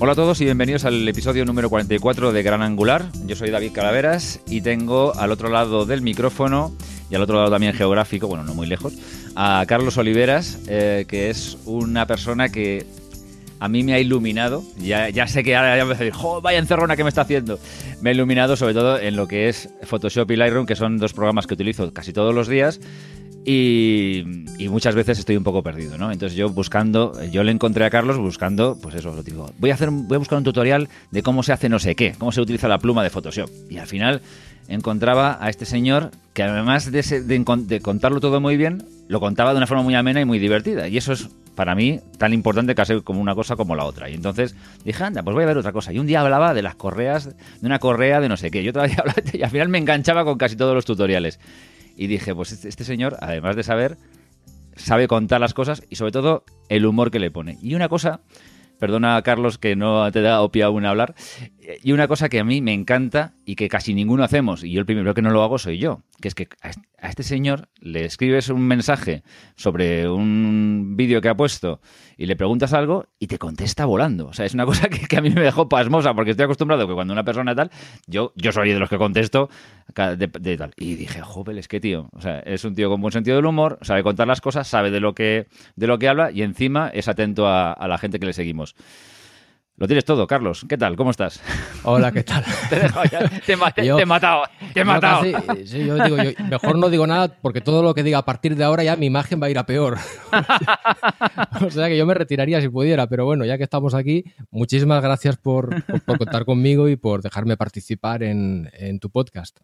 Hola 0.00 0.12
a 0.12 0.14
todos 0.14 0.40
y 0.40 0.44
bienvenidos 0.44 0.84
al 0.84 1.08
episodio 1.08 1.44
número 1.44 1.68
44 1.68 2.30
de 2.30 2.42
Gran 2.44 2.62
Angular. 2.62 3.06
Yo 3.26 3.34
soy 3.34 3.50
David 3.50 3.72
Calaveras 3.72 4.38
y 4.46 4.60
tengo 4.60 5.12
al 5.16 5.32
otro 5.32 5.48
lado 5.48 5.86
del 5.86 6.02
micrófono 6.02 6.72
y 7.10 7.16
al 7.16 7.22
otro 7.22 7.34
lado 7.34 7.50
también 7.50 7.74
geográfico, 7.74 8.28
bueno, 8.28 8.44
no 8.44 8.54
muy 8.54 8.68
lejos, 8.68 8.94
a 9.34 9.64
Carlos 9.66 9.96
Oliveras, 9.96 10.60
eh, 10.68 11.04
que 11.08 11.30
es 11.30 11.58
una 11.64 12.06
persona 12.06 12.48
que 12.48 12.86
a 13.58 13.68
mí 13.68 13.82
me 13.82 13.92
ha 13.94 13.98
iluminado. 13.98 14.62
Ya, 14.78 15.26
sé 15.26 15.42
que 15.42 15.56
ahora 15.56 15.76
ya 15.76 15.84
me 15.84 15.94
a 15.94 15.98
decir, 15.98 16.12
¡jo, 16.12 16.40
vaya 16.40 16.60
encerrona 16.60 16.94
que 16.94 17.02
me 17.02 17.08
está 17.08 17.22
haciendo! 17.22 17.58
Me 18.00 18.10
ha 18.10 18.12
iluminado 18.12 18.54
sobre 18.54 18.74
todo 18.74 19.00
en 19.00 19.16
lo 19.16 19.26
que 19.26 19.48
es 19.48 19.68
Photoshop 19.82 20.30
y 20.30 20.36
Lightroom, 20.36 20.66
que 20.66 20.76
son 20.76 20.98
dos 20.98 21.12
programas 21.12 21.48
que 21.48 21.54
utilizo 21.54 21.92
casi 21.92 22.12
todos 22.12 22.32
los 22.32 22.46
días 22.46 22.78
y, 23.44 24.24
muchas 24.68 24.94
veces 24.94 25.18
estoy 25.18 25.36
un 25.36 25.44
poco 25.44 25.62
perdido, 25.62 25.96
¿no? 25.96 26.12
Entonces 26.12 26.36
yo 26.36 26.50
buscando, 26.50 27.12
yo 27.30 27.42
le 27.42 27.52
encontré 27.52 27.84
a 27.84 27.90
Carlos 27.90 28.18
buscando, 28.18 28.76
pues 28.80 28.94
eso, 28.94 29.14
lo 29.14 29.22
digo, 29.22 29.50
voy 29.58 29.70
a 29.70 29.74
hacer, 29.74 29.90
voy 29.90 30.16
a 30.16 30.18
buscar 30.18 30.38
un 30.38 30.44
tutorial 30.44 30.88
de 31.10 31.22
cómo 31.22 31.42
se 31.42 31.52
hace 31.52 31.68
no 31.68 31.78
sé 31.78 31.94
qué, 31.94 32.14
cómo 32.18 32.32
se 32.32 32.40
utiliza 32.40 32.68
la 32.68 32.78
pluma 32.78 33.02
de 33.02 33.10
Photoshop. 33.10 33.50
Y 33.70 33.78
al 33.78 33.86
final 33.86 34.20
encontraba 34.68 35.38
a 35.40 35.48
este 35.48 35.64
señor 35.64 36.10
que 36.34 36.42
además 36.42 36.92
de, 36.92 37.80
contarlo 37.82 38.20
todo 38.20 38.40
muy 38.40 38.56
bien, 38.56 38.84
lo 39.08 39.18
contaba 39.18 39.52
de 39.52 39.56
una 39.56 39.66
forma 39.66 39.82
muy 39.82 39.94
amena 39.94 40.20
y 40.20 40.24
muy 40.24 40.38
divertida. 40.38 40.86
Y 40.86 40.96
eso 40.98 41.12
es 41.12 41.28
para 41.56 41.74
mí 41.74 41.98
tan 42.18 42.32
importante 42.32 42.74
casi 42.76 43.00
como 43.00 43.20
una 43.20 43.34
cosa 43.34 43.56
como 43.56 43.74
la 43.74 43.84
otra. 43.84 44.08
Y 44.08 44.14
entonces 44.14 44.54
dije, 44.84 45.02
anda, 45.02 45.24
pues 45.24 45.34
voy 45.34 45.42
a 45.42 45.46
ver 45.48 45.58
otra 45.58 45.72
cosa. 45.72 45.92
Y 45.92 45.98
un 45.98 46.06
día 46.06 46.20
hablaba 46.20 46.54
de 46.54 46.62
las 46.62 46.76
correas, 46.76 47.34
de 47.34 47.66
una 47.66 47.80
correa 47.80 48.20
de 48.20 48.28
no 48.28 48.36
sé 48.36 48.50
qué. 48.52 48.62
Yo 48.62 48.72
todavía 48.72 48.96
hablaba 49.00 49.20
y 49.32 49.42
al 49.42 49.50
final 49.50 49.68
me 49.68 49.78
enganchaba 49.78 50.24
con 50.24 50.38
casi 50.38 50.54
todos 50.54 50.74
los 50.74 50.84
tutoriales. 50.84 51.40
Y 51.98 52.06
dije, 52.06 52.34
pues 52.34 52.52
este, 52.52 52.68
este, 52.68 52.84
señor, 52.84 53.16
además 53.20 53.56
de 53.56 53.64
saber, 53.64 53.98
sabe 54.76 55.08
contar 55.08 55.40
las 55.40 55.52
cosas 55.52 55.82
y 55.90 55.96
sobre 55.96 56.12
todo 56.12 56.44
el 56.68 56.86
humor 56.86 57.10
que 57.10 57.18
le 57.18 57.32
pone. 57.32 57.58
Y 57.60 57.74
una 57.74 57.88
cosa, 57.88 58.20
perdona 58.78 59.20
Carlos 59.22 59.58
que 59.58 59.74
no 59.74 60.10
te 60.12 60.22
da 60.22 60.40
opia 60.40 60.66
aún 60.66 60.86
hablar, 60.86 61.16
y 61.82 61.92
una 61.92 62.08
cosa 62.08 62.28
que 62.28 62.40
a 62.40 62.44
mí 62.44 62.62
me 62.62 62.72
encanta 62.72 63.34
y 63.44 63.54
que 63.54 63.68
casi 63.68 63.92
ninguno 63.92 64.24
hacemos, 64.24 64.64
y 64.64 64.72
yo 64.72 64.80
el 64.80 64.86
primero 64.86 65.12
que 65.12 65.20
no 65.20 65.30
lo 65.30 65.42
hago 65.42 65.58
soy 65.58 65.78
yo, 65.78 66.02
que 66.20 66.28
es 66.28 66.34
que 66.34 66.48
a 66.62 67.08
este 67.10 67.22
señor 67.22 67.68
le 67.80 68.04
escribes 68.04 68.48
un 68.48 68.62
mensaje 68.62 69.22
sobre 69.54 70.08
un 70.08 70.94
vídeo 70.96 71.20
que 71.20 71.28
ha 71.28 71.36
puesto 71.36 71.80
y 72.16 72.26
le 72.26 72.36
preguntas 72.36 72.72
algo 72.72 73.06
y 73.18 73.26
te 73.26 73.38
contesta 73.38 73.84
volando. 73.84 74.28
O 74.28 74.32
sea, 74.32 74.46
es 74.46 74.54
una 74.54 74.64
cosa 74.66 74.88
que, 74.88 75.16
a 75.16 75.20
mí 75.20 75.30
me 75.30 75.42
dejó 75.42 75.68
pasmosa 75.68 76.14
porque 76.14 76.30
estoy 76.30 76.44
acostumbrado 76.44 76.88
que 76.88 76.94
cuando 76.94 77.12
una 77.12 77.24
persona 77.24 77.54
tal, 77.54 77.70
yo, 78.06 78.32
yo 78.34 78.50
soy 78.50 78.72
de 78.72 78.78
los 78.78 78.88
que 78.88 78.96
contesto 78.96 79.50
de, 79.94 80.56
tal. 80.56 80.72
Y 80.76 80.94
dije, 80.94 81.20
joder, 81.20 81.58
es 81.58 81.68
que 81.68 81.80
tío, 81.80 82.08
o 82.12 82.20
sea, 82.20 82.40
es 82.40 82.64
un 82.64 82.74
tío 82.74 82.88
con 82.88 83.00
buen 83.00 83.12
sentido 83.12 83.36
del 83.36 83.46
humor, 83.46 83.78
sabe 83.82 84.02
contar 84.02 84.26
las 84.26 84.40
cosas, 84.40 84.66
sabe 84.66 84.90
de 84.90 85.00
lo 85.00 85.14
que, 85.14 85.48
de 85.76 85.86
lo 85.86 85.98
que 85.98 86.08
habla 86.08 86.30
y 86.30 86.42
encima 86.42 86.88
es 86.88 87.08
atento 87.08 87.46
a 87.46 87.86
la 87.86 87.98
gente 87.98 88.18
que 88.18 88.26
le 88.26 88.32
seguimos. 88.32 88.74
Lo 89.78 89.86
tienes 89.86 90.04
todo, 90.04 90.26
Carlos. 90.26 90.66
¿Qué 90.68 90.76
tal? 90.76 90.96
¿Cómo 90.96 91.12
estás? 91.12 91.40
Hola, 91.84 92.10
¿qué 92.10 92.24
tal? 92.24 92.44
te. 92.68 92.80
Te, 93.46 93.52
he 93.52 93.56
matado. 93.56 94.42
Te 94.74 94.80
he 94.80 94.84
matado. 94.84 95.22
sí, 95.64 95.86
yo 95.86 96.02
digo, 96.02 96.16
mejor 96.50 96.76
no 96.78 96.90
digo 96.90 97.06
nada 97.06 97.28
porque 97.40 97.60
todo 97.60 97.84
lo 97.84 97.94
que 97.94 98.02
diga 98.02 98.18
a 98.18 98.24
partir 98.24 98.56
de 98.56 98.64
ahora 98.64 98.82
ya 98.82 98.96
mi 98.96 99.06
imagen 99.06 99.40
va 99.40 99.46
a 99.46 99.50
ir 99.50 99.58
a 99.58 99.66
peor. 99.66 99.96
o 101.64 101.70
sea 101.70 101.88
que 101.88 101.96
yo 101.96 102.06
me 102.06 102.14
retiraría 102.14 102.60
si 102.60 102.68
pudiera, 102.68 103.06
pero 103.06 103.24
bueno, 103.24 103.44
ya 103.44 103.56
que 103.56 103.62
estamos 103.62 103.94
aquí, 103.94 104.24
muchísimas 104.50 105.00
gracias 105.00 105.36
por, 105.36 105.84
contar 106.04 106.44
conmigo 106.44 106.88
y 106.88 106.96
por 106.96 107.22
dejarme 107.22 107.56
participar 107.56 108.24
en, 108.24 108.68
tu 109.00 109.10
podcast. 109.10 109.60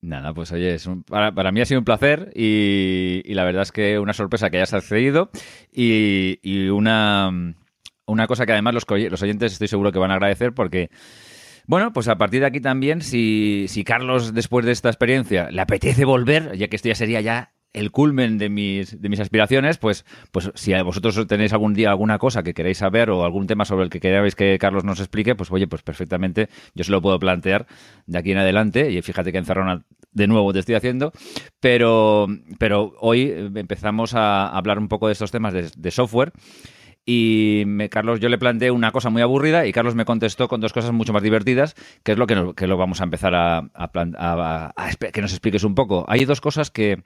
Nada, 0.00 0.32
pues 0.32 0.52
oye, 0.52 0.76
para, 1.08 1.50
mí 1.50 1.60
ha 1.60 1.66
sido 1.66 1.80
un 1.80 1.84
placer 1.84 2.30
y, 2.36 3.34
la 3.34 3.42
verdad 3.42 3.62
es 3.62 3.72
que 3.72 3.98
una 3.98 4.12
sorpresa 4.12 4.48
que 4.48 4.58
hayas 4.58 4.74
accedido 4.74 5.30
y 5.72 6.68
una 6.68 7.56
una 8.10 8.26
cosa 8.26 8.46
que 8.46 8.52
además 8.52 8.74
los, 8.74 8.84
los 8.88 9.22
oyentes 9.22 9.52
estoy 9.52 9.68
seguro 9.68 9.92
que 9.92 9.98
van 9.98 10.10
a 10.10 10.14
agradecer 10.14 10.52
porque... 10.52 10.90
Bueno, 11.66 11.92
pues 11.92 12.08
a 12.08 12.16
partir 12.16 12.40
de 12.40 12.46
aquí 12.46 12.60
también, 12.60 13.00
si, 13.00 13.66
si 13.68 13.84
Carlos, 13.84 14.34
después 14.34 14.66
de 14.66 14.72
esta 14.72 14.88
experiencia, 14.88 15.50
le 15.52 15.60
apetece 15.60 16.04
volver, 16.04 16.56
ya 16.56 16.66
que 16.66 16.74
esto 16.74 16.88
ya 16.88 16.96
sería 16.96 17.20
ya 17.20 17.52
el 17.72 17.90
culmen 17.90 18.38
de 18.38 18.48
mis, 18.48 19.00
de 19.00 19.08
mis 19.08 19.20
aspiraciones, 19.20 19.78
pues, 19.78 20.04
pues 20.32 20.50
si 20.54 20.72
vosotros 20.82 21.26
tenéis 21.28 21.52
algún 21.52 21.74
día 21.74 21.90
alguna 21.90 22.18
cosa 22.18 22.42
que 22.42 22.54
queréis 22.54 22.78
saber 22.78 23.10
o 23.10 23.24
algún 23.24 23.46
tema 23.46 23.64
sobre 23.64 23.84
el 23.84 23.90
que 23.90 24.00
queráis 24.00 24.34
que 24.34 24.58
Carlos 24.58 24.84
nos 24.84 24.98
explique, 24.98 25.34
pues 25.34 25.50
oye, 25.52 25.68
pues 25.68 25.82
perfectamente 25.82 26.48
yo 26.74 26.84
se 26.84 26.90
lo 26.90 27.00
puedo 27.00 27.18
plantear 27.18 27.66
de 28.06 28.18
aquí 28.18 28.32
en 28.32 28.38
adelante. 28.38 28.90
Y 28.90 29.00
fíjate 29.02 29.30
que 29.30 29.38
encerrona 29.38 29.84
de 30.12 30.26
nuevo 30.26 30.52
te 30.52 30.58
estoy 30.58 30.74
haciendo, 30.74 31.12
pero, 31.60 32.26
pero 32.58 32.94
hoy 33.00 33.32
empezamos 33.54 34.14
a 34.14 34.48
hablar 34.48 34.78
un 34.78 34.88
poco 34.88 35.06
de 35.06 35.12
estos 35.12 35.30
temas 35.30 35.54
de 35.54 35.90
software. 35.90 36.32
Y 37.12 37.64
Carlos, 37.88 38.20
yo 38.20 38.28
le 38.28 38.38
planteé 38.38 38.70
una 38.70 38.92
cosa 38.92 39.10
muy 39.10 39.20
aburrida 39.20 39.66
y 39.66 39.72
Carlos 39.72 39.96
me 39.96 40.04
contestó 40.04 40.46
con 40.46 40.60
dos 40.60 40.72
cosas 40.72 40.92
mucho 40.92 41.12
más 41.12 41.24
divertidas, 41.24 41.74
que 42.04 42.12
es 42.12 42.18
lo 42.18 42.28
que, 42.28 42.66
lo 42.68 42.76
vamos 42.76 43.00
a 43.00 43.04
empezar 43.04 43.34
a, 43.34 43.68
que 45.12 45.20
nos 45.20 45.32
expliques 45.32 45.64
un 45.64 45.74
poco. 45.74 46.04
Hay 46.06 46.24
dos 46.24 46.40
cosas 46.40 46.70
que, 46.70 47.02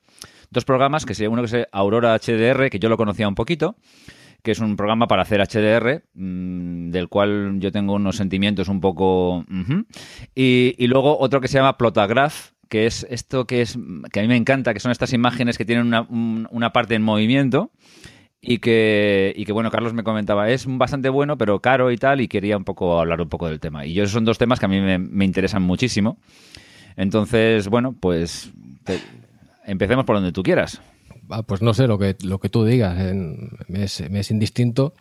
dos 0.51 0.67
programas, 0.67 1.07
que 1.07 1.27
uno 1.27 1.43
que 1.43 1.47
es 1.63 1.69
Aurora 1.73 2.19
HDR, 2.19 2.69
que 2.69 2.79
yo 2.79 2.91
lo 2.91 2.99
conocía 2.99 3.27
un 3.27 3.35
poquito, 3.35 3.77
que 4.43 4.51
es 4.51 4.59
un 4.59 4.77
programa 4.77 5.07
para 5.07 5.23
hacer 5.23 5.41
HDR, 5.41 6.03
mm, 6.13 6.91
del 6.91 7.09
cual 7.09 7.55
yo 7.61 7.73
tengo 7.73 7.95
unos 7.95 8.17
sentimientos 8.17 8.69
un 8.69 8.83
poco... 8.83 9.47
y, 10.35 10.75
y, 10.77 10.87
luego 10.87 11.19
otro 11.19 11.41
que 11.41 11.49
se 11.49 11.57
llama 11.57 11.79
Plotagraph, 11.79 12.51
que 12.69 12.85
es 12.85 13.07
esto 13.09 13.47
que 13.47 13.63
es 13.63 13.79
que 14.13 14.21
a 14.21 14.23
mí 14.23 14.29
me 14.29 14.37
encanta, 14.37 14.75
que 14.75 14.81
son 14.81 14.93
estas 14.93 15.15
imágenes 15.15 15.57
que 15.57 15.65
tienen 15.65 15.87
una, 15.87 16.07
una 16.11 16.75
parte 16.75 16.95
en 16.95 17.03
movimiento 17.03 17.71
y 18.47 18.59
que, 18.59 19.33
y 19.37 19.45
que, 19.45 19.53
bueno, 19.53 19.71
Carlos 19.71 19.95
me 19.95 20.05
comentaba, 20.05 20.51
es 20.51 20.67
bastante 20.69 21.09
bueno, 21.09 21.39
pero 21.39 21.61
caro 21.61 21.91
y 21.91 21.97
tal, 21.97 22.21
y 22.21 22.29
quería 22.29 22.57
un 22.57 22.65
poco 22.65 23.01
hablar 23.01 23.21
un 23.21 23.29
poco 23.29 23.49
del 23.49 23.61
tema. 23.61 23.87
Y 23.87 23.95
yo, 23.95 24.05
esos 24.05 24.13
son 24.13 24.25
dos 24.25 24.39
temas 24.39 24.61
que 24.61 24.67
a 24.67 24.69
mí 24.69 24.81
me, 24.81 25.25
interesan 25.25 25.63
muchísimo. 25.63 26.19
Entonces, 26.97 27.69
bueno, 27.69 27.95
pues 27.99 28.53
empecemos 29.67 30.05
por 30.05 30.17
donde 30.17 30.33
tú 30.33 30.43
quieras. 30.43 30.83
Ah, 31.31 31.43
pues 31.43 31.63
no 31.63 31.73
sé, 31.73 31.87
lo 31.87 31.99
que, 31.99 32.17
lo 32.23 32.39
que 32.39 32.51
tú 32.51 32.65
digas, 32.65 32.97
me, 33.69 33.85
es, 33.85 34.31
indistinto. 34.31 34.95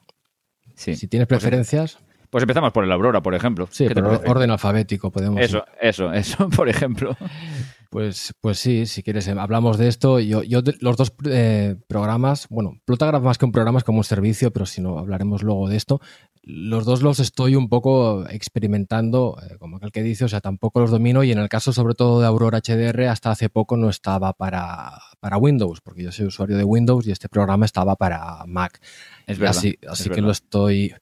Si 0.76 1.08
tienes 1.08 1.28
pues, 1.28 1.40
preferencias... 1.40 2.00
Pues, 2.30 2.42
empezamos 2.42 2.72
por 2.72 2.84
el 2.84 2.92
Aurora, 2.92 3.22
por 3.22 3.36
ejemplo. 3.36 3.68
Sí, 3.70 3.88
por 3.90 4.06
orden 4.26 4.50
alfabético 4.50 5.12
podemos... 5.12 5.40
Eso, 5.40 5.66
eso, 5.80 6.12
eso, 6.14 6.50
por 6.56 6.70
ejemplo. 6.70 7.16
Pues, 7.94 8.34
pues 8.42 8.58
sí, 8.58 8.88
si 8.88 9.04
quieres, 9.04 9.28
eh, 9.28 9.36
hablamos 9.38 9.78
de 9.78 9.88
esto. 9.88 10.20
Yo, 10.20 10.42
yo 10.42 10.62
los 10.80 10.98
dos 10.98 11.14
eh, 11.30 11.76
programas, 11.86 12.48
bueno, 12.50 12.82
Plotagraph 12.86 13.22
más 13.22 13.38
que 13.38 13.46
un 13.46 13.52
programa 13.52 13.78
es 13.78 13.84
como 13.84 14.00
un 14.00 14.04
servicio, 14.04 14.52
pero 14.52 14.66
si 14.66 14.82
no, 14.82 14.98
hablaremos 14.98 15.44
luego 15.44 15.70
de 15.70 15.78
esto. 15.78 16.02
Los 16.42 16.86
dos 16.86 17.04
los 17.04 17.20
estoy 17.20 17.56
un 17.56 17.70
poco 17.70 18.28
experimentando, 18.28 19.38
eh, 19.44 19.58
como 19.60 19.78
aquel 19.78 19.92
que 19.92 20.02
dice, 20.02 20.26
o 20.26 20.28
sea, 20.28 20.42
tampoco 20.42 20.80
los 20.80 20.90
domino 20.90 21.24
y 21.24 21.32
en 21.32 21.38
el 21.38 21.50
caso 21.50 21.72
sobre 21.72 21.94
todo 21.94 22.20
de 22.20 22.26
Aurora 22.26 22.62
HDR, 22.62 23.10
hasta 23.10 23.30
hace 23.30 23.50
poco 23.50 23.78
no 23.78 23.92
estaba 23.92 24.34
para, 24.34 25.00
para 25.20 25.38
Windows, 25.38 25.80
porque 25.82 26.02
yo 26.02 26.12
soy 26.12 26.26
usuario 26.26 26.58
de 26.58 26.64
Windows 26.64 27.06
y 27.06 27.12
este 27.12 27.30
programa 27.30 27.66
estaba 27.66 27.96
para 27.96 28.44
Mac. 28.48 28.82
Es 29.28 29.38
verdad. 29.38 29.56
Así, 29.56 29.78
así 29.88 30.10
que 30.10 30.22
lo 30.22 30.32
estoy 30.32 30.96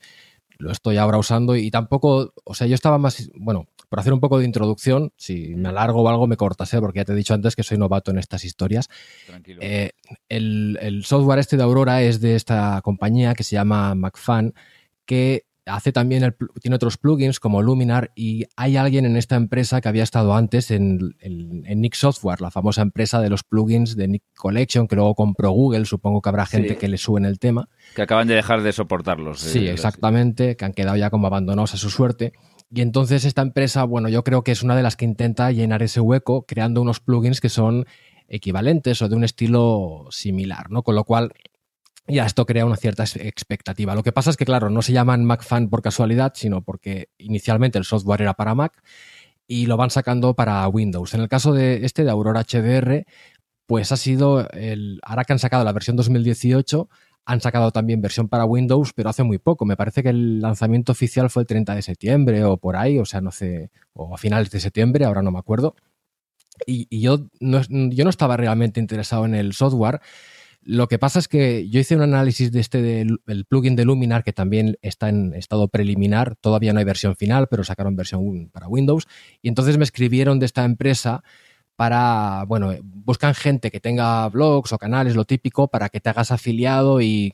lo 0.57 0.71
estoy 0.71 0.97
ahora 0.97 1.17
usando 1.17 1.55
y 1.55 1.71
tampoco, 1.71 2.33
o 2.43 2.53
sea, 2.53 2.67
yo 2.67 2.75
estaba 2.75 2.97
más, 2.97 3.31
bueno, 3.35 3.65
por 3.91 3.99
hacer 3.99 4.13
un 4.13 4.21
poco 4.21 4.39
de 4.39 4.45
introducción, 4.45 5.11
si 5.17 5.53
me 5.53 5.67
alargo 5.67 6.01
o 6.01 6.07
algo 6.07 6.25
me 6.25 6.37
cortas, 6.37 6.73
¿eh? 6.73 6.79
porque 6.79 6.99
ya 6.99 7.03
te 7.03 7.11
he 7.11 7.15
dicho 7.15 7.33
antes 7.33 7.57
que 7.57 7.63
soy 7.63 7.77
novato 7.77 8.09
en 8.09 8.19
estas 8.19 8.45
historias. 8.45 8.87
Eh, 9.59 9.89
el, 10.29 11.03
software 11.03 11.39
este 11.39 11.57
de 11.57 11.63
Aurora 11.63 12.01
es 12.01 12.21
de 12.21 12.37
esta 12.37 12.79
compañía 12.85 13.33
que 13.33 13.43
se 13.43 13.55
llama 13.57 13.93
MacFan, 13.93 14.53
que 15.03 15.43
hace 15.65 15.91
también, 15.91 16.23
el, 16.23 16.37
tiene 16.61 16.75
otros 16.75 16.97
plugins 16.97 17.41
como 17.41 17.61
Luminar 17.61 18.13
y 18.15 18.45
hay 18.55 18.77
alguien 18.77 19.05
en 19.05 19.17
esta 19.17 19.35
empresa 19.35 19.81
que 19.81 19.89
había 19.89 20.03
estado 20.03 20.35
antes 20.35 20.71
en, 20.71 21.13
Nick 21.21 21.95
Software, 21.95 22.39
la 22.39 22.49
famosa 22.49 22.83
empresa 22.83 23.19
de 23.19 23.29
los 23.29 23.43
plugins 23.43 23.97
de 23.97 24.07
Nick 24.07 24.23
Collection, 24.37 24.87
que 24.87 24.95
luego 24.95 25.15
compró 25.15 25.51
Google, 25.51 25.83
supongo 25.83 26.21
que 26.21 26.29
habrá 26.29 26.45
gente 26.45 26.77
que 26.77 26.87
le 26.87 26.97
suene 26.97 27.27
el 27.27 27.39
tema. 27.39 27.67
Que 27.93 28.03
acaban 28.03 28.29
de 28.29 28.35
dejar 28.35 28.63
de 28.63 28.71
soportarlos. 28.71 29.41
Sí, 29.41 29.67
eh, 29.67 29.73
exactamente, 29.73 30.55
que 30.55 30.63
han 30.63 30.71
quedado 30.71 30.95
ya 30.95 31.09
como 31.09 31.27
abandonados 31.27 31.73
a 31.73 31.77
su 31.77 31.89
suerte. 31.89 32.31
Y 32.73 32.81
entonces 32.81 33.25
esta 33.25 33.41
empresa, 33.41 33.83
bueno, 33.83 34.07
yo 34.07 34.23
creo 34.23 34.43
que 34.43 34.53
es 34.53 34.63
una 34.63 34.75
de 34.75 34.83
las 34.83 34.95
que 34.95 35.05
intenta 35.05 35.51
llenar 35.51 35.83
ese 35.83 35.99
hueco 35.99 36.45
creando 36.45 36.81
unos 36.81 37.01
plugins 37.01 37.41
que 37.41 37.49
son 37.49 37.85
equivalentes 38.29 39.01
o 39.01 39.09
de 39.09 39.15
un 39.15 39.25
estilo 39.25 40.07
similar, 40.09 40.71
¿no? 40.71 40.81
Con 40.81 40.95
lo 40.95 41.03
cual 41.03 41.33
ya 42.07 42.25
esto 42.25 42.45
crea 42.45 42.65
una 42.65 42.77
cierta 42.77 43.03
expectativa. 43.03 43.93
Lo 43.93 44.03
que 44.03 44.13
pasa 44.13 44.29
es 44.29 44.37
que, 44.37 44.45
claro, 44.45 44.69
no 44.69 44.81
se 44.81 44.93
llaman 44.93 45.25
MacFan 45.25 45.69
por 45.69 45.81
casualidad, 45.81 46.31
sino 46.35 46.61
porque 46.63 47.09
inicialmente 47.17 47.77
el 47.77 47.83
software 47.83 48.21
era 48.21 48.35
para 48.35 48.55
Mac 48.55 48.81
y 49.47 49.65
lo 49.65 49.75
van 49.75 49.89
sacando 49.89 50.33
para 50.33 50.65
Windows. 50.69 51.13
En 51.13 51.21
el 51.21 51.27
caso 51.27 51.53
de 51.53 51.85
este, 51.85 52.05
de 52.05 52.11
Aurora 52.11 52.43
HDR, 52.43 53.05
pues 53.65 53.91
ha 53.91 53.97
sido 53.97 54.49
el. 54.51 54.99
Ahora 55.03 55.25
que 55.25 55.33
han 55.33 55.39
sacado 55.39 55.65
la 55.65 55.73
versión 55.73 55.97
2018, 55.97 56.89
han 57.25 57.41
sacado 57.41 57.71
también 57.71 58.01
versión 58.01 58.27
para 58.27 58.45
Windows, 58.45 58.93
pero 58.93 59.09
hace 59.09 59.23
muy 59.23 59.37
poco. 59.37 59.65
Me 59.65 59.77
parece 59.77 60.03
que 60.03 60.09
el 60.09 60.41
lanzamiento 60.41 60.91
oficial 60.91 61.29
fue 61.29 61.43
el 61.43 61.47
30 61.47 61.75
de 61.75 61.81
septiembre 61.81 62.43
o 62.43 62.57
por 62.57 62.75
ahí, 62.75 62.97
o 62.97 63.05
sea, 63.05 63.21
no 63.21 63.31
sé, 63.31 63.69
o 63.93 64.13
a 64.13 64.17
finales 64.17 64.49
de 64.51 64.59
septiembre, 64.59 65.05
ahora 65.05 65.21
no 65.21 65.31
me 65.31 65.39
acuerdo. 65.39 65.75
Y, 66.65 66.99
yo, 66.99 67.27
no, 67.39 67.61
yo 67.69 68.03
no 68.03 68.09
estaba 68.09 68.37
realmente 68.37 68.79
interesado 68.79 69.25
en 69.25 69.35
el 69.35 69.53
software. 69.53 70.01
Lo 70.63 70.87
que 70.87 70.99
pasa 70.99 71.17
es 71.17 71.27
que 71.27 71.67
yo 71.69 71.79
hice 71.79 71.95
un 71.95 72.03
análisis 72.03 72.51
de 72.51 72.59
este 72.59 72.81
del 72.81 73.45
plugin 73.47 73.75
de 73.75 73.83
Luminar, 73.83 74.23
que 74.23 74.31
también 74.31 74.77
está 74.83 75.09
en 75.09 75.33
estado 75.33 75.69
preliminar. 75.69 76.35
Todavía 76.35 76.71
no 76.71 76.79
hay 76.79 76.85
versión 76.85 77.15
final, 77.15 77.47
pero 77.49 77.63
sacaron 77.63 77.95
versión 77.95 78.49
para 78.51 78.67
Windows. 78.67 79.07
Y 79.41 79.47
entonces 79.47 79.77
me 79.79 79.83
escribieron 79.83 80.37
de 80.37 80.45
esta 80.45 80.63
empresa 80.63 81.23
para, 81.81 82.45
bueno, 82.47 82.75
buscan 82.83 83.33
gente 83.33 83.71
que 83.71 83.79
tenga 83.79 84.29
blogs 84.29 84.71
o 84.71 84.77
canales, 84.77 85.15
lo 85.15 85.25
típico, 85.25 85.67
para 85.67 85.89
que 85.89 85.99
te 85.99 86.09
hagas 86.09 86.29
afiliado 86.29 87.01
y 87.01 87.33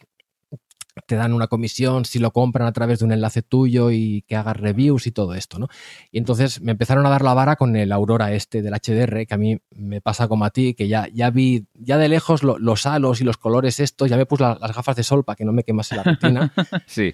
te 1.05 1.17
dan 1.17 1.33
una 1.33 1.47
comisión 1.47 2.05
si 2.05 2.17
lo 2.17 2.31
compran 2.31 2.65
a 2.65 2.71
través 2.71 2.99
de 2.99 3.05
un 3.05 3.11
enlace 3.11 3.41
tuyo 3.41 3.91
y 3.91 4.21
que 4.25 4.37
hagas 4.37 4.55
reviews 4.55 5.05
y 5.05 5.11
todo 5.11 5.33
esto, 5.33 5.59
¿no? 5.59 5.67
Y 6.13 6.17
entonces 6.17 6.61
me 6.61 6.71
empezaron 6.71 7.05
a 7.05 7.09
dar 7.09 7.23
la 7.23 7.33
vara 7.33 7.57
con 7.57 7.75
el 7.75 7.91
Aurora 7.91 8.31
este 8.31 8.61
del 8.61 8.73
HDR, 8.73 9.27
que 9.27 9.33
a 9.33 9.37
mí 9.37 9.57
me 9.75 9.99
pasa 9.99 10.29
como 10.29 10.45
a 10.45 10.49
ti, 10.51 10.75
que 10.75 10.87
ya, 10.87 11.09
ya 11.13 11.29
vi, 11.29 11.67
ya 11.73 11.97
de 11.97 12.07
lejos 12.07 12.41
los 12.41 12.85
halos 12.85 13.19
y 13.19 13.25
los 13.25 13.35
colores 13.35 13.81
estos, 13.81 14.09
ya 14.09 14.15
me 14.15 14.25
puse 14.25 14.43
las 14.43 14.73
gafas 14.73 14.95
de 14.95 15.03
sol 15.03 15.25
para 15.25 15.35
que 15.35 15.43
no 15.43 15.51
me 15.51 15.65
quemase 15.65 15.97
la 15.97 16.03
retina. 16.03 16.53
sí. 16.87 17.13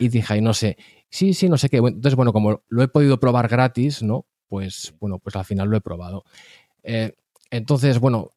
Y 0.00 0.08
dije, 0.08 0.34
ay, 0.34 0.40
no 0.40 0.52
sé, 0.52 0.78
sí, 1.10 1.32
sí, 1.32 1.48
no 1.48 1.58
sé 1.58 1.68
qué. 1.68 1.76
Entonces, 1.76 2.16
bueno, 2.16 2.32
como 2.32 2.64
lo 2.66 2.82
he 2.82 2.88
podido 2.88 3.20
probar 3.20 3.46
gratis, 3.46 4.02
¿no? 4.02 4.26
Pues, 4.52 4.92
bueno, 5.00 5.18
pues 5.18 5.34
al 5.34 5.46
final 5.46 5.68
lo 5.68 5.78
he 5.78 5.80
probado. 5.80 6.24
Eh, 6.82 7.12
entonces, 7.50 7.98
bueno, 7.98 8.32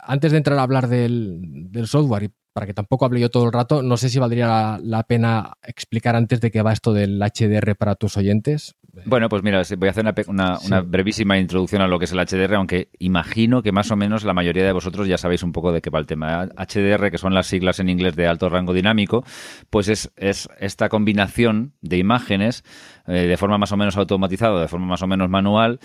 antes 0.00 0.32
de 0.32 0.38
entrar 0.38 0.58
a 0.58 0.62
hablar 0.62 0.88
del, 0.88 1.70
software 1.86 2.24
y 2.24 2.30
para 2.52 2.66
que 2.66 2.74
tampoco 2.74 3.04
hable 3.04 3.20
yo 3.20 3.30
todo 3.30 3.44
el 3.46 3.52
rato, 3.52 3.82
no 3.82 3.96
sé 3.96 4.08
si 4.08 4.18
valdría 4.18 4.78
la, 4.82 5.02
pena 5.04 5.54
explicar 5.62 6.16
antes 6.16 6.40
de 6.40 6.50
qué 6.50 6.62
va 6.62 6.72
esto 6.72 6.92
del 6.92 7.20
HDR 7.20 7.74
para 7.76 7.94
tus 7.94 8.16
oyentes. 8.16 8.74
Bueno, 9.06 9.30
pues 9.30 9.42
mira, 9.42 9.62
voy 9.78 9.88
a 9.88 9.90
hacer 9.90 10.04
una, 10.28 10.58
brevísima 10.82 11.38
introducción 11.38 11.80
a 11.80 11.86
lo 11.86 11.98
que 11.98 12.04
es 12.04 12.12
el 12.12 12.18
HDR, 12.18 12.56
aunque 12.56 12.90
imagino 12.98 13.62
que 13.62 13.72
más 13.72 13.90
o 13.90 13.96
menos 13.96 14.22
la 14.24 14.34
mayoría 14.34 14.66
de 14.66 14.72
vosotros 14.72 15.08
ya 15.08 15.16
sabéis 15.16 15.42
un 15.42 15.52
poco 15.52 15.72
de 15.72 15.80
qué 15.80 15.88
va 15.88 15.98
el 15.98 16.06
tema. 16.06 16.48
HDR, 16.56 17.10
que 17.10 17.16
son 17.16 17.32
las 17.32 17.46
siglas 17.46 17.80
en 17.80 17.88
inglés 17.88 18.16
de 18.16 18.26
alto 18.26 18.50
rango 18.50 18.74
dinámico, 18.74 19.24
pues 19.70 19.88
es, 19.88 20.12
es 20.16 20.48
esta 20.58 20.90
combinación 20.90 21.72
de 21.80 21.96
imágenes 21.96 22.64
eh, 23.06 23.26
de 23.26 23.36
forma 23.36 23.58
más 23.58 23.72
o 23.72 23.76
menos 23.76 23.96
automatizada, 23.96 24.60
de 24.60 24.68
forma 24.68 24.86
más 24.86 25.02
o 25.02 25.06
menos 25.06 25.28
manual, 25.28 25.80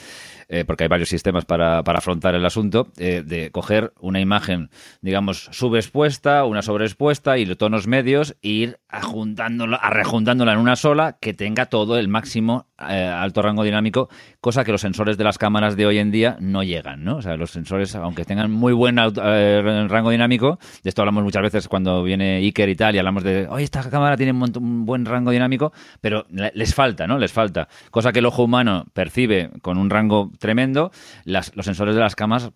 eh, 0.49 0.65
porque 0.65 0.83
hay 0.83 0.87
varios 0.87 1.09
sistemas 1.09 1.45
para, 1.45 1.79
afrontar 1.79 2.35
el 2.35 2.45
asunto, 2.45 2.91
eh, 2.97 3.23
de 3.25 3.51
coger 3.51 3.93
una 3.99 4.19
imagen, 4.19 4.69
digamos, 5.01 5.49
subexpuesta, 5.51 6.45
una 6.45 6.61
sobreexpuesta 6.61 7.37
y 7.37 7.45
los 7.45 7.57
tonos 7.57 7.87
medios 7.87 8.35
e 8.43 8.49
ir 8.49 8.79
ajuntándola, 8.87 9.77
arrejuntándola 9.77 10.53
en 10.53 10.59
una 10.59 10.75
sola 10.75 11.17
que 11.19 11.33
tenga 11.33 11.67
todo 11.67 11.97
el 11.97 12.07
máximo 12.07 12.66
alto 12.77 13.41
rango 13.41 13.63
dinámico, 13.63 14.09
cosa 14.39 14.63
que 14.63 14.71
los 14.71 14.81
sensores 14.81 15.17
de 15.17 15.23
las 15.23 15.37
cámaras 15.37 15.75
de 15.75 15.85
hoy 15.85 15.97
en 15.97 16.11
día 16.11 16.37
no 16.39 16.63
llegan, 16.63 17.03
¿no? 17.03 17.17
O 17.17 17.21
sea, 17.21 17.35
los 17.35 17.51
sensores, 17.51 17.95
aunque 17.95 18.23
tengan 18.23 18.51
muy 18.51 18.73
buen 18.73 18.97
rango 18.97 20.09
dinámico, 20.09 20.59
de 20.83 20.89
esto 20.89 21.01
hablamos 21.01 21.23
muchas 21.23 21.41
veces 21.41 21.67
cuando 21.67 22.03
viene 22.03 22.37
Iker 22.37 22.69
y 22.69 22.75
tal, 22.75 22.95
y 22.95 22.99
hablamos 22.99 23.23
de, 23.23 23.47
oye, 23.49 23.63
esta 23.63 23.89
cámara 23.89 24.15
tiene 24.15 24.31
un 24.31 24.85
buen 24.85 25.05
rango 25.05 25.31
dinámico, 25.31 25.73
pero 26.01 26.25
les 26.29 26.75
falta, 26.75 27.07
¿no? 27.07 27.17
Les 27.17 27.31
falta. 27.31 27.67
Cosa 27.89 28.11
que 28.11 28.19
el 28.19 28.25
ojo 28.25 28.43
humano 28.43 28.85
percibe 28.93 29.49
con 29.61 29.77
un 29.77 29.89
rango 29.89 30.31
tremendo, 30.37 30.91
los 31.25 31.65
sensores 31.65 31.95
de 31.95 32.01
las 32.01 32.15
cámaras, 32.15 32.51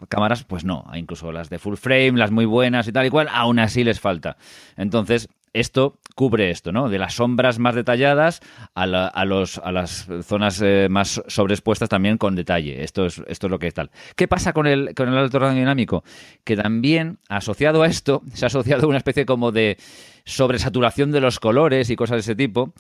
pues 0.47 0.65
no. 0.65 0.85
Incluso 0.93 1.31
las 1.31 1.49
de 1.49 1.57
full 1.59 1.75
frame, 1.75 2.13
las 2.13 2.31
muy 2.31 2.45
buenas 2.45 2.87
y 2.87 2.91
tal 2.91 3.05
y 3.05 3.09
cual, 3.09 3.27
aún 3.31 3.59
así 3.59 3.83
les 3.83 3.99
falta. 3.99 4.37
Entonces, 4.77 5.29
esto 5.53 5.99
cubre 6.15 6.49
esto, 6.49 6.71
¿no? 6.71 6.89
De 6.89 6.99
las 6.99 7.15
sombras 7.15 7.59
más 7.59 7.75
detalladas 7.75 8.41
a, 8.73 8.85
los, 9.25 9.57
a 9.57 9.71
las 9.71 10.07
zonas 10.23 10.61
eh, 10.61 10.87
más 10.89 11.21
sobreexpuestas 11.27 11.89
también 11.89 12.17
con 12.17 12.35
detalle. 12.35 12.83
Esto 12.83 13.05
es, 13.05 13.21
esto 13.27 13.47
es 13.47 13.51
lo 13.51 13.59
que 13.59 13.67
es 13.67 13.73
tal. 13.73 13.91
¿Qué 14.15 14.27
pasa 14.27 14.53
con 14.53 14.67
el, 14.67 14.93
con 14.95 15.09
el 15.09 15.17
alto 15.17 15.39
rango 15.39 15.59
dinámico? 15.59 16.03
Que 16.43 16.55
también, 16.55 17.19
asociado 17.29 17.83
a 17.83 17.87
esto, 17.87 18.21
se 18.33 18.45
ha 18.45 18.47
asociado 18.47 18.87
una 18.87 18.97
especie 18.97 19.25
como 19.25 19.51
de 19.51 19.77
sobresaturación 20.25 21.11
de 21.11 21.21
los 21.21 21.39
colores 21.39 21.89
y 21.89 21.95
cosas 21.95 22.17
de 22.17 22.21
ese 22.21 22.35
tipo. 22.35 22.73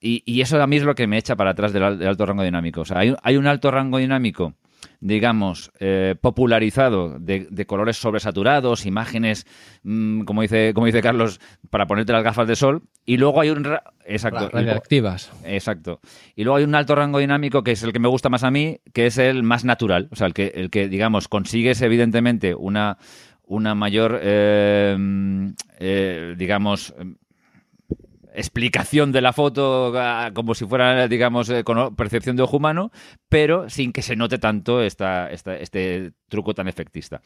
y, 0.00 0.40
eso 0.40 0.60
a 0.62 0.66
mí 0.66 0.76
es 0.76 0.84
lo 0.84 0.94
que 0.94 1.06
me 1.06 1.18
echa 1.18 1.36
para 1.36 1.50
atrás 1.50 1.72
del, 1.72 1.82
alto 1.82 2.26
rango 2.26 2.42
dinámico. 2.42 2.82
O 2.82 2.84
sea, 2.84 2.98
hay, 2.98 3.36
un 3.36 3.46
alto 3.46 3.70
rango 3.70 3.98
dinámico 3.98 4.54
digamos, 5.00 5.72
eh, 5.80 6.14
popularizado 6.20 7.18
de, 7.18 7.66
colores 7.66 7.96
sobresaturados, 7.96 8.86
imágenes, 8.86 9.46
mm, 9.82 10.22
como, 10.22 10.42
dice, 10.42 10.72
como 10.74 10.86
dice 10.86 11.02
Carlos, 11.02 11.40
para 11.70 11.86
ponerte 11.86 12.12
las 12.12 12.24
gafas 12.24 12.48
de 12.48 12.56
sol. 12.56 12.82
Y 13.06 13.16
luego 13.16 13.40
hay 13.40 13.50
un... 13.50 13.66
Exacto. 14.04 14.48
Radioactivas. 14.50 15.32
Exacto. 15.44 16.00
Y 16.36 16.44
luego 16.44 16.58
hay 16.58 16.64
un 16.64 16.74
alto 16.74 16.94
rango 16.94 17.18
dinámico 17.18 17.62
que 17.62 17.72
es 17.72 17.82
el 17.82 17.92
que 17.92 17.98
me 17.98 18.08
gusta 18.08 18.28
más 18.28 18.44
a 18.44 18.50
mí, 18.50 18.80
que 18.92 19.06
es 19.06 19.18
el 19.18 19.42
más 19.42 19.64
natural. 19.64 20.08
O 20.10 20.16
sea, 20.16 20.26
el 20.26 20.34
que, 20.34 20.52
el 20.54 20.70
que 20.70 20.88
digamos, 20.88 21.28
consigues 21.28 21.80
evidentemente 21.82 22.54
una 22.54 22.98
una 23.50 23.74
mayor, 23.74 24.20
eh, 24.22 24.96
eh, 25.80 26.34
digamos, 26.38 26.94
explicación 28.34 29.12
de 29.12 29.20
la 29.20 29.32
foto 29.32 29.92
ah, 29.96 30.30
como 30.34 30.54
si 30.54 30.66
fuera, 30.66 31.08
digamos, 31.08 31.48
eh, 31.50 31.64
con 31.64 31.94
percepción 31.96 32.36
de 32.36 32.42
ojo 32.42 32.56
humano, 32.56 32.90
pero 33.28 33.68
sin 33.70 33.92
que 33.92 34.02
se 34.02 34.16
note 34.16 34.38
tanto 34.38 34.82
esta, 34.82 35.30
este 35.30 36.12
truco 36.30 36.54
tan 36.54 36.68
efectista. 36.68 37.20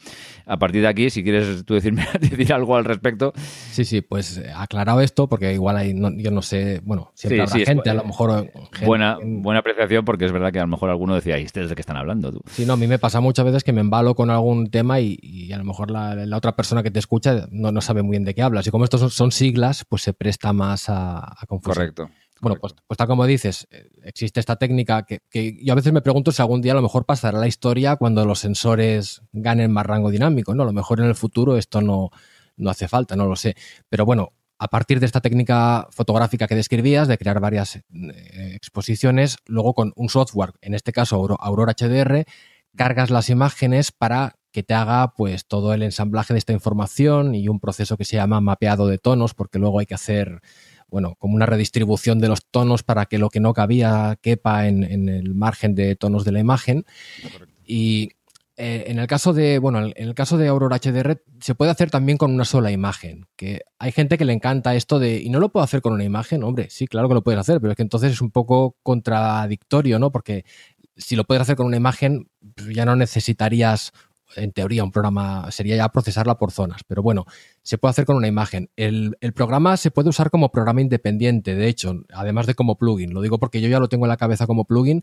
A 0.46 0.58
partir 0.58 0.82
de 0.82 0.88
aquí, 0.88 1.10
si 1.10 1.22
quieres 1.22 1.64
tú 1.64 1.74
decirme 1.74 2.04
decir 2.20 2.52
algo 2.52 2.74
al 2.76 2.84
respecto. 2.84 3.32
Sí, 3.36 3.84
sí, 3.84 4.00
pues 4.00 4.38
eh, 4.38 4.50
aclarado 4.54 5.00
esto, 5.00 5.28
porque 5.28 5.52
igual 5.52 5.76
hay, 5.76 5.94
yo 6.16 6.30
no 6.32 6.42
sé, 6.42 6.80
bueno, 6.82 7.12
siempre 7.14 7.42
habrá 7.42 7.64
gente, 7.64 7.90
a 7.90 7.94
lo 7.94 8.04
mejor... 8.04 8.50
buena, 8.84 9.18
buena 9.22 9.60
apreciación, 9.60 10.04
porque 10.04 10.24
es 10.24 10.32
verdad 10.32 10.52
que 10.52 10.58
a 10.58 10.62
lo 10.62 10.68
mejor 10.68 10.90
alguno 10.90 11.14
decía, 11.14 11.38
¿y 11.38 11.44
ustedes 11.44 11.68
de 11.68 11.76
qué 11.76 11.82
están 11.82 11.96
hablando 11.96 12.32
tú? 12.32 12.40
Sí, 12.50 12.66
no, 12.66 12.72
a 12.72 12.76
mí 12.76 12.88
me 12.88 12.98
pasa 12.98 13.20
muchas 13.20 13.44
veces 13.44 13.62
que 13.62 13.72
me 13.72 13.82
embalo 13.82 14.14
con 14.16 14.30
algún 14.30 14.70
tema 14.70 14.98
y, 14.98 15.52
a 15.52 15.58
lo 15.58 15.64
mejor 15.64 15.90
la, 15.90 16.36
otra 16.36 16.56
persona 16.56 16.82
que 16.82 16.90
te 16.90 16.98
escucha 16.98 17.46
no, 17.50 17.70
no 17.70 17.80
sabe 17.80 18.02
muy 18.02 18.12
bien 18.12 18.24
de 18.24 18.34
qué 18.34 18.42
hablas. 18.42 18.66
Y 18.66 18.70
como 18.70 18.84
estos 18.84 19.12
son, 19.12 19.30
siglas, 19.30 19.84
pues 19.88 20.02
se 20.02 20.14
presta 20.14 20.52
más 20.52 20.88
a, 20.88 21.18
a 21.18 21.46
confusión. 21.46 21.74
Correcto. 21.74 22.10
Bueno, 22.44 22.60
pues, 22.60 22.74
pues, 22.86 22.98
tal 22.98 23.06
como 23.06 23.24
dices, 23.24 23.66
eh, 23.70 23.88
existe 24.02 24.38
esta 24.38 24.56
técnica 24.56 25.04
que, 25.04 25.20
que, 25.30 25.56
yo 25.64 25.72
a 25.72 25.76
veces 25.76 25.94
me 25.94 26.02
pregunto 26.02 26.30
si 26.30 26.42
algún 26.42 26.60
día 26.60 26.72
a 26.72 26.74
lo 26.74 26.82
mejor 26.82 27.06
pasará 27.06 27.38
la 27.38 27.46
historia 27.46 27.96
cuando 27.96 28.26
los 28.26 28.38
sensores 28.38 29.22
ganen 29.32 29.72
más 29.72 29.86
rango 29.86 30.10
dinámico, 30.10 30.54
¿no? 30.54 30.62
A 30.62 30.66
lo 30.66 30.74
mejor 30.74 31.00
en 31.00 31.06
el 31.06 31.14
futuro 31.14 31.56
esto 31.56 31.80
no, 31.80 32.10
no 32.58 32.68
hace 32.68 32.86
falta, 32.86 33.16
no 33.16 33.24
lo 33.24 33.34
sé. 33.34 33.56
Pero 33.88 34.04
bueno, 34.04 34.34
a 34.58 34.68
partir 34.68 35.00
de 35.00 35.06
esta 35.06 35.22
técnica 35.22 35.88
fotográfica 35.90 36.46
que 36.46 36.54
describías, 36.54 37.08
de 37.08 37.16
crear 37.16 37.40
varias 37.40 37.76
eh, 37.76 37.82
exposiciones, 38.54 39.38
luego 39.46 39.72
con 39.72 39.94
un 39.96 40.10
software, 40.10 40.52
en 40.60 40.74
este 40.74 40.92
caso 40.92 41.16
Aurora 41.40 41.72
HDR, 41.72 42.26
cargas 42.76 43.08
las 43.08 43.30
imágenes 43.30 43.90
para 43.90 44.36
que 44.52 44.62
te 44.62 44.74
haga 44.74 45.14
pues 45.16 45.46
todo 45.46 45.74
el 45.74 45.82
ensamblaje 45.82 46.34
de 46.34 46.38
esta 46.38 46.52
información 46.52 47.34
y 47.34 47.48
un 47.48 47.58
proceso 47.58 47.96
que 47.96 48.04
se 48.04 48.16
llama 48.16 48.40
mapeado 48.40 48.86
de 48.86 48.98
tonos, 48.98 49.34
porque 49.34 49.58
luego 49.58 49.80
hay 49.80 49.86
que 49.86 49.94
hacer 49.94 50.40
bueno, 50.94 51.16
como 51.18 51.34
una 51.34 51.44
redistribución 51.44 52.20
de 52.20 52.28
los 52.28 52.46
tonos 52.46 52.84
para 52.84 53.06
que 53.06 53.18
lo 53.18 53.28
que 53.28 53.40
no 53.40 53.52
cabía 53.52 54.16
quepa 54.22 54.68
en, 54.68 54.84
el 55.08 55.34
margen 55.34 55.74
de 55.74 55.96
tonos 55.96 56.24
de 56.24 56.30
la 56.30 56.38
imagen. 56.38 56.84
Y 57.64 58.10
eh, 58.56 58.84
en 58.86 59.00
el 59.00 59.08
caso 59.08 59.32
de, 59.32 59.58
bueno, 59.58 59.80
en 59.80 59.92
el 59.96 60.14
caso 60.14 60.38
de 60.38 60.46
Aurora 60.46 60.78
HDR 60.78 61.20
se 61.40 61.56
puede 61.56 61.72
hacer 61.72 61.90
también 61.90 62.16
con 62.16 62.32
una 62.32 62.44
sola 62.44 62.70
imagen, 62.70 63.26
que 63.34 63.62
hay 63.80 63.90
gente 63.90 64.16
que 64.16 64.24
le 64.24 64.34
encanta 64.34 64.76
esto 64.76 65.00
de, 65.00 65.20
y 65.20 65.30
no 65.30 65.40
lo 65.40 65.48
puedo 65.48 65.64
hacer 65.64 65.82
con 65.82 65.94
una 65.94 66.04
imagen, 66.04 66.44
hombre, 66.44 66.68
sí, 66.70 66.86
claro 66.86 67.08
que 67.08 67.14
lo 67.14 67.24
puedes 67.24 67.40
hacer, 67.40 67.60
pero 67.60 67.72
es 67.72 67.76
que 67.76 67.82
entonces 67.82 68.12
es 68.12 68.20
un 68.20 68.30
poco 68.30 68.76
contradictorio, 68.84 69.98
¿no? 69.98 70.12
Porque 70.12 70.44
si 70.96 71.16
lo 71.16 71.24
puedes 71.24 71.42
hacer 71.42 71.56
con 71.56 71.66
una 71.66 71.76
imagen, 71.76 72.28
pues 72.54 72.68
ya 72.68 72.84
no 72.84 72.94
necesitarías 72.94 73.90
en 74.36 74.52
teoría 74.52 74.84
un 74.84 74.92
programa 74.92 75.50
sería 75.50 75.76
ya 75.76 75.88
procesarla 75.88 76.38
por 76.38 76.50
zonas, 76.50 76.82
pero 76.86 77.02
bueno, 77.02 77.24
se 77.62 77.78
puede 77.78 77.90
hacer 77.90 78.04
con 78.04 78.16
una 78.16 78.28
imagen. 78.28 78.70
El, 78.76 79.16
programa 79.34 79.76
se 79.76 79.90
puede 79.90 80.08
usar 80.08 80.30
como 80.30 80.50
programa 80.50 80.80
independiente, 80.80 81.54
de 81.54 81.68
hecho, 81.68 82.04
además 82.12 82.46
de 82.46 82.54
como 82.54 82.76
plugin. 82.76 83.14
Lo 83.14 83.20
digo 83.20 83.38
porque 83.38 83.60
yo 83.60 83.68
ya 83.68 83.80
lo 83.80 83.88
tengo 83.88 84.06
en 84.06 84.10
la 84.10 84.16
cabeza 84.16 84.46
como 84.46 84.64
plugin, 84.64 85.02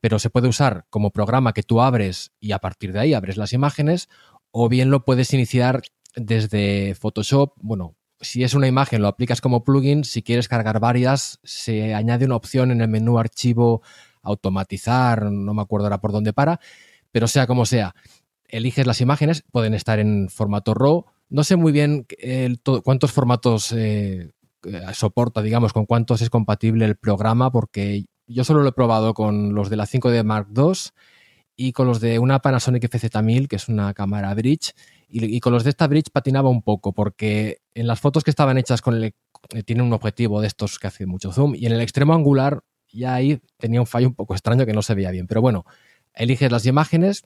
pero 0.00 0.18
se 0.18 0.30
puede 0.30 0.48
usar 0.48 0.86
como 0.90 1.10
programa 1.10 1.52
que 1.52 1.62
tú 1.62 1.80
abres 1.80 2.32
y 2.40 2.52
a 2.52 2.58
partir 2.58 2.92
de 2.92 3.00
ahí 3.00 3.14
abres 3.14 3.36
las 3.36 3.52
imágenes, 3.52 4.08
o 4.50 4.68
bien 4.68 4.90
lo 4.90 5.04
puedes 5.04 5.32
iniciar 5.34 5.82
desde 6.16 6.94
Photoshop. 6.94 7.52
Bueno, 7.56 7.96
si 8.20 8.42
es 8.42 8.54
una 8.54 8.66
imagen, 8.66 9.02
lo 9.02 9.08
aplicas 9.08 9.40
como 9.40 9.64
plugin. 9.64 10.04
Si 10.04 10.22
quieres 10.22 10.48
cargar 10.48 10.80
varias, 10.80 11.38
se 11.44 11.94
añade 11.94 12.24
una 12.24 12.36
opción 12.36 12.70
en 12.70 12.80
el 12.80 12.88
menú 12.88 13.18
archivo 13.18 13.82
automatizar, 14.22 15.30
no 15.30 15.54
me 15.54 15.62
acuerdo 15.62 15.86
ahora 15.86 16.00
por 16.00 16.12
dónde 16.12 16.32
para, 16.32 16.60
pero 17.10 17.26
sea 17.28 17.46
como 17.46 17.64
sea 17.66 17.94
eliges 18.48 18.86
las 18.86 19.00
imágenes, 19.00 19.44
pueden 19.52 19.74
estar 19.74 19.98
en 19.98 20.28
formato 20.28 20.74
RAW. 20.74 21.04
No 21.28 21.44
sé 21.44 21.56
muy 21.56 21.72
bien 21.72 22.06
cuántos 22.82 23.12
formatos 23.12 23.72
eh, 23.72 24.32
soporta, 24.92 25.42
digamos, 25.42 25.72
con 25.72 25.86
cuántos 25.86 26.22
es 26.22 26.30
compatible 26.30 26.84
el 26.84 26.96
programa, 26.96 27.52
porque 27.52 28.06
yo 28.26 28.44
solo 28.44 28.62
lo 28.62 28.70
he 28.70 28.72
probado 28.72 29.14
con 29.14 29.54
los 29.54 29.70
de 29.70 29.76
la 29.76 29.86
5D 29.86 30.24
Mark 30.24 30.48
II 30.56 30.72
y 31.56 31.72
con 31.72 31.86
los 31.86 32.00
de 32.00 32.18
una 32.18 32.38
Panasonic 32.38 32.84
FZ1000, 32.84 33.48
que 33.48 33.56
es 33.56 33.68
una 33.68 33.92
cámara 33.92 34.32
bridge, 34.34 34.74
y, 35.08 35.40
con 35.40 35.52
los 35.52 35.64
de 35.64 35.70
esta 35.70 35.86
bridge 35.86 36.10
patinaba 36.12 36.50
un 36.50 36.62
poco, 36.62 36.92
porque 36.92 37.62
en 37.74 37.86
las 37.86 37.98
fotos 37.98 38.24
que 38.24 38.30
estaban 38.30 38.58
hechas 38.58 38.82
con 38.82 38.94
el... 38.94 39.04
Eh, 39.04 39.62
tiene 39.64 39.82
un 39.82 39.92
objetivo 39.92 40.40
de 40.40 40.46
estos 40.46 40.78
que 40.78 40.86
hace 40.86 41.06
mucho 41.06 41.32
zoom, 41.32 41.54
y 41.54 41.66
en 41.66 41.72
el 41.72 41.80
extremo 41.80 42.14
angular 42.14 42.62
ya 42.92 43.14
ahí 43.14 43.40
tenía 43.56 43.80
un 43.80 43.86
fallo 43.86 44.06
un 44.06 44.14
poco 44.14 44.34
extraño 44.34 44.66
que 44.66 44.72
no 44.72 44.82
se 44.82 44.94
veía 44.94 45.10
bien. 45.10 45.26
Pero 45.26 45.40
bueno, 45.40 45.64
eliges 46.14 46.52
las 46.52 46.66
imágenes, 46.66 47.24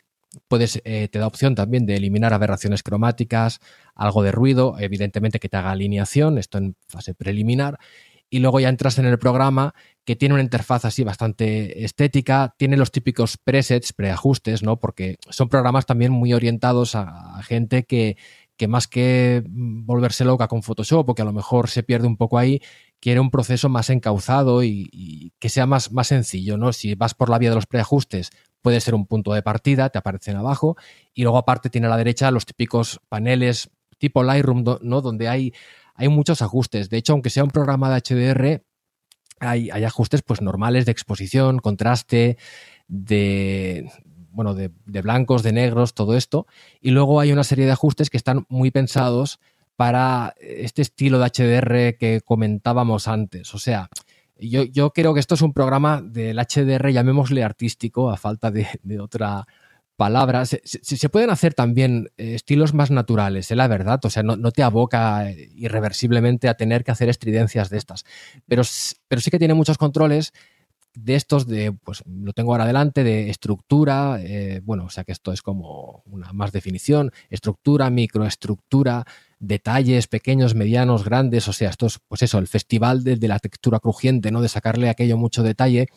puedes, 0.49 0.81
eh, 0.85 1.09
te 1.09 1.19
da 1.19 1.27
opción 1.27 1.55
también 1.55 1.87
de 1.87 1.97
eliminar 1.97 2.33
aberraciones 2.33 2.83
cromáticas, 2.83 3.61
algo 3.95 4.23
de 4.23 4.33
ruido, 4.33 4.77
evidentemente 4.79 5.39
que 5.39 5.49
te 5.49 5.57
haga 5.57 5.71
alineación, 5.71 6.39
esto 6.39 6.59
en 6.59 6.77
fase 6.89 7.15
preliminar, 7.15 7.79
y 8.31 8.39
luego 8.39 8.61
ya 8.61 8.71
entras 8.71 8.99
en 8.99 9.05
el 9.05 9.19
programa 9.19 9.75
que 10.05 10.17
tiene 10.17 10.35
una 10.35 10.43
interfaz 10.43 10.87
así 10.87 11.05
bastante 11.05 11.85
estética, 11.85 12.55
tiene 12.57 12.79
los 12.79 12.91
típicos 12.91 13.37
presets, 13.37 13.93
preajustes, 13.93 14.63
¿no? 14.63 14.81
Porque 14.81 15.17
son 15.29 15.51
programas 15.51 15.85
también 15.85 16.13
muy 16.13 16.33
orientados 16.33 16.95
a, 16.95 17.43
gente 17.43 17.85
que, 17.85 18.17
que 18.57 18.69
más 18.69 18.89
que 18.89 19.45
volverse 19.47 20.25
loca 20.25 20.49
con 20.49 20.63
Photoshop 20.63 21.11
o 21.11 21.15
que 21.15 21.23
a 21.23 21.27
lo 21.27 21.35
mejor 21.35 21.69
se 21.69 21.83
pierde 21.83 22.07
un 22.07 22.17
poco 22.17 22.39
ahí, 22.39 22.63
quiere 23.01 23.21
un 23.21 23.31
proceso 23.31 23.69
más 23.69 23.91
encauzado 23.91 24.65
y, 24.65 25.33
que 25.39 25.49
sea 25.49 25.67
más, 25.67 25.93
más 25.93 26.07
sencillo, 26.07 26.57
¿no? 26.57 26.73
Si 26.73 26.95
vas 26.95 27.15
por 27.15 27.29
la 27.29 27.39
vía 27.39 27.51
de 27.51 27.57
los 27.57 27.67
preajustes, 27.67 28.31
puede 28.63 28.81
ser 28.81 28.95
un 28.95 29.07
punto 29.07 29.33
de 29.35 29.43
partida, 29.43 29.91
te 29.91 29.99
aparecen 29.99 30.37
abajo, 30.37 30.77
y 31.13 31.23
luego 31.23 31.39
aparte 31.39 31.69
tiene 31.69 31.89
a 31.89 31.91
la 31.91 31.97
derecha 31.97 32.31
los 32.31 32.47
típicos 32.47 33.01
paneles 33.09 33.71
tipo 33.99 34.23
Lightroom, 34.23 34.65
¿no? 34.81 35.01
Donde 35.01 35.29
hay, 35.29 35.53
hay 35.95 36.09
muchos 36.09 36.43
ajustes. 36.43 36.91
De 36.91 36.97
hecho, 36.97 37.13
aunque 37.13 37.31
sea 37.31 37.45
un 37.45 37.51
programa 37.51 37.89
de 37.89 38.01
HDR, 38.01 38.65
hay, 39.39 39.71
hay 39.71 39.85
ajustes 39.85 40.23
pues 40.23 40.41
normales 40.41 40.87
de 40.87 40.93
exposición, 40.93 41.59
contraste, 41.59 42.37
de, 42.89 43.91
bueno, 44.33 44.55
de, 44.55 44.71
blancos, 44.87 45.43
de 45.43 45.53
negros, 45.53 45.95
todo 45.95 46.17
esto. 46.17 46.47
Y 46.81 46.91
luego 46.91 47.21
hay 47.21 47.33
una 47.33 47.45
serie 47.45 47.67
de 47.67 47.73
ajustes 47.73 48.11
que 48.11 48.17
están 48.17 48.47
muy 48.49 48.71
pensados 48.71 49.39
para 49.77 50.35
este 50.41 50.83
estilo 50.83 51.19
de 51.19 51.27
HDR 51.27 51.97
que 51.97 52.21
comentábamos 52.25 53.09
antes. 53.09 53.55
O 53.55 53.59
sea, 53.59 53.89
yo, 54.49 54.91
creo 54.91 55.15
que 55.15 55.21
esto 55.21 55.35
es 55.35 55.43
un 55.43 55.53
programa 55.53 56.03
del 56.03 56.39
HDR, 56.39 56.91
llamémosle 56.91 57.45
artístico, 57.45 58.11
a 58.11 58.17
falta 58.17 58.51
de, 58.51 58.67
otra 59.01 59.47
palabra. 59.97 60.45
Se, 60.47 60.61
se, 60.65 61.09
pueden 61.09 61.31
hacer 61.31 61.55
también 61.55 62.11
eh, 62.17 62.35
estilos 62.35 62.75
más 62.75 62.91
naturales, 62.91 63.47
es 63.47 63.51
¿eh? 63.53 63.57
la 63.57 63.69
verdad. 63.69 64.01
O 64.05 64.11
sea, 64.11 64.23
no, 64.23 64.51
te 64.51 64.63
aboca 64.63 65.31
irreversiblemente 65.31 66.49
a 66.49 66.55
tener 66.55 66.85
que 66.85 66.91
hacer 66.91 67.09
estridencias 67.09 67.71
de 67.71 67.79
estas. 67.79 68.05
Pero, 68.47 68.65
sí 68.65 69.31
que 69.31 69.39
tiene 69.39 69.55
muchos 69.55 69.79
controles 69.79 70.33
de 70.95 71.15
estos 71.15 71.47
de, 71.47 71.73
pues 71.73 72.03
lo 72.07 72.33
tengo 72.33 72.53
ahora 72.53 72.65
adelante, 72.65 73.03
de 73.03 73.31
estructura, 73.31 74.19
eh, 74.21 74.61
bueno, 74.63 74.85
o 74.85 74.91
sea 74.91 75.05
que 75.05 75.13
esto 75.13 75.33
es 75.33 75.41
como 75.41 76.03
una 76.05 76.33
más 76.35 76.53
definición, 76.53 77.13
estructura, 77.31 77.89
microestructura, 77.89 79.05
detalles 79.43 80.07
pequeños, 80.07 80.55
medianos, 80.55 81.05
grandes, 81.05 81.49
o 81.49 81.53
sea, 81.53 81.71
esto 81.71 81.87
es, 81.87 81.99
pues 82.07 82.23
eso, 82.23 82.39
el 82.39 82.47
festival 82.47 83.03
de, 83.03 83.17
la 83.27 83.41
textura 83.41 83.81
crujiente, 83.81 84.31
¿no? 84.31 84.41
De 84.41 84.49
sacarle 84.49 84.89
aquello 84.89 85.19
mucho 85.19 85.43
detalle. 85.43 85.89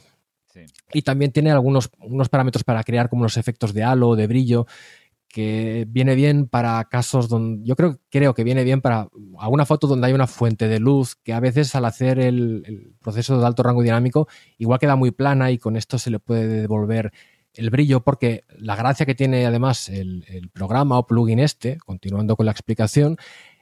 Y 0.93 1.03
también 1.03 1.31
tiene 1.31 1.51
algunos 1.51 1.91
unos 1.99 2.29
parámetros 2.29 2.63
para 2.63 2.83
crear 2.83 3.07
como 3.09 3.23
los 3.23 3.37
efectos 3.37 3.73
de 3.73 3.83
halo, 3.83 4.15
de 4.15 4.25
brillo, 4.25 4.65
que 5.27 5.85
viene 5.87 6.15
bien 6.15 6.47
para 6.47 6.83
casos 6.85 7.27
donde 7.29 7.63
yo 7.67 7.75
creo, 7.75 7.99
creo 8.09 8.33
que 8.33 8.43
viene 8.43 8.63
bien 8.63 8.81
para 8.81 9.09
alguna 9.37 9.65
foto 9.65 9.85
donde 9.85 10.07
hay 10.07 10.13
una 10.13 10.27
fuente 10.27 10.67
de 10.67 10.79
luz 10.79 11.15
que 11.15 11.33
a 11.33 11.41
veces 11.41 11.75
al 11.75 11.85
hacer 11.85 12.19
el, 12.19 12.95
proceso 13.01 13.37
de 13.37 13.45
alto 13.45 13.61
rango 13.61 13.83
dinámico 13.83 14.29
igual 14.57 14.79
queda 14.79 14.95
muy 14.95 15.11
plana 15.11 15.51
y 15.51 15.57
con 15.57 15.75
esto 15.75 15.99
se 15.99 16.09
le 16.09 16.19
puede 16.19 16.47
devolver 16.61 17.11
el 17.55 17.69
brillo 17.69 18.03
porque 18.03 18.45
la 18.57 18.75
gracia 18.75 19.05
que 19.05 19.15
tiene 19.15 19.45
además 19.45 19.89
el, 19.89 20.25
el 20.27 20.49
programa 20.49 20.97
o 20.97 21.07
plugin 21.07 21.39
este, 21.39 21.77
continuando 21.77 22.35
con 22.35 22.45
la 22.45 22.51
explicación, 22.51 23.17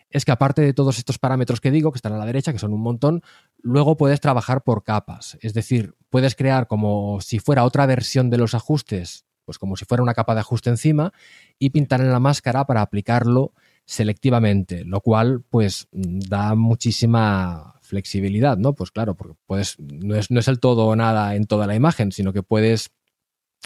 es 0.10 0.26
que 0.26 0.32
aparte 0.32 0.62
de 0.62 0.74
todos 0.74 1.00
estos 1.00 1.18
parámetros 1.18 1.60
que 1.60 1.72
digo, 1.72 1.92
que 1.92 1.98
están 1.98 2.14
a 2.14 2.18
la 2.18 2.26
derecha, 2.26 2.54
que 2.54 2.60
son 2.60 2.74
un 2.74 2.82
montón, 2.82 3.24
luego 3.58 3.98
puedes 3.98 4.22
trabajar 4.22 4.64
por 4.64 4.84
capas. 4.84 5.38
Es 5.42 5.54
decir, 5.54 5.96
puedes 6.10 6.36
crear 6.36 6.68
como 6.68 7.20
si 7.22 7.40
fuera 7.40 7.64
otra 7.64 7.86
versión 7.88 8.30
de 8.30 8.38
los 8.38 8.54
ajustes 8.54 9.26
pues 9.46 9.58
como 9.58 9.76
si 9.76 9.86
fuera 9.86 10.04
una 10.04 10.14
capa 10.14 10.34
de 10.34 10.42
ajuste 10.42 10.70
encima 10.70 11.14
y 11.60 11.72
pintar 11.72 12.02
en 12.02 12.12
la 12.12 12.20
máscara 12.20 12.66
para 12.66 12.82
aplicarlo 12.82 13.54
selectivamente, 13.86 14.86
lo 14.86 15.02
cual 15.02 15.44
pues 15.50 15.88
da 15.92 16.56
muchísima 16.56 17.76
flexibilidad, 17.82 18.58
¿no? 18.58 18.74
Pues 18.74 18.92
claro, 18.92 19.16
porque 19.16 19.36
puedes, 19.46 19.78
no 19.80 20.16
es, 20.16 20.32
no 20.32 20.40
es 20.40 20.48
el 20.48 20.60
todo 20.60 20.86
o 20.88 20.96
nada 20.96 21.36
en 21.36 21.46
toda 21.46 21.68
la 21.68 21.76
imagen, 21.76 22.12
sino 22.12 22.32
que 22.32 22.44
puedes 22.44 22.92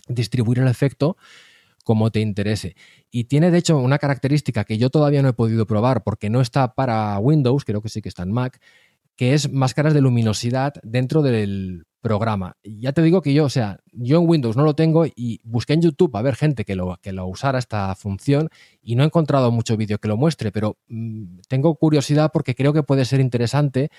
distribuir 0.07 0.59
el 0.59 0.67
efecto 0.67 1.17
como 1.83 2.11
te 2.11 2.19
interese. 2.19 2.75
Y 3.11 3.25
tiene 3.25 3.49
de 3.49 3.59
hecho 3.59 3.77
una 3.77 3.97
característica 3.97 4.65
que 4.65 4.77
yo 4.77 4.89
todavía 4.89 5.21
no 5.21 5.29
he 5.29 5.33
podido 5.33 5.65
probar 5.65 6.03
porque 6.03 6.29
no 6.29 6.41
está 6.41 6.73
para 6.73 7.17
Windows, 7.19 7.63
creo 7.63 7.81
que 7.81 7.87
sí 7.87 8.01
que 8.01 8.09
está 8.09 8.23
en 8.23 8.33
Mac, 8.33 8.59
que 9.15 9.33
es 9.33 9.51
máscaras 9.51 9.93
de 9.93 10.01
luminosidad 10.01 10.73
dentro 10.83 11.21
del 11.21 11.85
programa. 12.01 12.57
Ya 12.63 12.91
te 12.91 13.01
digo 13.01 13.21
que 13.21 13.33
yo, 13.33 13.45
o 13.45 13.49
sea, 13.49 13.79
yo 13.91 14.19
en 14.19 14.29
Windows 14.29 14.57
no 14.57 14.63
lo 14.63 14.75
tengo 14.75 15.05
y 15.05 15.39
busqué 15.43 15.73
en 15.73 15.81
YouTube 15.81 16.15
a 16.15 16.21
ver 16.21 16.35
gente 16.35 16.65
que 16.65 16.75
lo, 16.75 16.97
que 17.01 17.11
lo 17.11 17.25
usara 17.25 17.57
esta 17.57 17.95
función 17.95 18.49
y 18.81 18.95
no 18.95 19.03
he 19.03 19.05
encontrado 19.05 19.51
mucho 19.51 19.77
vídeo 19.77 19.97
que 19.97 20.07
lo 20.07 20.17
muestre, 20.17 20.51
pero 20.51 20.77
mm, 20.87 21.39
tengo 21.47 21.75
curiosidad 21.75 22.31
porque 22.33 22.53
creo 22.53 22.73
que 22.73 22.83
puede 22.83 23.05
ser 23.05 23.19
interesante, 23.19 23.89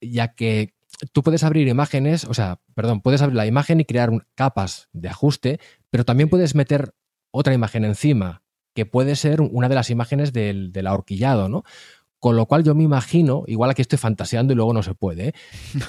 ya 0.00 0.34
que 0.34 0.74
tú 1.12 1.22
puedes 1.22 1.44
abrir 1.44 1.68
imágenes, 1.68 2.24
o 2.24 2.34
sea, 2.34 2.60
perdón, 2.74 3.00
puedes 3.00 3.22
abrir 3.22 3.36
la 3.36 3.46
imagen 3.46 3.80
y 3.80 3.84
crear 3.84 4.10
capas 4.34 4.88
de 4.92 5.08
ajuste, 5.08 5.60
pero 5.90 6.04
también 6.04 6.28
puedes 6.28 6.54
meter 6.54 6.94
otra 7.30 7.54
imagen 7.54 7.84
encima, 7.84 8.42
que 8.74 8.86
puede 8.86 9.16
ser 9.16 9.40
una 9.40 9.68
de 9.68 9.74
las 9.74 9.90
imágenes 9.90 10.32
del, 10.32 10.72
del 10.72 10.86
ahorquillado, 10.86 11.48
¿no? 11.48 11.64
Con 12.18 12.36
lo 12.36 12.46
cual 12.46 12.64
yo 12.64 12.74
me 12.74 12.82
imagino, 12.82 13.44
igual 13.46 13.70
aquí 13.70 13.82
estoy 13.82 13.98
fantaseando 13.98 14.52
y 14.52 14.56
luego 14.56 14.72
no 14.72 14.82
se 14.82 14.94
puede, 14.94 15.28
¿eh? 15.28 15.34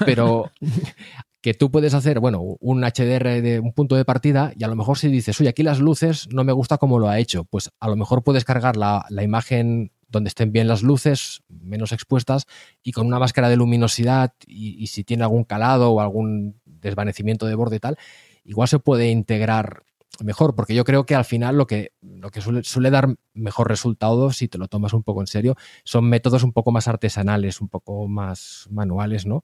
pero 0.06 0.52
que 1.42 1.54
tú 1.54 1.72
puedes 1.72 1.94
hacer, 1.94 2.20
bueno, 2.20 2.42
un 2.42 2.82
HDR 2.82 3.42
de 3.42 3.62
un 3.62 3.72
punto 3.72 3.96
de 3.96 4.04
partida 4.04 4.52
y 4.56 4.64
a 4.64 4.68
lo 4.68 4.76
mejor 4.76 4.98
si 4.98 5.08
dices, 5.08 5.40
oye, 5.40 5.50
aquí 5.50 5.64
las 5.64 5.80
luces 5.80 6.28
no 6.32 6.44
me 6.44 6.52
gusta 6.52 6.78
como 6.78 7.00
lo 7.00 7.08
ha 7.08 7.20
hecho, 7.20 7.46
pues 7.46 7.72
a 7.80 7.88
lo 7.88 7.96
mejor 7.96 8.24
puedes 8.24 8.44
cargar 8.44 8.76
la, 8.76 9.06
imagen 9.22 9.92
donde 10.08 10.30
estén 10.30 10.52
bien 10.52 10.68
las 10.68 10.84
luces, 10.84 11.44
menos 11.50 11.92
expuestas, 11.92 12.46
y 12.82 12.92
con 12.92 13.08
una 13.08 13.20
máscara 13.20 13.50
de 13.50 13.58
luminosidad 13.58 14.34
y, 14.46 14.88
si 14.88 15.04
tiene 15.04 15.24
algún 15.24 15.44
calado 15.44 15.92
o 15.92 16.02
algún 16.02 16.60
desvanecimiento 16.66 17.46
de 17.46 17.56
borde 17.56 17.78
y 17.78 17.80
tal, 17.80 17.98
igual 18.44 18.68
se 18.68 18.80
puede 18.80 19.10
integrar 19.10 19.84
mejor, 20.24 20.56
porque 20.56 20.74
yo 20.74 20.84
creo 20.84 21.06
que 21.06 21.16
al 21.16 21.26
final 21.26 21.58
lo 21.58 21.68
que, 21.68 21.92
lo 22.02 22.32
que 22.32 22.42
suele, 22.42 22.64
suele, 22.64 22.90
dar 22.90 23.16
mejor 23.34 23.68
resultado, 23.68 24.32
si 24.32 24.48
te 24.48 24.58
lo 24.58 24.68
tomas 24.68 24.94
un 24.94 25.04
poco 25.04 25.22
en 25.22 25.28
serio, 25.28 25.56
son 25.84 26.10
métodos 26.10 26.44
un 26.44 26.54
poco 26.54 26.72
más 26.72 26.88
artesanales, 26.88 27.62
un 27.62 27.70
poco 27.70 28.08
más 28.08 28.68
manuales, 28.72 29.26
¿no? 29.26 29.44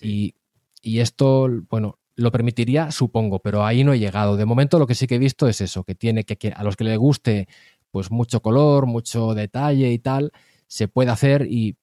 Y, 0.00 0.34
y 0.82 0.98
esto, 0.98 1.48
bueno, 1.70 1.98
lo 2.14 2.30
permitiría, 2.30 2.90
supongo, 2.90 3.38
pero 3.38 3.64
ahí 3.64 3.84
no 3.84 3.92
he 3.92 3.98
llegado. 3.98 4.36
De 4.36 4.44
momento 4.44 4.78
lo 4.78 4.86
que 4.86 4.94
sí 4.94 5.06
que 5.06 5.14
he 5.14 5.18
visto 5.18 5.48
es 5.48 5.60
eso, 5.60 5.84
que 5.84 5.94
tiene 5.94 6.24
que, 6.24 6.52
a 6.54 6.62
los 6.62 6.76
que 6.76 6.84
le 6.84 6.96
guste 6.96 7.48
pues 7.92 8.10
mucho 8.10 8.40
color, 8.40 8.86
mucho 8.86 9.34
detalle 9.34 9.92
y 9.92 9.98
tal, 10.00 10.32
se 10.66 10.88
puede 10.88 11.10
hacer 11.10 11.46
y, 11.48 11.76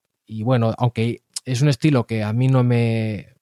bueno, 0.44 0.74
aunque 0.78 1.22
es 1.46 1.62
un 1.62 1.70
estilo 1.70 2.06
que 2.06 2.24
a 2.24 2.34
mí 2.34 2.50
no 2.50 2.64
me... 2.66 3.36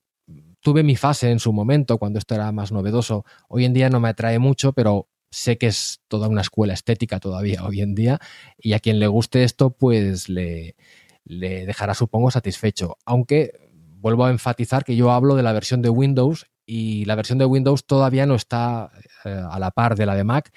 Tuve 0.59 0.83
mi 0.83 0.95
fase 0.95 1.31
en 1.31 1.39
su 1.39 1.53
momento 1.53 1.97
cuando 1.97 2.19
esto 2.19 2.35
era 2.35 2.51
más 2.51 2.71
novedoso, 2.71 3.23
hoy 3.47 3.63
en 3.63 3.73
día 3.73 3.89
no 3.89 4.01
me 4.01 4.09
atrae 4.09 4.37
mucho, 4.37 4.73
pero 4.73 5.07
sé 5.31 5.57
que 5.57 5.67
es 5.67 6.01
toda 6.07 6.27
una 6.27 6.41
escuela 6.41 6.73
estética 6.73 7.19
todavía 7.19 7.63
hoy 7.63 7.81
en 7.81 7.95
día 7.95 8.19
y 8.57 8.73
a 8.73 8.79
quien 8.79 8.99
le 8.99 9.07
guste 9.07 9.43
esto 9.43 9.71
pues 9.71 10.29
le, 10.29 10.75
le 11.23 11.65
dejará 11.65 11.93
supongo 11.93 12.31
satisfecho, 12.31 12.97
aunque 13.05 13.69
vuelvo 13.99 14.25
a 14.25 14.31
enfatizar 14.31 14.83
que 14.83 14.95
yo 14.95 15.11
hablo 15.11 15.35
de 15.35 15.43
la 15.43 15.53
versión 15.53 15.81
de 15.81 15.89
Windows 15.89 16.47
y 16.65 17.05
la 17.05 17.15
versión 17.15 17.37
de 17.37 17.45
Windows 17.45 17.85
todavía 17.85 18.25
no 18.25 18.35
está 18.35 18.91
eh, 19.23 19.41
a 19.49 19.59
la 19.59 19.71
par 19.71 19.95
de 19.95 20.05
la 20.05 20.15
de 20.15 20.25
Mac 20.25 20.51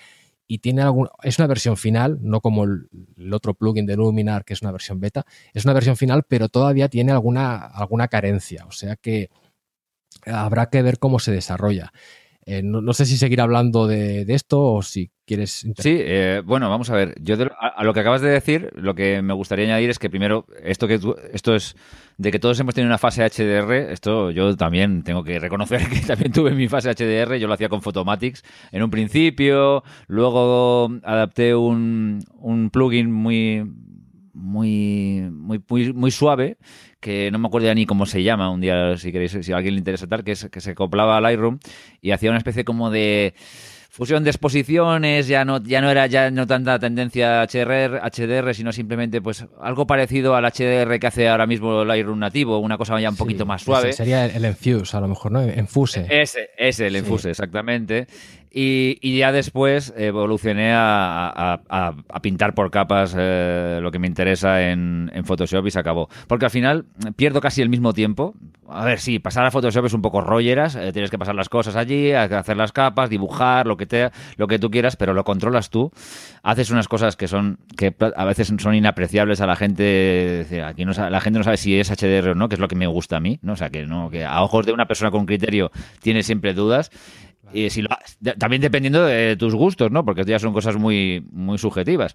y 0.50 0.58
tiene 0.58 0.82
algún, 0.82 1.08
es 1.22 1.38
una 1.38 1.46
versión 1.46 1.76
final, 1.76 2.18
no 2.22 2.40
como 2.40 2.64
el, 2.64 2.88
otro 3.32 3.54
plugin 3.54 3.86
de 3.86 3.94
Luminar 3.94 4.44
que 4.44 4.54
es 4.54 4.62
una 4.62 4.72
versión 4.72 4.98
beta, 4.98 5.24
es 5.54 5.64
una 5.64 5.74
versión 5.74 5.96
final, 5.96 6.24
pero 6.26 6.48
todavía 6.48 6.88
tiene 6.88 7.12
alguna, 7.12 7.56
alguna 7.56 8.08
carencia, 8.08 8.66
o 8.66 8.72
sea 8.72 8.96
que 8.96 9.30
habrá 10.26 10.68
que 10.68 10.82
ver 10.82 10.98
cómo 10.98 11.20
se 11.20 11.30
desarrolla. 11.30 11.92
Eh, 12.46 12.62
no, 12.64 12.92
sé 12.94 13.06
si 13.06 13.16
seguir 13.16 13.40
hablando 13.40 13.86
de, 13.86 14.24
esto 14.26 14.60
o 14.60 14.82
si 14.82 15.12
quieres. 15.30 15.64
Sí, 15.78 15.96
eh, 16.00 16.42
bueno, 16.44 16.68
vamos 16.68 16.90
a 16.90 16.94
ver. 16.94 17.14
Yo 17.22 17.36
a, 17.60 17.84
lo 17.84 17.94
que 17.94 18.00
acabas 18.00 18.20
de 18.20 18.30
decir, 18.30 18.70
lo 18.74 18.96
que 18.96 19.22
me 19.22 19.32
gustaría 19.32 19.64
añadir 19.66 19.88
es 19.88 20.00
que 20.00 20.10
primero 20.10 20.44
esto 20.64 20.88
que 20.88 20.98
esto 21.32 21.54
es 21.54 21.76
de 22.18 22.32
que 22.32 22.40
todos 22.40 22.58
hemos 22.58 22.74
tenido 22.74 22.88
una 22.88 22.98
fase 22.98 23.22
HDR. 23.22 23.92
Esto 23.92 24.32
yo 24.32 24.56
también 24.56 25.04
tengo 25.04 25.22
que 25.22 25.38
reconocer 25.38 25.88
que 25.88 26.00
también 26.00 26.32
tuve 26.32 26.50
mi 26.50 26.66
fase 26.66 26.90
HDR. 26.90 27.36
Yo 27.36 27.46
lo 27.46 27.54
hacía 27.54 27.68
con 27.68 27.80
Photomatics 27.80 28.42
en 28.72 28.82
un 28.82 28.90
principio, 28.90 29.84
luego 30.08 30.90
adapté 31.04 31.54
un, 31.54 32.24
un 32.40 32.70
plugin 32.70 33.12
muy 33.12 33.64
muy, 34.32 35.28
muy, 35.30 35.60
muy, 35.68 35.92
muy 35.92 36.10
suave, 36.10 36.56
que 37.00 37.30
no 37.30 37.38
me 37.38 37.48
acuerdo 37.48 37.66
ya 37.66 37.74
ni 37.74 37.86
cómo 37.86 38.06
se 38.06 38.22
llama, 38.22 38.50
un 38.50 38.60
día 38.60 38.96
si 38.96 39.12
queréis, 39.12 39.36
si 39.40 39.52
a 39.52 39.56
alguien 39.56 39.74
le 39.74 39.78
interesa 39.78 40.06
tal, 40.06 40.24
que, 40.24 40.32
es, 40.32 40.48
que 40.50 40.60
se 40.60 40.70
acoplaba 40.70 41.16
al 41.16 41.22
Lightroom 41.24 41.58
y 42.00 42.12
hacía 42.12 42.30
una 42.30 42.38
especie 42.38 42.64
como 42.64 42.90
de 42.90 43.34
fusión 43.90 44.22
de 44.22 44.30
exposiciones, 44.30 45.26
ya 45.26 45.44
no, 45.44 45.60
ya 45.62 45.80
no 45.80 45.90
era 45.90 46.06
ya 46.06 46.30
no 46.30 46.46
tanta 46.46 46.78
tendencia 46.78 47.42
HDR, 47.42 48.00
HDR, 48.00 48.54
sino 48.54 48.72
simplemente 48.72 49.20
pues 49.20 49.44
algo 49.60 49.86
parecido 49.86 50.36
al 50.36 50.44
HDR 50.44 50.98
que 51.00 51.06
hace 51.08 51.28
ahora 51.28 51.46
mismo 51.46 51.82
el 51.82 51.88
Lightroom 51.88 52.18
nativo, 52.18 52.58
una 52.58 52.78
cosa 52.78 52.98
ya 53.00 53.10
un 53.10 53.16
poquito 53.16 53.44
más 53.44 53.62
suave. 53.62 53.92
sería 53.92 54.26
el 54.26 54.44
Enfuse, 54.44 54.96
a 54.96 55.00
lo 55.00 55.08
mejor, 55.08 55.32
¿no? 55.32 55.42
Enfuse. 55.42 56.06
Ese, 56.08 56.50
ese, 56.56 56.86
el 56.86 56.96
Enfuse, 56.96 57.30
exactamente. 57.30 58.06
Y, 58.52 59.18
ya 59.18 59.30
después 59.30 59.94
evolucioné 59.96 60.72
a, 60.74 61.60
pintar 62.20 62.54
por 62.54 62.70
capas 62.70 63.14
eh, 63.16 63.78
lo 63.80 63.90
que 63.92 63.98
me 63.98 64.06
interesa 64.06 64.70
en, 64.70 65.10
Photoshop 65.24 65.66
y 65.66 65.70
se 65.70 65.78
acabó. 65.78 66.08
Porque 66.26 66.46
al 66.46 66.50
final 66.50 66.86
pierdo 67.16 67.40
casi 67.40 67.62
el 67.62 67.68
mismo 67.68 67.92
tiempo. 67.92 68.34
A 68.68 68.84
ver, 68.84 69.00
sí, 69.00 69.18
pasar 69.18 69.44
a 69.46 69.50
Photoshop 69.50 69.86
es 69.86 69.94
un 69.94 70.02
poco 70.02 70.20
rolleras, 70.20 70.76
eh, 70.76 70.92
tienes 70.92 71.10
que 71.10 71.18
pasar 71.18 71.34
las 71.34 71.48
cosas 71.48 71.76
allí, 71.76 72.12
hacer 72.12 72.56
las 72.56 72.72
capas, 72.72 73.10
dibujar, 73.10 73.66
lo 73.66 73.76
que, 73.76 73.86
te, 73.86 74.10
lo 74.36 74.46
que 74.46 74.58
tú 74.58 74.70
quieras, 74.70 74.96
pero 74.96 75.12
lo 75.12 75.24
controlas 75.24 75.70
tú. 75.70 75.92
Haces 76.42 76.70
unas 76.70 76.88
cosas 76.88 77.16
que 77.16 77.28
son 77.28 77.58
que 77.76 77.94
a 78.16 78.24
veces 78.24 78.52
son 78.58 78.74
inapreciables 78.74 79.40
a 79.40 79.46
la 79.46 79.56
gente. 79.56 80.46
Aquí 80.64 80.84
no, 80.84 80.92
la 80.92 81.20
gente 81.20 81.38
no 81.38 81.44
sabe 81.44 81.56
si 81.56 81.78
es 81.78 81.90
HDR 81.90 82.30
o 82.30 82.34
no, 82.34 82.48
que 82.48 82.54
es 82.54 82.60
lo 82.60 82.68
que 82.68 82.76
me 82.76 82.86
gusta 82.86 83.16
a 83.16 83.20
mí. 83.20 83.38
¿no? 83.42 83.52
O 83.52 83.56
sea, 83.56 83.70
que, 83.70 83.86
no, 83.86 84.10
que 84.10 84.24
a 84.24 84.42
ojos 84.42 84.66
de 84.66 84.72
una 84.72 84.86
persona 84.86 85.10
con 85.10 85.26
criterio 85.26 85.70
tiene 86.00 86.22
siempre 86.22 86.54
dudas. 86.54 86.90
Y 87.52 87.68
también 88.38 88.62
dependiendo 88.62 89.04
de 89.04 89.36
tus 89.36 89.54
gustos, 89.54 89.90
¿no? 89.90 90.04
Porque 90.04 90.24
ya 90.24 90.38
son 90.38 90.52
cosas 90.52 90.76
muy, 90.76 91.26
muy 91.30 91.58
subjetivas. 91.58 92.14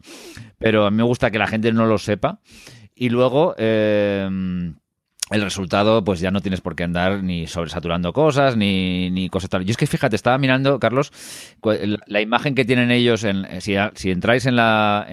Pero 0.57 0.85
a 0.85 0.91
mí 0.91 0.97
me 0.97 1.03
gusta 1.03 1.31
que 1.31 1.39
la 1.39 1.47
gente 1.47 1.71
no 1.71 1.85
lo 1.85 1.97
sepa. 1.97 2.39
Y 2.95 3.09
luego, 3.09 3.55
eh, 3.57 4.27
el 5.31 5.41
resultado, 5.41 6.03
pues 6.03 6.19
ya 6.19 6.31
no 6.31 6.41
tienes 6.41 6.61
por 6.61 6.75
qué 6.75 6.83
andar 6.83 7.23
ni 7.23 7.47
sobresaturando 7.47 8.13
cosas, 8.13 8.55
ni, 8.55 9.09
ni 9.11 9.29
cosas 9.29 9.49
tal. 9.49 9.65
Yo 9.65 9.71
es 9.71 9.77
que 9.77 9.87
fíjate, 9.87 10.15
estaba 10.15 10.37
mirando, 10.37 10.79
Carlos, 10.79 11.11
la 12.07 12.21
imagen 12.21 12.55
que 12.55 12.65
tienen 12.65 12.91
ellos, 12.91 13.23
en, 13.23 13.61
si, 13.61 13.75
si 13.95 14.11
entráis 14.11 14.45
en 14.45 14.55
la 14.55 15.05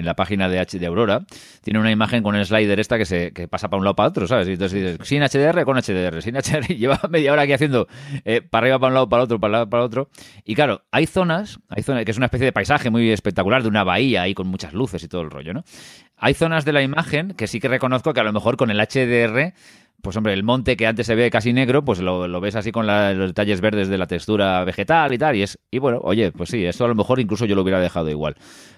en 0.00 0.06
la 0.06 0.14
página 0.14 0.48
de, 0.48 0.64
de 0.64 0.86
Aurora, 0.86 1.24
tiene 1.62 1.78
una 1.78 1.90
imagen 1.90 2.22
con 2.22 2.34
el 2.34 2.44
slider 2.44 2.80
esta 2.80 2.98
que 2.98 3.04
se 3.04 3.32
que 3.32 3.46
pasa 3.48 3.68
para 3.68 3.78
un 3.78 3.84
lado 3.84 3.94
para 3.94 4.08
otro, 4.08 4.26
¿sabes? 4.26 4.48
Y 4.48 4.52
entonces 4.52 4.98
dices, 4.98 5.08
sin 5.08 5.22
HDR, 5.22 5.64
con 5.64 5.76
HDR, 5.76 6.22
sin 6.22 6.34
HDR. 6.34 6.66
Lleva 6.74 7.00
media 7.10 7.32
hora 7.32 7.42
aquí 7.42 7.52
haciendo 7.52 7.86
eh, 8.24 8.40
para 8.40 8.64
arriba, 8.64 8.78
para 8.78 8.88
un 8.88 8.94
lado, 8.94 9.08
para 9.08 9.22
otro, 9.22 9.38
para 9.38 9.52
lado, 9.52 9.70
para 9.70 9.84
otro. 9.84 10.08
Y 10.44 10.54
claro, 10.54 10.82
hay 10.90 11.06
zonas, 11.06 11.60
hay 11.68 11.82
zonas, 11.82 12.04
que 12.04 12.10
es 12.10 12.16
una 12.16 12.26
especie 12.26 12.46
de 12.46 12.52
paisaje 12.52 12.90
muy 12.90 13.10
espectacular, 13.10 13.62
de 13.62 13.68
una 13.68 13.84
bahía 13.84 14.22
ahí 14.22 14.34
con 14.34 14.48
muchas 14.48 14.72
luces 14.72 15.02
y 15.04 15.08
todo 15.08 15.20
el 15.20 15.30
rollo, 15.30 15.52
¿no? 15.52 15.64
Hay 16.16 16.34
zonas 16.34 16.64
de 16.64 16.72
la 16.72 16.82
imagen 16.82 17.34
que 17.34 17.46
sí 17.46 17.60
que 17.60 17.68
reconozco 17.68 18.12
que 18.12 18.20
a 18.20 18.24
lo 18.24 18.32
mejor 18.32 18.56
con 18.56 18.70
el 18.70 18.78
HDR 18.78 19.54
pues 20.02 20.16
hombre, 20.16 20.32
el 20.32 20.42
monte 20.42 20.76
que 20.76 20.86
antes 20.86 21.06
se 21.06 21.14
ve 21.14 21.30
casi 21.30 21.52
negro, 21.52 21.84
pues 21.84 22.00
lo, 22.00 22.40
ves 22.40 22.56
así 22.56 22.72
con 22.72 22.86
los 22.86 23.28
detalles 23.28 23.60
verdes 23.60 23.88
de 23.88 23.98
la 23.98 24.06
textura 24.06 24.64
vegetal 24.64 25.12
y 25.12 25.18
tal, 25.18 25.36
y 25.36 25.42
es, 25.42 25.58
y 25.70 25.78
bueno, 25.78 26.00
oye, 26.02 26.32
pues 26.32 26.50
sí, 26.50 26.64
eso 26.64 26.84
a 26.84 26.88
lo 26.88 26.94
mejor 26.94 27.20
incluso 27.20 27.44
yo 27.44 27.54
lo 27.54 27.62
hubiera 27.62 27.80
dejado 27.80 28.08
igual. 28.10 28.36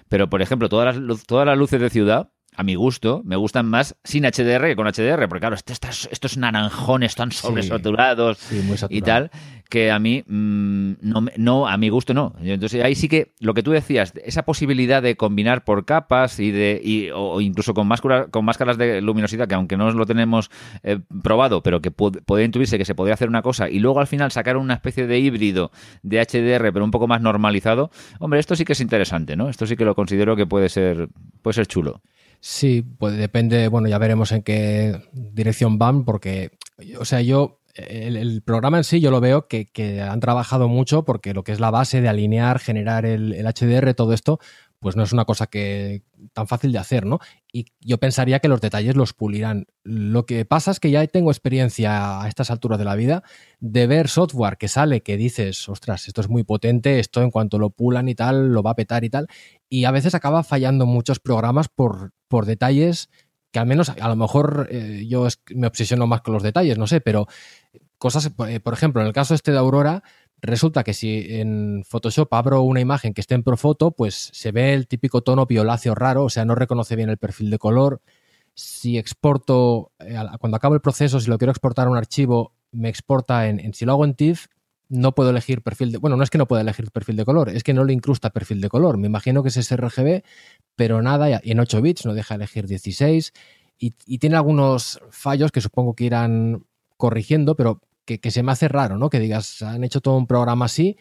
Pero, 0.09 0.29
por 0.29 0.41
ejemplo, 0.41 0.69
todas 0.69 0.97
las, 0.97 1.25
todas 1.25 1.45
las 1.45 1.57
luces 1.57 1.81
de 1.81 1.89
ciudad, 1.89 2.29
a 2.55 2.63
mi 2.63 2.75
gusto, 2.75 3.21
me 3.25 3.35
gustan 3.35 3.67
más 3.67 3.95
sin 4.03 4.23
HDR 4.23 4.67
que 4.67 4.75
con 4.75 4.87
HDR, 4.87 5.27
porque 5.27 5.39
claro, 5.39 5.55
estos, 5.55 6.07
estos 6.11 6.37
naranjones 6.37 7.11
están 7.11 7.31
sobresaturados 7.31 8.37
y 8.89 9.01
tal, 9.01 9.31
que 9.69 9.91
a 9.91 9.99
mí 9.99 10.23
mm, 10.27 10.93
no, 11.01 11.25
no, 11.37 11.67
a 11.67 11.77
mi 11.77 11.89
gusto 11.89 12.13
no. 12.13 12.35
Entonces 12.41 12.83
ahí 12.83 12.95
sí 12.95 13.07
que 13.07 13.33
lo 13.39 13.53
que 13.53 13.63
tú 13.63 13.71
decías, 13.71 14.13
esa 14.23 14.43
posibilidad 14.43 15.01
de 15.01 15.15
combinar 15.15 15.63
por 15.63 15.85
capas 15.85 16.39
y 16.39 16.51
de 16.51 17.11
o 17.13 17.41
incluso 17.41 17.73
con 17.73 17.87
máscaras, 17.87 18.27
con 18.29 18.45
máscaras 18.45 18.77
de 18.77 19.01
luminosidad, 19.01 19.47
que 19.47 19.55
aunque 19.55 19.77
no 19.77 19.91
lo 19.91 20.05
tenemos 20.05 20.51
eh, 20.83 20.99
probado, 21.23 21.63
pero 21.63 21.81
que 21.81 21.91
puede, 21.91 22.43
intuirse 22.43 22.77
que 22.77 22.85
se 22.85 22.95
podría 22.95 23.15
hacer 23.15 23.29
una 23.29 23.41
cosa 23.41 23.69
y 23.69 23.79
luego 23.79 23.99
al 23.99 24.07
final 24.07 24.31
sacar 24.31 24.57
una 24.57 24.75
especie 24.75 25.07
de 25.07 25.19
híbrido 25.19 25.71
de 26.01 26.19
HDR, 26.19 26.71
pero 26.71 26.85
un 26.85 26.91
poco 26.91 27.07
más 27.07 27.21
normalizado, 27.21 27.89
hombre, 28.19 28.39
esto 28.39 28.55
sí 28.55 28.65
que 28.65 28.73
es 28.73 28.81
interesante, 28.81 29.35
¿no? 29.35 29.49
Esto 29.49 29.65
sí 29.65 29.75
que 29.75 29.85
lo 29.85 29.95
considero 29.95 30.35
que 30.35 30.45
puede 30.45 30.69
ser, 30.69 31.09
puede 31.41 31.53
ser 31.53 31.67
chulo. 31.67 32.01
Sí, 32.39 32.83
pues 32.97 33.15
depende, 33.15 33.69
bueno, 33.69 33.87
ya 33.87 33.97
veremos 33.97 34.33
en 34.33 34.43
qué 34.43 35.01
dirección 35.13 35.77
van, 35.79 36.03
porque, 36.03 36.51
o 36.99 37.05
sea, 37.05 37.21
yo, 37.21 37.61
el, 37.75 38.41
programa 38.43 38.77
en 38.77 38.83
sí 38.83 38.99
yo 38.99 39.11
lo 39.11 39.19
veo 39.19 39.47
que, 39.47 39.67
han 40.01 40.19
trabajado 40.19 40.67
mucho 40.67 41.03
porque 41.03 41.33
lo 41.33 41.43
que 41.43 41.51
es 41.51 41.59
la 41.59 41.71
base 41.71 42.01
de 42.01 42.09
alinear, 42.09 42.59
generar 42.59 43.05
el, 43.05 43.33
HDR, 43.33 43.93
todo 43.93 44.13
esto, 44.13 44.39
pues 44.79 44.95
no 44.95 45.03
es 45.03 45.13
una 45.13 45.25
cosa 45.25 45.47
que 45.47 46.03
tan 46.33 46.47
fácil 46.47 46.71
de 46.71 46.77
hacer, 46.77 47.05
¿no? 47.05 47.19
Y 47.51 47.65
yo 47.79 47.99
pensaría 47.99 48.39
que 48.39 48.49
los 48.49 48.61
detalles 48.61 48.95
los 48.95 49.13
pulirán. 49.13 49.65
Lo 49.83 50.25
que 50.25 50.45
pasa 50.45 50.71
es 50.71 50.79
que 50.79 50.91
ya 50.91 51.05
tengo 51.07 51.31
experiencia 51.31 52.21
a 52.21 52.27
estas 52.27 52.51
alturas 52.51 52.77
de 52.77 52.85
la 52.85 52.95
vida 52.95 53.23
de 53.59 53.87
ver 53.87 54.09
software 54.09 54.57
que 54.57 54.67
sale 54.67 55.01
que 55.01 55.17
dices, 55.17 55.67
ostras, 55.69 56.07
esto 56.07 56.21
es 56.21 56.29
muy 56.29 56.43
potente, 56.43 56.99
esto 56.99 57.21
en 57.21 57.31
cuanto 57.31 57.59
lo 57.59 57.69
pulan 57.69 58.09
y 58.09 58.15
tal, 58.15 58.49
lo 58.51 58.61
va 58.61 58.71
a 58.71 58.75
petar 58.75 59.03
y 59.03 59.09
tal, 59.09 59.27
y 59.69 59.85
a 59.85 59.91
veces 59.91 60.15
acaba 60.15 60.43
fallando 60.43 60.85
muchos 60.85 61.19
programas 61.19 61.69
por, 61.69 62.11
por 62.27 62.45
detalles 62.45 63.09
que 63.53 63.59
al 63.59 63.67
menos 63.67 63.89
a 63.89 64.07
lo 64.09 64.15
mejor 64.15 64.67
eh, 64.71 65.05
yo 65.07 65.27
me 65.53 65.67
obsesiono 65.67 66.07
más 66.07 66.21
con 66.21 66.33
los 66.33 66.41
detalles, 66.41 66.79
no 66.79 66.87
sé, 66.87 67.01
pero 67.01 67.27
cosas, 68.03 68.29
eh, 68.49 68.59
por 68.59 68.73
ejemplo, 68.73 68.99
en 68.99 69.07
el 69.07 69.13
caso 69.13 69.33
este 69.33 69.53
de 69.53 69.57
Aurora, 69.57 70.03
Resulta 70.45 70.83
que 70.83 70.93
si 70.93 71.25
en 71.29 71.85
Photoshop 71.85 72.33
abro 72.33 72.63
una 72.63 72.81
imagen 72.81 73.13
que 73.13 73.21
esté 73.21 73.33
en 73.33 73.43
Profoto, 73.43 73.91
pues 73.91 74.29
se 74.33 74.51
ve 74.51 74.73
el 74.73 74.89
típico 74.89 75.21
tono 75.21 75.45
violáceo 75.45 75.95
raro, 75.95 76.25
o 76.25 76.29
sea, 76.29 76.43
no 76.43 76.53
reconoce 76.53 76.97
bien 76.97 77.09
el 77.09 77.17
perfil 77.17 77.49
de 77.49 77.57
color. 77.57 78.01
Si 78.53 78.97
exporto, 78.97 79.93
eh, 79.99 80.17
cuando 80.41 80.57
acabo 80.57 80.75
el 80.75 80.81
proceso, 80.81 81.21
si 81.21 81.29
lo 81.29 81.37
quiero 81.37 81.51
exportar 81.51 81.87
a 81.87 81.89
un 81.89 81.95
archivo, 81.95 82.51
me 82.73 82.89
exporta 82.89 83.47
en, 83.47 83.73
si 83.73 83.85
lo 83.85 83.93
hago 83.93 84.03
en 84.03 84.15
TIFF, 84.15 84.47
no 84.89 85.15
puedo 85.15 85.29
elegir 85.29 85.61
perfil 85.61 85.93
de, 85.93 85.97
bueno, 85.97 86.17
no 86.17 86.23
es 86.23 86.29
que 86.29 86.37
no 86.37 86.45
pueda 86.45 86.61
elegir 86.61 86.91
perfil 86.91 87.15
de 87.15 87.23
color, 87.23 87.47
es 87.47 87.63
que 87.63 87.73
no 87.73 87.85
le 87.85 87.93
incrusta 87.93 88.31
perfil 88.31 88.59
de 88.59 88.67
color. 88.67 88.97
Me 88.97 89.07
imagino 89.07 89.43
que 89.43 89.47
es 89.47 89.55
sRGB, 89.55 90.23
pero 90.75 91.01
nada, 91.01 91.39
en 91.41 91.57
8 91.57 91.81
bits 91.81 92.05
no 92.05 92.13
deja 92.13 92.35
elegir 92.35 92.67
16 92.67 93.31
y, 93.79 93.93
y 94.05 94.17
tiene 94.17 94.35
algunos 94.35 94.99
fallos 95.09 95.53
que 95.53 95.61
supongo 95.61 95.95
que 95.95 96.03
irán 96.03 96.65
corrigiendo, 96.97 97.55
pero 97.55 97.79
que, 98.05 98.31
se 98.31 98.43
me 98.43 98.51
hace 98.51 98.67
raro, 98.67 98.97
¿no? 98.97 99.09
Que 99.09 99.19
digas, 99.19 99.61
han 99.61 99.83
hecho 99.83 100.01
todo 100.01 100.17
un 100.17 100.27
programa 100.27 100.65
así 100.65 100.97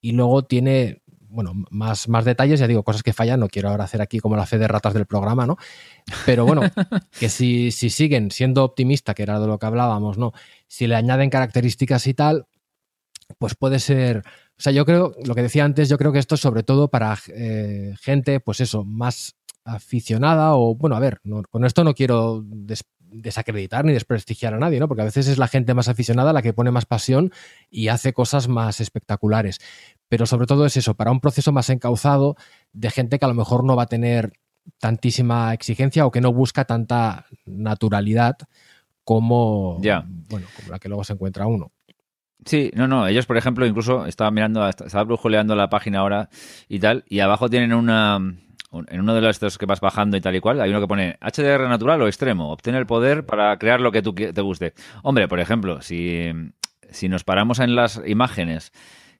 y 0.00 0.12
luego 0.12 0.44
tiene, 0.44 1.02
bueno, 1.28 1.52
más, 1.70 2.08
más 2.08 2.24
detalles, 2.24 2.60
ya 2.60 2.66
digo, 2.66 2.82
cosas 2.82 3.02
que 3.02 3.12
fallan, 3.12 3.40
no 3.40 3.48
quiero 3.48 3.70
ahora 3.70 3.84
hacer 3.84 4.02
aquí 4.02 4.18
como 4.18 4.36
la 4.36 4.46
fe 4.46 4.58
de 4.58 4.68
ratas 4.68 4.94
del 4.94 5.06
programa, 5.06 5.46
¿no? 5.46 5.56
Pero 6.26 6.44
bueno, 6.44 6.62
que 7.18 7.28
si, 7.28 7.70
si 7.70 7.90
siguen 7.90 8.30
siendo 8.30 8.64
optimista, 8.64 9.14
que 9.14 9.22
era 9.22 9.40
de 9.40 9.46
lo 9.46 9.58
que 9.58 9.66
hablábamos, 9.66 10.18
¿no? 10.18 10.32
Si 10.68 10.86
le 10.86 10.94
añaden 10.94 11.30
características 11.30 12.06
y 12.06 12.14
tal, 12.14 12.46
pues 13.38 13.54
puede 13.54 13.78
ser, 13.78 14.18
o 14.18 14.62
sea, 14.62 14.72
yo 14.72 14.84
creo, 14.84 15.14
lo 15.24 15.34
que 15.34 15.42
decía 15.42 15.64
antes, 15.64 15.88
yo 15.88 15.98
creo 15.98 16.12
que 16.12 16.18
esto 16.18 16.34
es 16.34 16.40
sobre 16.40 16.62
todo 16.62 16.88
para 16.88 17.18
eh, 17.28 17.94
gente, 18.00 18.40
pues 18.40 18.60
eso, 18.60 18.84
más 18.84 19.36
aficionada 19.64 20.54
o, 20.54 20.74
bueno, 20.74 20.94
a 20.96 21.00
ver, 21.00 21.20
con 21.50 21.64
esto 21.64 21.84
no 21.84 21.94
quiero 21.94 22.44
desacreditar 23.14 23.84
ni 23.84 23.92
desprestigiar 23.92 24.54
a 24.54 24.58
nadie, 24.58 24.80
¿no? 24.80 24.88
Porque 24.88 25.02
a 25.02 25.06
veces 25.06 25.28
es 25.28 25.38
la 25.38 25.46
gente 25.46 25.72
más 25.74 25.88
aficionada 25.88 26.32
la 26.32 26.42
que 26.42 26.52
pone 26.52 26.70
más 26.70 26.84
pasión 26.84 27.32
y 27.70 27.88
hace 27.88 28.12
cosas 28.12 28.48
más 28.48 28.80
espectaculares. 28.80 29.60
Pero 30.08 30.26
sobre 30.26 30.46
todo 30.46 30.66
es 30.66 30.76
eso, 30.76 30.94
para 30.94 31.10
un 31.10 31.20
proceso 31.20 31.52
más 31.52 31.70
encauzado 31.70 32.36
de 32.72 32.90
gente 32.90 33.18
que 33.18 33.24
a 33.24 33.28
lo 33.28 33.34
mejor 33.34 33.64
no 33.64 33.76
va 33.76 33.84
a 33.84 33.86
tener 33.86 34.32
tantísima 34.78 35.54
exigencia 35.54 36.06
o 36.06 36.10
que 36.10 36.20
no 36.20 36.32
busca 36.32 36.64
tanta 36.64 37.26
naturalidad 37.44 38.36
como, 39.04 39.78
bueno, 39.78 40.46
como 40.56 40.70
la 40.70 40.78
que 40.78 40.88
luego 40.88 41.04
se 41.04 41.12
encuentra 41.12 41.46
uno. 41.46 41.72
Sí, 42.44 42.70
no, 42.74 42.88
no, 42.88 43.06
ellos 43.06 43.26
por 43.26 43.36
ejemplo 43.36 43.64
incluso 43.64 44.06
estaba 44.06 44.30
mirando, 44.30 44.68
estaba 44.68 45.04
brujuleando 45.04 45.54
la 45.54 45.70
página 45.70 46.00
ahora 46.00 46.28
y 46.68 46.78
tal, 46.78 47.04
y 47.08 47.20
abajo 47.20 47.48
tienen 47.48 47.72
una, 47.72 48.18
en 48.88 49.00
uno 49.00 49.14
de 49.14 49.20
los 49.20 49.30
estos 49.30 49.58
que 49.58 49.66
vas 49.66 49.80
bajando 49.80 50.16
y 50.16 50.20
tal 50.20 50.36
y 50.36 50.40
cual, 50.40 50.60
hay 50.60 50.70
uno 50.70 50.80
que 50.80 50.86
pone 50.86 51.18
HDR 51.20 51.68
natural 51.68 52.00
o 52.02 52.06
extremo, 52.06 52.50
obtener 52.50 52.80
el 52.80 52.86
poder 52.86 53.24
para 53.24 53.56
crear 53.58 53.80
lo 53.80 53.92
que 53.92 54.02
tú 54.02 54.14
te 54.14 54.40
guste. 54.40 54.74
Hombre, 55.02 55.28
por 55.28 55.40
ejemplo, 55.40 55.82
si, 55.82 56.30
si 56.90 57.08
nos 57.08 57.24
paramos 57.24 57.58
en 57.58 57.74
las 57.74 58.00
imágenes 58.06 58.72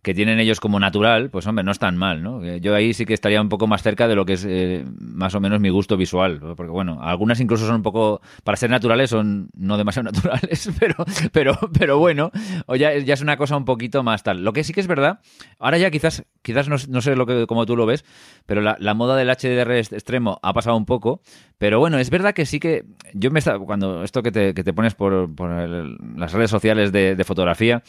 que 0.05 0.13
tienen 0.13 0.39
ellos 0.39 0.61
como 0.61 0.79
natural, 0.79 1.31
pues 1.31 1.47
hombre, 1.47 1.65
no 1.65 1.73
es 1.73 1.79
tan 1.79 1.97
mal, 1.97 2.23
¿no? 2.23 2.45
Yo 2.59 2.75
ahí 2.75 2.93
sí 2.93 3.07
que 3.07 3.15
estaría 3.15 3.41
un 3.41 3.49
poco 3.49 3.67
más 3.67 3.83
cerca 3.83 4.07
de 4.07 4.15
lo 4.15 4.27
que 4.27 4.35
es 4.35 4.45
eh, 4.47 4.85
más 5.01 5.35
o 5.35 5.41
menos 5.41 5.61
mi 5.61 5.71
gusto 5.71 5.97
visual, 5.97 6.41
porque 6.57 6.71
bueno, 6.71 6.99
algunas 7.01 7.41
incluso 7.41 7.67
son 7.67 7.77
un 7.77 7.83
poco, 7.83 8.21
para 8.45 8.57
ser 8.57 8.69
naturales 8.69 9.09
son 9.09 9.49
no 9.57 9.79
demasiado 9.79 10.05
naturales, 10.13 10.71
pero, 10.79 10.95
pero, 11.33 11.59
pero 11.73 11.99
bueno, 11.99 12.31
o 12.67 12.77
ya, 12.77 12.97
ya 12.99 13.15
es 13.15 13.23
una 13.23 13.39
cosa 13.39 13.57
un 13.57 13.65
poquito 13.65 14.03
más 14.03 14.23
tal. 14.23 14.45
Lo 14.45 14.53
que 14.53 14.63
sí 14.63 14.75
que 14.75 14.81
es 14.81 14.87
verdad, 14.87 15.21
ahora 15.59 15.79
ya 15.79 15.91
quizás, 15.91 16.25
quizás 16.43 16.69
no, 16.69 17.01
sé 17.01 17.17
lo 17.17 17.25
que, 17.25 17.47
como 17.47 17.65
tú 17.65 17.75
lo 17.75 17.87
ves, 17.87 18.05
pero 18.45 18.61
la, 18.61 18.95
moda 18.95 19.17
del 19.17 19.31
HDR 19.31 19.73
extremo 19.73 20.39
ha 20.43 20.53
pasado 20.53 20.77
un 20.77 20.85
poco, 20.85 21.23
pero 21.57 21.79
bueno, 21.79 21.99
es 21.99 22.11
verdad 22.11 22.35
que 22.35 22.45
sí 22.45 22.61
que 22.61 22.85
yo 23.15 23.31
me 23.31 23.39
está, 23.39 23.59
cuando 23.59 24.05
esto 24.05 24.23
que 24.23 24.31
te, 24.31 24.53
que 24.53 24.65
te 24.65 24.75
pones 24.75 24.95
por, 24.95 25.35
por 25.35 25.49
las 25.49 26.33
redes 26.35 26.51
sociales 26.51 26.93
de 26.93 27.25
fotografía, 27.25 27.83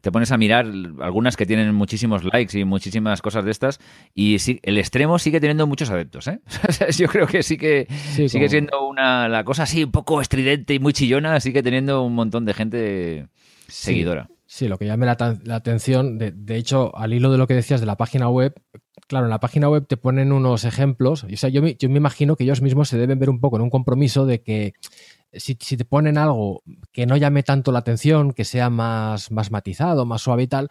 te 0.00 0.12
pones 0.12 0.32
a 0.32 0.38
mirar 0.38 0.66
algunas 1.00 1.36
que 1.36 1.46
tienen 1.46 1.74
muchísimos 1.74 2.24
likes 2.24 2.58
y 2.58 2.64
muchísimas 2.64 3.22
cosas 3.22 3.44
de 3.44 3.50
estas, 3.50 3.80
y 4.14 4.38
sí, 4.38 4.60
el 4.62 4.78
extremo 4.78 5.18
sigue 5.18 5.40
teniendo 5.40 5.66
muchos 5.66 5.90
adeptos, 5.90 6.28
¿eh? 6.28 6.40
Yo 6.96 7.08
creo 7.08 7.26
que 7.26 7.42
sí 7.42 7.56
que 7.56 7.86
sigue 8.14 8.48
siendo 8.48 8.86
una 8.86 9.28
la 9.28 9.44
cosa 9.44 9.64
así 9.64 9.84
un 9.84 9.92
poco 9.92 10.20
estridente 10.20 10.74
y 10.74 10.78
muy 10.78 10.92
chillona, 10.92 11.40
sigue 11.40 11.62
teniendo 11.62 12.02
un 12.02 12.14
montón 12.14 12.44
de 12.44 12.54
gente 12.54 13.26
seguidora. 13.68 14.26
Sí, 14.28 14.34
lo 14.60 14.78
que 14.78 14.86
llame 14.86 15.06
la, 15.06 15.16
atención, 15.54 16.18
de, 16.18 16.56
hecho, 16.56 16.96
al 16.96 17.14
hilo 17.14 17.30
de 17.30 17.38
lo 17.38 17.46
que 17.46 17.54
decías 17.54 17.80
de 17.80 17.86
la 17.86 17.96
página 17.96 18.28
web, 18.28 18.54
claro, 19.06 19.26
en 19.26 19.30
la 19.30 19.40
página 19.40 19.68
web 19.68 19.86
te 19.86 19.96
ponen 19.96 20.32
unos 20.32 20.64
ejemplos, 20.64 21.24
o 21.24 21.36
sea, 21.36 21.48
yo 21.48 21.62
me, 21.62 21.76
imagino 21.80 22.36
que 22.36 22.44
ellos 22.44 22.60
mismos 22.60 22.88
se 22.88 22.98
deben 22.98 23.18
ver 23.18 23.30
un 23.30 23.40
poco 23.40 23.56
en 23.56 23.62
un 23.62 23.70
compromiso 23.70 24.26
de 24.26 24.42
que 24.42 24.74
si, 25.32 25.54
te 25.54 25.84
ponen 25.84 26.18
algo 26.18 26.62
que 26.92 27.06
no 27.06 27.16
llame 27.16 27.42
tanto 27.42 27.72
la 27.72 27.78
atención, 27.78 28.32
que 28.32 28.44
sea 28.44 28.70
más, 28.70 29.30
más 29.30 29.50
matizado, 29.50 30.04
más 30.04 30.22
suave 30.22 30.42
y 30.42 30.48
tal, 30.48 30.68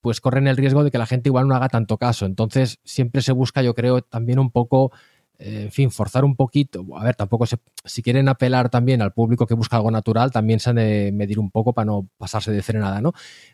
pues 0.00 0.20
corren 0.20 0.46
el 0.46 0.56
riesgo 0.56 0.84
de 0.84 0.92
que 0.92 0.98
la 0.98 1.06
gente 1.06 1.28
igual 1.28 1.48
no 1.48 1.56
haga 1.56 1.68
tanto 1.68 1.98
caso. 1.98 2.26
Entonces, 2.26 2.78
siempre 2.84 3.22
se 3.22 3.32
busca, 3.32 3.62
yo 3.62 3.74
creo, 3.74 4.02
también 4.02 4.38
un 4.38 4.52
poco 4.52 4.92
en 5.38 5.70
fin, 5.70 5.90
forzar 5.90 6.24
un 6.24 6.36
poquito. 6.36 6.84
A 6.96 7.04
ver, 7.04 7.14
tampoco 7.14 7.46
se, 7.46 7.58
si 7.84 8.02
quieren 8.02 8.28
apelar 8.28 8.70
también 8.70 9.02
al 9.02 9.12
público 9.12 9.46
que 9.46 9.54
busca 9.54 9.76
algo 9.76 9.90
natural, 9.90 10.30
también 10.30 10.60
se 10.60 10.70
han 10.70 10.76
de 10.76 11.10
medir 11.12 11.38
un 11.38 11.50
poco 11.50 11.72
para 11.72 11.86
no 11.86 12.08
pasarse 12.16 12.52
de 12.52 12.62
frenada, 12.62 13.00
¿no? 13.00 13.12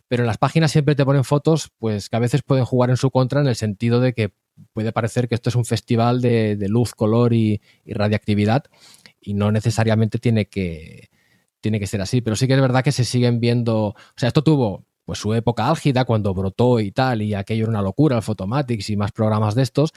Pero 0.08 0.22
en 0.22 0.26
las 0.26 0.38
páginas 0.38 0.70
siempre 0.70 0.94
te 0.94 1.04
ponen 1.04 1.24
fotos, 1.24 1.70
pues 1.78 2.08
que 2.08 2.16
a 2.16 2.20
veces 2.20 2.42
pueden 2.42 2.64
jugar 2.64 2.90
en 2.90 2.96
su 2.96 3.10
contra 3.10 3.40
en 3.40 3.46
el 3.46 3.56
sentido 3.56 4.00
de 4.00 4.12
que 4.12 4.32
puede 4.72 4.92
parecer 4.92 5.28
que 5.28 5.34
esto 5.34 5.48
es 5.48 5.56
un 5.56 5.64
festival 5.64 6.20
de, 6.20 6.56
luz, 6.68 6.94
color 6.94 7.32
y, 7.32 7.60
radiactividad 7.86 8.64
y 9.20 9.34
no 9.34 9.50
necesariamente 9.52 10.18
tiene 10.18 10.46
que, 10.46 11.10
tiene 11.60 11.80
que 11.80 11.86
ser 11.86 12.00
así. 12.00 12.20
Pero 12.20 12.36
sí 12.36 12.46
que 12.46 12.54
es 12.54 12.60
verdad 12.60 12.84
que 12.84 12.92
se 12.92 13.04
siguen 13.04 13.40
viendo. 13.40 13.86
O 13.86 13.96
sea, 14.16 14.28
esto 14.28 14.42
tuvo 14.42 14.84
pues 15.04 15.18
su 15.18 15.34
época 15.34 15.68
álgida 15.68 16.04
cuando 16.04 16.32
brotó 16.32 16.78
y 16.80 16.92
tal, 16.92 17.22
y 17.22 17.34
aquello 17.34 17.64
era 17.64 17.70
una 17.70 17.82
locura, 17.82 18.16
el 18.16 18.22
Photomatics 18.22 18.90
y 18.90 18.96
más 18.96 19.12
programas 19.12 19.54
de 19.54 19.62
estos. 19.62 19.92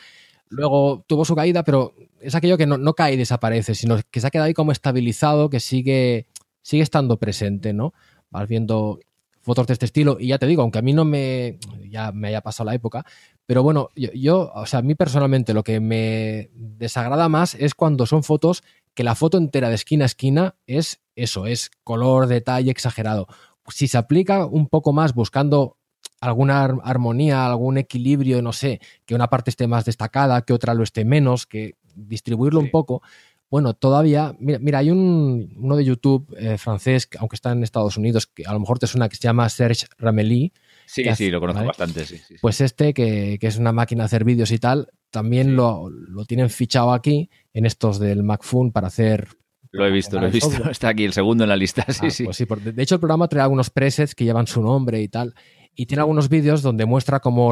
Luego 0.50 1.04
tuvo 1.08 1.26
su 1.26 1.36
caída, 1.36 1.64
pero 1.64 1.94
es 2.20 2.36
aquello 2.36 2.58
que 2.58 2.66
no, 2.66 2.94
cae 2.94 3.14
y 3.14 3.18
desaparece, 3.18 3.76
sino 3.76 3.98
que 4.10 4.22
se 4.22 4.28
ha 4.28 4.32
quedado 4.32 4.48
ahí 4.48 4.54
como 4.54 4.72
estabilizado, 4.72 5.50
que 5.50 5.60
sigue, 5.60 6.28
sigue 6.62 6.84
estando 6.84 7.18
presente, 7.18 7.74
¿no? 7.74 7.94
Vas 8.30 8.48
viendo 8.48 9.00
fotos 9.42 9.68
de 9.68 9.74
este 9.74 9.86
estilo 9.86 10.18
y 10.20 10.28
ya 10.28 10.40
te 10.40 10.48
digo, 10.48 10.64
aunque 10.64 10.80
a 10.80 10.82
mí 10.82 10.92
no 10.92 11.06
me, 11.06 11.60
ya 11.90 12.12
me 12.12 12.30
haya 12.30 12.42
pasado 12.42 12.66
la 12.66 12.76
época, 12.76 13.06
pero 13.46 13.62
bueno, 13.62 13.92
yo, 13.96 14.10
yo, 14.14 14.52
o 14.56 14.66
sea, 14.66 14.80
a 14.80 14.82
mí 14.82 14.96
personalmente 14.96 15.54
lo 15.54 15.64
que 15.64 15.80
me 15.80 16.50
desagrada 16.54 17.30
más 17.30 17.54
es 17.54 17.76
cuando 17.76 18.08
son 18.08 18.24
fotos 18.24 18.64
que 18.96 19.04
la 19.04 19.14
foto 19.14 19.38
entera 19.38 19.70
de 19.70 19.76
esquina 19.76 20.06
a 20.06 20.08
esquina 20.08 20.56
es 20.66 21.02
eso, 21.16 21.46
es 21.46 21.70
color, 21.84 22.28
detalle 22.28 22.72
exagerado. 22.72 23.28
Si 23.68 23.88
se 23.88 23.98
aplica 23.98 24.46
un 24.46 24.68
poco 24.68 24.94
más 24.94 25.14
buscando 25.14 25.78
alguna 26.22 26.64
armonía, 26.64 27.46
algún 27.46 27.78
equilibrio, 27.78 28.42
no 28.42 28.54
sé, 28.54 28.80
que 29.06 29.16
una 29.16 29.30
parte 29.30 29.50
esté 29.50 29.68
más 29.68 29.86
destacada, 29.86 30.42
que 30.42 30.54
otra 30.54 30.74
lo 30.74 30.84
esté 30.84 31.06
menos, 31.06 31.46
que 31.46 31.76
distribuirlo 31.96 32.60
un 32.60 32.72
poco. 32.72 33.02
Bueno, 33.50 33.74
todavía, 33.74 34.36
mira, 34.40 34.60
mira 34.60 34.80
hay 34.80 34.90
un, 34.92 35.54
uno 35.58 35.76
de 35.76 35.86
YouTube 35.86 36.36
eh, 36.38 36.58
francés, 36.58 37.08
aunque 37.20 37.36
está 37.36 37.52
en 37.52 37.64
Estados 37.64 37.96
Unidos, 37.96 38.28
que 38.28 38.44
a 38.46 38.54
lo 38.54 38.60
mejor 38.60 38.80
te 38.80 38.88
suena, 38.88 39.08
que 39.08 39.16
se 39.16 39.24
llama 39.24 39.48
Serge 39.50 39.86
Ramely. 39.98 40.52
Sí, 40.88 41.04
sí, 41.16 41.32
lo 41.32 41.40
conozco 41.40 41.66
bastante, 41.66 42.06
sí, 42.06 42.20
Pues 42.42 42.62
este, 42.62 42.94
que, 42.94 43.40
es 43.40 43.58
una 43.58 43.72
máquina 43.72 44.04
de 44.04 44.06
hacer 44.06 44.24
vídeos 44.24 44.52
y 44.52 44.60
tal, 44.60 44.90
también 45.10 45.56
lo, 45.56 45.90
lo, 45.90 46.26
tienen 46.26 46.50
fichado 46.50 46.92
aquí, 46.92 47.30
en 47.54 47.66
estos 47.66 48.00
del 48.00 48.24
MacFun, 48.24 48.72
para 48.72 48.88
hacer 48.88 49.30
lo 49.72 49.86
he 49.86 49.92
visto, 49.92 50.20
lo 50.20 50.28
he 50.28 50.32
visto. 50.32 50.70
Está 50.70 50.90
aquí 50.90 51.04
el 51.04 51.12
segundo 51.12 51.44
en 51.44 51.50
la 51.50 51.58
lista. 51.58 51.86
Sí, 51.90 52.06
ah, 52.08 52.10
sí. 52.10 52.24
Pues 52.24 52.38
sí 52.38 52.46
de 52.46 52.82
hecho, 52.82 52.96
el 52.96 53.02
programa 53.02 53.28
trae 53.28 53.44
algunos 53.44 53.70
presets 53.70 54.16
que 54.16 54.24
llevan 54.24 54.48
su 54.48 54.62
nombre 54.62 55.02
y 55.02 55.10
tal 55.10 55.34
y 55.76 55.86
tiene 55.86 56.02
algunos 56.02 56.30
vídeos 56.30 56.62
donde 56.62 56.86
muestra 56.86 57.20
cómo 57.20 57.52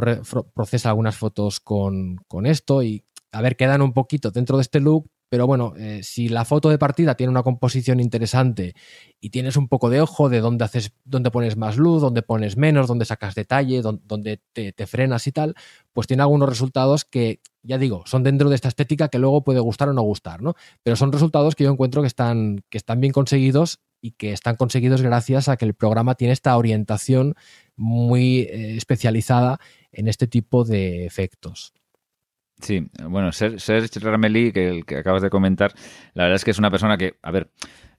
procesa 0.54 0.90
algunas 0.90 1.16
fotos 1.16 1.60
con, 1.60 2.18
esto 2.46 2.82
y 2.84 3.04
a 3.32 3.42
ver, 3.42 3.56
quedan 3.56 3.82
un 3.82 3.94
poquito 3.94 4.32
dentro 4.32 4.58
de 4.58 4.62
este 4.62 4.80
look, 4.80 5.10
pero 5.28 5.48
bueno, 5.48 5.74
eh, 5.76 6.02
si 6.04 6.30
la 6.30 6.46
foto 6.46 6.70
de 6.70 6.78
partida 6.78 7.16
tiene 7.16 7.32
una 7.32 7.42
composición 7.42 8.00
interesante 8.00 8.76
y 9.20 9.32
tienes 9.32 9.58
un 9.58 9.68
poco 9.68 9.90
de 9.90 10.00
ojo 10.00 10.30
de 10.30 10.40
dónde 10.40 10.64
haces, 10.64 10.94
dónde 11.04 11.32
pones 11.32 11.58
más 11.58 11.78
luz, 11.78 12.02
dónde 12.02 12.22
pones 12.22 12.56
menos, 12.56 12.88
dónde 12.88 13.06
sacas 13.06 13.34
detalle, 13.34 13.82
dónde, 13.82 14.40
te, 14.54 14.86
frenas 14.86 15.26
y 15.26 15.32
tal, 15.32 15.56
pues 15.92 16.06
tiene 16.06 16.22
algunos 16.22 16.48
resultados 16.48 17.04
que, 17.04 17.42
ya 17.64 17.80
digo, 17.80 18.04
son 18.06 18.22
dentro 18.22 18.50
de 18.50 18.56
esta 18.56 18.68
estética 18.68 19.08
que 19.08 19.18
luego 19.18 19.44
puede 19.44 19.60
gustar 19.60 19.90
o 19.90 19.94
no 19.94 20.04
gustar, 20.04 20.44
¿no? 20.44 20.54
Pero 20.84 20.96
son 20.96 21.12
resultados 21.12 21.56
que 21.56 21.64
yo 21.64 21.72
encuentro 21.72 22.02
que 22.02 22.08
están, 22.08 22.64
que 22.70 22.78
están 22.78 23.02
bien 23.02 23.12
conseguidos 23.12 23.80
y 24.04 24.12
que 24.12 24.34
están 24.34 24.58
conseguidos 24.58 25.02
gracias 25.02 25.48
a 25.48 25.56
que 25.56 25.64
el 25.64 25.74
programa 25.74 26.16
tiene 26.16 26.34
esta 26.34 26.58
orientación 26.58 27.36
muy 27.78 28.42
eh, 28.42 28.76
especializada 28.76 29.60
en 29.94 30.10
este 30.10 30.28
tipo 30.28 30.66
de 30.66 31.06
efectos. 31.06 31.74
Sí, 32.60 32.86
bueno, 33.10 33.32
Serge 33.32 34.00
Rameli, 34.00 34.52
que, 34.52 34.68
el 34.68 34.86
que 34.86 34.98
acabas 34.98 35.22
de 35.22 35.30
comentar, 35.30 35.74
la 36.14 36.24
verdad 36.24 36.36
es 36.36 36.44
que 36.44 36.52
es 36.52 36.60
una 36.60 36.70
persona 36.70 36.98
que, 36.98 37.16
a 37.22 37.32
ver, 37.32 37.50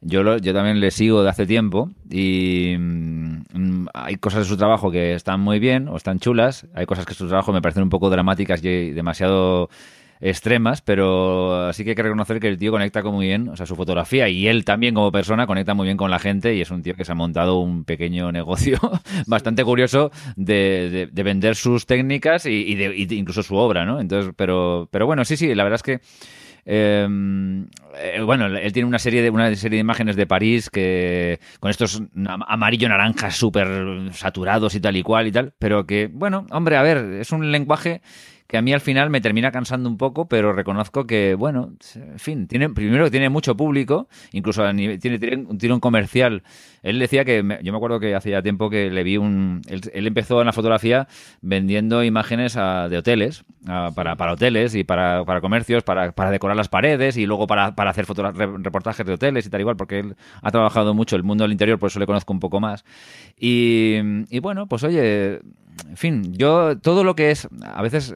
yo, 0.02 0.36
yo 0.36 0.52
también 0.52 0.78
le 0.78 0.90
sigo 0.90 1.22
de 1.22 1.30
hace 1.30 1.46
tiempo 1.46 1.90
y 2.10 2.76
mm, 2.78 3.86
hay 3.94 4.16
cosas 4.16 4.40
de 4.40 4.48
su 4.48 4.58
trabajo 4.58 4.90
que 4.90 5.14
están 5.14 5.40
muy 5.40 5.58
bien 5.58 5.88
o 5.88 5.96
están 5.96 6.18
chulas, 6.18 6.66
hay 6.74 6.84
cosas 6.84 7.06
que 7.06 7.14
su 7.14 7.26
trabajo 7.28 7.50
me 7.52 7.62
parecen 7.62 7.82
un 7.82 7.90
poco 7.90 8.10
dramáticas 8.10 8.62
y 8.62 8.90
demasiado 8.90 9.70
extremas, 10.20 10.80
pero 10.80 11.66
así 11.66 11.84
que 11.84 11.90
hay 11.90 11.96
que 11.96 12.02
reconocer 12.02 12.40
que 12.40 12.48
el 12.48 12.58
tío 12.58 12.70
conecta 12.70 13.02
muy 13.02 13.26
bien, 13.26 13.48
o 13.48 13.56
sea, 13.56 13.66
su 13.66 13.76
fotografía 13.76 14.28
y 14.28 14.48
él 14.48 14.64
también 14.64 14.94
como 14.94 15.12
persona 15.12 15.46
conecta 15.46 15.74
muy 15.74 15.84
bien 15.84 15.96
con 15.96 16.10
la 16.10 16.18
gente 16.18 16.54
y 16.54 16.60
es 16.60 16.70
un 16.70 16.82
tío 16.82 16.94
que 16.94 17.04
se 17.04 17.12
ha 17.12 17.14
montado 17.14 17.58
un 17.58 17.84
pequeño 17.84 18.32
negocio 18.32 18.78
bastante 19.26 19.64
curioso 19.64 20.10
de, 20.36 21.10
vender 21.12 21.56
sus 21.56 21.86
técnicas 21.86 22.46
y, 22.46 22.74
de, 22.74 22.94
incluso 23.14 23.42
su 23.42 23.56
obra, 23.56 23.84
¿no? 23.84 24.00
Entonces, 24.00 24.32
pero, 24.36 24.88
pero 24.90 25.06
bueno, 25.06 25.24
sí, 25.24 25.36
sí, 25.36 25.54
la 25.54 25.64
verdad 25.64 25.76
es 25.76 25.82
que 25.82 26.00
em, 26.64 27.66
eh, 27.98 28.20
bueno, 28.24 28.46
él 28.46 28.72
tiene 28.72 28.86
una 28.86 28.98
serie 28.98 29.22
de 29.22 29.30
una 29.30 29.54
serie 29.54 29.76
de 29.76 29.80
imágenes 29.80 30.16
de 30.16 30.26
París 30.26 30.70
que 30.70 31.40
con 31.60 31.70
estos 31.70 32.02
amarillo 32.46 32.88
naranjas 32.88 33.36
súper 33.36 33.68
saturados 34.12 34.74
y 34.74 34.80
tal 34.80 34.96
y 34.96 35.02
cual 35.02 35.26
y 35.26 35.32
tal, 35.32 35.52
pero 35.58 35.86
que 35.86 36.08
bueno, 36.12 36.46
hombre, 36.50 36.76
a 36.76 36.82
ver, 36.82 36.98
es 37.20 37.32
un 37.32 37.50
lenguaje 37.50 38.00
que 38.54 38.58
a 38.58 38.62
mí 38.62 38.72
al 38.72 38.80
final 38.80 39.10
me 39.10 39.20
termina 39.20 39.50
cansando 39.50 39.88
un 39.88 39.98
poco, 39.98 40.28
pero 40.28 40.52
reconozco 40.52 41.08
que, 41.08 41.34
bueno, 41.34 41.72
en 41.96 42.20
fin, 42.20 42.46
tiene, 42.46 42.70
primero 42.70 43.04
que 43.06 43.10
tiene 43.10 43.28
mucho 43.28 43.56
público, 43.56 44.06
incluso 44.30 44.62
a 44.62 44.72
nivel, 44.72 45.00
tiene, 45.00 45.18
tiene 45.18 45.74
un 45.74 45.80
comercial. 45.80 46.44
Él 46.84 47.00
decía 47.00 47.24
que, 47.24 47.38
yo 47.64 47.72
me 47.72 47.76
acuerdo 47.76 47.98
que 47.98 48.14
hace 48.14 48.30
ya 48.30 48.42
tiempo 48.42 48.70
que 48.70 48.92
le 48.92 49.02
vi 49.02 49.16
un... 49.16 49.60
Él, 49.66 50.06
empezó 50.06 50.38
en 50.38 50.46
la 50.46 50.52
fotografía 50.52 51.08
vendiendo 51.42 52.04
imágenes 52.04 52.54
de 52.54 52.96
hoteles, 52.96 53.42
para, 53.96 54.14
para, 54.14 54.34
hoteles 54.34 54.76
y 54.76 54.84
para, 54.84 55.24
para 55.24 55.40
comercios, 55.40 55.82
para, 55.82 56.12
para, 56.12 56.30
decorar 56.30 56.56
las 56.56 56.68
paredes 56.68 57.16
y 57.16 57.26
luego 57.26 57.48
para, 57.48 57.74
para 57.74 57.90
hacer 57.90 58.06
reportajes 58.06 59.04
de 59.04 59.14
hoteles 59.14 59.46
y 59.46 59.50
tal 59.50 59.62
igual, 59.62 59.74
porque 59.74 59.98
él 59.98 60.14
ha 60.42 60.52
trabajado 60.52 60.94
mucho 60.94 61.16
el 61.16 61.24
mundo 61.24 61.42
del 61.42 61.50
interior, 61.50 61.80
por 61.80 61.88
eso 61.88 61.98
le 61.98 62.06
conozco 62.06 62.32
un 62.32 62.38
poco 62.38 62.60
más. 62.60 62.84
Y, 63.36 63.96
y 64.30 64.38
bueno, 64.38 64.68
pues 64.68 64.84
oye, 64.84 65.40
en 65.88 65.96
fin, 65.96 66.34
yo 66.34 66.78
todo 66.78 67.04
lo 67.04 67.14
que 67.14 67.30
es, 67.30 67.48
a 67.62 67.82
veces 67.82 68.14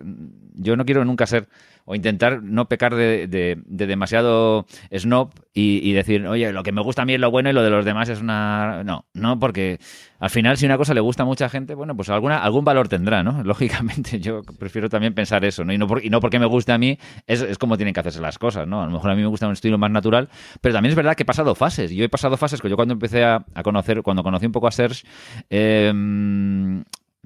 yo 0.55 0.77
no 0.77 0.85
quiero 0.85 1.05
nunca 1.05 1.27
ser 1.27 1.49
o 1.91 1.95
intentar 1.95 2.43
no 2.43 2.69
pecar 2.69 2.95
de, 2.95 3.57
demasiado 3.65 4.67
snob 4.95 5.31
y, 5.55 5.91
decir, 5.95 6.27
oye, 6.27 6.53
lo 6.53 6.63
que 6.63 6.71
me 6.71 6.83
gusta 6.83 7.03
a 7.03 7.05
mí 7.07 7.15
es 7.15 7.21
lo 7.21 7.31
bueno 7.31 7.49
y 7.49 7.55
lo 7.55 7.63
de 7.63 7.71
los 7.71 7.85
demás 7.85 8.11
es 8.11 8.21
una... 8.21 8.85
No, 8.85 9.07
no, 9.15 9.39
porque 9.39 9.81
al 10.21 10.29
final 10.29 10.59
si 10.59 10.67
una 10.67 10.77
cosa 10.77 10.93
le 10.93 11.01
gusta 11.01 11.23
a 11.23 11.27
mucha 11.27 11.49
gente, 11.49 11.75
bueno, 11.75 11.97
pues 11.97 12.11
alguna, 12.11 12.45
algún 12.45 12.63
valor 12.63 12.89
tendrá, 12.89 13.23
¿no? 13.23 13.43
Lógicamente, 13.45 14.21
yo 14.21 14.43
prefiero 14.59 14.91
también 14.91 15.15
pensar 15.15 15.47
eso, 15.47 15.65
¿no? 15.65 15.73
Y 15.73 15.79
no, 15.79 15.89
y 16.03 16.11
no 16.11 16.21
porque 16.21 16.39
me 16.39 16.45
guste 16.45 16.73
a 16.73 16.79
mí, 16.79 16.99
es, 17.27 17.41
es 17.41 17.57
como 17.57 17.79
tienen 17.79 17.95
que 17.95 18.01
hacerse 18.01 18.21
las 18.21 18.39
cosas, 18.39 18.69
¿no? 18.69 18.83
A 18.83 18.85
lo 18.85 18.93
mejor 18.93 19.11
a 19.11 19.15
mí 19.15 19.23
me 19.23 19.29
gusta 19.29 19.47
un 19.47 19.55
estilo 19.55 19.79
más 19.79 19.91
natural, 19.91 20.29
pero 20.61 20.75
también 20.75 20.91
es 20.91 20.97
verdad 20.97 21.17
que 21.17 21.23
he 21.23 21.27
pasado 21.27 21.55
fases. 21.55 21.91
Yo 21.91 22.05
he 22.05 22.11
pasado 22.11 22.37
fases 22.37 22.61
que 22.61 22.69
yo 22.69 22.77
cuando 22.77 22.93
empecé 22.93 23.25
a, 23.25 23.47
conocer, 23.65 24.03
cuando 24.03 24.23
conocí 24.23 24.45
un 24.45 24.53
poco 24.53 24.69
a 24.69 24.73
Serge, 24.73 25.07
eh, 25.49 25.91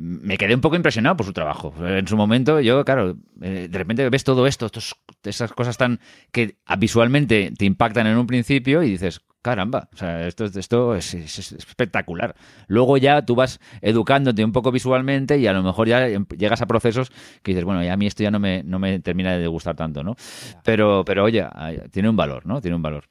me 0.02 0.36
quedé 0.36 0.54
un 0.54 0.60
poco 0.60 0.74
impresionado 0.74 1.16
por 1.16 1.24
su 1.24 1.32
trabajo. 1.32 1.72
En 1.86 2.08
su 2.08 2.16
momento, 2.16 2.60
yo, 2.60 2.84
claro, 2.84 3.16
eh, 3.40 3.68
de 3.70 3.78
repente 3.78 4.08
ves 4.10 4.24
todo 4.24 4.48
esto, 4.48 4.68
esas 5.22 5.52
cosas 5.52 5.76
tan 5.76 6.00
que 6.32 6.56
visualmente 6.76 7.52
te 7.56 7.64
impactan 7.64 8.08
en 8.08 8.16
un 8.16 8.26
principio 8.26 8.82
y 8.82 8.90
dices, 8.90 9.20
caramba, 9.42 9.88
o 9.94 9.96
sea, 9.96 10.26
esto, 10.26 10.46
esto 10.46 10.96
es, 10.96 11.14
espectacular. 11.14 12.34
Luego 12.66 12.96
ya 12.96 13.22
tú 13.22 13.36
vas 13.36 13.60
educándote 13.80 14.44
un 14.44 14.50
poco 14.50 14.72
visualmente 14.72 15.38
y 15.38 15.46
a 15.46 15.52
lo 15.52 15.62
mejor 15.62 15.86
ya 15.86 16.08
em, 16.08 16.26
llegas 16.36 16.62
a 16.62 16.66
procesos 16.66 17.10
que 17.42 17.52
dices, 17.52 17.64
bueno, 17.64 17.84
ya 17.84 17.92
a 17.92 17.96
mí 17.96 18.08
esto 18.08 18.24
ya 18.24 18.32
no 18.32 18.40
me, 18.40 18.64
no 18.64 18.80
me 18.80 18.98
termina 18.98 19.38
de 19.38 19.46
gustar 19.46 19.76
tanto, 19.76 20.02
¿no? 20.02 20.16
Pero, 20.64 21.04
pero 21.04 21.22
oye, 21.22 21.46
tiene 21.92 22.08
un 22.08 22.16
valor, 22.16 22.44
¿no? 22.44 22.60
Tiene 22.60 22.74
un 22.74 22.82
valor. 22.82 23.04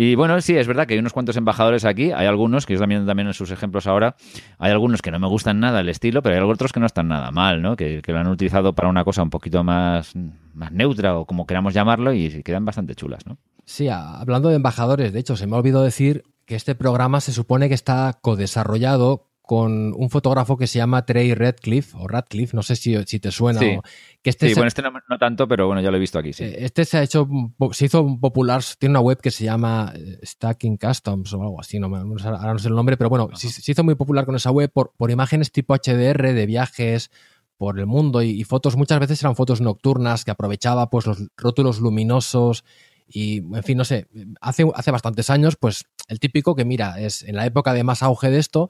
Y 0.00 0.14
bueno, 0.14 0.40
sí, 0.40 0.56
es 0.56 0.68
verdad 0.68 0.86
que 0.86 0.94
hay 0.94 1.00
unos 1.00 1.12
cuantos 1.12 1.36
embajadores 1.36 1.84
aquí, 1.84 2.12
hay 2.12 2.28
algunos, 2.28 2.66
que 2.66 2.74
yo 2.74 2.78
también, 2.78 3.04
también 3.04 3.26
en 3.26 3.34
sus 3.34 3.50
ejemplos 3.50 3.88
ahora, 3.88 4.14
hay 4.60 4.70
algunos 4.70 5.02
que 5.02 5.10
no 5.10 5.18
me 5.18 5.26
gustan 5.26 5.58
nada 5.58 5.80
el 5.80 5.88
estilo, 5.88 6.22
pero 6.22 6.36
hay 6.36 6.40
otros 6.48 6.72
que 6.72 6.78
no 6.78 6.86
están 6.86 7.08
nada 7.08 7.32
mal, 7.32 7.60
¿no? 7.60 7.74
Que, 7.74 8.00
lo 8.06 8.16
han 8.16 8.28
utilizado 8.28 8.76
para 8.76 8.88
una 8.88 9.02
cosa 9.02 9.24
un 9.24 9.30
poquito 9.30 9.64
más, 9.64 10.12
más 10.54 10.70
neutra 10.70 11.18
o 11.18 11.26
como 11.26 11.48
queramos 11.48 11.74
llamarlo 11.74 12.12
y 12.12 12.44
quedan 12.44 12.64
bastante 12.64 12.94
chulas, 12.94 13.26
¿no? 13.26 13.38
Sí, 13.64 13.88
hablando 13.88 14.50
de 14.50 14.54
embajadores, 14.54 15.12
de 15.12 15.18
hecho, 15.18 15.36
se 15.36 15.48
me 15.48 15.56
ha 15.56 15.58
olvidado 15.58 15.82
decir 15.82 16.22
que 16.46 16.54
este 16.54 16.76
programa 16.76 17.20
se 17.20 17.32
supone 17.32 17.66
que 17.66 17.74
está 17.74 18.20
co-desarrollado 18.22 19.27
con 19.48 19.94
un 19.94 20.10
fotógrafo 20.10 20.58
que 20.58 20.66
se 20.66 20.78
llama 20.78 21.06
Trey 21.06 21.32
Radcliffe, 21.32 21.96
o 21.98 22.06
Radcliffe, 22.06 22.54
no 22.54 22.62
sé 22.62 22.76
si, 22.76 22.94
si 23.06 23.18
te 23.18 23.30
suena. 23.30 23.60
Sí, 23.60 23.78
que 24.20 24.28
este 24.28 24.48
sí 24.48 24.52
bueno, 24.52 24.68
este 24.68 24.82
no, 24.82 25.18
tanto, 25.18 25.48
pero 25.48 25.66
bueno, 25.66 25.80
ya 25.80 25.90
lo 25.90 25.96
he 25.96 26.00
visto 26.00 26.18
aquí, 26.18 26.34
sí. 26.34 26.44
Eh, 26.44 26.66
este 26.66 26.84
se 26.84 26.98
ha 26.98 27.02
hecho, 27.02 27.26
se 27.72 27.86
hizo 27.86 28.20
popular, 28.20 28.62
tiene 28.78 28.92
una 28.92 29.00
web 29.00 29.18
que 29.22 29.30
se 29.30 29.44
llama 29.44 29.94
eh, 29.96 30.18
Stacking 30.22 30.76
Customs 30.76 31.32
o 31.32 31.42
algo 31.42 31.62
así, 31.62 31.78
no, 31.78 31.86
ahora 31.86 32.52
no 32.52 32.58
sé 32.58 32.68
el 32.68 32.74
nombre, 32.74 32.98
pero 32.98 33.08
bueno, 33.08 33.30
se, 33.36 33.72
hizo 33.72 33.82
muy 33.82 33.94
popular 33.94 34.26
con 34.26 34.36
esa 34.36 34.50
web 34.50 34.70
por, 34.70 34.92
por 34.98 35.10
imágenes 35.10 35.50
tipo 35.50 35.74
HDR 35.74 36.34
de 36.34 36.44
viajes 36.44 37.10
por 37.56 37.78
el 37.78 37.86
mundo 37.86 38.20
y, 38.20 38.44
fotos, 38.44 38.76
muchas 38.76 39.00
veces 39.00 39.22
eran 39.22 39.34
fotos 39.34 39.62
nocturnas 39.62 40.26
que 40.26 40.30
aprovechaba 40.30 40.90
pues 40.90 41.06
los 41.06 41.26
rótulos 41.38 41.80
luminosos 41.80 42.64
y, 43.08 43.38
en 43.38 43.62
fin, 43.62 43.78
no 43.78 43.86
sé, 43.86 44.06
hace, 44.42 44.66
hace 44.74 44.90
bastantes 44.90 45.30
años, 45.30 45.56
pues 45.56 45.86
el 46.08 46.20
típico 46.20 46.54
que 46.54 46.64
mira, 46.64 47.00
es 47.00 47.22
en 47.22 47.36
la 47.36 47.46
época 47.46 47.72
de 47.72 47.84
más 47.84 48.02
auge 48.02 48.30
de 48.30 48.38
esto, 48.38 48.68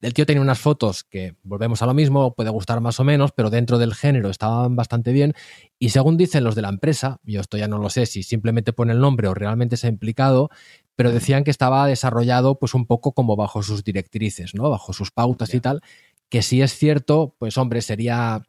el 0.00 0.14
tío 0.14 0.26
tenía 0.26 0.40
unas 0.40 0.58
fotos 0.58 1.04
que, 1.04 1.34
volvemos 1.42 1.82
a 1.82 1.86
lo 1.86 1.94
mismo, 1.94 2.34
puede 2.34 2.50
gustar 2.50 2.80
más 2.80 3.00
o 3.00 3.04
menos, 3.04 3.32
pero 3.32 3.50
dentro 3.50 3.78
del 3.78 3.94
género 3.94 4.30
estaban 4.30 4.76
bastante 4.76 5.12
bien. 5.12 5.34
Y 5.78 5.90
según 5.90 6.16
dicen 6.16 6.44
los 6.44 6.54
de 6.54 6.62
la 6.62 6.68
empresa, 6.68 7.20
yo 7.24 7.40
esto 7.40 7.56
ya 7.56 7.68
no 7.68 7.78
lo 7.78 7.90
sé 7.90 8.06
si 8.06 8.22
simplemente 8.22 8.72
pone 8.72 8.92
el 8.92 9.00
nombre 9.00 9.28
o 9.28 9.34
realmente 9.34 9.76
se 9.76 9.88
ha 9.88 9.90
implicado, 9.90 10.50
pero 10.94 11.10
decían 11.10 11.44
que 11.44 11.50
estaba 11.50 11.86
desarrollado 11.86 12.58
pues 12.58 12.74
un 12.74 12.86
poco 12.86 13.12
como 13.12 13.36
bajo 13.36 13.62
sus 13.62 13.84
directrices, 13.84 14.54
¿no? 14.54 14.70
Bajo 14.70 14.92
sus 14.92 15.10
pautas 15.10 15.52
y 15.54 15.60
tal, 15.60 15.80
que 16.28 16.42
si 16.42 16.62
es 16.62 16.76
cierto, 16.76 17.34
pues 17.38 17.58
hombre, 17.58 17.82
sería 17.82 18.42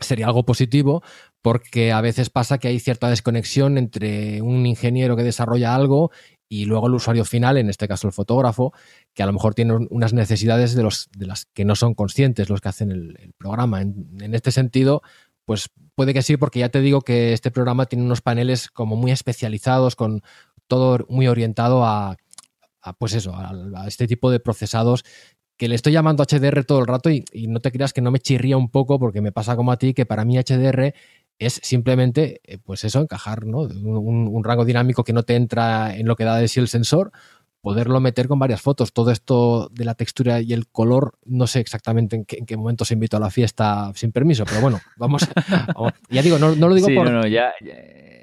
sería 0.00 0.26
algo 0.26 0.44
positivo 0.44 1.02
porque 1.42 1.92
a 1.92 2.00
veces 2.00 2.30
pasa 2.30 2.58
que 2.58 2.68
hay 2.68 2.80
cierta 2.80 3.08
desconexión 3.08 3.78
entre 3.78 4.42
un 4.42 4.66
ingeniero 4.66 5.16
que 5.16 5.22
desarrolla 5.22 5.74
algo 5.74 6.10
y 6.48 6.66
luego 6.66 6.86
el 6.86 6.94
usuario 6.94 7.24
final, 7.24 7.56
en 7.58 7.68
este 7.68 7.88
caso 7.88 8.06
el 8.06 8.12
fotógrafo, 8.12 8.72
que 9.14 9.22
a 9.22 9.26
lo 9.26 9.32
mejor 9.32 9.54
tiene 9.54 9.74
unas 9.90 10.12
necesidades 10.12 10.74
de, 10.74 10.82
los, 10.82 11.08
de 11.16 11.26
las 11.26 11.46
que 11.46 11.64
no 11.64 11.76
son 11.76 11.94
conscientes 11.94 12.50
los 12.50 12.60
que 12.60 12.68
hacen 12.68 12.90
el, 12.90 13.34
programa. 13.38 13.80
En, 13.80 14.34
este 14.34 14.50
sentido, 14.50 15.02
pues 15.44 15.70
puede 15.94 16.12
que 16.12 16.22
sí, 16.22 16.36
porque 16.36 16.58
ya 16.58 16.68
te 16.68 16.80
digo 16.80 17.00
que 17.00 17.32
este 17.32 17.52
programa 17.52 17.86
tiene 17.86 18.04
unos 18.04 18.20
paneles 18.20 18.68
como 18.68 18.96
muy 18.96 19.12
especializados, 19.12 19.94
con 19.94 20.22
todo 20.66 21.06
muy 21.08 21.28
orientado 21.28 21.84
a, 21.84 22.16
pues 22.98 23.14
eso, 23.14 23.34
a, 23.36 23.86
este 23.86 24.08
tipo 24.08 24.30
de 24.32 24.40
procesados 24.40 25.04
que 25.56 25.68
le 25.68 25.76
estoy 25.76 25.92
llamando 25.92 26.24
HDR 26.24 26.64
todo 26.64 26.80
el 26.80 26.86
rato 26.88 27.08
y, 27.08 27.24
no 27.46 27.60
te 27.60 27.70
creas 27.70 27.92
que 27.92 28.00
no 28.00 28.10
me 28.10 28.18
chirría 28.18 28.56
un 28.56 28.68
poco 28.68 28.98
porque 28.98 29.20
me 29.20 29.30
pasa 29.30 29.54
como 29.54 29.70
a 29.70 29.76
ti 29.76 29.94
que 29.94 30.06
para 30.06 30.24
mí 30.24 30.36
HDR 30.36 30.92
es 31.38 31.60
simplemente, 31.62 32.40
eh, 32.44 32.58
pues 32.58 32.82
eso, 32.84 33.00
encajar, 33.00 33.46
¿no? 33.46 33.60
Un, 33.60 34.42
rango 34.42 34.64
dinámico 34.64 35.04
que 35.04 35.12
no 35.12 35.22
te 35.22 35.36
entra 35.36 35.96
en 35.96 36.06
lo 36.06 36.16
que 36.16 36.24
da 36.24 36.36
de 36.36 36.48
sí 36.48 36.60
el 36.60 36.68
sensor, 36.68 37.12
poderlo 37.64 37.98
meter 37.98 38.28
con 38.28 38.38
varias 38.38 38.60
fotos. 38.60 38.92
Todo 38.92 39.10
esto 39.10 39.70
de 39.72 39.86
la 39.86 39.94
textura 39.94 40.42
y 40.42 40.52
el 40.52 40.68
color, 40.68 41.14
no 41.24 41.46
sé 41.46 41.60
exactamente 41.60 42.14
en 42.14 42.26
qué, 42.26 42.56
momento 42.58 42.84
se 42.84 42.92
invitó 42.92 43.16
a 43.16 43.20
la 43.20 43.30
fiesta 43.30 43.90
sin 43.94 44.12
permiso, 44.12 44.44
pero 44.44 44.60
bueno, 44.60 44.82
vamos. 44.98 45.26
ya 46.10 46.20
digo, 46.20 46.38
no, 46.38 46.54
lo 46.54 46.74
digo 46.74 46.88
por, 46.94 47.10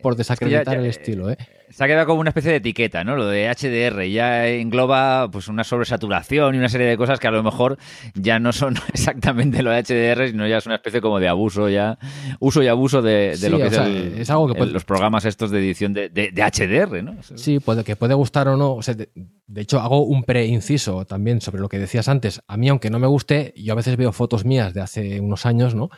por 0.04 0.16
desacreditar 0.16 0.78
el 0.78 0.86
estilo, 0.86 1.32
¿eh? 1.32 1.38
Se 1.72 1.84
ha 1.84 1.88
quedado 1.88 2.06
como 2.06 2.22
una 2.22 2.30
especie 2.30 2.52
de 2.52 2.58
etiqueta, 2.58 3.04
¿no? 3.04 3.16
Lo 3.16 3.28
de 3.28 3.50
HDR 3.50 4.04
ya 4.06 4.48
engloba 4.48 5.30
pues 5.32 5.48
una 5.48 5.64
sobresaturación 5.64 6.56
y 6.56 6.58
una 6.58 6.70
serie 6.70 6.88
de 6.88 6.98
cosas 6.98 7.20
que 7.20 7.28
a 7.28 7.32
lo 7.32 7.44
mejor 7.44 7.78
ya 8.14 8.40
no 8.40 8.54
son 8.54 8.76
exactamente 8.94 9.64
lo 9.64 9.72
de 9.72 9.84
HDR, 9.84 10.30
sino 10.30 10.48
ya 10.48 10.58
es 10.58 10.66
una 10.66 10.76
especie 10.76 11.02
como 11.02 11.20
de 11.20 11.28
abuso 11.28 11.70
ya, 11.70 11.98
uso 12.40 12.62
y 12.64 12.68
abuso 12.68 13.02
de, 13.02 13.38
lo 13.50 13.58
que 13.58 14.22
es, 14.22 14.30
algo 14.30 14.54
que 14.54 14.66
los 14.66 14.86
programas 14.86 15.26
estos 15.26 15.52
de 15.52 15.60
edición 15.60 15.94
de, 15.94 16.10
HDR, 16.36 17.04
¿no? 17.04 17.16
Sí, 17.36 17.60
puede, 17.60 17.84
que 17.84 17.96
puede 17.96 18.14
gustar 18.14 18.48
o 18.48 18.58
no. 18.58 18.80
de, 18.86 19.10
de, 19.48 19.62
hecho, 19.62 19.80
hago 19.80 20.04
un 20.04 20.24
pre-inciso 20.24 21.06
también 21.06 21.42
sobre 21.42 21.62
lo 21.62 21.70
que 21.70 21.80
decías 21.80 22.08
antes. 22.08 22.42
A 22.48 22.58
mí, 22.58 22.70
aunque 22.70 22.90
no 22.90 23.00
me 23.00 23.08
guste, 23.08 23.54
yo 23.56 23.74
a 23.74 23.76
veces 23.76 23.98
veo 23.98 24.12
fotos 24.12 24.46
mías 24.46 24.74
de 24.74 24.82
hace 24.82 25.20
unos 25.20 25.46
años, 25.46 25.76
¿no? 25.76 25.90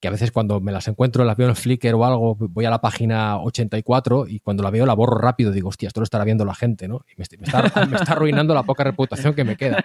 Que 0.00 0.08
a 0.08 0.10
veces 0.10 0.30
cuando 0.30 0.60
me 0.60 0.70
las 0.70 0.86
encuentro, 0.86 1.24
las 1.24 1.36
veo 1.36 1.48
en 1.48 1.56
Flickr 1.56 1.94
o 1.94 2.04
algo, 2.04 2.36
voy 2.38 2.64
a 2.64 2.70
la 2.70 2.80
página 2.80 3.38
84 3.38 4.26
y 4.28 4.40
cuando 4.40 4.62
la 4.62 4.70
veo 4.70 4.86
la 4.86 4.94
borro 4.94 5.18
rápido, 5.18 5.50
digo, 5.50 5.68
hostia, 5.68 5.88
esto 5.88 6.00
lo 6.00 6.04
estará 6.04 6.24
viendo 6.24 6.44
la 6.44 6.54
gente, 6.54 6.86
¿no? 6.86 7.04
Me, 7.16 7.24
está, 7.24 8.12
arruinando 8.12 8.54
la 8.54 8.62
poca 8.62 8.84
reputación 8.84 9.34
que 9.34 9.44
me 9.44 9.56
queda. 9.56 9.84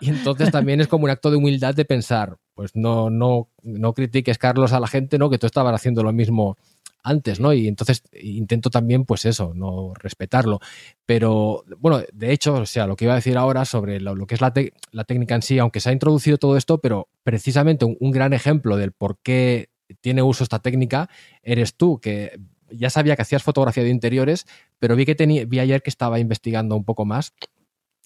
Y, 0.00 0.06
y, 0.06 0.08
entonces 0.10 0.50
también 0.50 0.80
es 0.80 0.88
como 0.88 1.04
un 1.04 1.10
acto 1.10 1.30
de 1.30 1.36
humildad 1.36 1.74
de 1.74 1.84
pensar, 1.84 2.36
pues 2.54 2.74
no, 2.74 3.10
no, 3.10 3.48
no 3.62 3.92
critiques, 3.92 4.38
Carlos, 4.38 4.72
a 4.72 4.80
la 4.80 4.88
gente, 4.88 5.18
¿no? 5.18 5.30
Que 5.30 5.38
tú 5.38 5.46
estabas 5.46 5.74
haciendo 5.74 6.02
lo 6.02 6.12
mismo 6.12 6.56
antes, 7.02 7.40
¿no? 7.40 7.52
Y 7.52 7.68
entonces 7.68 8.02
intento 8.12 8.70
también, 8.70 9.04
pues 9.04 9.24
eso, 9.24 9.52
no 9.54 9.94
respetarlo. 9.94 10.60
Pero, 11.06 11.64
bueno, 11.78 12.02
de 12.12 12.32
hecho, 12.32 12.54
o 12.54 12.66
sea, 12.66 12.86
lo 12.86 12.96
que 12.96 13.04
iba 13.04 13.12
a 13.12 13.16
decir 13.16 13.38
ahora 13.38 13.64
sobre 13.64 14.00
lo, 14.00 14.26
que 14.26 14.34
es 14.34 14.40
la, 14.40 14.52
la, 14.90 15.04
técnica 15.04 15.34
en 15.34 15.42
sí, 15.42 15.58
aunque 15.58 15.80
se 15.80 15.90
ha 15.90 15.92
introducido 15.92 16.38
todo 16.38 16.56
esto, 16.56 16.78
pero 16.80 17.08
precisamente 17.22 17.84
un, 17.84 18.10
gran 18.10 18.32
ejemplo 18.32 18.76
del 18.76 18.92
por 18.92 19.18
qué 19.22 19.68
tiene 20.00 20.22
uso 20.22 20.42
esta 20.42 20.58
técnica 20.58 21.08
eres 21.42 21.76
tú, 21.76 22.00
que 22.00 22.40
ya 22.70 22.90
sabía 22.90 23.14
que 23.14 23.22
hacías 23.22 23.44
fotografía 23.44 23.84
de 23.84 23.90
interiores, 23.90 24.46
pero 24.78 24.96
vi 24.96 25.06
que 25.06 25.14
tenía, 25.14 25.44
vi 25.44 25.60
ayer 25.60 25.82
que 25.82 25.90
estaba 25.90 26.18
investigando 26.18 26.74
un 26.74 26.84
poco 26.84 27.04
más 27.04 27.34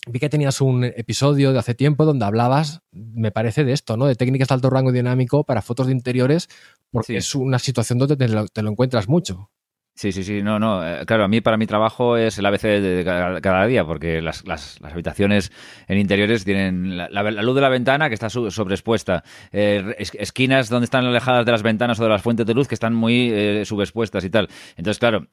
vi 0.06 0.18
que 0.18 0.28
tenías 0.28 0.60
un 0.60 0.84
episodio 0.84 1.52
de 1.52 1.58
hace 1.58 1.74
tiempo 1.74 2.04
donde 2.04 2.24
hablabas, 2.24 2.82
me 2.90 3.30
parece, 3.30 3.64
de 3.64 3.72
esto, 3.72 3.96
¿no? 3.96 4.06
De 4.06 4.14
técnicas 4.14 4.48
de 4.48 4.54
alto 4.54 4.70
rango 4.70 4.92
dinámico 4.92 5.44
para 5.44 5.62
fotos 5.62 5.86
de 5.86 5.92
interiores, 5.92 6.48
porque 6.90 7.16
es 7.16 7.34
una 7.34 7.58
situación 7.58 7.98
donde 7.98 8.16
te 8.16 8.28
lo, 8.62 8.70
encuentras 8.70 9.08
mucho. 9.08 9.50
Sí, 9.94 10.12
sí, 10.12 10.24
sí, 10.24 10.42
no, 10.42 10.58
no. 10.58 10.86
Eh, 10.86 11.04
claro, 11.04 11.24
a 11.24 11.28
mí 11.28 11.42
para 11.42 11.58
mi 11.58 11.66
trabajo 11.66 12.16
es 12.16 12.38
el 12.38 12.46
ABC 12.46 12.62
de 12.62 13.40
cada, 13.42 13.66
día, 13.66 13.84
porque 13.84 14.22
las, 14.22 14.42
habitaciones 14.82 15.52
en 15.88 15.98
interiores 15.98 16.44
tienen 16.44 16.96
la, 16.96 17.22
luz 17.42 17.54
de 17.54 17.60
la 17.60 17.68
ventana 17.68 18.08
que 18.08 18.14
está 18.14 18.30
sobreexpuesta, 18.30 19.24
eh, 19.52 19.96
esquinas 19.98 20.70
donde 20.70 20.84
están 20.84 21.04
alejadas 21.04 21.44
de 21.44 21.52
las 21.52 21.62
ventanas 21.62 22.00
o 22.00 22.04
de 22.04 22.08
las 22.08 22.22
fuentes 22.22 22.46
de 22.46 22.54
luz 22.54 22.66
que 22.66 22.74
están 22.74 22.94
muy 22.94 23.30
eh, 23.30 23.64
subexpuestas 23.66 24.24
y 24.24 24.30
tal. 24.30 24.48
Entonces, 24.76 24.98
claro, 24.98 25.26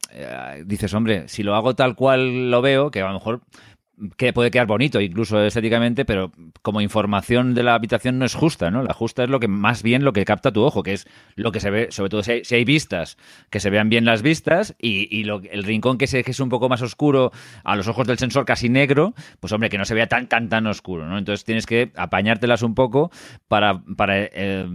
dices, 0.65 0.93
hombre, 0.93 1.29
si 1.29 1.43
lo 1.43 1.55
hago 1.55 1.75
tal 1.75 1.95
cual 1.95 2.51
lo 2.51 2.61
veo, 2.61 2.91
que 2.91 3.01
a 3.01 3.07
lo 3.07 3.13
mejor 3.13 3.41
que 4.15 4.33
puede 4.33 4.51
quedar 4.51 4.67
bonito 4.67 5.01
incluso 5.01 5.43
estéticamente, 5.43 6.05
pero 6.05 6.31
como 6.61 6.81
información 6.81 7.53
de 7.53 7.63
la 7.63 7.73
habitación 7.73 8.19
no 8.19 8.25
es 8.25 8.35
justa, 8.35 8.69
¿no? 8.69 8.83
La 8.83 8.93
justa 8.93 9.23
es 9.23 9.29
lo 9.29 9.39
que 9.39 9.47
más 9.47 9.81
bien 9.81 10.03
lo 10.03 10.13
que 10.13 10.25
capta 10.25 10.51
tu 10.51 10.63
ojo, 10.63 10.83
que 10.83 10.93
es 10.93 11.07
lo 11.35 11.51
que 11.51 11.59
se 11.59 11.71
ve, 11.71 11.87
sobre 11.91 12.09
todo 12.09 12.23
si 12.23 12.55
hay, 12.55 12.65
vistas, 12.65 13.17
que 13.49 13.59
se 13.59 13.69
vean 13.69 13.89
bien 13.89 14.05
las 14.05 14.21
vistas 14.21 14.75
y, 14.79 15.27
el 15.27 15.63
rincón 15.63 15.97
que, 15.97 16.07
se, 16.07 16.19
es 16.19 16.39
un 16.39 16.49
poco 16.49 16.69
más 16.69 16.81
oscuro 16.81 17.31
a 17.63 17.75
los 17.75 17.87
ojos 17.87 18.05
del 18.05 18.19
sensor 18.19 18.45
casi 18.45 18.69
negro, 18.69 19.13
pues 19.39 19.51
hombre, 19.51 19.69
que 19.69 19.77
no 19.77 19.85
se 19.85 19.95
vea 19.95 20.07
tan, 20.07 20.27
tan, 20.27 20.49
tan 20.49 20.67
oscuro, 20.67 21.07
¿no? 21.07 21.17
Entonces 21.17 21.43
tienes 21.43 21.65
que 21.65 21.91
apañártelas 21.95 22.61
un 22.61 22.75
poco 22.75 23.09
para, 23.47 23.81
para 23.95 24.13
eh, 24.17 24.65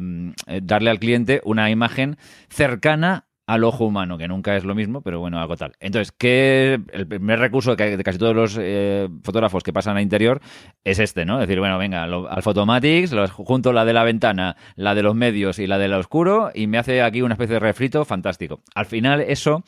darle 0.62 0.90
al 0.90 0.98
cliente 0.98 1.40
una 1.44 1.70
imagen 1.70 2.16
cercana 2.48 3.26
al 3.46 3.64
ojo 3.64 3.84
humano, 3.84 4.18
que 4.18 4.28
nunca 4.28 4.56
es 4.56 4.64
lo 4.64 4.74
mismo, 4.74 5.02
pero 5.02 5.20
bueno, 5.20 5.40
algo 5.40 5.56
tal. 5.56 5.72
Entonces, 5.80 6.12
¿qué, 6.12 6.80
el 6.92 7.06
primer 7.06 7.40
recurso 7.40 7.74
de 7.74 8.02
casi 8.04 8.18
todos 8.18 8.34
los 8.34 8.56
eh, 8.60 9.08
fotógrafos 9.24 9.62
que 9.62 9.72
pasan 9.72 9.96
a 9.96 10.02
interior 10.02 10.40
es 10.84 10.98
este, 10.98 11.24
¿no? 11.24 11.40
Es 11.40 11.48
decir, 11.48 11.58
bueno, 11.58 11.78
venga, 11.78 12.04
al 12.04 12.42
Photomatics, 12.42 13.14
junto 13.32 13.72
la 13.72 13.84
de 13.84 13.92
la 13.92 14.04
ventana, 14.04 14.56
la 14.76 14.94
de 14.94 15.02
los 15.02 15.14
medios 15.14 15.58
y 15.58 15.66
la 15.66 15.78
de 15.78 15.88
la 15.88 15.98
oscuro, 15.98 16.50
y 16.54 16.66
me 16.66 16.78
hace 16.78 17.02
aquí 17.02 17.22
una 17.22 17.34
especie 17.34 17.54
de 17.54 17.60
refrito 17.60 18.04
fantástico. 18.04 18.60
Al 18.74 18.86
final, 18.86 19.20
eso 19.20 19.64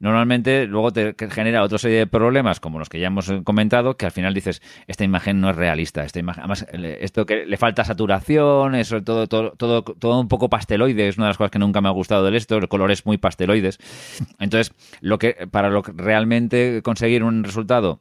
normalmente 0.00 0.66
luego 0.66 0.92
te 0.92 1.14
genera 1.30 1.62
otra 1.62 1.78
serie 1.78 1.98
de 1.98 2.06
problemas, 2.06 2.60
como 2.60 2.78
los 2.78 2.88
que 2.88 2.98
ya 3.00 3.08
hemos 3.08 3.32
comentado, 3.44 3.96
que 3.96 4.06
al 4.06 4.12
final 4.12 4.34
dices, 4.34 4.62
esta 4.86 5.04
imagen 5.04 5.40
no 5.40 5.50
es 5.50 5.56
realista, 5.56 6.04
esta 6.04 6.18
imagen, 6.18 6.42
además, 6.44 6.66
esto 6.72 7.26
que 7.26 7.46
le 7.46 7.56
falta 7.56 7.84
saturación, 7.84 8.74
eso 8.74 9.02
todo, 9.02 9.26
todo, 9.26 9.52
todo, 9.52 9.82
todo 9.82 10.20
un 10.20 10.28
poco 10.28 10.48
pasteloide, 10.48 11.08
es 11.08 11.16
una 11.16 11.26
de 11.26 11.30
las 11.30 11.38
cosas 11.38 11.50
que 11.50 11.58
nunca 11.58 11.80
me 11.80 11.88
ha 11.88 11.92
gustado 11.92 12.30
de 12.30 12.36
esto, 12.36 12.56
el 12.56 12.68
color 12.68 12.90
es 12.90 13.06
muy 13.06 13.18
pasteloides. 13.18 13.78
Entonces, 14.38 14.74
lo 15.00 15.18
que, 15.18 15.46
para 15.50 15.70
lo 15.70 15.82
que 15.82 15.92
realmente 15.94 16.80
conseguir 16.82 17.22
un 17.22 17.44
resultado 17.44 18.00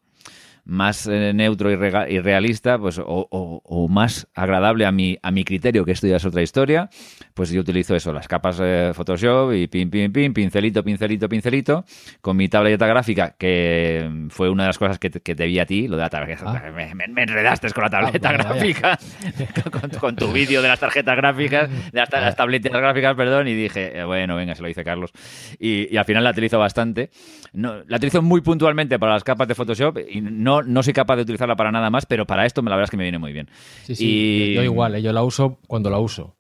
más 0.65 1.08
eh, 1.08 1.32
neutro 1.34 1.71
y, 1.71 1.75
realista, 2.19 2.78
pues, 2.78 2.99
o, 3.04 3.88
más 3.89 4.28
agradable 4.34 4.86
a 4.86 4.91
mi, 4.91 5.17
a 5.21 5.32
mi 5.32 5.43
criterio, 5.43 5.86
que 5.86 5.91
esto 5.91 6.08
ya 6.08 6.17
es 6.17 6.25
otra 6.25 6.41
historia, 6.41 6.89
pues 7.34 7.51
yo 7.51 7.62
utilizo 7.62 7.95
eso, 7.95 8.12
las 8.12 8.28
capas 8.28 8.58
de 8.58 8.91
Photoshop 8.93 9.54
y 9.54 9.67
pin, 9.67 9.89
pin, 9.89 10.12
pin, 10.12 10.34
pincelito, 10.34 10.84
pincelito, 10.84 11.30
pincelito, 11.30 11.86
con 12.21 12.36
mi 12.36 12.49
tableta 12.49 12.88
gráfica, 12.88 13.36
que 13.38 14.28
fue 14.30 14.49
una 14.49 14.63
de 14.63 14.69
las 14.69 14.78
cosas 14.78 14.97
que 14.97 15.10
te, 15.10 15.45
vi 15.45 15.60
a 15.60 15.65
ti, 15.65 15.88
lo 15.88 15.97
de 15.97 16.04
la 16.04 16.10
tarjeta. 16.10 16.43
Ah. 16.47 16.71
Me, 16.71 17.23
enredaste 17.23 17.69
con 17.71 17.84
la 17.84 17.88
ah, 17.88 18.01
tableta 18.01 18.32
gráfica, 18.32 18.99
con, 19.99 20.15
tu 20.15 20.32
vídeo 20.32 20.62
de 20.62 20.67
las 20.67 20.80
tarjetas 20.80 21.15
gráficas, 21.15 21.69
de 21.69 21.99
las, 21.99 22.12
las, 22.12 22.36
tabletas 22.36 22.71
gráficas, 22.71 23.15
perdón, 23.15 23.47
y 23.47 23.54
dije, 23.54 23.99
eh, 23.99 24.04
bueno, 24.04 24.36
venga, 24.36 24.56
se 24.56 24.62
lo 24.62 24.67
dice 24.67 24.84
Carlos. 24.84 25.12
Y, 25.60 25.95
al 25.95 26.06
final 26.06 26.23
la 26.23 26.32
utilizo 26.32 26.58
bastante. 26.58 27.12
No, 27.54 27.84
la 27.86 27.97
utilizo 27.97 28.21
muy 28.21 28.41
puntualmente 28.41 28.97
para 28.99 29.13
las 29.13 29.23
capas 29.23 29.47
de 29.47 29.56
Photoshop 29.56 29.99
y 30.10 30.21
no 30.21 30.55
no, 30.63 30.84
soy 30.84 30.94
capaz 30.94 31.15
de 31.18 31.24
utilizarla 31.24 31.56
para 31.56 31.72
nada 31.72 31.89
más, 31.89 32.06
pero 32.06 32.26
para 32.26 32.46
esto 32.46 32.62
la 32.62 32.72
verdad 32.72 32.86
es 32.86 32.91
que 32.91 32.98
me 32.98 33.04
viene 33.04 33.20
muy 33.20 33.34
bien. 33.34 33.50
Sí, 33.84 33.96
sí, 33.96 34.54
yo 34.54 34.63
igual, 34.63 34.96
¿eh? 34.96 35.02
yo 35.02 35.12
la 35.13 35.24
uso 35.24 35.60
cuando 35.68 35.89
la 35.89 36.00
uso. 36.00 36.35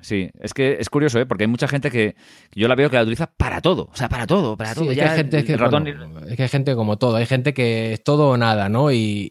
Sí, 0.00 0.30
es 0.40 0.54
que 0.54 0.76
es 0.78 0.88
curioso, 0.90 1.18
¿eh? 1.18 1.26
porque 1.26 1.44
hay 1.44 1.48
mucha 1.48 1.66
gente 1.66 1.90
que 1.90 2.14
yo 2.54 2.68
la 2.68 2.76
veo 2.76 2.88
que 2.88 2.96
la 2.96 3.02
utiliza 3.02 3.26
para 3.26 3.60
todo, 3.60 3.88
o 3.92 3.96
sea, 3.96 4.08
para 4.08 4.26
todo, 4.26 4.56
para 4.56 4.74
todo. 4.74 4.90
Es 4.90 4.96
que, 4.96 5.02
hay 5.02 5.16
gente, 5.16 5.44
que, 5.44 5.54
es 5.54 6.36
que 6.36 6.42
hay 6.42 6.48
gente 6.48 6.76
como 6.76 6.98
todo, 6.98 7.16
hay 7.16 7.26
gente 7.26 7.52
que 7.52 7.94
es 7.94 8.04
todo 8.04 8.30
o 8.30 8.36
nada, 8.36 8.68
¿no? 8.68 8.92
Y, 8.92 9.30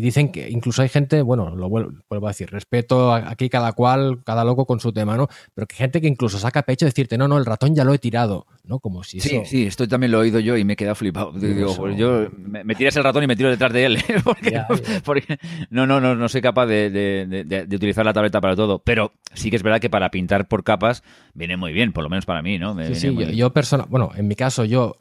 dicen 0.00 0.30
que 0.30 0.50
incluso 0.50 0.82
hay 0.82 0.88
gente, 0.88 1.22
bueno, 1.22 1.56
lo 1.56 1.68
vuelvo, 1.68 2.26
a 2.26 2.30
decir, 2.30 2.50
respeto 2.50 3.12
aquí 3.12 3.48
cada 3.48 3.72
cual, 3.72 4.22
cada 4.24 4.44
loco 4.44 4.66
con 4.66 4.80
su 4.80 4.92
tema, 4.92 5.16
¿no? 5.16 5.28
Pero 5.54 5.66
que 5.66 5.74
hay 5.74 5.78
gente 5.78 6.00
que 6.00 6.06
incluso 6.06 6.38
saca 6.38 6.62
pecho 6.62 6.84
de 6.84 6.90
decirte, 6.90 7.18
no, 7.18 7.26
no, 7.26 7.38
el 7.38 7.46
ratón 7.46 7.74
ya 7.74 7.84
lo 7.84 7.92
he 7.92 7.98
tirado, 7.98 8.46
¿no? 8.64 8.78
Como 8.78 9.02
si 9.02 9.18
Sí, 9.20 9.42
sí, 9.44 9.66
esto 9.66 9.88
también 9.88 10.12
lo 10.12 10.18
he 10.18 10.22
oído 10.22 10.38
yo 10.40 10.56
y 10.56 10.64
me 10.64 10.74
he 10.74 10.76
quedado 10.76 10.94
flipado. 10.94 11.32
Digo, 11.32 11.74
pues 11.74 11.96
yo 11.96 12.28
me, 12.36 12.74
tiras 12.74 12.96
el 12.96 13.04
ratón 13.04 13.24
y 13.24 13.26
me 13.26 13.36
tiro 13.36 13.50
detrás 13.50 13.72
de 13.72 13.86
él, 13.86 13.98
porque, 15.04 15.38
no, 15.70 15.86
no, 15.86 16.00
no, 16.00 16.14
no 16.14 16.28
soy 16.28 16.40
capaz 16.40 16.66
de, 16.66 16.90
de 16.90 17.76
utilizar 17.76 18.04
la 18.04 18.12
tableta 18.12 18.40
para 18.40 18.54
todo, 18.54 18.78
pero 18.78 19.12
sí 19.32 19.50
que 19.50 19.56
es 19.56 19.62
verdad 19.62 19.80
que 19.80 19.90
para 19.90 20.10
pintar 20.14 20.46
por 20.46 20.62
capas 20.62 21.02
viene 21.34 21.56
muy 21.56 21.72
bien, 21.72 21.92
por 21.92 22.04
lo 22.04 22.08
menos 22.08 22.24
para 22.24 22.40
mí, 22.40 22.56
¿no? 22.56 22.76
sí, 22.86 22.94
sí, 22.94 23.34
yo, 23.34 23.52
persona, 23.52 23.84
bueno, 23.88 24.12
en 24.14 24.28
mi 24.28 24.36
caso, 24.36 24.64
yo, 24.64 24.94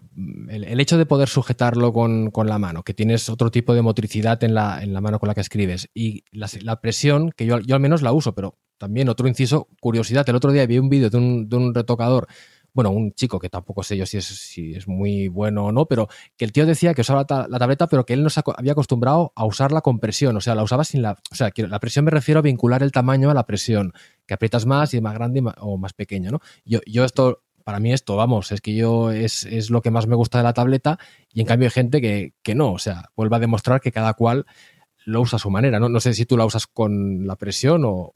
el, 0.49 0.79
hecho 0.79 0.97
de 0.97 1.05
poder 1.05 1.29
sujetarlo 1.29 1.93
con, 1.93 2.31
la 2.47 2.57
mano, 2.57 2.81
que 2.81 2.95
tienes 2.95 3.29
otro 3.29 3.51
tipo 3.51 3.75
de 3.75 3.83
motricidad 3.83 4.43
en 4.43 4.55
la, 4.55 4.81
en 4.81 4.91
la 4.91 5.01
mano 5.01 5.19
con 5.19 5.27
la 5.27 5.35
que 5.35 5.41
escribes, 5.41 5.87
y 5.93 6.23
la, 6.31 6.81
presión, 6.81 7.29
que 7.29 7.45
yo, 7.45 7.59
yo 7.59 7.75
al 7.75 7.81
menos 7.81 8.01
la 8.01 8.11
uso, 8.11 8.33
pero 8.33 8.57
también 8.79 9.07
otro 9.07 9.27
inciso, 9.27 9.67
curiosidad, 9.79 10.27
el 10.27 10.35
otro 10.35 10.51
día 10.51 10.65
vi 10.65 10.79
un 10.79 10.89
vídeo 10.89 11.11
de 11.11 11.17
un, 11.17 11.47
de 11.47 11.57
un 11.57 11.75
retocador 11.75 12.27
bueno, 12.73 12.89
un 12.89 13.13
chico 13.13 13.39
que 13.39 13.49
tampoco 13.49 13.83
sé 13.83 13.95
yo 13.95 14.05
si 14.05 14.17
es, 14.17 14.87
muy 14.87 15.27
bueno 15.27 15.65
o 15.65 15.71
no, 15.71 15.85
pero 15.85 16.07
que 16.35 16.45
el 16.45 16.51
tío 16.51 16.65
decía 16.65 16.93
que 16.93 17.01
usaba 17.01 17.25
la, 17.47 17.59
tableta, 17.59 17.87
pero 17.87 18.05
que 18.05 18.13
él 18.13 18.23
no 18.23 18.29
se 18.29 18.41
había 18.57 18.71
acostumbrado 18.71 19.31
a 19.35 19.45
usarla 19.45 19.81
con 19.81 19.99
presión, 19.99 20.35
o 20.35 20.41
sea, 20.41 20.55
la 20.55 20.63
usaba 20.63 20.83
sin 20.83 21.01
la... 21.01 21.17
O 21.31 21.35
sea, 21.35 21.51
la 21.55 21.79
presión 21.79 22.05
me 22.05 22.11
refiero 22.11 22.39
a 22.39 22.41
vincular 22.41 22.81
el 22.81 22.91
tamaño 22.91 23.29
a 23.29 23.33
la 23.33 23.45
presión, 23.45 23.93
que 24.25 24.33
aprietas 24.33 24.65
más 24.65 24.93
y 24.93 24.97
es 24.97 25.03
más 25.03 25.13
grande 25.13 25.43
o 25.59 25.77
más 25.77 25.93
pequeño, 25.93 26.31
¿no? 26.31 26.39
Yo, 26.65 26.79
yo 26.87 27.05
esto, 27.05 27.43
para 27.63 27.79
mí 27.79 27.93
esto, 27.93 28.15
vamos, 28.15 28.51
es 28.51 28.61
que 28.61 28.75
yo 28.75 29.11
es, 29.11 29.45
es, 29.45 29.69
lo 29.69 29.81
que 29.81 29.91
más 29.91 30.07
me 30.07 30.15
gusta 30.15 30.39
de 30.39 30.43
la 30.43 30.53
tableta 30.53 30.97
y 31.31 31.41
en 31.41 31.47
cambio 31.47 31.67
hay 31.67 31.71
gente 31.71 32.01
que, 32.01 32.33
que 32.41 32.55
no, 32.55 32.73
o 32.73 32.79
sea, 32.79 33.09
vuelve 33.15 33.35
a 33.35 33.39
demostrar 33.39 33.81
que 33.81 33.91
cada 33.91 34.13
cual 34.15 34.45
lo 35.05 35.21
usa 35.21 35.37
a 35.37 35.39
su 35.39 35.49
manera, 35.49 35.79
¿no? 35.79 35.89
No 35.89 35.99
sé 35.99 36.13
si 36.13 36.25
tú 36.25 36.37
la 36.37 36.45
usas 36.45 36.67
con 36.67 37.27
la 37.27 37.35
presión 37.35 37.83
o, 37.85 38.11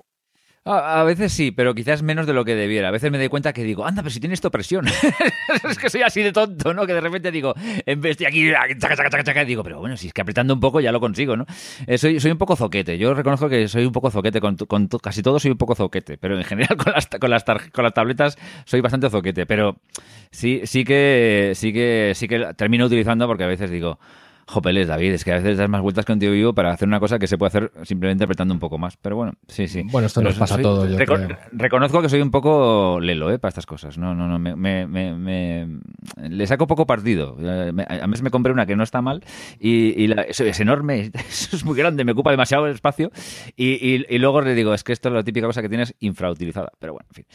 a, 0.74 1.04
veces 1.04 1.34
sí, 1.34 1.52
pero 1.52 1.74
quizás 1.74 2.04
menos 2.04 2.28
de 2.28 2.34
lo 2.34 2.46
que 2.46 2.56
debiera. 2.56 2.90
A 2.90 2.92
veces 2.92 3.12
me 3.12 3.18
doy 3.18 3.30
cuenta 3.30 3.54
que 3.54 3.64
digo, 3.64 3.86
anda, 3.86 4.02
pero 4.02 4.12
si 4.12 4.20
tienes 4.20 4.38
esto 4.38 4.52
presión. 4.52 4.86
es 5.70 5.78
que 5.78 5.90
soy 5.90 6.02
así 6.02 6.22
de 6.22 6.32
tonto, 6.32 6.74
¿no? 6.74 6.86
Que 6.86 6.94
de 6.94 7.02
repente 7.02 7.32
digo, 7.32 7.54
en 7.86 8.02
vez 8.02 8.18
de 8.18 8.28
aquí, 8.28 8.52
chaca, 8.80 8.96
chaca, 8.96 9.24
chaca, 9.24 9.46
digo, 9.46 9.64
pero 9.64 9.80
bueno, 9.80 9.98
si 9.98 10.08
es 10.08 10.14
que 10.14 10.22
apretando 10.22 10.54
un 10.54 10.60
poco 10.60 10.80
ya 10.80 10.92
lo 10.92 11.00
consigo, 11.00 11.36
¿no? 11.36 11.46
Eh, 11.86 11.98
soy, 11.98 12.20
soy 12.20 12.32
un 12.32 12.38
poco 12.38 12.56
zoquete. 12.56 12.98
Yo 12.98 13.14
reconozco 13.14 13.50
que 13.50 13.68
soy 13.68 13.86
un 13.86 13.92
poco 13.92 14.12
zoquete. 14.12 14.42
Con, 14.42 14.56
con 14.58 14.88
casi 14.88 15.22
todo 15.22 15.40
soy 15.40 15.52
un 15.52 15.58
poco 15.58 15.76
zoquete. 15.76 16.18
Pero 16.18 16.38
en 16.38 16.44
general 16.44 16.78
con 16.84 16.94
las, 16.94 17.08
con 17.08 17.30
las, 17.30 17.44
con 17.44 17.84
las 17.84 17.94
tabletas 17.94 18.38
soy 18.66 18.82
bastante 18.82 19.10
zoquete. 19.10 19.46
Pero 19.46 19.78
sí, 20.32 20.62
sí 20.66 20.84
que, 20.84 21.54
sí 21.56 21.74
que, 21.74 22.14
sí 22.16 22.28
que 22.28 22.54
termino 22.56 22.86
utilizando 22.86 23.28
porque 23.28 23.44
a 23.44 23.48
veces 23.48 23.70
digo, 23.72 24.00
Jopeles, 24.50 24.88
David, 24.88 25.12
es 25.12 25.26
que 25.26 25.34
a 25.34 25.36
veces 25.36 25.58
das 25.58 25.70
más 25.70 25.82
vueltas 25.82 26.06
que 26.06 26.14
un 26.14 26.20
tío 26.20 26.32
vivo 26.32 26.54
para 26.54 26.72
hacer 26.72 26.88
una 26.88 27.02
cosa 27.02 27.20
que 27.20 27.28
se 27.28 27.38
puede 27.38 27.50
hacer 27.50 27.72
simplemente 27.84 28.24
apretando 28.24 28.54
un 28.54 28.62
poco 28.62 28.78
más. 28.78 28.96
Pero 28.96 29.18
bueno, 29.18 29.34
sí, 29.50 29.68
sí. 29.68 29.84
Bueno, 29.92 30.08
esto 30.08 30.22
nos 30.22 30.36
pasa 30.36 30.56
a 30.56 30.62
todos. 30.62 30.90
reconozco 31.52 32.02
que 32.02 32.08
soy 32.08 32.22
un 32.22 32.32
poco 32.32 33.00
lelo 33.02 33.30
¿eh? 33.30 33.40
para 33.40 33.50
estas 33.50 33.66
cosas. 33.66 33.98
No, 33.98 34.16
no, 34.16 34.26
no. 34.28 34.40
Me, 34.40 34.56
me, 34.56 34.88
me, 34.88 35.68
le 36.30 36.48
saco 36.48 36.66
poco 36.66 36.88
partido. 36.88 37.36
A 37.38 38.08
mí 38.08 38.14
me 38.22 38.32
compré 38.32 38.54
una 38.54 38.66
que 38.66 38.78
no 38.78 38.84
está 38.84 39.02
mal 39.02 39.22
y, 39.60 40.02
y 40.02 40.10
eso 40.30 40.46
es 40.46 40.60
enorme, 40.62 41.12
eso 41.30 41.56
es 41.58 41.66
muy 41.66 41.78
grande, 41.78 42.06
me 42.06 42.14
ocupa 42.14 42.32
demasiado 42.32 42.68
espacio. 42.68 43.12
Y, 43.58 44.06
y, 44.10 44.18
luego 44.18 44.42
le 44.42 44.56
digo, 44.56 44.74
es 44.74 44.86
que 44.86 44.94
esto 44.94 45.10
es 45.10 45.16
la 45.16 45.24
típica 45.24 45.48
cosa 45.48 45.62
que 45.62 45.68
tienes 45.68 45.94
infrautilizada. 46.00 46.72
Pero 46.80 46.94
bueno, 46.94 47.06
en 47.10 47.16
fin. 47.16 47.26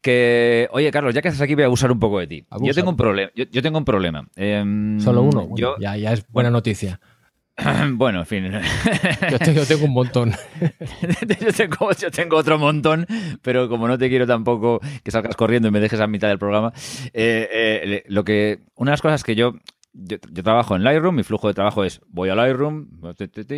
Que, 0.00 0.68
oye, 0.72 0.90
Carlos, 0.90 1.14
ya 1.14 1.20
que 1.20 1.28
estás 1.28 1.42
aquí, 1.42 1.54
voy 1.54 1.64
a 1.64 1.66
abusar 1.66 1.92
un 1.92 2.00
poco 2.00 2.18
de 2.18 2.26
ti. 2.26 2.46
Yo 2.62 2.72
tengo 2.72 2.88
un 2.88 2.96
problema. 2.96 3.30
Yo, 3.34 3.62
tengo 3.62 3.76
un 3.76 3.84
problema. 3.84 4.26
Em, 4.36 4.98
Solo 5.00 5.22
uno. 5.22 5.48
yo, 5.54 5.76
ya, 5.78 5.98
ya 5.98 6.14
es 6.14 6.26
bueno 6.28 6.45
noticia. 6.50 7.00
Bueno, 7.92 8.20
en 8.20 8.26
fin. 8.26 8.52
Yo 9.30 9.38
tengo, 9.66 9.84
un 9.84 9.92
montón. 9.92 10.34
yo, 11.98 12.12
tengo, 12.12 12.36
otro 12.36 12.58
montón, 12.58 13.06
pero 13.42 13.68
como 13.68 13.88
no 13.88 13.96
te 13.96 14.08
quiero 14.08 14.26
tampoco 14.26 14.80
que 15.02 15.10
salgas 15.10 15.36
corriendo 15.36 15.68
y 15.68 15.70
me 15.70 15.80
dejes 15.80 16.00
a 16.00 16.06
mitad 16.06 16.28
del 16.28 16.38
programa, 16.38 16.72
eh, 17.14 17.48
eh, 17.50 18.04
lo 18.08 18.24
que 18.24 18.60
una 18.74 18.90
de 18.90 18.92
las 18.92 19.02
cosas 19.02 19.24
que 19.24 19.34
yo 19.98 20.16
yo, 20.30 20.42
trabajo 20.42 20.76
en 20.76 20.84
Lightroom, 20.84 21.16
mi 21.16 21.22
flujo 21.22 21.48
de 21.48 21.54
trabajo 21.54 21.82
es 21.82 22.00
voy 22.08 22.28
a 22.28 22.34
Lightroom, 22.34 22.88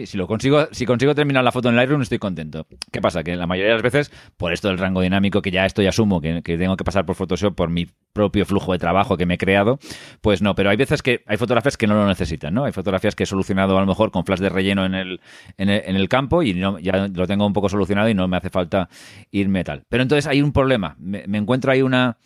si 0.04 0.16
lo 0.16 0.26
consigo, 0.26 0.68
si 0.70 0.86
consigo 0.86 1.14
terminar 1.14 1.42
la 1.42 1.52
foto 1.52 1.68
en 1.68 1.76
Lightroom 1.76 2.02
estoy 2.02 2.18
contento. 2.18 2.66
¿Qué 2.92 3.00
pasa? 3.00 3.24
Que 3.24 3.36
la 3.36 3.46
mayoría 3.46 3.70
de 3.70 3.74
las 3.74 3.82
veces, 3.82 4.12
por 4.36 4.52
esto 4.52 4.68
del 4.68 4.78
rango 4.78 5.00
dinámico, 5.00 5.42
que 5.42 5.50
ya 5.50 5.66
esto 5.66 5.82
ya 5.82 5.88
asumo, 5.88 6.20
que, 6.20 6.40
tengo 6.42 6.76
que 6.76 6.84
pasar 6.84 7.04
por 7.06 7.16
Photoshop 7.16 7.54
por 7.54 7.70
mi 7.70 7.88
propio 8.12 8.44
flujo 8.46 8.72
de 8.72 8.78
trabajo 8.78 9.16
que 9.16 9.26
me 9.26 9.34
he 9.34 9.38
creado, 9.38 9.78
pues 10.20 10.40
no, 10.42 10.54
pero 10.54 10.70
hay 10.70 10.76
veces 10.76 11.02
que 11.02 11.22
hay 11.26 11.36
fotografías 11.36 11.76
que 11.76 11.86
no 11.86 11.94
lo 11.94 12.06
necesitan, 12.06 12.54
¿no? 12.54 12.64
Hay 12.64 12.72
fotografías 12.72 13.14
que 13.14 13.24
he 13.24 13.26
solucionado 13.26 13.76
a 13.76 13.80
lo 13.80 13.86
mejor 13.86 14.10
con 14.10 14.24
flash 14.24 14.40
de 14.40 14.48
relleno 14.48 14.84
en 14.84 14.94
el, 14.94 15.20
en 15.56 15.68
el, 15.68 16.08
campo 16.08 16.42
y 16.42 16.54
no, 16.54 16.78
ya 16.78 17.08
lo 17.08 17.26
tengo 17.26 17.46
un 17.46 17.52
poco 17.52 17.68
solucionado 17.68 18.08
y 18.08 18.14
no 18.14 18.28
me 18.28 18.36
hace 18.36 18.50
falta 18.50 18.88
irme 19.30 19.64
tal. 19.64 19.84
Pero 19.88 20.02
entonces 20.02 20.26
hay 20.26 20.40
un 20.40 20.52
problema, 20.52 20.96
me 20.98 21.38
encuentro 21.38 21.70
ahí 21.70 21.82
una 21.82 22.16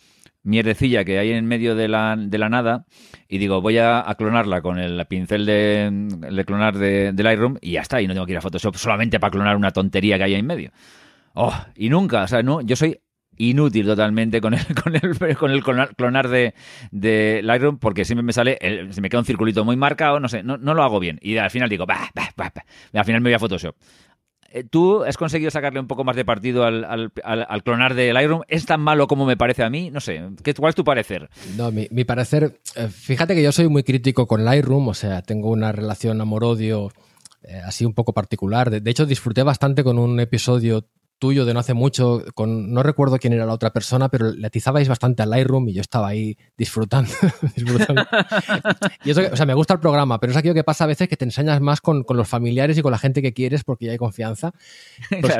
mierdecilla 0.43 1.03
que 1.03 1.19
hay 1.19 1.31
en 1.31 1.45
medio 1.45 1.75
de 1.75 1.87
la, 1.87 2.15
de 2.17 2.37
la 2.37 2.49
nada 2.49 2.85
y 3.27 3.37
digo, 3.37 3.61
voy 3.61 3.77
a, 3.77 4.05
clonarla 4.17 4.61
con 4.61 4.77
el 4.77 5.05
pincel 5.07 5.45
de, 5.45 6.43
clonar 6.45 6.77
de, 6.77 7.13
Lightroom 7.15 7.57
y 7.61 7.71
ya 7.71 7.81
está, 7.81 8.01
y 8.01 8.07
no 8.07 8.13
tengo 8.13 8.25
que 8.25 8.33
ir 8.33 8.37
a 8.37 8.41
Photoshop 8.41 8.75
solamente 8.75 9.19
para 9.19 9.31
clonar 9.31 9.55
una 9.55 9.71
tontería 9.71 10.17
que 10.17 10.25
hay 10.25 10.33
ahí 10.33 10.39
en 10.39 10.45
medio. 10.45 10.71
Oh, 11.33 11.53
y 11.75 11.89
nunca, 11.89 12.23
o 12.23 12.27
sea, 12.27 12.43
no, 12.43 12.61
yo 12.61 12.75
soy 12.75 12.99
inútil 13.37 13.85
totalmente 13.85 14.41
con 14.41 14.53
el, 14.53 14.65
con 14.83 14.95
el, 14.95 15.37
con 15.37 15.51
el 15.51 15.63
clonar, 15.63 16.27
de, 16.29 17.41
Lightroom 17.43 17.79
porque 17.79 18.05
siempre 18.05 18.23
me 18.23 18.33
sale, 18.33 18.59
se 18.91 19.01
me 19.01 19.09
queda 19.09 19.19
un 19.19 19.25
circulito 19.25 19.65
muy 19.65 19.75
marcado, 19.75 20.19
no 20.19 20.27
sé, 20.27 20.43
no, 20.43 20.57
no 20.57 20.73
lo 20.73 20.83
hago 20.83 20.99
bien. 20.99 21.19
Y 21.21 21.37
al 21.37 21.49
final 21.49 21.69
digo, 21.69 21.85
bah, 21.85 22.09
bah, 22.13 22.29
bah, 22.35 22.51
al 22.93 23.05
final 23.05 23.21
me 23.21 23.29
voy 23.29 23.35
a 23.35 23.39
Photoshop. 23.39 23.75
Eh, 24.53 24.63
¿Tú 24.63 25.03
has 25.03 25.17
conseguido 25.17 25.49
sacarle 25.49 25.79
un 25.79 25.87
poco 25.87 26.03
más 26.03 26.15
de 26.15 26.23
partido 26.23 26.63
al, 26.63 27.11
clonar 27.63 27.95
de 27.95 28.13
Lightroom? 28.13 28.43
¿Es 28.47 28.67
tan 28.67 28.81
malo 28.81 29.07
como 29.07 29.25
me 29.25 29.35
parece 29.35 29.63
a 29.63 29.69
mí? 29.71 29.89
No 29.89 29.99
sé. 29.99 30.21
¿Cuál 30.57 30.69
es 30.69 30.75
tu 30.75 30.83
parecer? 30.83 31.27
No, 31.57 31.71
mi, 31.71 31.87
parecer. 32.03 32.59
Eh, 32.75 32.87
fíjate 32.87 33.33
que 33.33 33.41
yo 33.41 33.51
soy 33.51 33.67
muy 33.67 33.81
crítico 33.83 34.27
con 34.27 34.45
Lightroom, 34.45 34.87
o 34.87 34.93
sea, 34.93 35.23
tengo 35.23 35.49
una 35.49 35.71
relación 35.71 36.21
amor-odio 36.21 36.91
eh, 37.41 37.61
así 37.65 37.83
un 37.83 37.93
poco 37.95 38.13
particular. 38.13 38.69
de, 38.69 38.91
hecho, 38.91 39.07
disfruté 39.07 39.41
bastante 39.41 39.83
con 39.83 39.97
un 39.97 40.19
episodio 40.19 40.85
tuyo 41.23 41.45
de 41.45 41.53
no 41.53 41.61
hace 41.61 41.73
mucho, 41.73 42.21
con, 42.35 42.73
no 42.73 42.83
recuerdo 42.83 43.17
quién 43.17 43.31
era 43.31 43.45
la 43.45 43.53
otra 43.53 43.71
persona, 43.71 44.09
pero 44.09 44.33
le 44.33 44.45
atizabais 44.45 44.89
bastante 44.89 45.23
al 45.23 45.29
Lightroom 45.29 45.69
y 45.69 45.73
yo 45.73 45.79
estaba 45.79 46.09
ahí 46.09 46.37
disfrutando. 46.57 47.09
y 49.05 49.11
eso, 49.11 49.21
o 49.31 49.35
sea, 49.37 49.45
me 49.45 49.53
gusta 49.53 49.75
el 49.75 49.79
programa, 49.79 50.19
pero 50.19 50.31
es 50.31 50.37
aquello 50.37 50.53
que 50.53 50.65
pasa 50.65 50.83
a 50.83 50.87
veces 50.87 51.07
que 51.07 51.15
te 51.15 51.23
enseñas 51.23 51.61
más 51.61 51.79
con, 51.79 52.03
los 52.09 52.27
familiares 52.27 52.77
y 52.77 52.81
con 52.81 52.91
la 52.91 52.97
gente 52.97 53.21
que 53.21 53.31
quieres 53.31 53.63
porque 53.63 53.85
ya 53.85 53.93
hay 53.93 53.97
confianza. 53.97 54.51
Pues 55.21 55.33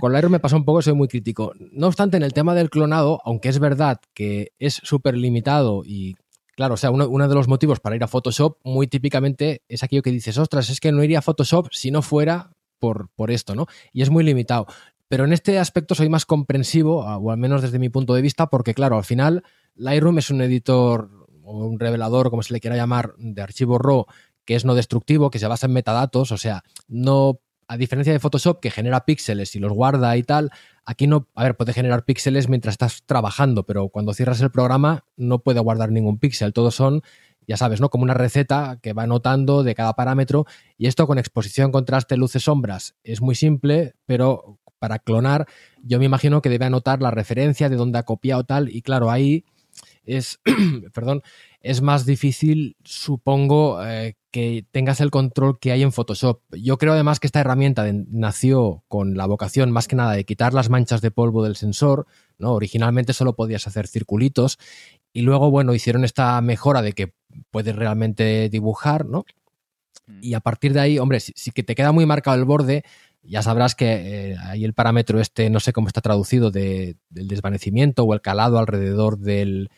con 0.00 0.12
Lightroom 0.12 0.32
me 0.32 0.40
pasa 0.40 0.56
un 0.56 0.64
poco, 0.64 0.82
soy 0.82 0.94
muy 0.94 1.06
crítico. 1.06 1.52
No 1.70 1.86
obstante, 1.86 2.16
en 2.16 2.24
el 2.24 2.32
tema 2.32 2.56
del 2.56 2.68
clonado, 2.68 3.20
aunque 3.24 3.50
es 3.50 3.60
verdad 3.60 4.00
que 4.12 4.50
es 4.58 4.80
súper 4.82 5.16
limitado 5.16 5.84
y 5.84 6.16
Claro, 6.56 6.74
o 6.74 6.76
sea, 6.76 6.90
uno, 6.90 7.08
uno, 7.08 7.28
de 7.28 7.34
los 7.36 7.46
motivos 7.46 7.78
para 7.78 7.94
ir 7.94 8.02
a 8.02 8.08
Photoshop 8.08 8.58
muy 8.64 8.88
típicamente 8.88 9.62
es 9.68 9.84
aquello 9.84 10.02
que 10.02 10.10
dices, 10.10 10.36
ostras, 10.36 10.68
es 10.70 10.80
que 10.80 10.90
no 10.90 11.04
iría 11.04 11.20
a 11.20 11.22
Photoshop 11.22 11.68
si 11.70 11.92
no 11.92 12.02
fuera 12.02 12.50
por, 12.80 13.10
por, 13.14 13.30
esto, 13.30 13.54
¿no? 13.54 13.66
Y 13.92 14.02
es 14.02 14.10
muy 14.10 14.24
limitado. 14.24 14.66
Pero 15.10 15.24
en 15.24 15.32
este 15.32 15.58
aspecto 15.58 15.96
soy 15.96 16.08
más 16.08 16.24
comprensivo, 16.24 17.00
o 17.04 17.32
al 17.32 17.36
menos 17.36 17.62
desde 17.62 17.80
mi 17.80 17.88
punto 17.88 18.14
de 18.14 18.22
vista, 18.22 18.48
porque 18.48 18.74
claro, 18.74 18.96
al 18.96 19.02
final 19.02 19.42
Lightroom 19.74 20.18
es 20.18 20.30
un 20.30 20.40
editor 20.40 21.10
o 21.42 21.66
un 21.66 21.80
revelador, 21.80 22.30
como 22.30 22.44
se 22.44 22.52
le 22.52 22.60
quiera 22.60 22.76
llamar, 22.76 23.14
de 23.18 23.42
archivo 23.42 23.76
RAW, 23.76 24.06
que 24.44 24.54
es 24.54 24.64
no 24.64 24.76
destructivo, 24.76 25.28
que 25.32 25.40
se 25.40 25.48
basa 25.48 25.66
en 25.66 25.72
metadatos, 25.72 26.30
o 26.30 26.36
sea, 26.36 26.62
no 26.86 27.40
a 27.66 27.76
diferencia 27.76 28.12
de 28.12 28.20
Photoshop 28.20 28.60
que 28.60 28.70
genera 28.70 29.04
píxeles 29.04 29.56
y 29.56 29.58
los 29.58 29.72
guarda 29.72 30.16
y 30.16 30.22
tal, 30.22 30.52
aquí 30.84 31.08
no, 31.08 31.26
a 31.34 31.42
ver, 31.42 31.56
puede 31.56 31.72
generar 31.72 32.04
píxeles 32.04 32.48
mientras 32.48 32.74
estás 32.74 33.02
trabajando, 33.04 33.66
pero 33.66 33.88
cuando 33.88 34.14
cierras 34.14 34.40
el 34.40 34.52
programa 34.52 35.06
no 35.16 35.40
puede 35.40 35.58
guardar 35.58 35.90
ningún 35.90 36.20
píxel, 36.20 36.52
todos 36.52 36.76
son 36.76 37.02
ya 37.50 37.56
sabes, 37.56 37.80
¿no? 37.80 37.88
Como 37.88 38.04
una 38.04 38.14
receta 38.14 38.78
que 38.80 38.92
va 38.92 39.02
anotando 39.02 39.64
de 39.64 39.74
cada 39.74 39.94
parámetro. 39.94 40.46
Y 40.78 40.86
esto 40.86 41.08
con 41.08 41.18
exposición, 41.18 41.72
contraste, 41.72 42.16
luces, 42.16 42.44
sombras 42.44 42.94
es 43.02 43.20
muy 43.20 43.34
simple, 43.34 43.94
pero 44.06 44.59
para 44.80 44.98
clonar, 44.98 45.46
yo 45.84 46.00
me 46.00 46.06
imagino 46.06 46.42
que 46.42 46.48
debe 46.48 46.64
anotar 46.64 47.00
la 47.00 47.12
referencia 47.12 47.68
de 47.68 47.76
dónde 47.76 48.00
ha 48.00 48.02
copiado 48.02 48.42
tal, 48.42 48.68
y 48.68 48.82
claro, 48.82 49.12
ahí 49.12 49.44
es, 50.04 50.40
perdón, 50.92 51.22
es 51.60 51.82
más 51.82 52.06
difícil, 52.06 52.76
supongo, 52.82 53.84
eh, 53.84 54.16
que 54.30 54.64
tengas 54.70 55.00
el 55.00 55.10
control 55.10 55.58
que 55.58 55.72
hay 55.72 55.82
en 55.82 55.92
Photoshop. 55.92 56.40
Yo 56.52 56.78
creo 56.78 56.92
además 56.92 57.20
que 57.20 57.26
esta 57.26 57.40
herramienta 57.40 57.84
nació 57.92 58.84
con 58.88 59.16
la 59.16 59.26
vocación 59.26 59.70
más 59.70 59.88
que 59.88 59.96
nada 59.96 60.12
de 60.12 60.24
quitar 60.24 60.54
las 60.54 60.70
manchas 60.70 61.00
de 61.00 61.10
polvo 61.10 61.42
del 61.42 61.56
sensor, 61.56 62.06
¿no? 62.38 62.52
Originalmente 62.52 63.12
solo 63.12 63.34
podías 63.34 63.66
hacer 63.66 63.88
circulitos 63.88 64.58
y 65.12 65.22
luego, 65.22 65.50
bueno, 65.50 65.74
hicieron 65.74 66.04
esta 66.04 66.40
mejora 66.40 66.80
de 66.82 66.92
que 66.92 67.12
puedes 67.50 67.74
realmente 67.74 68.48
dibujar, 68.48 69.06
¿no? 69.06 69.24
Mm. 70.06 70.18
Y 70.22 70.34
a 70.34 70.40
partir 70.40 70.72
de 70.72 70.80
ahí, 70.80 70.98
hombre, 70.98 71.20
si, 71.20 71.50
que 71.50 71.62
te 71.62 71.74
queda 71.74 71.92
muy 71.92 72.06
marcado 72.06 72.36
el 72.36 72.44
borde, 72.44 72.84
ya 73.22 73.42
sabrás 73.42 73.74
que 73.74 74.36
hay 74.42 74.64
el 74.64 74.74
parámetro 74.74 75.20
este, 75.20 75.50
no 75.50 75.60
sé 75.60 75.72
cómo 75.72 75.88
está 75.88 76.00
traducido, 76.00 76.50
de, 76.50 76.96
del 77.08 77.28
desvanecimiento 77.28 78.04
o 78.04 78.14
el 78.14 78.20
calado 78.20 78.58
alrededor 78.58 79.18
del, 79.18 79.70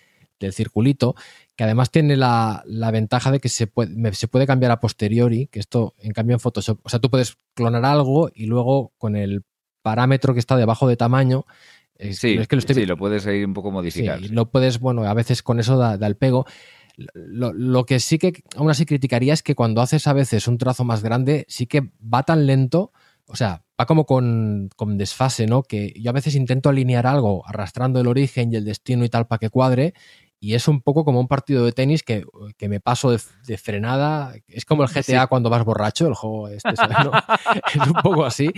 del 0.42 0.52
circulito, 0.52 1.14
que 1.56 1.64
además 1.64 1.90
tiene 1.90 2.16
la, 2.16 2.62
ventaja 2.92 3.30
de 3.30 3.40
que 3.40 3.48
se 3.48 3.66
puede, 3.66 4.12
se 4.14 4.28
puede 4.28 4.46
cambiar 4.46 4.72
a 4.72 4.80
posteriori, 4.80 5.46
que 5.46 5.60
esto 5.60 5.94
en 5.98 6.12
cambio 6.12 6.34
en 6.34 6.40
Photoshop, 6.40 6.80
o 6.82 6.88
sea, 6.88 7.00
tú 7.00 7.10
puedes 7.10 7.38
clonar 7.54 7.84
algo 7.84 8.30
y 8.34 8.46
luego 8.46 8.92
con 8.98 9.16
el 9.16 9.42
parámetro 9.82 10.34
que 10.34 10.40
está 10.40 10.56
debajo 10.56 10.86
de 10.86 10.96
tamaño, 10.96 11.46
sí, 11.98 12.36
es 12.38 12.48
que 12.48 12.56
lo, 12.56 12.60
estoy... 12.60 12.86
lo 12.86 12.96
puedes 12.96 13.26
ir 13.26 13.46
un 13.46 13.54
poco 13.54 13.70
modificar. 13.70 14.20
Sí, 14.20 14.28
lo 14.28 14.50
puedes, 14.50 14.78
bueno, 14.78 15.04
a 15.04 15.14
veces 15.14 15.42
con 15.42 15.60
eso 15.60 15.76
da, 15.76 15.94
el 15.94 16.16
pego. 16.16 16.46
Lo, 17.14 17.52
lo, 17.52 17.86
que 17.86 18.00
sí 18.00 18.18
que 18.18 18.42
aún 18.54 18.70
así 18.70 18.84
criticaría 18.84 19.32
es 19.32 19.42
que 19.42 19.54
cuando 19.54 19.80
haces 19.80 20.06
a 20.06 20.12
veces 20.12 20.46
un 20.46 20.58
trazo 20.58 20.84
más 20.84 21.02
grande, 21.02 21.46
sí 21.48 21.66
que 21.66 21.90
va 22.02 22.22
tan 22.22 22.46
lento, 22.46 22.92
o 23.26 23.36
sea, 23.36 23.64
va 23.80 23.86
como 23.86 24.04
con, 24.04 24.70
con, 24.76 24.98
desfase, 24.98 25.46
¿no? 25.46 25.62
Que 25.62 25.94
yo 25.98 26.10
a 26.10 26.14
veces 26.14 26.34
intento 26.34 26.68
alinear 26.68 27.06
algo 27.06 27.46
arrastrando 27.46 28.00
el 28.00 28.06
origen 28.06 28.52
y 28.52 28.56
el 28.56 28.64
destino 28.64 29.04
y 29.04 29.08
tal 29.08 29.26
para 29.26 29.38
que 29.38 29.50
cuadre, 29.50 29.94
y 30.42 30.54
es 30.54 30.66
un 30.66 30.80
poco 30.80 31.04
como 31.04 31.20
un 31.20 31.28
partido 31.28 31.64
de 31.64 31.70
tenis 31.70 32.02
que, 32.02 32.24
me 32.68 32.80
paso 32.80 33.12
de, 33.12 33.58
frenada. 33.58 34.34
Es 34.48 34.64
como 34.64 34.82
el 34.82 34.88
GTA 34.88 35.28
cuando 35.28 35.48
vas 35.50 35.64
borracho, 35.64 36.08
el 36.08 36.14
juego 36.14 36.48
este, 36.48 36.70
es 37.74 37.86
un 37.86 37.92
poco 38.02 38.24
así, 38.24 38.50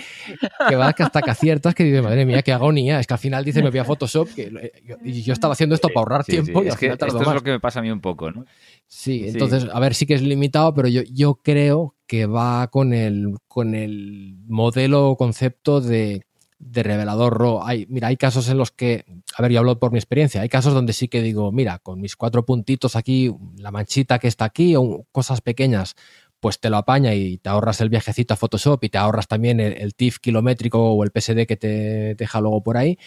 que 0.67 0.77
vas 0.77 0.95
hasta 0.99 1.21
que 1.21 1.31
aciertas 1.31 1.75
que 1.75 1.85
dices, 1.85 2.03
madre 2.03 2.25
mía, 2.25 2.41
qué 2.41 2.55
agonía. 2.55 3.01
Es 3.01 3.07
que 3.07 3.13
al 3.13 3.21
final 3.21 3.45
dice, 3.45 3.63
me 3.63 3.69
voy 3.69 3.81
a 3.81 3.85
Photoshop 3.85 4.31
que, 4.35 4.73
y 5.05 5.21
yo 5.21 5.35
estaba 5.35 5.53
haciendo 5.53 5.75
esto 5.75 5.89
para 5.89 6.01
ahorrar 6.01 6.25
tiempo. 6.25 6.65
y 6.65 6.69
es 6.69 6.77
que 6.77 6.87
esto 6.87 7.05
es 7.05 7.13
lo 7.13 7.43
que 7.43 7.51
me 7.51 7.61
pasa 7.61 7.81
a 7.81 7.83
mí 7.83 7.91
un 7.91 8.01
poco, 8.01 8.31
¿no? 8.31 8.47
Sí, 8.87 9.29
entonces, 9.29 9.67
a 9.71 9.79
ver, 9.79 9.95
sí 9.95 10.07
que 10.07 10.15
es 10.15 10.23
limitado, 10.23 10.73
pero 10.73 10.89
yo, 10.89 11.03
yo 11.03 11.35
creo 11.35 11.94
que 12.07 12.27
va 12.27 12.69
con 12.69 12.93
el, 12.93 13.35
con 13.49 13.75
el 13.75 14.37
modelo 14.47 15.11
o 15.11 15.17
concepto 15.17 15.81
de 15.81 16.27
de 16.65 16.83
revelador 16.83 17.39
RAW. 17.39 17.63
Hay, 17.63 17.87
mira, 17.89 18.09
hay 18.09 18.17
casos 18.17 18.49
en 18.49 18.59
los 18.59 18.71
que, 18.71 19.05
a 19.37 19.43
ver, 19.43 19.53
yo 19.53 19.61
hablo 19.61 19.79
por 19.79 19.93
mi 19.93 19.99
experiencia, 19.99 20.41
hay 20.41 20.49
casos 20.49 20.73
donde 20.73 20.93
sí 20.93 21.09
que 21.09 21.23
digo, 21.23 21.53
mira, 21.53 21.79
con 21.79 22.01
mis 22.01 22.17
cuatro 22.17 22.45
puntitos 22.47 22.97
aquí, 22.97 23.35
la 23.59 23.71
manchita 23.71 24.19
que 24.19 24.29
está 24.29 24.47
aquí, 24.47 24.75
o 24.77 25.07
cosas 25.13 25.41
pequeñas, 25.41 25.95
pues 26.41 26.61
te 26.61 26.71
lo 26.71 26.79
apaña 26.79 27.15
y 27.15 27.39
te 27.39 27.49
ahorras 27.49 27.81
el 27.81 27.91
viajecito 27.91 28.35
a 28.35 28.37
Photoshop 28.37 28.83
y 28.85 28.89
te 28.89 28.99
ahorras 28.99 29.29
también 29.29 29.61
el, 29.61 29.95
TIFF 29.95 30.19
kilométrico 30.19 30.93
o 30.93 31.05
el 31.05 31.11
PSD 31.11 31.47
que 31.47 31.57
te 31.57 32.15
deja 32.15 32.41
luego 32.41 32.63
por 32.63 32.77
ahí. 32.77 32.99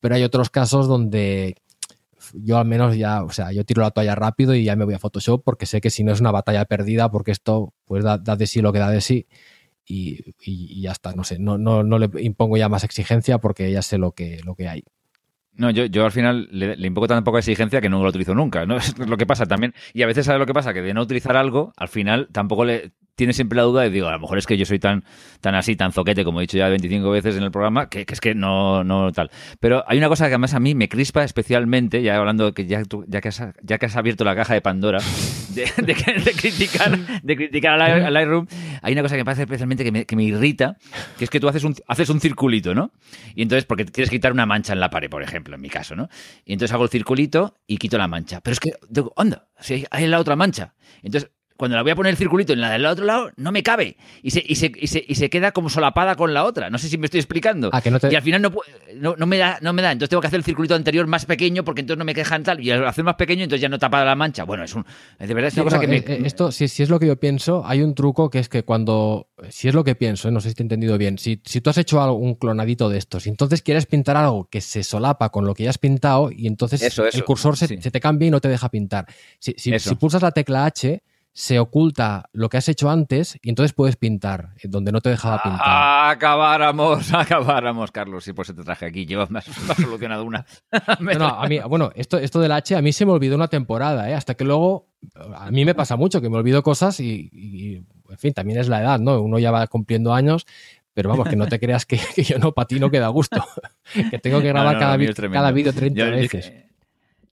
Pero 0.00 0.14
hay 0.14 0.24
otros 0.24 0.50
casos 0.50 0.88
donde 0.88 1.56
yo 2.34 2.58
al 2.58 2.66
menos 2.66 2.96
ya, 2.96 3.22
o 3.22 3.30
sea, 3.30 3.52
yo 3.52 3.64
tiro 3.64 3.82
la 3.82 3.90
toalla 3.90 4.14
rápido 4.14 4.54
y 4.54 4.64
ya 4.64 4.76
me 4.76 4.84
voy 4.84 4.94
a 4.94 4.98
Photoshop 4.98 5.42
porque 5.44 5.66
sé 5.66 5.80
que 5.80 5.90
si 5.90 6.04
no 6.04 6.12
es 6.12 6.20
una 6.20 6.30
batalla 6.30 6.64
perdida, 6.64 7.10
porque 7.10 7.30
esto 7.30 7.74
pues 7.84 8.04
da, 8.04 8.18
de 8.18 8.46
sí 8.46 8.60
lo 8.60 8.72
que 8.72 8.78
da 8.78 8.90
de 8.90 9.00
sí 9.00 9.26
y, 9.86 10.80
ya 10.80 10.92
está, 10.92 11.12
no 11.14 11.24
sé, 11.24 11.38
no, 11.38 11.58
no, 11.58 11.82
no 11.82 11.98
le 11.98 12.08
impongo 12.22 12.56
ya 12.56 12.68
más 12.68 12.84
exigencia 12.84 13.38
porque 13.38 13.70
ya 13.70 13.82
sé 13.82 13.98
lo 13.98 14.12
que, 14.12 14.40
lo 14.44 14.54
que 14.54 14.68
hay. 14.68 14.84
No, 15.54 15.70
yo, 15.70 15.84
yo 15.84 16.06
al 16.06 16.12
final 16.12 16.48
le, 16.50 16.76
le, 16.76 16.86
impongo 16.86 17.08
tan 17.08 17.24
poca 17.24 17.38
exigencia 17.38 17.82
que 17.82 17.90
no 17.90 18.02
lo 18.02 18.08
utilizo 18.08 18.34
nunca, 18.34 18.64
¿no? 18.64 18.76
Es 18.78 18.96
lo 18.98 19.18
que 19.18 19.26
pasa 19.26 19.44
también. 19.44 19.74
Y 19.92 20.02
a 20.02 20.06
veces, 20.06 20.24
¿sabes 20.24 20.38
lo 20.38 20.46
que 20.46 20.54
pasa? 20.54 20.72
Que 20.72 20.80
de 20.80 20.94
no 20.94 21.02
utilizar 21.02 21.36
algo, 21.36 21.72
al 21.76 21.88
final 21.88 22.28
tampoco 22.32 22.64
le 22.64 22.92
tiene 23.14 23.32
siempre 23.32 23.56
la 23.56 23.62
duda 23.62 23.82
de, 23.82 23.90
digo, 23.90 24.08
a 24.08 24.12
lo 24.12 24.20
mejor 24.20 24.38
es 24.38 24.46
que 24.46 24.56
yo 24.56 24.64
soy 24.64 24.78
tan, 24.78 25.04
tan 25.40 25.54
así, 25.54 25.76
tan 25.76 25.92
zoquete, 25.92 26.24
como 26.24 26.40
he 26.40 26.42
dicho 26.42 26.56
ya 26.56 26.68
25 26.68 27.10
veces 27.10 27.36
en 27.36 27.42
el 27.42 27.50
programa, 27.50 27.88
que, 27.88 28.06
es 28.08 28.20
que 28.20 28.34
no, 28.34 28.84
no 28.84 29.12
tal. 29.12 29.30
Pero 29.60 29.84
hay 29.86 29.98
una 29.98 30.08
cosa 30.08 30.24
que 30.24 30.34
además 30.34 30.54
a 30.54 30.60
mí 30.60 30.74
me 30.74 30.88
crispa 30.88 31.22
especialmente, 31.22 32.02
ya 32.02 32.16
hablando 32.16 32.54
que 32.54 32.66
ya, 32.66 32.82
que, 32.84 33.28
has, 33.28 33.42
ya 33.62 33.78
que 33.78 33.86
has 33.86 33.96
abierto 33.96 34.24
la 34.24 34.34
caja 34.34 34.54
de 34.54 34.62
Pandora, 34.62 34.98
de, 35.50 35.94
criticar, 36.34 37.22
de 37.22 37.36
criticar 37.36 37.80
a 37.80 38.10
Lightroom, 38.10 38.46
hay 38.80 38.92
una 38.92 39.02
cosa 39.02 39.16
que 39.16 39.20
me 39.20 39.24
parece 39.24 39.42
especialmente 39.42 39.84
que 39.84 39.92
me, 39.92 40.06
que 40.06 40.16
me 40.16 40.24
irrita, 40.24 40.76
que 41.18 41.24
es 41.24 41.30
que 41.30 41.38
tú 41.38 41.48
haces 41.48 41.64
un, 41.64 41.74
haces 41.86 42.08
un 42.08 42.20
circulito, 42.20 42.74
¿no? 42.74 42.92
Y 43.34 43.42
entonces, 43.42 43.66
porque 43.66 43.84
quieres 43.84 44.10
quitar 44.10 44.32
una 44.32 44.46
mancha 44.46 44.72
en 44.72 44.80
la 44.80 44.90
pared, 44.90 45.10
por 45.10 45.22
ejemplo, 45.22 45.54
en 45.54 45.60
mi 45.60 45.68
caso, 45.68 45.94
¿no? 45.94 46.08
Y 46.44 46.54
entonces 46.54 46.72
hago 46.72 46.84
el 46.84 46.90
circulito 46.90 47.58
y 47.66 47.76
quito 47.76 47.98
la 47.98 48.08
mancha. 48.08 48.40
Pero 48.40 48.52
es 48.52 48.60
que, 48.60 48.72
onda, 49.16 49.48
si 49.60 49.84
hay 49.90 50.06
la 50.06 50.18
otra 50.18 50.36
mancha. 50.36 50.74
Entonces, 51.02 51.30
cuando 51.62 51.76
la 51.76 51.84
voy 51.84 51.92
a 51.92 51.94
poner 51.94 52.10
el 52.10 52.16
circulito 52.16 52.52
en 52.52 52.60
la 52.60 52.72
del 52.72 52.84
otro 52.84 53.04
lado, 53.04 53.30
no 53.36 53.52
me 53.52 53.62
cabe. 53.62 53.96
Y 54.20 54.32
se, 54.32 54.42
y 54.44 54.56
se, 54.56 54.72
y 54.74 54.88
se, 54.88 55.04
y 55.06 55.14
se 55.14 55.30
queda 55.30 55.52
como 55.52 55.70
solapada 55.70 56.16
con 56.16 56.34
la 56.34 56.42
otra. 56.42 56.70
No 56.70 56.76
sé 56.76 56.88
si 56.88 56.98
me 56.98 57.04
estoy 57.04 57.20
explicando. 57.20 57.70
Ah, 57.72 57.80
y 58.10 58.16
al 58.16 58.22
final 58.22 58.42
no, 58.42 58.50
no, 58.96 59.14
no, 59.16 59.26
me 59.26 59.38
da, 59.38 59.60
no 59.62 59.72
me 59.72 59.80
da. 59.80 59.92
Entonces 59.92 60.10
tengo 60.10 60.20
que 60.20 60.26
hacer 60.26 60.38
el 60.38 60.44
circulito 60.44 60.74
anterior 60.74 61.06
más 61.06 61.24
pequeño 61.24 61.62
porque 61.62 61.82
entonces 61.82 62.00
no 62.00 62.04
me 62.04 62.16
quejan 62.16 62.42
tal. 62.42 62.60
Y 62.60 62.72
al 62.72 62.84
hacer 62.84 63.04
más 63.04 63.14
pequeño, 63.14 63.44
entonces 63.44 63.62
ya 63.62 63.68
no 63.68 63.78
tapa 63.78 64.04
la 64.04 64.16
mancha. 64.16 64.42
Bueno, 64.42 64.64
es 64.64 64.74
un. 64.74 64.84
De 65.20 65.32
verdad 65.32 65.46
es 65.46 65.54
una 65.54 65.62
cosa 65.62 65.78
que 65.78 65.86
me. 65.86 65.98
Eh, 65.98 66.04
eh, 66.04 66.22
esto, 66.24 66.50
si, 66.50 66.66
si, 66.66 66.82
es 66.82 66.90
lo 66.90 66.98
que 66.98 67.06
yo 67.06 67.14
pienso, 67.14 67.62
hay 67.64 67.80
un 67.82 67.94
truco 67.94 68.28
que 68.28 68.40
es 68.40 68.48
que 68.48 68.64
cuando. 68.64 69.28
Si 69.48 69.68
es 69.68 69.74
lo 69.74 69.84
que 69.84 69.94
pienso, 69.94 70.28
eh, 70.28 70.32
no 70.32 70.40
sé 70.40 70.48
si 70.48 70.56
te 70.56 70.64
he 70.64 70.64
entendido 70.64 70.98
bien. 70.98 71.16
Si, 71.16 71.40
si 71.44 71.60
tú 71.60 71.70
has 71.70 71.78
hecho 71.78 72.02
algo, 72.02 72.16
un 72.16 72.34
clonadito 72.34 72.88
de 72.88 72.98
estos 72.98 73.28
y 73.28 73.30
entonces 73.30 73.62
quieres 73.62 73.86
pintar 73.86 74.16
algo 74.16 74.48
que 74.50 74.60
se 74.60 74.82
solapa 74.82 75.28
con 75.28 75.44
lo 75.44 75.54
que 75.54 75.62
ya 75.62 75.70
has 75.70 75.78
pintado 75.78 76.32
y 76.32 76.48
entonces 76.48 76.82
el 76.98 77.24
cursor 77.24 77.56
se, 77.56 77.80
se, 77.80 77.90
te 77.92 78.00
cambia 78.00 78.26
y 78.26 78.30
no 78.32 78.40
te 78.40 78.48
deja 78.48 78.68
pintar. 78.68 79.06
Si, 79.38 79.54
si, 79.56 79.78
si 79.78 79.94
pulsas 79.94 80.22
la 80.22 80.32
tecla 80.32 80.64
H 80.64 81.00
se 81.34 81.58
oculta 81.58 82.28
lo 82.32 82.48
que 82.50 82.58
has 82.58 82.68
hecho 82.68 82.90
antes 82.90 83.38
y 83.42 83.48
entonces 83.48 83.72
puedes 83.72 83.96
pintar, 83.96 84.50
eh, 84.62 84.68
donde 84.68 84.92
no 84.92 85.00
te 85.00 85.10
dejaba 85.10 85.42
pintar. 85.42 85.60
Ah, 85.64 86.10
acabáramos, 86.10 87.12
acabáramos, 87.14 87.90
Carlos. 87.90 88.24
Sí, 88.24 88.32
pues 88.32 88.54
te 88.54 88.62
traje 88.62 88.86
aquí. 88.86 89.06
Llevas 89.06 89.30
más, 89.30 89.44
solucionado 89.76 90.24
una. 90.24 90.44
no, 91.18 91.26
a 91.26 91.48
mí, 91.48 91.58
bueno, 91.68 91.90
esto, 91.94 92.18
esto 92.18 92.40
del 92.40 92.52
H 92.52 92.76
a 92.76 92.82
mí 92.82 92.92
se 92.92 93.06
me 93.06 93.12
olvidó 93.12 93.36
una 93.36 93.48
temporada, 93.48 94.10
¿eh? 94.10 94.14
hasta 94.14 94.34
que 94.34 94.44
luego. 94.44 94.88
A 95.34 95.50
mí 95.50 95.64
me 95.64 95.74
pasa 95.74 95.96
mucho 95.96 96.20
que 96.20 96.30
me 96.30 96.36
olvido 96.36 96.62
cosas 96.62 97.00
y, 97.00 97.84
en 98.08 98.18
fin, 98.18 98.32
también 98.32 98.60
es 98.60 98.68
la 98.68 98.80
edad, 98.80 99.00
¿no? 99.00 99.20
Uno 99.20 99.40
ya 99.40 99.50
va 99.50 99.66
cumpliendo 99.66 100.14
años, 100.14 100.46
pero 100.94 101.08
vamos, 101.08 101.28
que 101.28 101.34
no 101.34 101.48
te 101.48 101.58
creas 101.58 101.86
que, 101.86 101.98
yo 102.22 102.38
no 102.38 102.52
patino 102.52 102.88
que 102.88 103.00
da 103.00 103.08
gusto. 103.08 103.44
que 104.10 104.20
tengo 104.20 104.40
que 104.40 104.48
grabar 104.48 104.74
cada, 104.74 104.96
cada 105.32 105.50
vídeo 105.50 105.72
30 105.72 106.04
veces. 106.04 106.52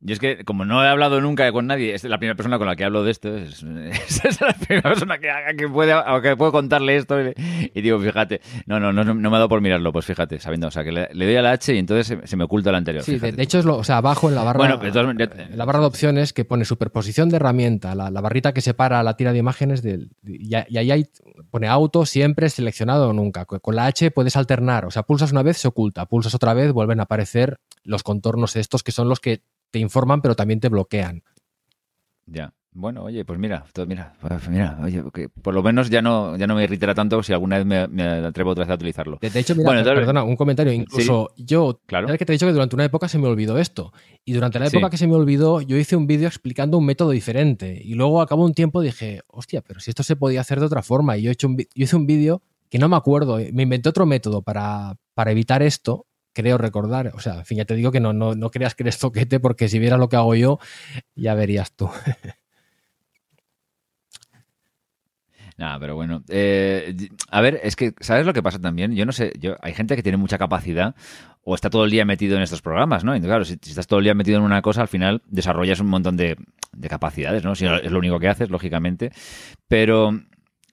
Yo 0.03 0.15
es 0.15 0.19
que, 0.19 0.45
como 0.45 0.65
no 0.65 0.83
he 0.83 0.89
hablado 0.89 1.21
nunca 1.21 1.53
con 1.53 1.67
nadie, 1.67 1.95
es 1.95 2.05
la 2.05 2.17
primera 2.17 2.35
persona 2.35 2.57
con 2.57 2.67
la 2.67 2.75
que 2.75 2.85
hablo 2.85 3.05
de 3.05 3.11
esto, 3.11 3.37
es, 3.37 3.63
la 4.41 4.55
primera 4.55 4.89
persona 4.89 5.19
que, 5.19 5.29
que, 5.59 5.69
puede, 5.69 5.95
que 6.23 6.37
puedo 6.37 6.53
contarle 6.53 6.97
esto. 6.97 7.17
Y, 7.21 7.83
digo, 7.83 7.99
fíjate, 7.99 8.41
no, 8.65 8.81
no, 8.81 8.95
no, 8.95 9.05
no 9.05 9.15
me 9.15 9.29
ha 9.29 9.39
dado 9.39 9.51
por 9.51 9.61
mirarlo, 9.61 9.93
pues 9.93 10.07
fíjate, 10.07 10.39
sabiendo, 10.39 10.69
o 10.69 10.71
sea, 10.71 10.85
que 10.85 10.93
le, 10.93 11.09
doy 11.13 11.37
a 11.37 11.43
la 11.43 11.53
H 11.53 11.75
y 11.75 11.79
entonces 11.79 12.19
se, 12.25 12.37
me 12.37 12.45
oculta 12.45 12.73
la 12.73 12.79
anterior. 12.79 13.05
Sí, 13.05 13.19
de, 13.19 13.43
hecho, 13.43 13.59
es 13.59 13.67
lo, 13.67 13.77
o 13.77 13.85
sea, 13.85 13.99
abajo 13.99 14.31
en 14.31 14.37
la 14.37 14.43
barra, 14.43 14.81
en 14.83 15.59
la 15.59 15.65
barra 15.67 15.81
de 15.81 15.87
opciones 15.87 16.33
que 16.33 16.47
pone 16.47 16.65
superposición 16.65 17.29
de 17.29 17.37
herramienta, 17.37 17.95
la, 17.95 18.09
barrita 18.23 18.55
que 18.55 18.63
separa 18.63 19.03
la 19.03 19.17
tira 19.17 19.35
de 19.35 19.39
imágenes, 19.39 19.83
del, 19.83 20.13
y, 20.25 20.55
ahí 20.55 20.91
hay, 20.91 21.05
pone 21.51 21.69
auto, 21.69 22.07
siempre 22.07 22.49
seleccionado 22.49 23.11
o 23.11 23.13
nunca. 23.13 23.45
Con 23.45 23.77
la 23.77 23.85
H 23.85 24.11
puedes 24.13 24.35
alternar, 24.37 24.87
o 24.87 24.91
sea, 24.91 25.03
pulsas 25.03 25.31
una 25.33 25.43
vez, 25.43 25.59
se 25.59 25.69
oculta, 25.69 26.07
pulsas 26.07 26.35
otra 26.35 26.55
vez, 26.55 26.73
vuelven 26.73 27.01
a 27.01 27.03
aparecer 27.03 27.59
los 27.85 28.03
contornos 28.03 28.57
estos 28.57 28.83
que 28.83 28.93
son 28.93 29.09
los 29.09 29.21
que 29.21 29.43
te 29.71 29.79
informan, 29.79 30.23
pero 30.23 30.35
también 30.35 30.61
te 30.61 30.69
bloquean. 30.69 31.23
Ya. 32.27 32.55
Bueno, 32.73 33.03
oye, 33.03 33.25
pues 33.25 33.37
mira, 33.37 33.65
mira, 33.89 34.15
pues 34.21 34.49
mira, 34.49 34.79
oye, 34.81 35.03
por 35.43 35.53
lo 35.53 35.61
menos 35.61 35.91
ya 35.91 36.03
no, 36.03 36.37
ya 36.37 36.47
no 36.47 36.55
me 36.55 36.63
irritará 36.63 36.95
tanto 36.95 37.21
si 37.21 37.33
alguna 37.33 37.59
vez 37.61 37.91
me, 37.91 38.03
atrevo 38.03 38.51
otra 38.51 38.63
vez 38.63 38.71
a 38.71 38.75
utilizarlo. 38.75 39.19
De 39.21 39.41
hecho, 39.41 39.57
mira, 39.57 39.83
perdona, 39.83 40.23
un 40.23 40.37
comentario. 40.37 40.73
Incluso 40.73 41.33
yo, 41.37 41.81
claro. 41.87 42.07
que 42.17 42.25
te 42.25 42.33
he 42.33 42.35
dicho 42.35 42.47
que 42.47 42.53
durante 42.53 42.77
una 42.77 42.85
época 42.85 43.09
se 43.09 43.19
me 43.19 43.27
olvidó 43.27 43.59
esto. 43.59 43.93
Y 44.25 44.35
durante 44.35 44.61
la 44.61 44.69
época 44.69 44.89
que 44.89 44.99
se 44.99 45.09
me 45.09 45.17
olvidó, 45.17 45.61
yo 45.63 45.77
hice 45.77 45.97
un 45.97 46.07
vídeo 46.07 46.29
explicando 46.29 46.79
un 46.79 46.87
método 46.87 47.11
diferente. 47.11 47.81
Y 47.85 47.95
luego, 47.95 48.23
a 48.23 48.29
cabo 48.29 48.45
un 48.45 48.55
tiempo, 48.55 48.81
dije, 48.83 49.23
hostia, 49.27 49.63
pero 49.63 49.81
si 49.81 49.91
esto 49.91 50.05
se 50.05 50.15
podía 50.15 50.41
hacer 50.41 50.61
de 50.61 50.67
otra 50.67 50.83
forma. 50.83 51.17
Y 51.17 51.23
yo, 51.23 51.31
he 51.31 51.33
hecho 51.33 51.49
un, 51.49 51.57
yo 51.57 51.67
hice 51.75 51.97
un 51.97 52.07
vídeo 52.07 52.41
que 52.69 52.79
no 52.79 52.89
me 52.89 52.95
acuerdo, 52.95 53.39
me 53.53 53.65
inventé 53.65 53.89
otro 53.89 54.07
método 54.07 54.43
para, 54.43 54.97
para 55.15 55.33
evitar 55.33 55.61
esto 55.61 56.07
creo 56.33 56.59
recordar. 56.59 57.13
O 57.15 57.21
sea, 57.21 57.39
en 57.39 57.45
fin, 57.45 57.59
ya 57.59 57.65
te 57.65 57.75
digo 57.75 57.93
que 57.93 58.01
no, 58.01 58.13
no, 58.13 58.35
no 58.35 58.51
creas 58.51 58.75
que 58.75 58.83
eres 58.83 58.99
toquete, 58.99 59.41
porque 59.41 59.69
si 59.69 59.79
vieras 59.79 59.99
lo 59.99 60.09
que 60.09 60.17
hago 60.17 60.35
yo, 60.35 60.59
ya 61.15 61.35
verías 61.35 61.73
tú. 61.73 61.91
Nada, 65.57 65.79
pero 65.79 65.95
bueno. 65.95 66.25
Eh, 66.29 66.97
a 67.31 67.41
ver, 67.43 67.61
es 67.63 67.77
que, 67.77 67.93
¿sabes 68.01 68.25
lo 68.25 68.33
que 68.33 68.43
pasa 68.43 68.59
también? 68.59 68.95
Yo 68.95 69.05
no 69.05 69.13
sé, 69.13 69.35
yo, 69.39 69.57
hay 69.61 69.75
gente 69.75 69.95
que 69.95 70.03
tiene 70.03 70.17
mucha 70.17 70.39
capacidad 70.39 70.95
o 71.43 71.55
está 71.55 71.69
todo 71.69 71.85
el 71.85 71.91
día 71.91 72.07
metido 72.07 72.37
en 72.37 72.43
estos 72.43 72.63
programas, 72.63 73.05
¿no? 73.05 73.15
Y 73.15 73.21
claro, 73.21 73.45
si, 73.45 73.55
estás 73.55 73.87
todo 73.87 73.99
el 73.99 74.05
día 74.05 74.15
metido 74.15 74.39
en 74.39 74.45
una 74.45 74.63
cosa, 74.63 74.81
al 74.81 74.89
final 74.89 75.21
desarrollas 75.27 75.81
un 75.81 75.89
montón 75.89 76.17
de 76.17 76.37
capacidades, 76.89 77.45
¿no? 77.45 77.55
Si 77.55 77.67
es 77.67 77.91
lo 77.91 77.99
único 77.99 78.19
que 78.19 78.29
haces, 78.29 78.49
lógicamente. 78.49 79.13
Pero 79.69 80.19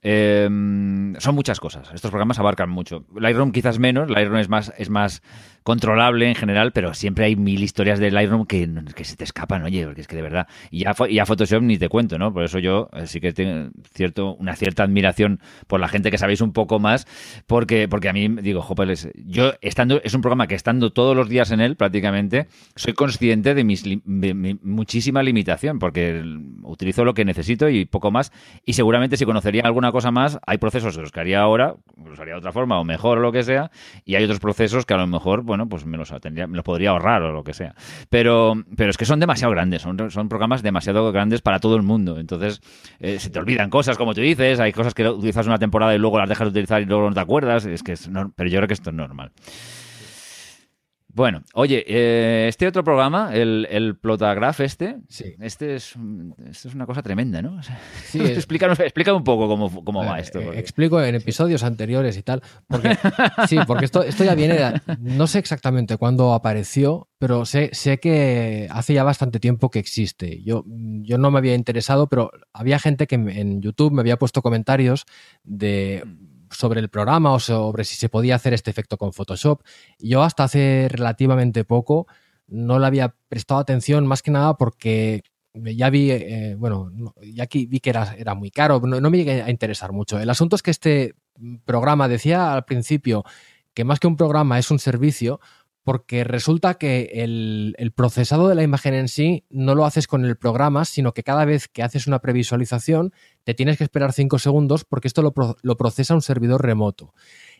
Em, 0.01 1.15
son 1.19 1.35
muchas 1.35 1.59
cosas. 1.59 1.89
Estos 1.93 2.11
programas 2.11 2.39
abarcan 2.39 2.69
mucho. 2.69 3.05
Lightroom 3.15 3.51
quizás 3.51 3.79
menos. 3.79 4.09
Lightroom 4.09 4.37
es 4.39 4.49
más, 4.49 4.73
es 4.77 4.89
más 4.89 5.21
controlable 5.67 6.29
en 6.29 6.35
general, 6.35 6.71
pero 6.71 6.93
siempre 6.93 7.25
hay 7.25 7.35
mil 7.35 7.61
historias 7.61 7.99
de 7.99 8.09
Lightroom 8.09 8.45
que, 8.45 8.69
se 9.03 9.17
te 9.17 9.25
escapan, 9.25 9.63
oye, 9.63 9.83
porque 9.83 9.99
es 9.99 10.07
que 10.07 10.15
de 10.15 10.21
verdad. 10.21 10.47
Y 10.71 10.85
ya, 10.85 10.95
ya 11.11 11.25
Photoshop 11.25 11.61
ni 11.61 11.77
te 11.77 11.89
cuento, 11.89 12.17
¿no? 12.17 12.31
Por 12.31 12.45
eso 12.45 12.57
yo 12.59 12.87
eh, 12.93 13.05
sí 13.05 13.19
que 13.19 13.33
tengo 13.33 13.69
cierto, 13.93 14.35
una 14.35 14.55
cierta 14.55 14.83
admiración 14.83 15.41
por 15.67 15.81
la 15.81 15.89
gente 15.89 16.09
que 16.09 16.17
sabéis 16.17 16.39
un 16.39 16.53
poco 16.53 16.79
más, 16.79 17.05
porque, 17.47 17.89
porque 17.89 18.07
a 18.07 18.13
mí, 18.13 18.29
digo, 18.41 18.61
Jopeles, 18.61 19.09
yo 19.15 19.55
estando, 19.59 19.99
es 20.05 20.13
un 20.13 20.21
programa 20.21 20.47
que 20.47 20.55
estando 20.55 20.93
todos 20.93 21.17
los 21.17 21.27
días 21.27 21.51
en 21.51 21.59
él 21.59 21.75
prácticamente, 21.75 22.47
soy 22.77 22.93
consciente 22.93 23.53
de, 23.53 23.65
mis, 23.65 23.83
muchísima 24.63 25.21
limitación, 25.21 25.79
porque 25.79 26.23
utilizo 26.63 27.03
lo 27.03 27.13
que 27.13 27.25
necesito 27.25 27.67
y 27.67 27.83
poco 27.83 28.09
más, 28.09 28.31
y 28.65 28.71
seguramente 28.71 29.17
si 29.17 29.25
conocería 29.25 29.63
alguna 29.65 29.91
cosa 29.91 30.11
más, 30.11 30.39
hay 30.47 30.59
procesos 30.59 30.95
que 30.95 31.01
los 31.01 31.11
que 31.11 31.19
haría 31.19 31.41
ahora, 31.41 31.75
los 32.05 32.17
haría 32.21 32.35
de 32.35 32.39
otra 32.39 32.53
forma, 32.53 32.79
o 32.79 32.85
mejor, 32.85 33.17
o 33.17 33.21
lo 33.21 33.33
que 33.33 33.43
sea, 33.43 33.69
y 34.05 34.15
hay 34.15 34.23
otros 34.23 34.39
procesos 34.39 34.85
que 34.85 34.93
a 34.93 34.97
lo 34.97 35.07
mejor, 35.07 35.41
bueno, 35.41 35.56
pues 35.67 35.85
me 35.85 35.97
los, 35.97 36.11
me 36.11 36.47
los 36.47 36.63
podría 36.63 36.91
ahorrar 36.91 37.23
o 37.23 37.31
lo 37.31 37.43
que 37.43 37.53
sea. 37.53 37.73
Pero, 38.09 38.53
pero 38.75 38.89
es 38.89 38.97
que 38.97 39.05
son 39.05 39.19
demasiado 39.19 39.51
grandes, 39.51 39.81
son, 39.81 40.11
son 40.11 40.29
programas 40.29 40.61
demasiado 40.61 41.11
grandes 41.11 41.41
para 41.41 41.59
todo 41.59 41.75
el 41.75 41.83
mundo. 41.83 42.19
Entonces, 42.19 42.61
eh, 42.99 43.19
se 43.19 43.29
te 43.29 43.39
olvidan 43.39 43.69
cosas, 43.69 43.97
como 43.97 44.13
tú 44.13 44.21
dices, 44.21 44.59
hay 44.59 44.71
cosas 44.71 44.93
que 44.93 45.07
utilizas 45.07 45.47
una 45.47 45.57
temporada 45.57 45.95
y 45.95 45.97
luego 45.97 46.19
las 46.19 46.29
dejas 46.29 46.47
de 46.47 46.51
utilizar 46.51 46.81
y 46.81 46.85
luego 46.85 47.09
no 47.09 47.13
te 47.13 47.21
acuerdas. 47.21 47.65
Es 47.65 47.83
que 47.83 47.93
es 47.93 48.09
pero 48.35 48.49
yo 48.49 48.57
creo 48.59 48.67
que 48.67 48.73
esto 48.73 48.89
es 48.89 48.95
normal. 48.95 49.31
Bueno, 51.17 51.41
oye, 51.55 51.83
eh, 51.87 52.45
este 52.47 52.67
otro 52.67 52.83
programa, 52.83 53.31
el, 53.33 53.67
el 53.71 53.97
Plotagraph 53.97 54.59
este, 54.59 54.97
sí. 55.09 55.33
este, 55.39 55.73
es, 55.73 55.95
esto 56.47 56.67
es 56.67 56.75
una 56.75 56.85
cosa 56.85 57.01
tremenda, 57.01 57.41
¿no? 57.41 57.59
sí, 58.05 58.19
explícame, 58.21 58.75
un 59.13 59.23
poco 59.23 59.47
cómo, 59.47 59.83
cómo 59.83 60.05
va 60.05 60.19
esto. 60.19 60.39
Porque... 60.39 60.59
Explico 60.59 61.01
en 61.01 61.15
episodios 61.15 61.63
anteriores 61.63 62.17
y 62.17 62.21
tal. 62.21 62.43
Porque, 62.67 62.95
sí, 63.49 63.57
porque 63.65 63.85
esto, 63.85 64.03
esto 64.03 64.23
ya 64.25 64.35
viene, 64.35 64.53
de, 64.53 64.79
no 64.99 65.25
sé 65.25 65.39
exactamente 65.39 65.97
cuándo 65.97 66.35
apareció, 66.35 67.09
pero 67.17 67.47
sé, 67.47 67.71
sé 67.73 67.99
que 67.99 68.67
hace 68.69 68.93
ya 68.93 69.03
bastante 69.03 69.39
tiempo 69.39 69.71
que 69.71 69.79
existe. 69.79 70.43
Yo, 70.43 70.65
yo 70.67 71.17
no 71.17 71.31
me 71.31 71.39
había 71.39 71.55
interesado, 71.55 72.05
pero 72.05 72.29
había 72.53 72.77
gente 72.77 73.07
que 73.07 73.15
en 73.15 73.59
YouTube 73.59 73.91
me 73.91 74.01
había 74.01 74.19
puesto 74.19 74.43
comentarios 74.43 75.07
de 75.43 76.03
sobre 76.51 76.79
el 76.79 76.89
programa 76.89 77.33
o 77.33 77.39
sobre 77.39 77.83
si 77.83 77.95
se 77.95 78.09
podía 78.09 78.35
hacer 78.35 78.53
este 78.53 78.71
efecto 78.71 78.97
con 78.97 79.13
Photoshop. 79.13 79.61
Yo 79.99 80.23
hasta 80.23 80.43
hace 80.43 80.87
relativamente 80.89 81.63
poco 81.63 82.07
no 82.47 82.79
le 82.79 82.87
había 82.87 83.15
prestado 83.27 83.59
atención 83.59 84.07
más 84.07 84.21
que 84.21 84.31
nada 84.31 84.55
porque 84.55 85.23
ya 85.53 85.89
vi, 85.89 86.11
eh, 86.11 86.55
bueno, 86.57 86.91
ya 87.21 87.43
aquí 87.43 87.65
vi 87.65 87.79
que 87.79 87.89
era, 87.89 88.15
era 88.17 88.35
muy 88.35 88.51
caro, 88.51 88.79
no, 88.79 89.01
no, 89.01 89.09
me 89.09 89.17
llegué 89.17 89.41
a 89.41 89.49
interesar 89.49 89.91
mucho. 89.91 90.19
El 90.19 90.29
asunto 90.29 90.55
es 90.55 90.61
que 90.61 90.71
este 90.71 91.15
programa 91.65 92.07
decía 92.07 92.53
al 92.53 92.65
principio 92.65 93.23
que 93.73 93.83
más 93.83 93.99
que 93.99 94.07
un 94.07 94.17
programa 94.17 94.59
es 94.59 94.71
un 94.71 94.79
servicio, 94.79 95.39
porque 95.87 96.25
resulta 96.25 96.73
que 96.73 97.11
el, 97.13 97.93
procesado 97.95 98.49
de 98.49 98.55
la 98.55 98.63
imagen 98.63 98.93
en 98.93 99.07
sí 99.07 99.45
no 99.49 99.73
lo 99.73 99.85
haces 99.85 100.05
con 100.05 100.25
el 100.25 100.35
programa, 100.35 100.83
sino 100.83 101.13
que 101.13 101.23
cada 101.23 101.45
vez 101.45 101.69
que 101.69 101.81
haces 101.81 102.07
una 102.07 102.19
previsualización 102.19 103.13
te 103.45 103.53
tienes 103.53 103.77
que 103.77 103.85
esperar 103.85 104.11
cinco 104.11 104.37
segundos 104.37 104.83
porque 104.83 105.07
esto 105.07 105.21
lo, 105.21 105.33
lo 105.61 105.77
procesa 105.77 106.13
un 106.13 106.21
servidor 106.21 106.61
remoto. 106.61 107.13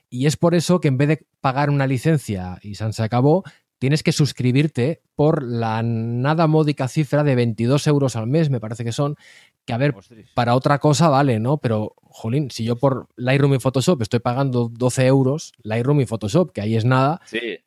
Y 0.09 0.25
es 0.25 0.36
por 0.36 0.55
eso 0.55 0.82
que 0.82 0.89
en 0.89 0.97
vez 0.97 1.07
de 1.07 1.25
pagar 1.39 1.69
una 1.69 1.88
licencia 1.88 2.59
y 2.61 2.75
se 2.75 3.01
acabó, 3.01 3.45
tienes 3.80 4.03
que 4.03 4.11
suscribirte 4.11 5.01
por 5.15 5.41
la 5.41 5.82
nada 5.82 6.47
módica 6.47 6.89
cifra 6.89 7.23
de 7.23 7.34
22 7.34 7.88
euros 7.88 8.17
al 8.17 8.28
mes, 8.28 8.49
me 8.49 8.59
parece 8.59 8.84
que 8.84 8.91
son, 8.91 9.15
que 9.68 9.74
a 9.74 9.78
ver, 9.78 9.93
para 10.34 10.55
otra 10.55 10.80
cosa 10.80 11.09
vale, 11.09 11.39
¿no? 11.41 11.57
Pero, 11.57 11.93
jolín, 12.01 12.49
si 12.49 12.63
yo 12.63 12.78
por 12.78 13.09
Lightroom 13.18 13.55
y 13.55 13.59
Photoshop 13.59 14.01
estoy 14.01 14.22
pagando 14.22 14.70
12 14.72 15.05
euros, 15.05 15.51
Lightroom 15.61 15.99
y 15.99 16.05
Photoshop, 16.05 16.53
que 16.53 16.61
ahí 16.61 16.78
es 16.78 16.86
nada, 16.86 17.20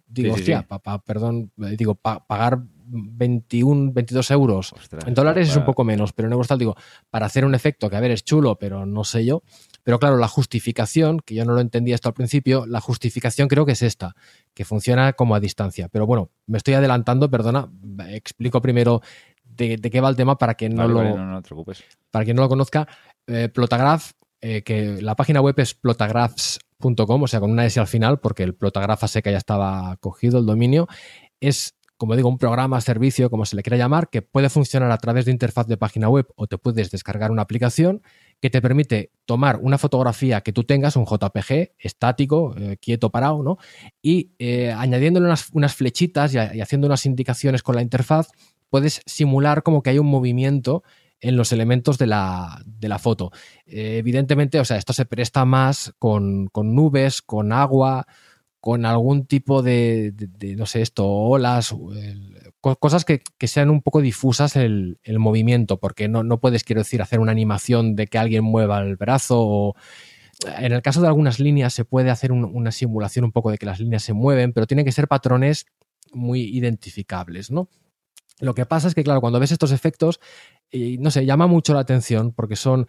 digo, 0.09 0.35
hostia, 0.35 0.67
perdón, 1.05 1.53
eh, 1.63 1.77
digo, 1.77 1.95
pagar 1.95 2.63
21, 2.93 3.93
22 3.93 4.31
euros 4.31 4.75
en 5.07 5.15
dólares 5.15 5.51
es 5.51 5.57
un 5.57 5.65
poco 5.65 5.85
menos, 5.85 6.13
pero 6.15 6.27
en 6.27 6.33
euros 6.33 6.49
tal, 6.49 6.59
digo, 6.59 6.75
para 7.11 7.27
hacer 7.27 7.45
un 7.45 7.55
efecto 7.55 7.91
que, 7.91 7.97
a 7.97 8.01
ver, 8.01 8.11
es 8.11 8.25
chulo, 8.25 8.59
pero 8.59 8.87
no 8.87 9.05
sé 9.05 9.25
yo, 9.27 9.43
pero 9.83 9.99
claro, 9.99 10.17
la 10.17 10.27
justificación, 10.27 11.21
que 11.21 11.35
yo 11.35 11.45
no 11.45 11.53
lo 11.53 11.61
entendía 11.61 11.95
esto 11.95 12.09
al 12.09 12.15
principio, 12.15 12.65
la 12.67 12.81
justificación 12.81 13.47
creo 13.47 13.67
que 13.67 13.73
es 13.73 13.83
esta, 13.83 14.17
que 14.55 14.65
funciona 14.65 15.13
como 15.13 15.35
a 15.35 15.41
distancia. 15.41 15.89
Pero 15.89 16.07
bueno, 16.07 16.31
me 16.47 16.59
estoy 16.59 16.75
adelantando, 16.75 17.31
perdona, 17.31 17.71
explico 18.09 18.61
primero 18.61 19.03
de, 19.69 19.91
qué 19.91 20.01
va 20.01 20.09
el 20.09 20.17
tema 20.17 20.39
para 20.39 20.55
quien 20.55 20.75
no, 20.75 20.89
lo, 20.89 21.43
Para 22.11 22.25
quien 22.25 22.37
no 22.37 22.43
lo 22.43 22.49
conozca. 22.49 22.89
Eh, 23.27 23.49
Plotagraph, 23.49 24.13
eh, 24.41 24.63
que 24.63 25.03
la 25.03 25.15
página 25.15 25.41
web 25.41 25.55
es 25.59 25.75
plotagraphs.com, 25.75 27.23
o 27.23 27.27
sea, 27.27 27.41
con 27.41 27.51
una 27.51 27.67
S 27.67 27.79
al 27.79 27.87
final, 27.87 28.21
porque 28.21 28.43
el 28.43 28.55
plotagraph 28.55 29.05
seca 29.07 29.31
ya 29.31 29.39
estaba 29.39 29.97
cogido 30.01 30.39
el 30.39 30.47
dominio, 30.47 30.89
es 31.41 31.75
como 32.01 32.17
digo, 32.17 32.31
un 32.31 32.39
programa, 32.39 32.81
servicio, 32.81 33.29
como 33.29 33.45
se 33.45 33.57
le 33.57 33.63
quiera 33.63 33.77
llamar, 33.77 34.09
que 34.09 34.23
puede 34.23 34.49
funcionar 34.49 34.91
a 34.91 34.97
través 34.97 35.27
de 35.27 35.33
interfaz 35.33 35.67
de 35.67 35.77
página 35.77 36.09
web 36.09 36.27
o 36.35 36.47
te 36.47 36.57
puedes 36.57 36.91
descargar 36.91 37.31
una 37.31 37.43
aplicación 37.43 38.01
que 38.41 38.49
te 38.49 38.63
permite 38.63 39.13
tomar 39.27 39.59
una 39.61 39.77
fotografía 39.77 40.41
que 40.41 40.55
tú 40.55 40.65
tengas, 40.65 40.97
un 40.97 41.05
JPG 41.05 41.73
estático, 41.79 42.55
eh, 42.57 42.79
quieto, 42.81 43.11
parado, 43.11 43.43
¿no? 43.43 43.59
Y 44.01 44.33
eh, 44.39 44.73
añadiéndole 44.73 45.27
unas, 45.53 45.75
flechitas 45.75 46.33
y, 46.33 46.39
haciendo 46.39 46.87
unas 46.87 47.05
indicaciones 47.05 47.63
con 47.63 47.77
la 47.77 47.83
interfaz, 47.83 48.31
puedes 48.71 49.03
simular 49.07 49.63
como 49.63 49.83
que 49.83 49.91
hay 49.91 49.99
un 49.99 50.07
movimiento 50.07 50.83
en 51.21 51.37
los 51.37 51.53
elementos 51.53 51.99
de 51.99 52.07
la, 52.07 52.65
foto. 52.99 53.31
Eh, 53.67 53.99
evidentemente, 53.99 54.59
o 54.59 54.65
sea, 54.65 54.79
esto 54.79 54.93
se 54.93 55.05
presta 55.05 55.45
más 55.45 55.93
con, 55.99 56.47
con 56.47 56.75
nubes, 56.75 57.21
con 57.21 57.53
agua, 57.53 58.07
con 58.61 58.85
algún 58.85 59.27
tipo 59.27 59.63
de, 59.63 60.15
no 60.57 60.67
sé, 60.67 60.83
esto, 60.83 61.07
olas, 61.07 61.75
cosas 62.61 63.05
que, 63.05 63.23
sean 63.47 63.71
un 63.71 63.83
poco 63.83 64.01
difusas 64.01 64.57
el, 64.57 64.99
el 65.03 65.19
movimiento, 65.19 65.79
porque 65.79 66.09
no, 66.09 66.23
no, 66.23 66.41
puedes, 66.41 66.65
quiero 66.65 66.83
decir, 66.83 67.01
hacer 67.01 67.21
una 67.21 67.33
animación 67.33 67.97
de 67.97 68.07
que 68.07 68.19
alguien 68.19 68.45
mueva 68.45 68.81
el 68.81 68.97
brazo. 68.97 69.75
En 70.59 70.73
el 70.73 70.83
caso 70.83 71.01
de 71.01 71.09
algunas 71.09 71.39
líneas 71.39 71.75
se 71.75 71.85
puede 71.85 72.11
hacer 72.11 72.33
una 72.33 72.73
simulación 72.73 73.25
un 73.25 73.33
poco 73.33 73.51
de 73.51 73.59
que 73.59 73.67
las 73.67 73.81
líneas 73.81 74.03
se 74.03 74.13
mueven, 74.13 74.53
pero 74.53 74.67
tienen 74.67 74.85
que 74.85 74.93
ser 74.93 75.09
patrones 75.09 75.67
muy 76.13 76.43
identificables, 76.43 77.51
¿no? 77.51 77.69
Lo 78.41 78.55
que 78.55 78.67
pasa 78.67 78.89
es 78.89 78.95
que, 78.95 79.05
claro, 79.05 79.21
cuando 79.21 79.39
ves 79.39 79.53
estos 79.53 79.73
efectos, 79.73 80.21
no 80.73 81.11
sé, 81.11 81.25
llama 81.27 81.47
mucho 81.47 81.75
la 81.75 81.81
atención 81.81 82.33
porque 82.33 82.57
son 82.57 82.89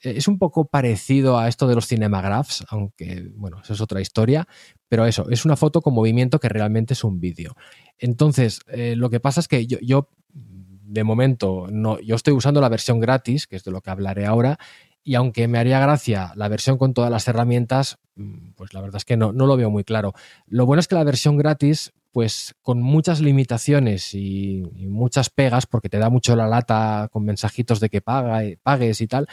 eh, 0.00 0.14
es 0.16 0.28
un 0.28 0.38
poco 0.38 0.66
parecido 0.66 1.38
a 1.38 1.48
esto 1.48 1.66
de 1.66 1.74
los 1.74 1.86
cinemagraphs, 1.86 2.64
aunque, 2.68 3.30
bueno, 3.34 3.60
eso 3.62 3.72
es 3.72 3.80
otra 3.80 4.00
historia, 4.00 4.46
pero 4.88 5.06
eso, 5.06 5.28
es 5.30 5.44
una 5.44 5.56
foto 5.56 5.80
con 5.80 5.94
movimiento 5.94 6.38
que 6.38 6.48
realmente 6.48 6.94
es 6.94 7.04
un 7.04 7.20
vídeo. 7.20 7.56
Entonces, 7.98 8.60
eh, 8.68 8.94
lo 8.96 9.10
que 9.10 9.20
pasa 9.20 9.40
es 9.40 9.48
que 9.48 9.66
yo, 9.66 10.08
de 10.32 11.04
momento, 11.04 11.66
no, 11.70 12.00
yo 12.00 12.16
estoy 12.16 12.34
usando 12.34 12.60
la 12.60 12.68
versión 12.68 13.00
gratis, 13.00 13.46
que 13.46 13.56
es 13.56 13.64
de 13.64 13.70
lo 13.70 13.80
que 13.80 13.90
hablaré 13.90 14.26
ahora, 14.26 14.58
y 15.04 15.14
aunque 15.14 15.48
me 15.48 15.58
haría 15.58 15.80
gracia 15.80 16.32
la 16.36 16.48
versión 16.48 16.78
con 16.78 16.94
todas 16.94 17.10
las 17.10 17.26
herramientas, 17.26 17.98
mm, 18.14 18.52
pues 18.54 18.72
la 18.72 18.80
verdad 18.80 18.96
es 18.96 19.04
que 19.04 19.16
no, 19.16 19.32
no 19.32 19.46
lo 19.46 19.56
veo 19.56 19.70
muy 19.70 19.84
claro. 19.84 20.14
Lo 20.46 20.64
bueno 20.64 20.80
es 20.80 20.88
que 20.88 20.94
la 20.94 21.04
versión 21.04 21.36
gratis 21.36 21.92
pues 22.12 22.54
con 22.62 22.80
muchas 22.82 23.20
limitaciones 23.20 24.14
y, 24.14 24.62
muchas 24.88 25.30
pegas, 25.30 25.66
porque 25.66 25.88
te 25.88 25.98
da 25.98 26.10
mucho 26.10 26.36
la 26.36 26.46
lata 26.46 27.08
con 27.10 27.24
mensajitos 27.24 27.80
de 27.80 27.88
que 27.88 28.00
paga, 28.00 28.42
pagues 28.62 29.00
y 29.00 29.06
tal, 29.06 29.26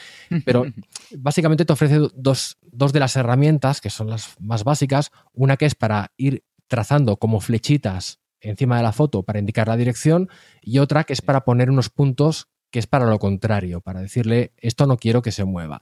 pero 0.46 0.66
básicamente 1.18 1.66
te 1.66 1.74
ofrece 1.74 1.98
dos, 2.16 2.58
dos, 2.62 2.94
de 2.94 3.00
las 3.00 3.16
herramientas, 3.16 3.82
que 3.82 3.90
son 3.90 4.10
las 4.10 4.36
más 4.40 4.64
básicas, 4.64 5.12
una 5.34 5.58
que 5.58 5.66
es 5.66 5.76
para 5.76 6.12
ir 6.18 6.44
trazando 6.68 7.18
como 7.18 7.42
flechitas 7.42 8.20
encima 8.42 8.78
de 8.78 8.84
la 8.84 8.94
foto 8.94 9.24
para 9.24 9.40
indicar 9.40 9.68
la 9.68 9.76
dirección 9.76 10.30
y 10.62 10.80
otra 10.80 11.04
que 11.04 11.14
es 11.14 11.22
para 11.22 11.44
poner 11.44 11.70
unos 11.70 11.90
puntos 11.90 12.48
que 12.72 12.80
es 12.80 12.88
para 12.88 13.06
lo 13.06 13.20
contrario, 13.20 13.82
para 13.82 14.02
decirle 14.02 14.54
esto 14.58 14.86
no 14.86 14.98
quiero 14.98 15.22
que 15.22 15.32
se 15.32 15.44
mueva. 15.44 15.82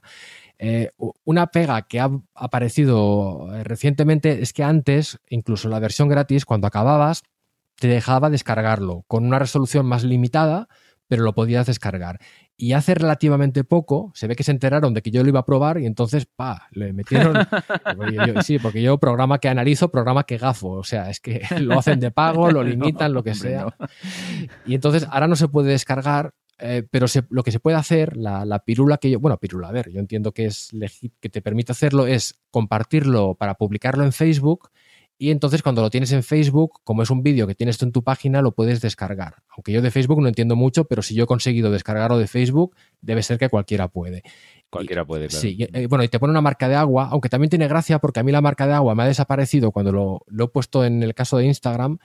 Eh, 0.58 0.90
una 1.24 1.48
pega 1.48 1.82
que 1.82 2.00
ha 2.00 2.10
aparecido 2.34 3.48
eh, 3.54 3.62
recientemente 3.62 4.42
es 4.42 4.52
que 4.52 4.64
antes, 4.64 5.18
incluso 5.28 5.68
la 5.68 5.78
versión 5.78 6.08
gratis, 6.08 6.44
cuando 6.44 6.66
acababas, 6.66 7.22
te 7.76 7.86
dejaba 7.86 8.28
descargarlo 8.28 9.04
con 9.06 9.24
una 9.24 9.38
resolución 9.38 9.86
más 9.86 10.02
limitada, 10.02 10.68
pero 11.06 11.22
lo 11.22 11.34
podías 11.34 11.66
descargar. 11.66 12.18
Y 12.56 12.72
hace 12.72 12.94
relativamente 12.94 13.62
poco 13.62 14.10
se 14.14 14.26
ve 14.26 14.34
que 14.34 14.42
se 14.42 14.50
enteraron 14.50 14.92
de 14.92 15.00
que 15.00 15.12
yo 15.12 15.22
lo 15.22 15.28
iba 15.28 15.40
a 15.40 15.44
probar 15.44 15.78
y 15.78 15.86
entonces, 15.86 16.26
pa, 16.26 16.66
le 16.72 16.92
metieron. 16.92 17.36
sí, 18.42 18.58
porque 18.58 18.82
yo 18.82 18.98
programa 18.98 19.38
que 19.38 19.48
analizo, 19.48 19.90
programa 19.90 20.24
que 20.24 20.38
gafo. 20.38 20.70
O 20.70 20.84
sea, 20.84 21.08
es 21.08 21.20
que 21.20 21.42
lo 21.60 21.78
hacen 21.78 22.00
de 22.00 22.10
pago, 22.10 22.50
lo 22.50 22.62
limitan, 22.64 23.12
lo 23.12 23.22
que 23.22 23.34
sea. 23.34 23.68
Y 24.66 24.74
entonces 24.74 25.06
ahora 25.08 25.28
no 25.28 25.36
se 25.36 25.46
puede 25.46 25.70
descargar 25.70 26.34
eh, 26.58 26.82
pero 26.90 27.06
lo 27.30 27.44
que 27.44 27.52
se 27.52 27.60
puede 27.60 27.76
hacer, 27.76 28.16
la, 28.16 28.62
pirula 28.64 28.98
que 28.98 29.10
yo, 29.10 29.20
bueno, 29.20 29.38
pirula, 29.38 29.68
a 29.68 29.72
ver, 29.72 29.90
yo 29.90 30.00
entiendo 30.00 30.32
que 30.32 30.46
es 30.46 30.70
que 31.20 31.28
te 31.28 31.40
permite 31.40 31.72
hacerlo, 31.72 32.06
es 32.06 32.40
compartirlo 32.50 33.34
para 33.34 33.54
publicarlo 33.54 34.04
en 34.04 34.12
Facebook 34.12 34.70
Y 35.18 35.30
entonces 35.30 35.62
cuando 35.62 35.82
lo 35.82 35.90
tienes 35.90 36.10
en 36.12 36.22
Facebook, 36.24 36.80
como 36.82 37.02
es 37.02 37.10
un 37.10 37.22
vídeo 37.22 37.46
que 37.46 37.54
tienes 37.54 37.78
tú 37.78 37.84
en 37.86 37.92
tu 37.92 38.02
página, 38.02 38.42
lo 38.42 38.52
puedes 38.52 38.80
descargar. 38.80 39.36
Aunque 39.50 39.72
yo 39.72 39.82
de 39.82 39.90
Facebook 39.90 40.20
no 40.20 40.28
entiendo 40.28 40.56
mucho, 40.56 40.84
pero 40.84 41.02
si 41.02 41.14
yo 41.14 41.24
he 41.24 41.26
conseguido 41.26 41.70
descargarlo 41.70 42.18
de 42.18 42.26
Facebook, 42.26 42.74
debe 43.00 43.22
ser 43.22 43.38
que 43.38 43.48
cualquiera 43.48 43.88
puede. 43.88 44.22
Cualquiera 44.70 45.04
puede, 45.04 45.28
claro. 45.28 45.40
Sí, 45.40 45.56
eh, 45.60 45.86
bueno, 45.86 46.04
y 46.04 46.08
te 46.08 46.18
pone 46.18 46.32
una 46.32 46.40
marca 46.40 46.68
de 46.68 46.74
agua, 46.74 47.08
aunque 47.10 47.28
también 47.28 47.50
tiene 47.50 47.68
gracia 47.68 48.00
porque 48.00 48.20
a 48.20 48.22
mí 48.22 48.32
la 48.32 48.40
marca 48.40 48.66
de 48.66 48.74
agua 48.74 48.94
me 48.94 49.04
ha 49.04 49.06
desaparecido 49.06 49.70
cuando 49.70 49.92
lo, 49.92 50.24
lo 50.26 50.44
he 50.44 50.48
puesto 50.48 50.84
en 50.84 51.02
el 51.02 51.14
caso 51.14 51.38
de 51.38 51.46
Instagram, 51.46 51.98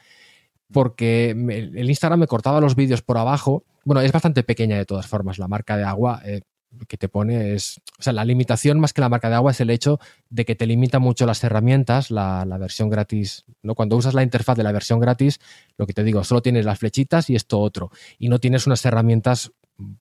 porque 0.73 1.29
el 1.29 1.89
Instagram 1.89 2.19
me 2.19 2.27
cortaba 2.27 2.59
los 2.59 2.75
vídeos 2.75 3.01
por 3.01 3.17
abajo. 3.17 3.63
Bueno, 3.85 4.01
es 4.01 4.11
bastante 4.11 4.43
pequeña 4.43 4.77
de 4.77 4.85
todas 4.85 5.07
formas 5.07 5.39
la 5.39 5.47
marca 5.47 5.77
de 5.77 5.83
agua. 5.83 6.21
eh, 6.25 6.41
que 6.87 6.97
te 6.97 7.07
pone 7.07 7.53
es. 7.53 7.79
O 7.99 8.03
sea, 8.03 8.13
la 8.13 8.25
limitación 8.25 8.79
más 8.79 8.93
que 8.93 9.01
la 9.01 9.09
marca 9.09 9.29
de 9.29 9.35
agua 9.35 9.51
es 9.51 9.61
el 9.61 9.69
hecho 9.69 9.99
de 10.29 10.45
que 10.45 10.55
te 10.55 10.65
limita 10.65 10.99
mucho 10.99 11.25
las 11.25 11.43
herramientas, 11.43 12.11
la, 12.11 12.45
la 12.45 12.57
versión 12.57 12.89
gratis. 12.89 13.45
¿no? 13.61 13.75
Cuando 13.75 13.95
usas 13.95 14.13
la 14.13 14.23
interfaz 14.23 14.57
de 14.57 14.63
la 14.63 14.71
versión 14.71 14.99
gratis, 14.99 15.39
lo 15.77 15.85
que 15.85 15.93
te 15.93 16.03
digo, 16.03 16.23
solo 16.23 16.41
tienes 16.41 16.65
las 16.65 16.79
flechitas 16.79 17.29
y 17.29 17.35
esto 17.35 17.59
otro. 17.59 17.91
Y 18.17 18.29
no 18.29 18.39
tienes 18.39 18.67
unas 18.67 18.85
herramientas 18.85 19.51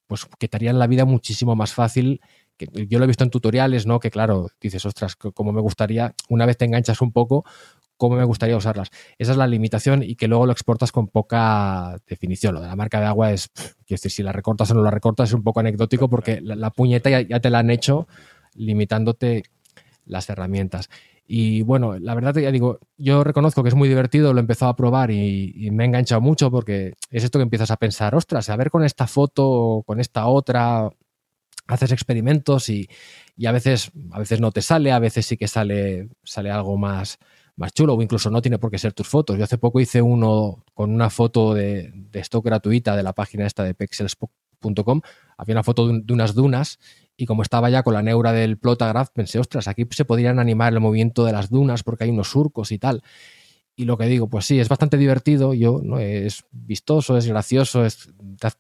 pues, 0.07 0.27
que 0.39 0.49
te 0.49 0.57
harían 0.57 0.79
la 0.79 0.87
vida 0.87 1.05
muchísimo 1.05 1.57
más 1.57 1.73
fácil. 1.75 2.20
Yo 2.59 2.99
lo 2.99 3.05
he 3.05 3.09
visto 3.09 3.25
en 3.25 3.31
tutoriales, 3.31 3.87
¿no? 3.87 3.99
Que 3.99 4.11
claro, 4.11 4.51
dices, 4.61 4.85
ostras, 4.87 5.16
como 5.16 5.53
me 5.53 5.61
gustaría, 5.61 6.14
una 6.29 6.47
vez 6.47 6.57
te 6.57 6.64
enganchas 6.64 7.01
un 7.01 7.12
poco, 7.12 7.45
cómo 8.03 8.16
me 8.16 8.24
gustaría 8.24 8.57
usarlas. 8.57 8.90
Esa 9.16 9.30
es 9.30 9.38
la 9.38 9.46
limitación 9.46 10.03
y 10.03 10.16
que 10.16 10.26
luego 10.26 10.44
lo 10.44 10.50
exportas 10.50 10.90
con 10.90 11.07
poca 11.07 12.00
definición. 12.09 12.53
Lo 12.53 12.61
de 12.61 12.66
la 12.66 12.74
marca 12.74 12.98
de 12.98 13.07
agua 13.07 13.30
es, 13.30 13.46
pff, 13.46 13.74
quiero 13.86 14.00
decir, 14.00 14.11
si 14.11 14.24
la 14.24 14.32
recortas 14.32 14.72
o 14.72 14.74
no 14.74 14.82
la 14.82 14.90
recortas 14.90 15.28
es 15.28 15.34
un 15.34 15.44
poco 15.44 15.61
anecdótico 15.61 16.11
porque 16.11 16.40
la, 16.40 16.57
la 16.57 16.70
puñeta 16.70 17.11
ya, 17.11 17.20
ya 17.20 17.38
te 17.38 17.48
la 17.48 17.61
han 17.61 17.70
hecho 17.70 18.09
limitándote 18.57 19.44
las 20.05 20.28
herramientas. 20.28 20.90
Y 21.28 21.62
bueno, 21.62 21.96
la 21.96 22.16
verdad 22.16 22.34
ya 22.34 22.50
digo, 22.50 22.80
yo 22.96 23.22
reconozco 23.22 23.62
que 23.62 23.68
es 23.68 23.76
muy 23.76 23.88
divertido, 23.88 24.32
lo 24.32 24.40
he 24.40 24.42
empezado 24.42 24.72
a 24.72 24.76
probar 24.76 25.12
y, 25.12 25.53
y 25.55 25.70
me 25.70 25.84
ha 25.84 25.86
enganchado 25.86 26.20
mucho 26.20 26.50
porque 26.50 26.94
es 27.09 27.22
esto 27.22 27.38
que 27.38 27.44
empiezas 27.44 27.70
a 27.70 27.76
pensar, 27.76 28.16
ostras, 28.16 28.50
a 28.50 28.57
ver 28.57 28.72
con 28.72 28.82
esta 28.82 29.07
foto 29.07 29.48
o 29.48 29.82
con 29.84 30.00
esta 30.00 30.26
otra, 30.26 30.90
haces 31.68 31.92
experimentos 31.92 32.68
y, 32.68 32.88
y 33.36 33.46
a 33.46 33.53
veces 33.53 33.92
a 34.11 34.18
veces 34.18 34.40
no 34.40 34.50
te 34.50 34.61
sale, 34.61 34.90
a 34.90 34.98
veces 34.98 35.24
sí 35.24 35.36
que 35.36 35.46
sale, 35.46 36.09
sale 36.24 36.50
algo 36.50 36.76
más, 36.76 37.20
más 37.57 37.72
chulo 37.72 37.94
o 37.94 38.03
incluso 38.03 38.30
no 38.30 38.40
tiene 38.42 38.59
por 38.59 38.70
qué 38.70 38.78
ser 38.78 38.92
tus 38.92 39.09
fotos. 39.09 39.38
Yo 39.38 39.44
hace 39.44 39.59
poco 39.59 39.80
hice 39.80 40.03
uno 40.03 40.64
con 40.74 40.90
una 40.90 41.11
foto 41.11 41.55
de, 41.55 41.90
de 41.94 42.20
stock 42.20 42.44
gratuita 42.44 42.96
de 42.96 43.03
la 43.03 43.12
página 43.12 43.46
esta 43.46 43.64
de 43.64 43.74
pexels.com. 43.74 45.00
Había 45.36 45.55
una 45.55 45.62
foto 45.62 45.88
de, 45.88 46.00
de 46.03 46.12
unas 46.12 46.34
dunas 46.34 46.78
y 47.16 47.26
como 47.26 47.42
estaba 47.42 47.70
ya 47.70 47.82
con 47.82 47.94
la 47.94 48.03
neura 48.03 48.32
del 48.32 48.59
Plotagraph, 48.59 49.11
pensé, 49.11 49.38
ostras, 49.38 49.68
aquí 49.68 49.86
se 49.90 50.05
podrían 50.05 50.38
animar 50.38 50.72
el 50.72 50.80
movimiento 50.80 51.24
de 51.24 51.32
las 51.32 51.50
dunas 51.50 51.82
porque 51.82 52.05
hay 52.05 52.11
unos 52.11 52.30
surcos 52.30 52.72
y 52.72 52.78
tal. 52.78 53.03
Y 53.74 53.84
lo 53.84 53.96
que 53.96 54.07
digo, 54.07 54.28
pues 54.28 54.46
sí, 54.46 54.61
es 54.61 54.68
bastante 54.68 54.96
divertido, 54.96 55.55
yo, 55.55 55.80
¿no? 55.82 55.98
Es 55.98 56.44
vistoso, 56.50 57.16
es 57.16 57.26
gracioso, 57.26 57.84
es, 57.84 58.11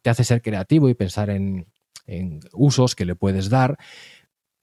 te 0.00 0.10
hace 0.10 0.24
ser 0.24 0.40
creativo 0.42 0.88
y 0.88 0.94
pensar 0.94 1.30
en, 1.30 1.66
en 2.06 2.40
usos 2.52 2.94
que 2.94 3.04
le 3.04 3.14
puedes 3.14 3.50
dar, 3.50 3.78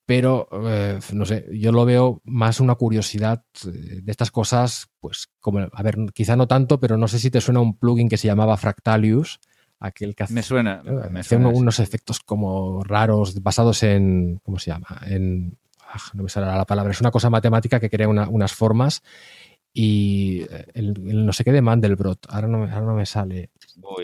pero 0.10 0.50
eh, 0.66 0.98
no 1.14 1.24
sé, 1.24 1.46
yo 1.54 1.72
lo 1.72 1.86
veo 1.86 2.20
más 2.24 2.60
una 2.60 2.74
curiosidad 2.74 3.44
eh, 3.68 4.02
de 4.02 4.12
estas 4.12 4.32
cosas, 4.32 4.90
pues 5.00 5.30
como, 5.40 5.60
a 5.72 5.84
ver, 5.84 5.98
quizá 6.16 6.36
no 6.36 6.48
tanto, 6.48 6.80
pero 6.80 6.98
no 6.98 7.08
sé 7.08 7.20
si 7.20 7.30
te 7.30 7.40
suena 7.42 7.60
un 7.60 7.78
plugin 7.78 8.10
que 8.10 8.18
se 8.18 8.26
llamaba 8.26 8.58
Fractalius, 8.58 9.40
aquel 9.80 10.16
que 10.16 10.24
hace, 10.24 10.34
Me 10.34 10.42
suena. 10.42 10.82
me 10.84 11.20
hace 11.20 11.30
suena, 11.30 11.46
uno- 11.50 11.56
sí. 11.56 11.62
unos 11.62 11.80
efectos 11.80 12.22
como 12.22 12.84
raros 12.84 13.40
basados 13.44 13.84
en, 13.84 14.40
¿cómo 14.44 14.58
se 14.58 14.72
llama? 14.72 15.00
En, 15.06 15.60
ah, 15.82 16.00
no 16.16 16.24
me 16.24 16.30
sale 16.30 16.48
la 16.48 16.66
palabra, 16.66 16.92
es 16.92 17.02
una 17.02 17.12
cosa 17.12 17.30
matemática 17.30 17.80
que 17.80 17.92
crea 17.92 18.08
una- 18.08 18.30
unas 18.30 18.52
formas 18.54 19.04
y 19.72 20.42
eh, 20.50 20.66
el, 20.74 20.88
el 21.08 21.24
no 21.24 21.34
sé 21.34 21.44
qué 21.44 21.52
de 21.52 21.62
Mandelbrot, 21.62 22.26
ahora 22.30 22.48
no, 22.48 22.64
ahora 22.64 22.82
no 22.82 22.96
me 22.96 23.06
sale. 23.06 23.52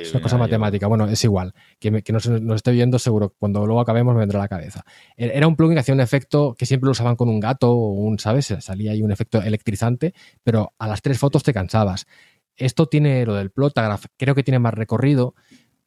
Es 0.01 0.11
una 0.13 0.21
cosa 0.21 0.35
yo- 0.35 0.39
matemática. 0.39 0.87
Bueno, 0.87 1.05
es 1.07 1.23
igual. 1.23 1.53
Que, 1.79 2.01
que 2.03 2.13
nos, 2.13 2.27
nos 2.27 2.55
esté 2.57 2.71
viendo, 2.71 2.99
seguro 2.99 3.33
cuando 3.37 3.65
luego 3.65 3.81
acabemos 3.81 4.13
me 4.13 4.19
vendrá 4.21 4.39
a 4.39 4.43
la 4.43 4.47
cabeza. 4.47 4.83
E- 5.17 5.31
Era 5.33 5.47
un 5.47 5.55
plugin 5.55 5.75
que 5.75 5.79
hacía 5.81 5.93
un 5.95 6.01
efecto 6.01 6.55
que 6.57 6.65
siempre 6.65 6.85
lo 6.87 6.91
usaban 6.91 7.15
con 7.15 7.29
un 7.29 7.39
gato 7.39 7.71
o 7.71 7.89
un, 7.93 8.19
¿sabes? 8.19 8.53
Salía 8.59 8.91
ahí 8.91 9.01
un 9.01 9.11
efecto 9.11 9.41
electrizante, 9.41 10.13
pero 10.43 10.73
a 10.79 10.87
las 10.87 11.01
tres 11.01 11.19
fotos 11.19 11.43
te 11.43 11.53
cansabas. 11.53 12.05
Esto 12.57 12.85
tiene 12.87 13.25
lo 13.25 13.33
del 13.35 13.51
Plotagraph, 13.51 14.05
creo 14.17 14.33
que 14.35 14.43
tiene 14.43 14.59
más 14.59 14.73
recorrido, 14.73 15.35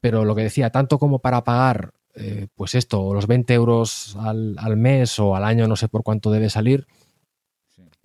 pero 0.00 0.24
lo 0.24 0.34
que 0.34 0.42
decía, 0.42 0.70
tanto 0.70 0.98
como 0.98 1.18
para 1.20 1.42
pagar, 1.44 1.92
eh, 2.14 2.48
pues 2.54 2.74
esto, 2.74 3.14
los 3.14 3.26
20 3.26 3.54
euros 3.54 4.16
al, 4.20 4.56
al 4.58 4.76
mes 4.76 5.18
o 5.18 5.34
al 5.34 5.44
año, 5.44 5.66
no 5.66 5.76
sé 5.76 5.88
por 5.88 6.02
cuánto 6.02 6.30
debe 6.30 6.50
salir. 6.50 6.86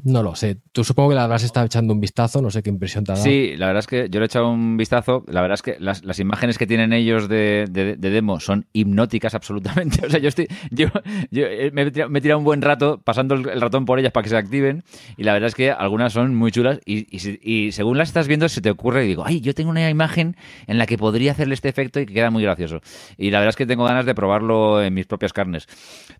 No 0.03 0.21
lo 0.21 0.35
sé. 0.35 0.57
Tú 0.73 0.83
supongo 0.83 1.09
que 1.09 1.15
le 1.15 1.21
habrás 1.21 1.43
estado 1.43 1.65
echando 1.65 1.93
un 1.93 2.01
vistazo, 2.01 2.41
no 2.41 2.51
sé 2.51 2.61
qué 2.61 2.69
impresión 2.69 3.05
te 3.05 3.13
ha 3.13 3.15
dado. 3.15 3.23
Sí, 3.25 3.55
la 3.55 3.67
verdad 3.67 3.79
es 3.79 3.87
que 3.87 4.09
yo 4.09 4.19
le 4.19 4.25
he 4.25 4.27
echado 4.27 4.49
un 4.49 4.75
vistazo. 4.75 5.23
La 5.27 5.41
verdad 5.41 5.55
es 5.55 5.61
que 5.61 5.77
las, 5.79 6.19
imágenes 6.19 6.57
que 6.57 6.67
tienen 6.67 6.91
ellos 6.91 7.29
de, 7.29 7.67
de- 7.71 7.95
de 7.95 8.09
demo 8.09 8.41
son 8.41 8.65
hipnóticas 8.73 9.33
absolutamente. 9.33 10.05
O 10.05 10.09
sea, 10.09 10.19
yo 10.19 10.27
estoy, 10.27 10.47
yo, 10.71 10.87
yo 11.31 11.45
eh, 11.45 11.71
me, 11.71 11.83
he 11.83 11.91
tirado, 12.21 12.37
un 12.37 12.43
buen 12.43 12.61
rato 12.61 13.01
pasando 13.01 13.35
el, 13.35 13.61
ratón 13.61 13.85
por 13.85 13.97
ellas 13.97 14.11
para 14.11 14.23
que 14.23 14.29
se 14.29 14.35
activen. 14.37 14.83
Y 15.15 15.23
la 15.23 15.31
verdad 15.33 15.47
es 15.47 15.55
que 15.55 15.71
algunas 15.71 16.11
son 16.11 16.35
muy 16.35 16.51
chulas. 16.51 16.79
Y, 16.85 17.07
y 17.41 17.71
según 17.71 17.97
las 17.97 18.09
estás 18.09 18.27
viendo, 18.27 18.49
se 18.49 18.59
te 18.61 18.69
ocurre 18.69 19.05
y 19.05 19.07
digo, 19.07 19.23
ay, 19.25 19.39
yo 19.39 19.53
tengo 19.55 19.69
una 19.69 19.89
imagen 19.89 20.35
en 20.67 20.77
la 20.77 20.85
que 20.85 20.97
podría 20.97 21.31
hacerle 21.31 21.53
este 21.53 21.69
efecto 21.69 22.01
y 22.01 22.05
que 22.05 22.13
queda 22.13 22.29
muy 22.29 22.43
gracioso. 22.43 22.81
Y 23.17 23.31
la 23.31 23.39
verdad 23.39 23.51
es 23.51 23.55
que 23.55 23.65
tengo 23.65 23.85
ganas 23.85 24.05
de 24.05 24.13
probarlo 24.13 24.83
en 24.83 24.93
mis 24.93 25.05
propias 25.05 25.31
carnes. 25.31 25.67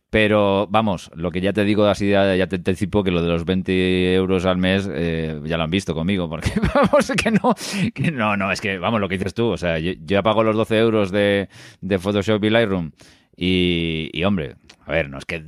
Pero 0.09 0.67
vamos, 0.69 1.09
lo 1.15 1.31
que 1.31 1.41
ya 1.41 1.53
te 1.53 1.63
digo 1.65 1.85
así, 1.85 2.09
ya, 2.11 2.35
ya 2.35 2.45
te 2.45 2.57
anticipo 2.57 3.03
que 3.03 3.09
lo 3.09 3.21
de 3.23 3.29
los 3.29 3.45
20 3.45 3.72
euros 4.15 4.45
al 4.45 4.57
mes 4.57 4.89
eh, 4.91 5.39
ya 5.43 5.57
lo 5.57 5.63
han 5.63 5.71
visto 5.71 5.93
conmigo, 5.93 6.29
porque 6.29 6.51
vamos, 6.75 7.11
que 7.15 7.31
no, 7.31 7.55
no, 8.11 8.37
no, 8.37 8.51
es 8.51 8.61
que 8.61 8.77
vamos, 8.77 8.99
lo 9.01 9.09
que 9.09 9.17
dices 9.17 9.33
tú, 9.33 9.47
o 9.47 9.57
sea, 9.57 9.79
yo, 9.79 9.93
yo 10.05 10.23
pago 10.23 10.43
los 10.43 10.55
12 10.55 10.79
euros 10.79 11.11
de, 11.11 11.49
de 11.81 11.99
Photoshop 11.99 12.43
y 12.43 12.49
Lightroom 12.49 12.91
y, 13.35 14.23
hombre, 14.23 14.55
a 14.85 14.91
ver, 14.91 15.09
no 15.09 15.17
es 15.17 15.25
que 15.25 15.43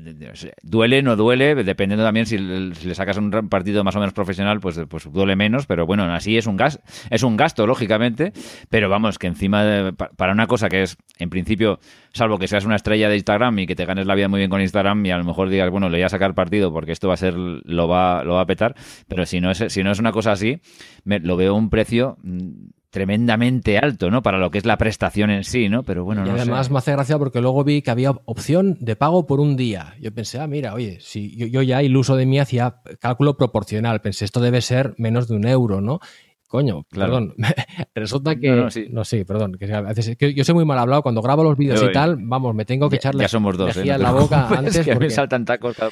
duele, 0.63 1.03
no 1.03 1.15
duele, 1.15 1.55
dependiendo 1.55 2.03
también 2.03 2.25
si, 2.25 2.37
le 2.37 2.95
sacas 2.95 3.17
un 3.17 3.29
partido 3.49 3.83
más 3.83 3.95
o 3.95 3.99
menos 3.99 4.13
profesional, 4.13 4.59
pues, 4.59 4.79
pues 4.89 5.11
duele 5.11 5.35
menos, 5.35 5.67
pero 5.67 5.85
bueno, 5.85 6.03
así 6.05 6.37
es 6.37 6.47
un 6.47 6.57
gas, 6.57 6.79
es 7.09 7.21
un 7.21 7.37
gasto, 7.37 7.67
lógicamente, 7.67 8.33
pero 8.69 8.89
vamos, 8.89 9.19
que 9.19 9.27
encima 9.27 9.63
de, 9.63 9.93
para 9.93 10.33
una 10.33 10.47
cosa 10.47 10.67
que 10.67 10.81
es, 10.81 10.97
en 11.19 11.29
principio, 11.29 11.79
salvo 12.13 12.39
que 12.39 12.47
seas 12.47 12.65
una 12.65 12.75
estrella 12.75 13.07
de 13.07 13.15
Instagram 13.15 13.59
y 13.59 13.67
que 13.67 13.75
te 13.75 13.85
ganes 13.85 14.07
la 14.07 14.15
vida 14.15 14.29
muy 14.29 14.39
bien 14.39 14.49
con 14.49 14.61
Instagram 14.61 15.05
y 15.05 15.11
a 15.11 15.17
lo 15.17 15.23
mejor 15.23 15.49
digas, 15.49 15.69
bueno, 15.69 15.89
le 15.89 15.97
voy 15.97 16.03
a 16.03 16.09
sacar 16.09 16.33
partido 16.33 16.73
porque 16.73 16.91
esto 16.91 17.07
va 17.07 17.13
a 17.13 17.17
ser, 17.17 17.35
lo 17.35 17.87
va, 17.87 18.23
lo 18.23 18.35
va 18.35 18.41
a 18.41 18.45
petar, 18.47 18.75
pero 19.07 19.25
si 19.25 19.41
no 19.41 19.51
es, 19.51 19.63
si 19.67 19.83
no 19.83 19.91
es 19.91 19.99
una 19.99 20.11
cosa 20.11 20.31
así, 20.31 20.59
lo 21.03 21.37
veo 21.37 21.53
un 21.53 21.69
precio 21.69 22.17
mm, 22.23 22.69
tremendamente 22.95 23.77
alto, 23.77 24.09
¿no? 24.09 24.23
Para 24.23 24.37
lo 24.39 24.49
que 24.49 24.57
es 24.57 24.65
la 24.65 24.77
prestación 24.77 25.29
en 25.29 25.43
sí, 25.43 25.67
¿no? 25.69 25.83
Pero 25.83 26.05
bueno, 26.05 26.23
y 26.25 26.29
no 26.29 26.35
además 26.35 26.67
sé. 26.67 26.71
me 26.71 26.79
hace 26.79 26.93
gracia 26.93 27.19
porque 27.19 27.41
luego 27.41 27.63
vi 27.65 27.81
que 27.81 27.91
había 27.91 28.11
opción 28.25 28.77
de 28.79 28.95
pago 28.95 29.27
por 29.27 29.39
un 29.41 29.57
día. 29.57 29.95
Yo 30.01 30.13
pensé, 30.13 30.39
ah, 30.39 30.47
mira, 30.47 30.73
oye, 30.73 30.97
si 31.01 31.35
yo, 31.35 31.45
yo 31.45 31.61
ya 31.61 31.81
el 31.81 31.95
uso 31.95 32.15
de 32.15 32.25
mí 32.25 32.39
hacía 32.39 32.77
cálculo 32.99 33.37
proporcional, 33.37 33.99
pensé, 34.01 34.25
esto 34.25 34.39
debe 34.39 34.61
ser 34.61 34.95
menos 34.97 35.27
de 35.27 35.35
un 35.35 35.45
euro, 35.45 35.81
¿no? 35.81 35.99
Coño, 36.47 36.83
Claro. 36.89 37.11
perdón. 37.11 37.33
Resulta 37.95 38.35
que. 38.37 38.49
No, 38.49 38.55
No, 38.55 38.69
no, 38.91 39.03
sí. 39.03 39.25
perdón. 39.25 39.57
Que 39.59 39.73
a 39.73 39.81
veces, 39.81 40.15
que 40.15 40.33
yo 40.33 40.43
soy 40.45 40.55
muy 40.55 40.63
mal 40.63 40.77
hablado. 40.77 41.01
Cuando 41.01 41.21
grabo 41.21 41.43
los 41.43 41.57
vídeos 41.57 41.83
y 41.83 41.91
tal, 41.91 42.17
vamos, 42.21 42.55
me 42.55 42.63
tengo 42.65 42.87
que 42.89 42.95
echarle 42.97 43.23
ya 43.23 43.27
somos 43.27 43.57
dos, 43.57 43.75
¿eh? 43.75 43.83
No 43.85 43.97
la 43.97 44.11
boca 44.11 44.47
antes. 44.57 44.77
que 44.79 44.91
me 44.91 44.95
porque- 44.95 45.09
saltan 45.09 45.43
tacos 45.43 45.75
cada 45.75 45.91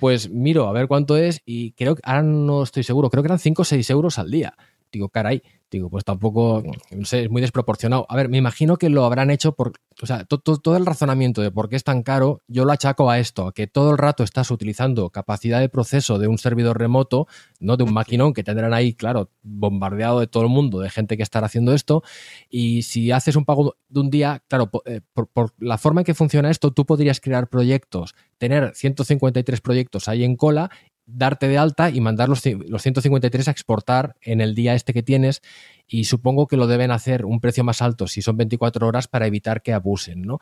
pues 0.00 0.30
miro 0.30 0.66
a 0.68 0.72
ver 0.72 0.86
cuánto 0.88 1.16
es 1.16 1.42
y 1.44 1.72
creo 1.72 1.94
que 1.96 2.00
ahora 2.04 2.22
no 2.22 2.62
estoy 2.62 2.84
seguro, 2.84 3.10
creo 3.10 3.22
que 3.22 3.26
eran 3.26 3.38
5 3.38 3.62
o 3.62 3.64
6 3.64 3.90
euros 3.90 4.18
al 4.18 4.30
día. 4.30 4.54
Digo, 4.90 5.08
caray, 5.10 5.42
digo, 5.70 5.90
pues 5.90 6.02
tampoco, 6.04 6.62
no 6.90 7.04
sé, 7.04 7.24
es 7.24 7.30
muy 7.30 7.42
desproporcionado. 7.42 8.06
A 8.08 8.16
ver, 8.16 8.28
me 8.30 8.38
imagino 8.38 8.76
que 8.78 8.88
lo 8.88 9.04
habrán 9.04 9.30
hecho 9.30 9.52
por, 9.52 9.72
o 10.00 10.06
sea, 10.06 10.24
to- 10.24 10.38
to- 10.38 10.56
todo 10.56 10.76
el 10.78 10.86
razonamiento 10.86 11.42
de 11.42 11.50
por 11.50 11.68
qué 11.68 11.76
es 11.76 11.84
tan 11.84 12.02
caro, 12.02 12.40
yo 12.48 12.64
lo 12.64 12.72
achaco 12.72 13.10
a 13.10 13.18
esto, 13.18 13.46
a 13.48 13.52
que 13.52 13.66
todo 13.66 13.90
el 13.90 13.98
rato 13.98 14.24
estás 14.24 14.50
utilizando 14.50 15.10
capacidad 15.10 15.60
de 15.60 15.68
proceso 15.68 16.18
de 16.18 16.26
un 16.26 16.38
servidor 16.38 16.78
remoto, 16.78 17.26
no 17.60 17.76
de 17.76 17.84
un 17.84 17.92
maquinón 17.92 18.32
que 18.32 18.42
tendrán 18.44 18.72
ahí, 18.72 18.94
claro, 18.94 19.30
bombardeado 19.42 20.20
de 20.20 20.26
todo 20.26 20.42
el 20.44 20.48
mundo, 20.48 20.80
de 20.80 20.88
gente 20.88 21.18
que 21.18 21.22
estará 21.22 21.46
haciendo 21.46 21.74
esto, 21.74 22.02
y 22.48 22.82
si 22.82 23.12
haces 23.12 23.36
un 23.36 23.44
pago 23.44 23.76
de 23.88 24.00
un 24.00 24.08
día, 24.08 24.42
claro, 24.48 24.70
eh, 24.86 25.02
por, 25.12 25.28
por 25.28 25.52
la 25.58 25.76
forma 25.76 26.00
en 26.00 26.04
que 26.06 26.14
funciona 26.14 26.50
esto, 26.50 26.70
tú 26.72 26.86
podrías 26.86 27.20
crear 27.20 27.48
proyectos, 27.48 28.14
tener 28.38 28.72
153 28.74 29.60
proyectos 29.60 30.08
ahí 30.08 30.24
en 30.24 30.36
cola 30.36 30.70
darte 31.08 31.48
de 31.48 31.58
alta 31.58 31.90
y 31.90 32.00
mandar 32.00 32.28
los, 32.28 32.42
los 32.44 32.82
153 32.82 33.48
a 33.48 33.50
exportar 33.50 34.16
en 34.20 34.40
el 34.40 34.54
día 34.54 34.74
este 34.74 34.92
que 34.92 35.02
tienes 35.02 35.40
y 35.86 36.04
supongo 36.04 36.46
que 36.46 36.56
lo 36.56 36.66
deben 36.66 36.90
hacer 36.90 37.24
un 37.24 37.40
precio 37.40 37.64
más 37.64 37.80
alto 37.82 38.06
si 38.06 38.20
son 38.22 38.36
24 38.36 38.86
horas 38.86 39.08
para 39.08 39.26
evitar 39.26 39.62
que 39.62 39.72
abusen, 39.72 40.22
¿no? 40.22 40.38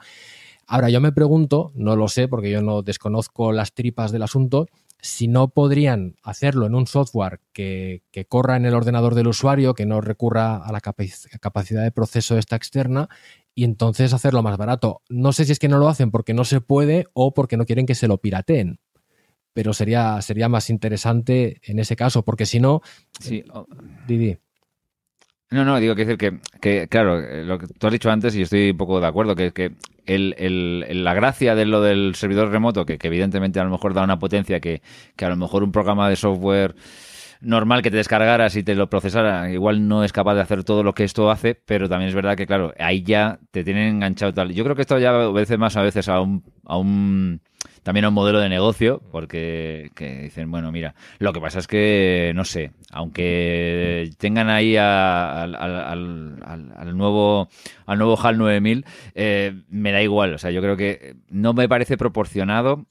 Ahora 0.66 0.90
yo 0.90 1.00
me 1.00 1.12
pregunto, 1.12 1.70
no 1.76 1.94
lo 1.94 2.08
sé 2.08 2.26
porque 2.26 2.50
yo 2.50 2.60
no 2.60 2.82
desconozco 2.82 3.52
las 3.52 3.72
tripas 3.72 4.10
del 4.10 4.24
asunto, 4.24 4.66
si 5.00 5.28
no 5.28 5.48
podrían 5.48 6.16
hacerlo 6.24 6.66
en 6.66 6.74
un 6.74 6.88
software 6.88 7.40
que, 7.52 8.02
que 8.10 8.24
corra 8.24 8.56
en 8.56 8.66
el 8.66 8.74
ordenador 8.74 9.14
del 9.14 9.28
usuario, 9.28 9.74
que 9.74 9.86
no 9.86 10.00
recurra 10.00 10.56
a 10.56 10.72
la 10.72 10.80
capac- 10.80 11.38
capacidad 11.38 11.84
de 11.84 11.92
proceso 11.92 12.36
esta 12.36 12.56
externa 12.56 13.08
y 13.54 13.62
entonces 13.62 14.12
hacerlo 14.12 14.42
más 14.42 14.56
barato. 14.56 15.02
No 15.08 15.32
sé 15.32 15.44
si 15.44 15.52
es 15.52 15.60
que 15.60 15.68
no 15.68 15.78
lo 15.78 15.88
hacen 15.88 16.10
porque 16.10 16.34
no 16.34 16.44
se 16.44 16.60
puede 16.60 17.06
o 17.12 17.32
porque 17.32 17.56
no 17.56 17.66
quieren 17.66 17.86
que 17.86 17.94
se 17.94 18.08
lo 18.08 18.18
pirateen 18.18 18.80
pero 19.56 19.72
sería, 19.72 20.20
sería 20.20 20.50
más 20.50 20.68
interesante 20.68 21.62
en 21.62 21.78
ese 21.78 21.96
caso, 21.96 22.22
porque 22.22 22.44
si 22.44 22.60
no, 22.60 22.82
Sí, 23.18 23.36
eh, 23.38 23.44
Didi. 24.06 24.36
No, 25.50 25.64
no, 25.64 25.80
digo 25.80 25.94
que 25.94 26.04
decir 26.04 26.18
que, 26.18 26.40
que, 26.60 26.88
claro, 26.88 27.20
eh, 27.20 27.42
lo 27.42 27.56
que 27.58 27.66
tú 27.68 27.86
has 27.86 27.92
dicho 27.94 28.10
antes 28.10 28.36
y 28.36 28.42
estoy 28.42 28.72
un 28.72 28.76
poco 28.76 29.00
de 29.00 29.06
acuerdo, 29.06 29.34
que, 29.34 29.52
que 29.52 29.72
el, 30.04 30.34
el- 30.36 30.84
el- 30.88 31.04
la 31.04 31.14
gracia 31.14 31.54
de 31.54 31.64
lo 31.64 31.80
del 31.80 32.14
servidor 32.16 32.50
remoto, 32.50 32.84
que, 32.84 32.98
que 32.98 33.06
evidentemente 33.06 33.58
a 33.58 33.64
lo 33.64 33.70
mejor 33.70 33.94
da 33.94 34.04
una 34.04 34.18
potencia 34.18 34.60
que, 34.60 34.82
que 35.16 35.24
a 35.24 35.30
lo 35.30 35.36
mejor 35.36 35.62
un 35.62 35.72
programa 35.72 36.10
de 36.10 36.16
software 36.16 36.74
normal 37.40 37.82
que 37.82 37.90
te 37.90 37.96
descargaras 37.98 38.56
y 38.56 38.62
te 38.62 38.74
lo 38.74 38.88
procesara, 38.88 39.50
igual 39.50 39.86
no 39.88 40.04
es 40.04 40.12
capaz 40.12 40.34
de 40.34 40.40
hacer 40.42 40.64
todo 40.64 40.82
lo 40.82 40.94
que 40.94 41.04
esto 41.04 41.30
hace, 41.30 41.54
pero 41.54 41.88
también 41.88 42.08
es 42.08 42.14
verdad 42.14 42.36
que, 42.36 42.46
claro, 42.46 42.72
ahí 42.78 43.02
ya 43.02 43.38
te 43.50 43.64
tienen 43.64 43.96
enganchado 43.96 44.32
tal. 44.34 44.52
Yo 44.52 44.64
creo 44.64 44.76
que 44.76 44.82
esto 44.82 44.98
ya 44.98 45.28
obedece 45.28 45.58
más 45.58 45.76
a 45.76 45.82
veces 45.82 46.08
a 46.08 46.20
un, 46.20 46.44
a 46.64 46.76
un 46.76 47.40
también 47.82 48.04
a 48.04 48.08
un 48.08 48.14
modelo 48.14 48.40
de 48.40 48.48
negocio, 48.48 49.00
porque 49.12 49.90
que 49.94 50.22
dicen, 50.22 50.50
bueno, 50.50 50.72
mira, 50.72 50.94
lo 51.18 51.32
que 51.32 51.40
pasa 51.40 51.60
es 51.60 51.68
que, 51.68 52.32
no 52.34 52.44
sé, 52.44 52.72
aunque 52.90 54.10
tengan 54.18 54.48
ahí 54.50 54.76
a- 54.76 55.42
al, 55.42 55.54
al- 55.54 56.42
al- 56.76 56.96
nuevo 56.96 57.48
al 57.86 57.98
nuevo 57.98 58.16
HAL 58.20 58.38
9000, 58.38 58.84
eh, 59.14 59.62
me 59.68 59.92
da 59.92 60.02
igual, 60.02 60.34
o 60.34 60.38
sea, 60.38 60.50
yo 60.50 60.60
creo 60.62 60.76
que 60.76 61.14
no 61.28 61.52
me 61.54 61.68
parece 61.68 61.96
proporcionado 61.96 62.86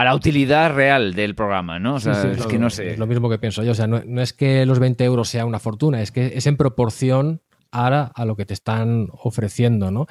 a 0.00 0.04
la 0.04 0.14
utilidad 0.14 0.74
real 0.74 1.14
del 1.14 1.34
programa, 1.34 1.78
¿no? 1.78 1.94
O 1.96 2.00
sea, 2.00 2.14
Sí, 2.14 2.20
sí, 2.22 2.28
es 2.32 2.38
lo- 2.40 2.48
que 2.48 2.58
no 2.58 2.70
sé. 2.70 2.92
Es 2.92 2.98
lo 2.98 3.06
mismo 3.06 3.28
que 3.30 3.38
pienso 3.38 3.62
yo. 3.62 3.72
O 3.72 3.74
sea, 3.74 3.86
no, 3.86 4.02
no 4.06 4.22
es 4.22 4.32
que 4.32 4.64
los 4.66 4.78
20 4.78 5.04
euros 5.04 5.28
sea 5.28 5.44
una 5.46 5.58
fortuna, 5.58 6.00
es 6.02 6.10
que 6.12 6.32
es 6.36 6.46
en 6.46 6.56
proporción 6.56 7.40
ahora 7.72 8.10
a 8.14 8.24
lo 8.24 8.34
que 8.36 8.44
te 8.46 8.54
están 8.54 9.08
ofreciendo, 9.12 9.90
¿no? 9.90 10.06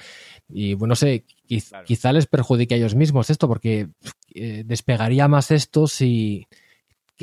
Y 0.47 0.73
bueno, 0.75 0.91
no 0.93 0.95
sé, 0.95 1.25
quiz- 1.47 1.69
Claro. 1.69 1.85
quizá 1.85 2.13
les 2.13 2.25
perjudique 2.25 2.73
a 2.73 2.77
ellos 2.77 2.95
mismos 2.95 3.29
esto, 3.29 3.47
porque 3.47 3.89
eh, 4.33 4.63
despegaría 4.65 5.27
más 5.27 5.51
esto 5.51 5.87
si. 5.87 6.47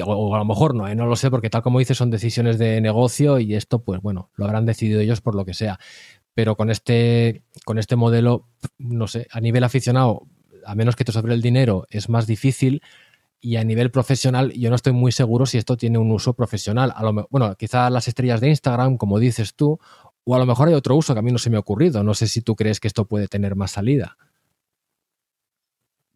o 0.04 0.34
a 0.34 0.38
lo 0.38 0.44
mejor 0.44 0.74
no, 0.74 0.86
¿eh? 0.88 0.94
no 0.94 1.06
lo 1.06 1.16
sé, 1.16 1.30
porque 1.30 1.48
tal 1.48 1.62
como 1.62 1.78
dices, 1.78 1.96
son 1.96 2.10
decisiones 2.10 2.58
de 2.58 2.82
negocio 2.82 3.38
y 3.38 3.54
esto, 3.54 3.78
pues 3.82 4.02
bueno, 4.02 4.28
lo 4.34 4.44
habrán 4.44 4.66
decidido 4.66 5.00
ellos 5.00 5.22
por 5.22 5.34
lo 5.34 5.46
que 5.46 5.54
sea. 5.54 5.78
Pero 6.34 6.54
con 6.54 6.68
este, 6.70 7.44
con 7.64 7.78
este 7.78 7.96
modelo, 7.96 8.46
no 8.76 9.06
sé, 9.08 9.26
a 9.30 9.40
nivel 9.40 9.64
aficionado, 9.64 10.26
a 10.66 10.74
menos 10.74 10.96
que 10.96 11.04
te 11.04 11.12
sobre 11.12 11.34
el 11.34 11.42
dinero, 11.42 11.86
es 11.90 12.08
más 12.08 12.26
difícil. 12.26 12.82
Y 13.40 13.56
a 13.56 13.64
nivel 13.64 13.90
profesional, 13.90 14.52
yo 14.52 14.70
no 14.70 14.76
estoy 14.76 14.92
muy 14.92 15.12
seguro 15.12 15.46
si 15.46 15.58
esto 15.58 15.76
tiene 15.76 15.98
un 15.98 16.10
uso 16.10 16.34
profesional. 16.34 16.92
A 16.94 17.02
lo, 17.02 17.28
bueno, 17.30 17.54
quizás 17.54 17.92
las 17.92 18.08
estrellas 18.08 18.40
de 18.40 18.48
Instagram, 18.48 18.96
como 18.96 19.18
dices 19.18 19.54
tú, 19.54 19.78
o 20.24 20.34
a 20.34 20.38
lo 20.38 20.46
mejor 20.46 20.68
hay 20.68 20.74
otro 20.74 20.96
uso 20.96 21.14
que 21.14 21.20
a 21.20 21.22
mí 21.22 21.30
no 21.30 21.38
se 21.38 21.50
me 21.50 21.56
ha 21.56 21.60
ocurrido. 21.60 22.02
No 22.02 22.14
sé 22.14 22.26
si 22.26 22.42
tú 22.42 22.56
crees 22.56 22.80
que 22.80 22.88
esto 22.88 23.06
puede 23.06 23.28
tener 23.28 23.54
más 23.54 23.70
salida. 23.72 24.16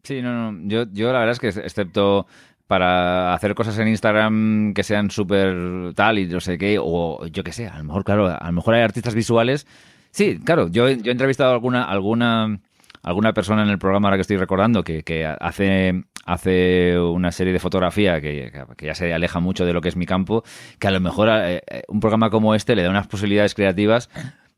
Sí, 0.03 0.21
no, 0.21 0.51
no. 0.51 0.67
Yo, 0.67 0.85
yo 0.91 1.13
la 1.13 1.19
verdad 1.19 1.31
es 1.31 1.39
que 1.39 1.47
excepto 1.47 2.27
para 2.71 3.33
hacer 3.33 3.53
cosas 3.53 3.77
en 3.79 3.89
Instagram 3.89 4.73
que 4.73 4.83
sean 4.83 5.11
súper 5.11 5.93
tal 5.93 6.19
y 6.19 6.25
no 6.25 6.39
sé 6.39 6.57
qué, 6.57 6.77
o 6.81 7.25
yo 7.27 7.43
qué 7.43 7.51
sé, 7.51 7.67
a 7.67 7.77
lo 7.77 7.83
mejor, 7.83 8.05
claro, 8.05 8.27
a 8.27 8.45
lo 8.45 8.51
mejor 8.53 8.75
hay 8.75 8.81
artistas 8.81 9.13
visuales. 9.13 9.67
Sí, 10.11 10.39
claro, 10.39 10.69
yo, 10.69 10.89
yo 10.89 11.09
he 11.09 11.11
entrevistado 11.11 11.51
a 11.51 11.53
alguna, 11.53 11.83
alguna, 11.83 12.61
alguna 13.03 13.33
persona 13.33 13.63
en 13.63 13.69
el 13.69 13.79
programa 13.79 14.07
ahora 14.07 14.17
que 14.17 14.21
estoy 14.21 14.37
recordando 14.37 14.83
que, 14.83 15.03
que 15.03 15.25
hace, 15.25 16.03
hace 16.25 16.99
una 16.99 17.31
serie 17.31 17.53
de 17.53 17.59
fotografía 17.59 18.21
que, 18.21 18.51
que 18.77 18.85
ya 18.85 18.95
se 18.95 19.13
aleja 19.13 19.39
mucho 19.39 19.65
de 19.65 19.73
lo 19.73 19.81
que 19.81 19.89
es 19.89 19.95
mi 19.95 20.05
campo, 20.05 20.43
que 20.79 20.87
a 20.87 20.91
lo 20.91 20.99
mejor 20.99 21.29
eh, 21.31 21.61
eh, 21.69 21.83
un 21.87 21.99
programa 21.99 22.29
como 22.29 22.53
este 22.55 22.75
le 22.75 22.83
da 22.83 22.89
unas 22.89 23.07
posibilidades 23.07 23.55
creativas 23.55 24.09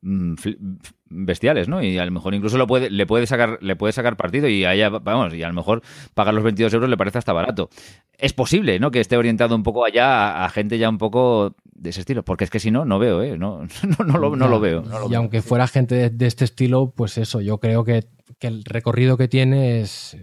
mm, 0.01 0.33
bestiales, 1.09 1.67
¿no? 1.67 1.81
Y 1.83 1.97
a 1.97 2.05
lo 2.05 2.11
mejor 2.11 2.33
incluso 2.33 2.57
lo 2.57 2.67
puede, 2.67 2.89
le 2.89 3.05
puede 3.05 3.27
sacar, 3.27 3.59
le 3.61 3.75
puede 3.75 3.93
sacar 3.93 4.17
partido 4.17 4.47
y 4.47 4.65
allá, 4.65 4.89
vamos, 4.89 5.33
y 5.33 5.43
a 5.43 5.47
lo 5.47 5.53
mejor 5.53 5.81
pagar 6.13 6.33
los 6.33 6.43
22 6.43 6.73
euros 6.73 6.89
le 6.89 6.97
parece 6.97 7.19
hasta 7.19 7.33
barato. 7.33 7.69
Es 8.17 8.33
posible, 8.33 8.79
¿no? 8.79 8.91
Que 8.91 8.99
esté 8.99 9.15
orientado 9.17 9.55
un 9.55 9.63
poco 9.63 9.85
allá 9.85 10.31
a, 10.41 10.45
a 10.45 10.49
gente 10.49 10.77
ya 10.77 10.89
un 10.89 10.97
poco 10.97 11.55
de 11.75 11.89
ese 11.91 11.99
estilo, 12.01 12.23
porque 12.23 12.45
es 12.45 12.49
que 12.49 12.59
si 12.59 12.71
no, 12.71 12.85
no 12.85 12.97
veo, 12.99 13.21
¿eh? 13.21 13.37
No, 13.37 13.61
no, 13.99 14.05
no, 14.05 14.17
lo, 14.17 14.35
no 14.35 14.47
Ya, 14.47 14.49
lo 14.49 14.59
veo. 14.59 14.81
no 14.81 14.99
lo 14.99 15.09
y 15.09 15.09
veo. 15.09 15.19
aunque 15.19 15.41
fuera 15.41 15.67
gente 15.67 15.95
de, 15.95 16.09
de 16.09 16.25
este 16.27 16.45
estilo, 16.45 16.91
pues 16.95 17.17
eso, 17.17 17.41
yo 17.41 17.59
creo 17.59 17.83
que, 17.83 18.05
que 18.43 18.47
el 18.47 18.63
recorrido 18.65 19.15
que 19.15 19.27
tiene 19.29 19.79
es, 19.81 20.17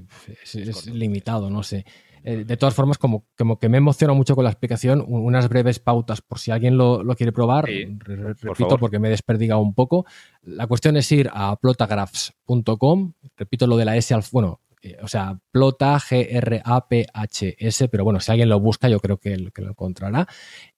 es- 0.45 0.55
es 0.55 0.87
limitado, 0.87 1.49
no 1.49 1.63
sé. 1.63 1.87
Eh, 2.23 2.45
de 2.45 2.57
todas 2.59 2.75
formas, 2.75 2.99
como, 2.99 3.25
como 3.35 3.59
que 3.59 3.71
me 3.71 3.79
emociona 3.79 4.13
mucho 4.13 4.35
con 4.37 4.45
la 4.45 4.51
explicación, 4.51 5.03
un- 5.07 5.23
unas 5.25 5.49
breves 5.49 5.79
pautas 5.79 6.21
por 6.21 6.39
si 6.39 6.51
alguien 6.51 6.77
lo, 6.77 7.03
lo 7.03 7.17
quiere 7.17 7.33
probar. 7.33 7.65
Sí, 7.67 7.87
Re- 7.99 8.17
re- 8.17 8.35
repito, 8.35 8.55
favor. 8.57 8.79
porque 8.79 8.99
me 8.99 9.09
he 9.09 9.11
desperdigado 9.11 9.63
un 9.63 9.73
poco. 9.73 10.05
La 10.43 10.67
cuestión 10.67 10.99
es 10.99 11.11
ir 11.13 11.31
a 11.33 11.57
plotagraphs.com, 11.57 13.15
repito 13.39 13.67
lo 13.67 13.79
de 13.79 13.85
la 13.87 13.97
S 13.97 14.13
al 14.13 14.23
bueno, 14.33 14.61
eh, 14.83 14.99
o 15.03 15.09
sea, 15.09 15.39
plota 15.51 15.99
G-R-A-P-H-S, 15.99 17.89
pero 17.89 18.05
bueno, 18.05 18.21
si 18.21 18.31
alguien 18.31 18.49
lo 18.49 18.61
busca, 18.61 18.89
yo 18.89 19.01
creo 19.01 19.19
que, 19.19 19.51
que 19.55 19.63
lo 19.63 19.71
encontrará. 19.71 20.27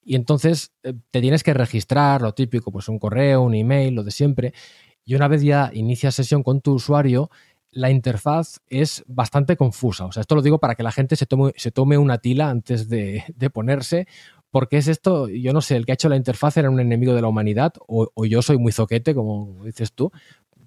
Y 0.05 0.15
entonces 0.17 0.73
eh, 0.83 0.95
te 1.11 1.21
tienes 1.21 1.43
que 1.43 1.55
registrar, 1.55 2.23
lo 2.23 2.35
típico, 2.35 2.71
pues 2.73 2.89
un 2.89 2.99
correo, 2.99 3.43
un 3.43 3.55
email, 3.55 3.95
lo 3.95 4.03
de 4.05 4.11
siempre. 4.11 4.53
Y 5.05 5.15
una 5.15 5.29
vez 5.29 5.43
ya 5.43 5.71
inicias 5.73 6.15
sesión 6.15 6.43
con 6.43 6.61
tu 6.61 6.75
usuario, 6.75 7.31
la 7.73 7.91
interfaz 7.91 8.61
es 8.69 9.03
bastante 9.07 9.57
confusa. 9.57 10.05
O 10.05 10.13
sea, 10.13 10.21
esto 10.21 10.35
lo 10.35 10.43
digo 10.43 10.59
para 10.59 10.75
que 10.75 10.83
la 10.83 10.93
gente 10.93 11.17
se 11.17 11.27
tome, 11.27 11.99
una 11.99 12.19
tila 12.19 12.51
antes 12.51 12.89
de, 12.89 13.25
ponerse, 13.53 14.07
porque 14.51 14.77
es 14.77 14.89
esto, 14.89 15.29
yo 15.29 15.53
no 15.53 15.63
sé, 15.63 15.77
el 15.77 15.87
que 15.87 15.93
ha 15.93 15.95
hecho 15.95 16.11
la 16.11 16.17
interfaz 16.17 16.59
era 16.59 16.71
un 16.71 16.79
enemigo 16.79 17.15
de 17.15 17.23
la 17.23 17.29
humanidad, 17.29 17.73
o, 17.89 18.11
yo 18.27 18.43
soy 18.43 18.59
muy 18.59 18.73
zoquete, 18.73 19.15
como 19.15 19.65
dices 19.65 19.95
tú, 19.95 20.13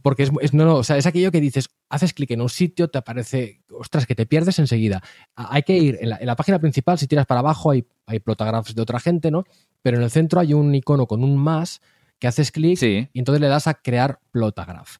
porque 0.02 0.24
es, 0.24 0.54
no, 0.54 0.66
no, 0.66 0.76
o 0.76 0.84
sea, 0.84 0.98
es 0.98 1.06
aquello 1.06 1.32
que 1.32 1.42
dices, 1.42 1.70
haces 1.90 2.14
clic 2.14 2.32
en 2.32 2.42
un 2.42 2.50
sitio, 2.50 2.90
te 2.90 2.98
aparece, 2.98 3.62
ostras, 3.72 4.06
que 4.06 4.16
te 4.16 4.26
pierdes 4.26 4.60
enseguida. 4.60 5.02
Hay 5.36 5.64
que 5.64 5.78
ir 5.78 5.98
en 6.00 6.10
la, 6.10 6.36
página 6.36 6.60
principal, 6.60 6.98
si 6.98 7.08
tiras 7.08 7.26
para 7.26 7.40
abajo, 7.40 7.72
hay, 7.72 7.86
hay 8.06 8.20
de 8.20 8.82
otra 8.82 9.00
gente, 9.00 9.32
¿no? 9.32 9.46
Pero 9.82 9.98
en 9.98 10.04
el 10.04 10.12
centro 10.12 10.40
hay 10.40 10.54
un 10.54 10.74
icono 10.74 11.08
con 11.08 11.24
un 11.24 11.38
más 11.38 11.82
que 12.20 12.28
haces 12.28 12.52
clic 12.52 12.78
Sí, 12.78 13.10
y 13.14 13.20
entonces 13.20 13.42
le 13.42 13.48
das 13.48 13.68
a 13.68 13.74
crear 13.76 14.20
plotagraph. 14.32 14.98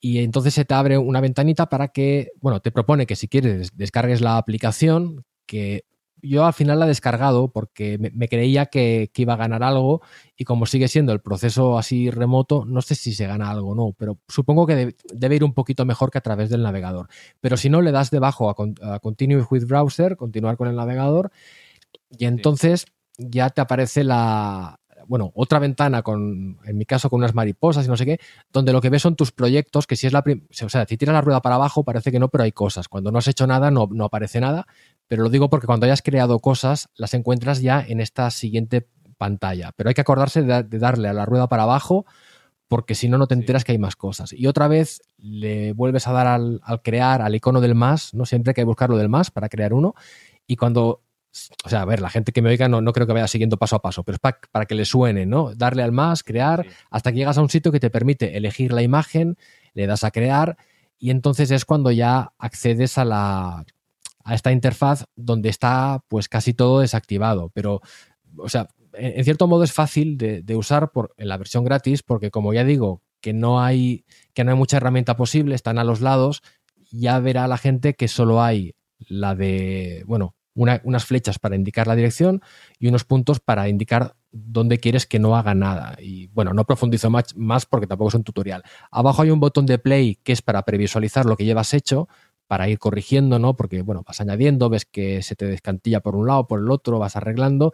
Y 0.00 0.18
entonces 0.18 0.52
se 0.54 0.64
te 0.64 0.74
abre 0.74 0.98
una 0.98 1.20
ventanita 1.20 1.68
para 1.68 1.88
que, 1.88 2.30
bueno, 2.40 2.60
te 2.60 2.70
propone 2.70 3.06
que 3.06 3.16
si 3.16 3.26
quieres 3.28 3.76
descargues 3.76 4.20
la 4.20 4.36
aplicación, 4.36 5.24
que 5.46 5.84
yo 6.20 6.44
al 6.46 6.52
final 6.54 6.78
la 6.78 6.86
he 6.86 6.88
descargado 6.88 7.48
porque 7.52 7.98
me, 7.98 8.10
me 8.10 8.28
creía 8.28 8.66
que, 8.66 9.10
que 9.12 9.22
iba 9.22 9.34
a 9.34 9.38
ganar 9.38 9.62
algo 9.62 10.02
y 10.36 10.44
como 10.44 10.66
sigue 10.66 10.88
siendo 10.88 11.12
el 11.12 11.20
proceso 11.20 11.78
así 11.78 12.10
remoto, 12.10 12.64
no 12.64 12.80
sé 12.82 12.94
si 12.94 13.12
se 13.12 13.26
gana 13.26 13.50
algo 13.50 13.70
o 13.70 13.74
no, 13.74 13.94
pero 13.96 14.18
supongo 14.28 14.66
que 14.66 14.74
debe, 14.74 14.96
debe 15.12 15.36
ir 15.36 15.44
un 15.44 15.52
poquito 15.54 15.84
mejor 15.84 16.10
que 16.10 16.18
a 16.18 16.22
través 16.22 16.50
del 16.50 16.62
navegador. 16.62 17.08
Pero 17.40 17.56
si 17.56 17.68
no, 17.68 17.82
le 17.82 17.92
das 17.92 18.10
debajo 18.10 18.48
a, 18.50 18.54
con- 18.54 18.74
a 18.82 18.98
Continue 19.00 19.42
with 19.50 19.64
Browser, 19.66 20.16
continuar 20.16 20.56
con 20.56 20.68
el 20.68 20.76
navegador, 20.76 21.30
y 22.10 22.24
entonces 22.26 22.86
ya 23.18 23.50
te 23.50 23.60
aparece 23.60 24.02
la, 24.04 24.80
bueno, 25.06 25.32
otra 25.34 25.58
ventana 25.58 26.02
con, 26.02 26.58
en 26.64 26.78
mi 26.78 26.84
caso, 26.84 27.10
con 27.10 27.18
unas 27.18 27.34
mariposas 27.34 27.86
y 27.86 27.88
no 27.88 27.96
sé 27.96 28.04
qué, 28.06 28.20
donde 28.52 28.72
lo 28.72 28.80
que 28.80 28.90
ves 28.90 29.02
son 29.02 29.16
tus 29.16 29.32
proyectos, 29.32 29.86
que 29.86 29.96
si 29.96 30.06
es 30.06 30.12
la, 30.12 30.22
prim- 30.22 30.46
o 30.64 30.68
sea, 30.68 30.84
si 30.86 30.96
tiras 30.96 31.12
la 31.12 31.20
rueda 31.20 31.40
para 31.42 31.56
abajo 31.56 31.84
parece 31.84 32.10
que 32.12 32.18
no, 32.18 32.28
pero 32.28 32.44
hay 32.44 32.52
cosas. 32.52 32.88
Cuando 32.88 33.10
no 33.10 33.18
has 33.18 33.28
hecho 33.28 33.46
nada 33.46 33.70
no, 33.70 33.88
no 33.90 34.04
aparece 34.04 34.40
nada, 34.40 34.66
pero 35.08 35.22
lo 35.22 35.30
digo 35.30 35.50
porque 35.50 35.66
cuando 35.66 35.86
hayas 35.86 36.02
creado 36.02 36.38
cosas 36.40 36.88
las 36.96 37.14
encuentras 37.14 37.60
ya 37.60 37.84
en 37.86 38.00
esta 38.00 38.30
siguiente 38.30 38.86
pantalla. 39.18 39.72
Pero 39.76 39.88
hay 39.88 39.94
que 39.94 40.00
acordarse 40.00 40.42
de, 40.42 40.62
de 40.62 40.78
darle 40.78 41.08
a 41.08 41.12
la 41.12 41.24
rueda 41.26 41.48
para 41.48 41.62
abajo 41.64 42.04
porque 42.66 42.94
si 42.94 43.08
no, 43.08 43.18
no 43.18 43.26
te 43.26 43.34
Sí. 43.34 43.40
enteras 43.40 43.62
que 43.62 43.72
hay 43.72 43.78
más 43.78 43.94
cosas. 43.94 44.32
Y 44.32 44.46
otra 44.46 44.68
vez 44.68 45.00
le 45.18 45.72
vuelves 45.74 46.08
a 46.08 46.12
dar 46.12 46.26
al, 46.26 46.60
al 46.64 46.82
crear, 46.82 47.20
al 47.22 47.34
icono 47.34 47.60
del 47.60 47.74
más, 47.74 48.14
¿no? 48.14 48.24
Siempre 48.24 48.50
hay 48.50 48.54
que 48.54 48.64
buscar 48.64 48.90
lo 48.90 48.96
del 48.96 49.08
más 49.08 49.30
para 49.30 49.48
crear 49.48 49.74
uno. 49.74 49.94
Y 50.46 50.56
cuando 50.56 51.02
o 51.64 51.68
sea, 51.68 51.82
a 51.82 51.84
ver, 51.84 52.00
la 52.00 52.10
gente 52.10 52.32
que 52.32 52.42
me 52.42 52.50
oiga 52.50 52.68
no, 52.68 52.80
no 52.80 52.92
creo 52.92 53.06
que 53.06 53.12
vaya 53.12 53.26
siguiendo 53.28 53.56
paso 53.56 53.76
a 53.76 53.82
paso, 53.82 54.04
pero 54.04 54.14
es 54.16 54.20
pa- 54.20 54.38
para 54.52 54.66
que 54.66 54.74
le 54.74 54.84
suene, 54.84 55.26
¿no? 55.26 55.54
Darle 55.54 55.82
al 55.82 55.92
más, 55.92 56.22
crear, 56.22 56.64
Sí. 56.64 56.70
hasta 56.90 57.10
que 57.12 57.18
llegas 57.18 57.38
a 57.38 57.42
un 57.42 57.50
sitio 57.50 57.72
que 57.72 57.80
te 57.80 57.90
permite 57.90 58.36
elegir 58.36 58.72
la 58.72 58.82
imagen, 58.82 59.36
le 59.74 59.86
das 59.86 60.04
a 60.04 60.10
crear 60.10 60.56
y 60.98 61.10
entonces 61.10 61.50
es 61.50 61.64
cuando 61.64 61.90
ya 61.90 62.32
accedes 62.38 62.98
a 62.98 63.04
la 63.04 63.64
a 64.26 64.34
esta 64.34 64.52
interfaz 64.52 65.04
donde 65.16 65.50
está 65.50 66.02
pues 66.08 66.28
casi 66.28 66.54
todo 66.54 66.80
desactivado, 66.80 67.50
pero 67.52 67.82
o 68.38 68.48
sea, 68.48 68.68
en, 68.94 69.18
en 69.18 69.24
cierto 69.24 69.46
modo 69.46 69.64
es 69.64 69.72
fácil 69.72 70.16
de, 70.16 70.40
de 70.42 70.56
usar 70.56 70.92
por, 70.92 71.12
en 71.18 71.28
la 71.28 71.36
versión 71.36 71.62
gratis 71.64 72.02
porque 72.02 72.30
como 72.30 72.54
ya 72.54 72.64
digo 72.64 73.02
que 73.20 73.32
no 73.34 73.60
hay 73.60 74.04
que 74.32 74.44
no 74.44 74.52
hay 74.52 74.56
mucha 74.56 74.76
herramienta 74.78 75.16
posible, 75.16 75.54
están 75.54 75.78
a 75.78 75.84
los 75.84 76.00
lados, 76.00 76.42
ya 76.90 77.18
verá 77.18 77.48
la 77.48 77.58
gente 77.58 77.94
que 77.94 78.08
solo 78.08 78.42
hay 78.42 78.74
la 78.98 79.34
de, 79.34 80.04
bueno, 80.06 80.34
una- 80.54 80.80
unas 80.84 81.04
flechas 81.04 81.38
para 81.38 81.56
indicar 81.56 81.86
la 81.86 81.96
dirección 81.96 82.42
y 82.78 82.88
unos 82.88 83.04
puntos 83.04 83.40
para 83.40 83.68
indicar 83.68 84.16
dónde 84.32 84.78
quieres 84.78 85.06
que 85.06 85.18
no 85.18 85.36
haga 85.36 85.54
nada. 85.54 85.96
Y 86.00 86.28
bueno, 86.28 86.52
no 86.54 86.64
profundizo 86.64 87.10
más, 87.10 87.36
más 87.36 87.66
porque 87.66 87.86
tampoco 87.86 88.08
es 88.08 88.14
un 88.14 88.24
tutorial. 88.24 88.62
Abajo 88.90 89.22
hay 89.22 89.30
un 89.30 89.40
botón 89.40 89.66
de 89.66 89.78
play 89.78 90.16
que 90.22 90.32
es 90.32 90.42
para 90.42 90.62
previsualizar 90.62 91.26
lo 91.26 91.36
que 91.36 91.44
llevas 91.44 91.74
hecho, 91.74 92.08
para 92.46 92.68
ir 92.68 92.78
corrigiendo, 92.78 93.38
¿no? 93.38 93.56
Porque, 93.56 93.82
bueno, 93.82 94.02
vas 94.06 94.20
añadiendo, 94.20 94.68
ves 94.68 94.84
que 94.84 95.22
se 95.22 95.34
te 95.34 95.46
descantilla 95.46 96.00
por 96.00 96.14
un 96.16 96.26
lado, 96.26 96.46
por 96.46 96.60
el 96.60 96.70
otro, 96.70 96.98
vas 96.98 97.16
arreglando. 97.16 97.72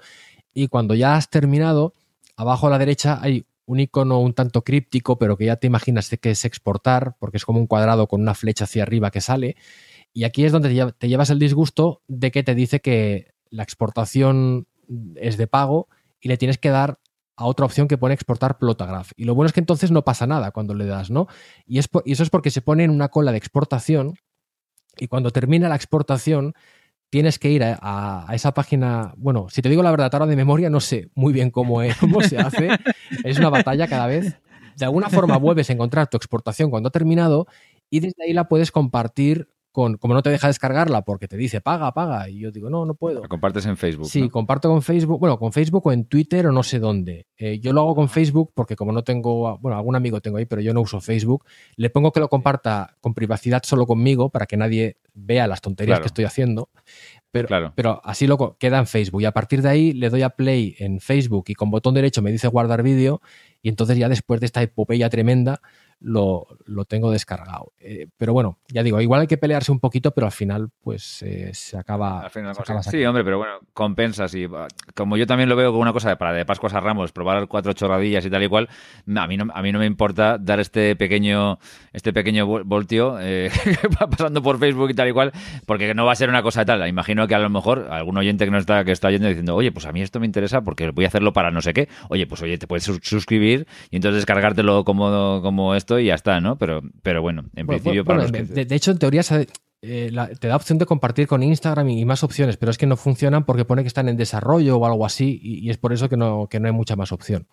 Y 0.55 0.68
cuando 0.68 0.95
ya 0.95 1.16
has 1.16 1.31
terminado, 1.31 1.95
abajo 2.37 2.66
a 2.66 2.70
la 2.70 2.78
derecha 2.78 3.18
hay 3.22 3.47
un 3.66 3.81
icono 3.81 4.20
un 4.20 4.35
tanto 4.35 4.62
críptico, 4.64 5.18
pero 5.18 5.37
que 5.37 5.47
ya 5.47 5.57
te 5.57 5.68
imaginas 5.68 6.11
que 6.20 6.31
es 6.33 6.45
exportar, 6.45 7.14
porque 7.20 7.37
es 7.37 7.45
como 7.45 7.61
un 7.61 7.66
cuadrado 7.68 8.09
con 8.09 8.20
una 8.20 8.35
flecha 8.35 8.64
hacia 8.64 8.83
arriba 8.83 9.11
que 9.12 9.20
sale. 9.20 9.57
Y 10.13 10.25
aquí 10.25 10.45
es 10.45 10.53
donde 10.53 10.93
te 10.99 11.09
llevas 11.09 11.31
el 11.31 11.39
disgusto 11.39 12.03
de 12.09 12.31
que 12.31 12.43
te 12.43 12.55
dice 12.55 12.81
que 12.81 13.33
la 13.51 13.63
exportación 13.63 14.67
es 15.17 15.37
de 15.37 15.47
pago 15.47 15.89
y 16.21 16.29
le 16.29 16.37
tienes 16.37 16.59
que 16.59 16.71
dar 16.71 16.99
a 17.37 17.47
otra 17.47 17.65
opción 17.65 17.89
que 17.89 17.97
pone 17.97 18.15
exportar 18.15 18.59
plotagraph. 18.59 19.13
Y 19.17 19.25
lo 19.25 19.35
bueno 19.35 19.47
es 19.47 19.53
que 19.53 19.61
entonces 19.61 19.91
no 19.91 20.05
pasa 20.05 20.27
nada 20.27 20.51
cuando 20.51 20.75
le 20.75 20.85
das, 20.85 21.11
¿no? 21.11 21.27
Y, 21.67 21.79
es 21.79 21.89
y 22.05 22.13
eso 22.13 22.23
es 22.23 22.31
porque 22.31 22.51
se 22.51 22.61
pone 22.61 22.85
en 22.85 22.91
una 22.91 23.09
cola 23.09 23.33
de 23.33 23.39
exportación 23.39 24.15
y 24.99 25.09
cuando 25.09 25.31
termina 25.31 25.69
la 25.69 25.77
exportación 25.77 26.55
tienes 27.09 27.39
que 27.39 27.51
ir 27.51 27.63
a, 27.65 28.27
esa 28.33 28.53
página. 28.53 29.15
Bueno, 29.17 29.47
si 29.49 29.63
te 29.63 29.69
digo 29.69 29.83
la 29.83 29.91
verdad, 29.91 30.11
ahora 30.13 30.27
de 30.27 30.37
memoria 30.37 30.71
no 30.71 30.81
sé 30.81 31.11
muy 31.15 31.33
bien 31.33 31.51
cómo, 31.51 31.83
es, 31.83 31.97
cómo 31.97 32.21
se 32.21 32.39
hace. 32.39 32.69
es 33.25 33.39
una 33.39 33.51
batalla 33.51 33.89
cada 33.89 34.07
vez. 34.07 34.37
De 34.77 34.85
alguna 34.85 35.09
forma 35.09 35.37
vuelves 35.37 35.71
a 35.71 35.73
encontrar 35.73 36.09
tu 36.09 36.17
exportación 36.17 36.71
cuando 36.71 36.89
ha 36.89 36.93
terminado 36.93 37.47
y 37.91 38.01
desde 38.01 38.23
ahí 38.23 38.33
la 38.33 38.49
puedes 38.49 38.71
compartir 38.71 39.49
con, 39.73 39.97
como 39.99 40.14
no 40.14 40.23
te 40.23 40.31
deja 40.31 40.49
descargarla 40.49 41.03
porque 41.03 41.29
te 41.29 41.37
dice 41.37 41.61
paga, 41.61 41.93
paga, 41.93 42.29
y 42.29 42.41
yo 42.41 42.51
digo, 42.51 42.71
no, 42.71 42.85
no 42.85 42.95
puedo. 42.95 43.23
La 43.23 43.29
compartes 43.29 43.66
en 43.66 43.77
Facebook. 43.77 44.07
Sí, 44.07 44.29
comparto 44.29 44.68
con 44.68 44.83
Facebook, 44.83 45.21
bueno, 45.21 45.39
con 45.39 45.53
Facebook 45.53 45.87
o 45.87 45.93
en 45.93 46.07
Twitter 46.07 46.47
o 46.47 46.53
no 46.53 46.62
sé 46.62 46.79
dónde. 46.79 47.27
Eh, 47.37 47.61
yo 47.61 47.73
lo 47.73 47.83
hago 47.83 47.95
con 47.95 48.09
Facebook 48.09 48.53
porque 48.55 48.77
como 48.77 48.93
no 48.93 49.05
tengo, 49.05 49.59
bueno, 49.59 49.77
algún 49.77 49.97
amigo 49.97 50.21
tengo 50.21 50.39
ahí, 50.39 50.47
pero 50.47 50.61
yo 50.61 50.75
no 50.75 50.81
uso 50.81 51.01
Facebook, 51.01 51.45
le 51.77 51.91
pongo 51.91 52.12
que 52.12 52.21
lo 52.21 52.29
comparta 52.29 52.97
con 53.01 53.14
privacidad 53.14 53.62
solo 53.64 53.87
conmigo 53.87 54.31
para 54.31 54.47
que 54.47 54.57
nadie 54.57 54.99
vea 55.14 55.47
las 55.47 55.61
tonterías 55.61 56.01
que 56.01 56.07
estoy 56.07 56.25
haciendo. 56.25 56.68
Pero, 57.33 57.47
claro. 57.47 57.73
pero 57.77 58.01
así 58.03 58.27
lo 58.27 58.57
queda 58.59 58.79
en 58.79 58.89
Facebook. 58.89 59.23
Y 59.23 59.25
a 59.25 59.33
partir 59.33 59.62
de 59.62 59.68
ahí 59.68 59.93
le 59.93 60.11
doy 60.11 60.23
a 60.23 60.31
play 60.31 60.75
en 60.79 60.99
Facebook 60.99 61.45
y 61.47 61.55
con 61.55 61.71
botón 61.71 61.95
derecho 61.95 62.23
me 62.23 62.33
dice 62.33 62.49
guardar 62.49 62.83
vídeo. 62.83 63.21
Y 63.62 63.68
entonces 63.68 63.97
ya 63.99 64.09
después 64.09 64.41
de 64.41 64.47
esta 64.47 64.62
epopeya 64.62 65.09
tremenda, 65.11 65.61
lo, 66.01 66.46
tengo 66.88 67.11
descargado. 67.11 67.72
Eh, 67.78 68.09
pero 68.16 68.32
bueno, 68.32 68.59
ya 68.68 68.82
digo, 68.82 69.01
igual 69.01 69.22
hay 69.22 69.26
que 69.26 69.36
pelearse 69.36 69.70
un 69.70 69.80
poquito, 69.80 70.12
pero 70.12 70.26
al 70.26 70.32
final 70.32 70.70
pues 70.82 71.22
eh, 71.22 71.51
se 71.53 71.76
acaba. 71.76 72.28
sí, 72.82 73.05
hombre, 73.05 73.24
pero 73.24 73.38
bueno, 73.38 73.59
compensas 73.72 74.34
y 74.34 74.48
como 74.94 75.16
yo 75.16 75.26
también 75.26 75.48
lo 75.48 75.57
veo 75.57 75.70
como 75.70 75.82
una 75.82 75.92
cosa 75.92 76.09
de, 76.09 76.16
para 76.16 76.32
de 76.32 76.44
Pascuas 76.44 76.74
a 76.74 76.80
Ramos, 76.80 77.12
probar 77.12 77.46
cuatro 77.48 77.72
chorradillas 77.72 78.24
y 78.24 78.30
tal 78.30 78.42
y 78.42 78.48
cual, 78.48 78.68
a 79.14 79.26
mí 79.26 79.36
no, 79.36 79.46
a 79.53 79.62
mí 79.62 79.72
no 79.72 79.78
me 79.78 79.86
importa 79.86 80.38
dar 80.38 80.61
este 80.61 80.96
pequeño 80.96 81.59
este 81.92 82.12
pequeño 82.12 82.46
voltio 82.64 83.18
eh, 83.20 83.51
pasando 83.98 84.42
por 84.42 84.59
Facebook 84.59 84.90
y 84.90 84.94
tal 84.94 85.09
y 85.09 85.12
cual, 85.12 85.32
porque 85.66 85.94
no 85.94 86.07
va 86.07 86.12
a 86.12 86.16
ser 86.16 86.28
una 86.28 86.42
cosa 86.42 86.64
tal. 86.64 86.86
Imagino 86.88 87.26
que 87.26 87.34
a 87.34 87.38
lo 87.38 87.51
mejor 87.51 87.88
algún 87.90 88.16
oyente 88.16 88.44
que 88.44 88.51
no 88.51 88.59
está 88.59 88.84
que 88.84 88.92
está 88.92 89.11
yendo 89.11 89.28
diciendo, 89.28 89.55
oye, 89.55 89.72
pues 89.72 89.86
a 89.86 89.92
mí 89.92 90.01
esto 90.01 90.20
me 90.20 90.26
interesa 90.26 90.62
porque 90.62 90.90
voy 90.90 91.05
a 91.05 91.09
hacerlo 91.09 91.32
para 91.32 91.51
no 91.51 91.61
sé 91.61 91.74
qué. 91.74 91.88
Oye, 92.09 92.26
pues 92.26 92.42
oye, 92.42 92.59
te 92.59 92.66
puedes 92.66 92.84
suscribir 92.84 93.66
y 93.90 93.96
entonces 93.96 94.16
descargártelo 94.16 94.84
como, 94.84 95.40
como 95.42 95.74
esto 95.74 95.89
y 95.99 96.07
ya 96.07 96.14
está, 96.14 96.41
¿no? 96.41 96.57
Pero, 96.57 96.82
pero 97.03 97.22
bueno, 97.22 97.45
en 97.55 97.66
principio 97.66 98.05
para 98.05 98.26
de, 98.26 98.74
hecho, 98.74 98.91
en 98.91 98.99
teoría 98.99 99.22
eh, 99.82 100.12
te 100.38 100.49
da 100.49 100.57
opción 100.57 100.78
de 100.78 100.86
compartir 100.86 101.26
con 101.26 101.43
Instagram 101.43 101.88
y, 101.88 102.05
más 102.05 102.22
opciones, 102.22 102.57
pero 102.57 102.70
es 102.70 102.78
que 102.78 102.86
no 102.86 102.97
funcionan 102.97 103.45
porque 103.45 103.64
pone 103.64 103.82
que 103.82 103.88
están 103.88 104.09
en 104.09 104.16
desarrollo 104.16 104.76
o 104.76 104.86
algo 104.86 105.07
así 105.07 105.41
y, 105.43 105.70
es 105.70 105.78
por 105.78 105.93
eso 105.93 106.09
que 106.09 106.16
no, 106.16 106.47
que 106.49 106.61
no 106.61 106.66
hay 106.66 106.72
mucha 106.72 106.97
más 106.97 107.12
opción. 107.12 107.47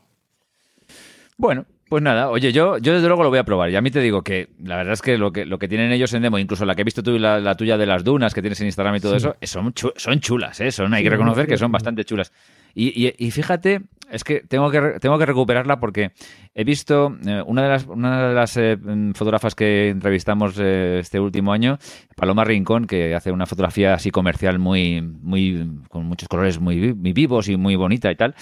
Bueno, 1.38 1.66
pues 1.90 2.04
nada, 2.04 2.30
oye, 2.30 2.52
yo, 2.52 2.78
yo 2.80 2.94
desde 2.94 3.08
luego 3.08 3.24
lo 3.24 3.30
voy 3.30 3.40
a 3.40 3.46
probar. 3.46 3.70
Y 3.70 3.76
a 3.76 3.82
mí 3.82 3.92
te 3.92 4.02
digo 4.02 4.24
que 4.24 4.50
la 4.62 4.76
verdad 4.76 4.94
es 4.94 5.02
que 5.02 5.18
lo 5.18 5.32
que, 5.32 5.46
lo 5.46 5.58
que 5.58 5.68
tienen 5.68 5.92
ellos 5.92 6.14
en 6.14 6.22
demo, 6.22 6.38
incluso 6.38 6.66
la 6.66 6.76
que 6.76 6.82
he 6.82 6.84
visto 6.86 7.02
tú 7.02 7.12
y 7.12 7.20
la, 7.20 7.56
tuya 7.56 7.78
de 7.78 7.86
las 7.86 8.04
dunas 8.04 8.34
que 8.34 8.42
tienes 8.42 8.60
en 8.60 8.68
Instagram 8.68 8.96
y 8.96 9.00
todo 9.00 9.16
eso, 9.16 9.36
son, 9.44 9.74
son 9.96 10.20
chulas, 10.20 10.60
¿eh? 10.60 10.72
Son, 10.72 10.94
hay 10.94 11.04
que 11.04 11.10
reconocer 11.10 11.48
que 11.48 11.58
son 11.58 11.72
bastante 11.72 12.04
chulas. 12.04 12.34
Y, 12.76 13.32
fíjate, 13.32 13.82
es 14.10 14.24
que 14.24 14.42
tengo 14.42 14.70
que, 14.72 15.00
tengo 15.00 15.18
que 15.18 15.26
recuperarla 15.26 15.80
porque 15.80 16.12
he 16.54 16.64
visto 16.64 17.16
eh, 17.26 17.42
una 17.46 17.64
de 17.64 17.70
las, 17.70 17.86
una 17.86 18.30
de 18.30 18.34
las 18.34 18.58
eh, 18.58 18.78
fotógrafas 19.14 19.56
que 19.56 19.90
entrevistamos 19.90 20.56
eh, 20.60 21.00
este 21.00 21.20
último 21.20 21.54
año, 21.54 21.78
Paloma 22.16 22.44
Rincón, 22.44 22.88
que 22.88 23.16
hace 23.16 23.32
una 23.32 23.46
fotografía 23.46 23.94
así 23.94 24.12
comercial 24.12 24.60
muy, 24.60 25.02
muy 25.02 25.70
con 25.90 26.06
muchos 26.06 26.30
colores 26.30 26.60
muy, 26.60 26.94
muy 26.94 27.14
vivos 27.14 27.50
y 27.50 27.58
muy 27.58 27.76
bonita 27.76 28.12
y 28.12 28.16
tal. 28.16 28.36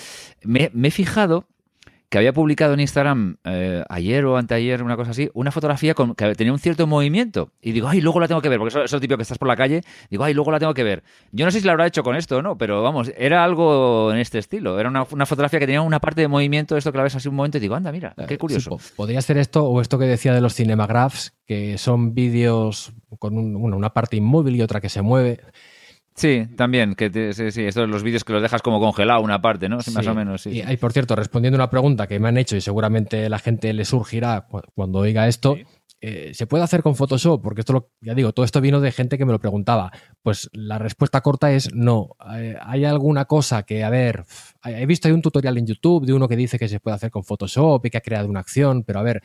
Me, 0.44 0.70
me 0.74 0.90
he 0.90 0.92
fijado 0.92 1.48
que 2.10 2.18
había 2.18 2.34
publicado 2.34 2.74
en 2.74 2.80
Instagram 2.80 3.38
eh, 3.44 3.84
ayer 3.90 4.26
o 4.26 4.38
anteayer, 4.38 4.84
una 4.84 4.96
cosa 4.96 5.12
así, 5.12 5.30
una 5.34 5.52
fotografía 5.52 5.94
con, 5.94 6.16
que 6.16 6.36
tenía 6.36 6.54
un 6.54 6.60
cierto 6.60 6.88
movimiento. 6.88 7.52
Y 7.62 7.72
digo, 7.72 7.88
ay, 7.88 8.02
luego 8.02 8.20
la 8.20 8.28
tengo 8.28 8.42
que 8.42 8.50
ver, 8.50 8.60
porque 8.60 8.70
eso, 8.70 8.84
es 8.84 8.94
el 8.94 9.00
tipo 9.00 9.16
que 9.18 9.24
estás 9.24 9.38
por 9.38 9.48
la 9.48 9.56
calle. 9.56 9.82
Digo, 10.10 10.24
ay, 10.24 10.34
luego 10.34 10.52
la 10.52 10.60
tengo 10.60 10.74
que 10.74 10.84
ver. 10.84 11.04
Yo 11.32 11.46
no 11.46 11.52
sé 11.52 11.60
si 11.60 11.66
la 11.66 11.74
habrá 11.74 11.88
hecho 11.88 12.04
con 12.04 12.16
esto 12.16 12.38
o 12.38 12.42
no, 12.42 12.58
pero 12.58 12.82
vamos, 12.84 13.12
era 13.18 13.44
algo 13.44 14.12
en 14.12 14.18
este 14.18 14.40
estilo. 14.40 14.80
Era 14.80 14.90
una, 14.90 15.06
fotografía 15.06 15.60
que 15.60 15.66
tenía 15.66 15.82
una 15.82 16.00
parte 16.00 16.22
de 16.22 16.28
movimiento, 16.28 16.78
esto 16.78 16.92
que 16.92 16.98
la 16.98 17.04
ves 17.04 17.16
así 17.16 17.28
un 17.28 17.36
momento 17.36 17.58
y 17.58 17.62
digo, 17.62 17.76
anda, 17.76 17.92
mira, 17.92 18.14
qué 18.28 18.38
curioso. 18.38 18.78
podría 18.96 19.22
ser 19.22 19.38
esto 19.38 19.66
o 19.66 19.82
esto 19.82 19.98
que 19.98 20.06
decía 20.06 20.34
de 20.34 20.42
los 20.42 20.54
cinemagraphs, 20.54 21.34
que 21.46 21.78
son 21.78 22.14
vídeos 22.14 22.94
con 23.20 23.36
una 23.36 23.94
parte 23.94 24.18
inmóvil 24.18 24.56
y 24.56 24.62
otra 24.62 24.82
que 24.82 24.90
se 24.90 25.02
mueve. 25.02 25.40
Sí, 26.16 26.48
también, 26.56 26.96
que 26.96 27.34
sí, 27.34 27.52
sí, 27.52 27.64
estos 27.66 27.90
los 27.90 28.02
vídeos 28.02 28.24
que 28.24 28.32
los 28.32 28.42
dejas 28.42 28.62
como 28.62 28.80
congelado 28.80 29.22
una 29.22 29.42
parte, 29.42 29.68
¿no? 29.68 29.78
Más 29.94 30.08
o 30.08 30.16
menos, 30.16 30.42
sí. 30.42 30.64
Y, 30.66 30.78
por 30.78 30.94
cierto, 30.94 31.14
respondiendo 31.16 31.58
a 31.58 31.60
una 31.60 31.70
pregunta 31.70 32.08
que 32.08 32.20
me 32.20 32.30
han 32.30 32.38
hecho 32.38 32.56
y 32.56 32.62
seguramente 32.62 33.28
la 33.28 33.38
gente 33.38 33.74
le 33.74 33.84
surgirá 33.84 34.48
cuando 34.74 35.00
oiga 35.00 35.28
esto, 35.28 35.58
eh, 36.00 36.34
¿se 36.34 36.48
puede 36.48 36.64
hacer 36.64 36.84
con 36.84 36.96
Photoshop? 36.96 37.42
Porque 37.42 37.62
esto, 37.62 37.74
lo, 37.74 37.90
ya 38.00 38.14
digo, 38.14 38.32
todo 38.32 38.46
esto 38.46 38.62
vino 38.62 38.80
de 38.80 38.92
gente 38.92 39.18
que 39.18 39.26
me 39.26 39.34
lo 39.34 39.40
preguntaba. 39.40 39.92
Pues 40.22 40.50
la 40.54 40.78
respuesta 40.78 41.20
corta 41.22 41.52
es 41.52 41.74
no. 41.74 42.16
Eh, 42.38 42.56
hay 42.62 42.86
alguna 42.86 43.26
cosa 43.26 43.64
que, 43.64 43.84
a 43.84 43.90
ver, 43.90 44.24
he 44.64 44.86
visto 44.86 45.08
hay 45.08 45.14
un 45.14 45.22
tutorial 45.22 45.58
en 45.58 45.66
YouTube 45.66 46.06
de 46.06 46.14
uno 46.14 46.28
que 46.28 46.36
dice 46.36 46.60
que 46.60 46.68
se 46.68 46.80
puede 46.80 46.96
hacer 46.96 47.12
con 47.12 47.24
Photoshop 47.24 47.86
y 47.86 47.90
que 47.90 47.98
ha 47.98 48.02
creado 48.02 48.30
una 48.30 48.40
acción, 48.40 48.84
pero 48.84 49.00
a 49.00 49.04
ver, 49.04 49.24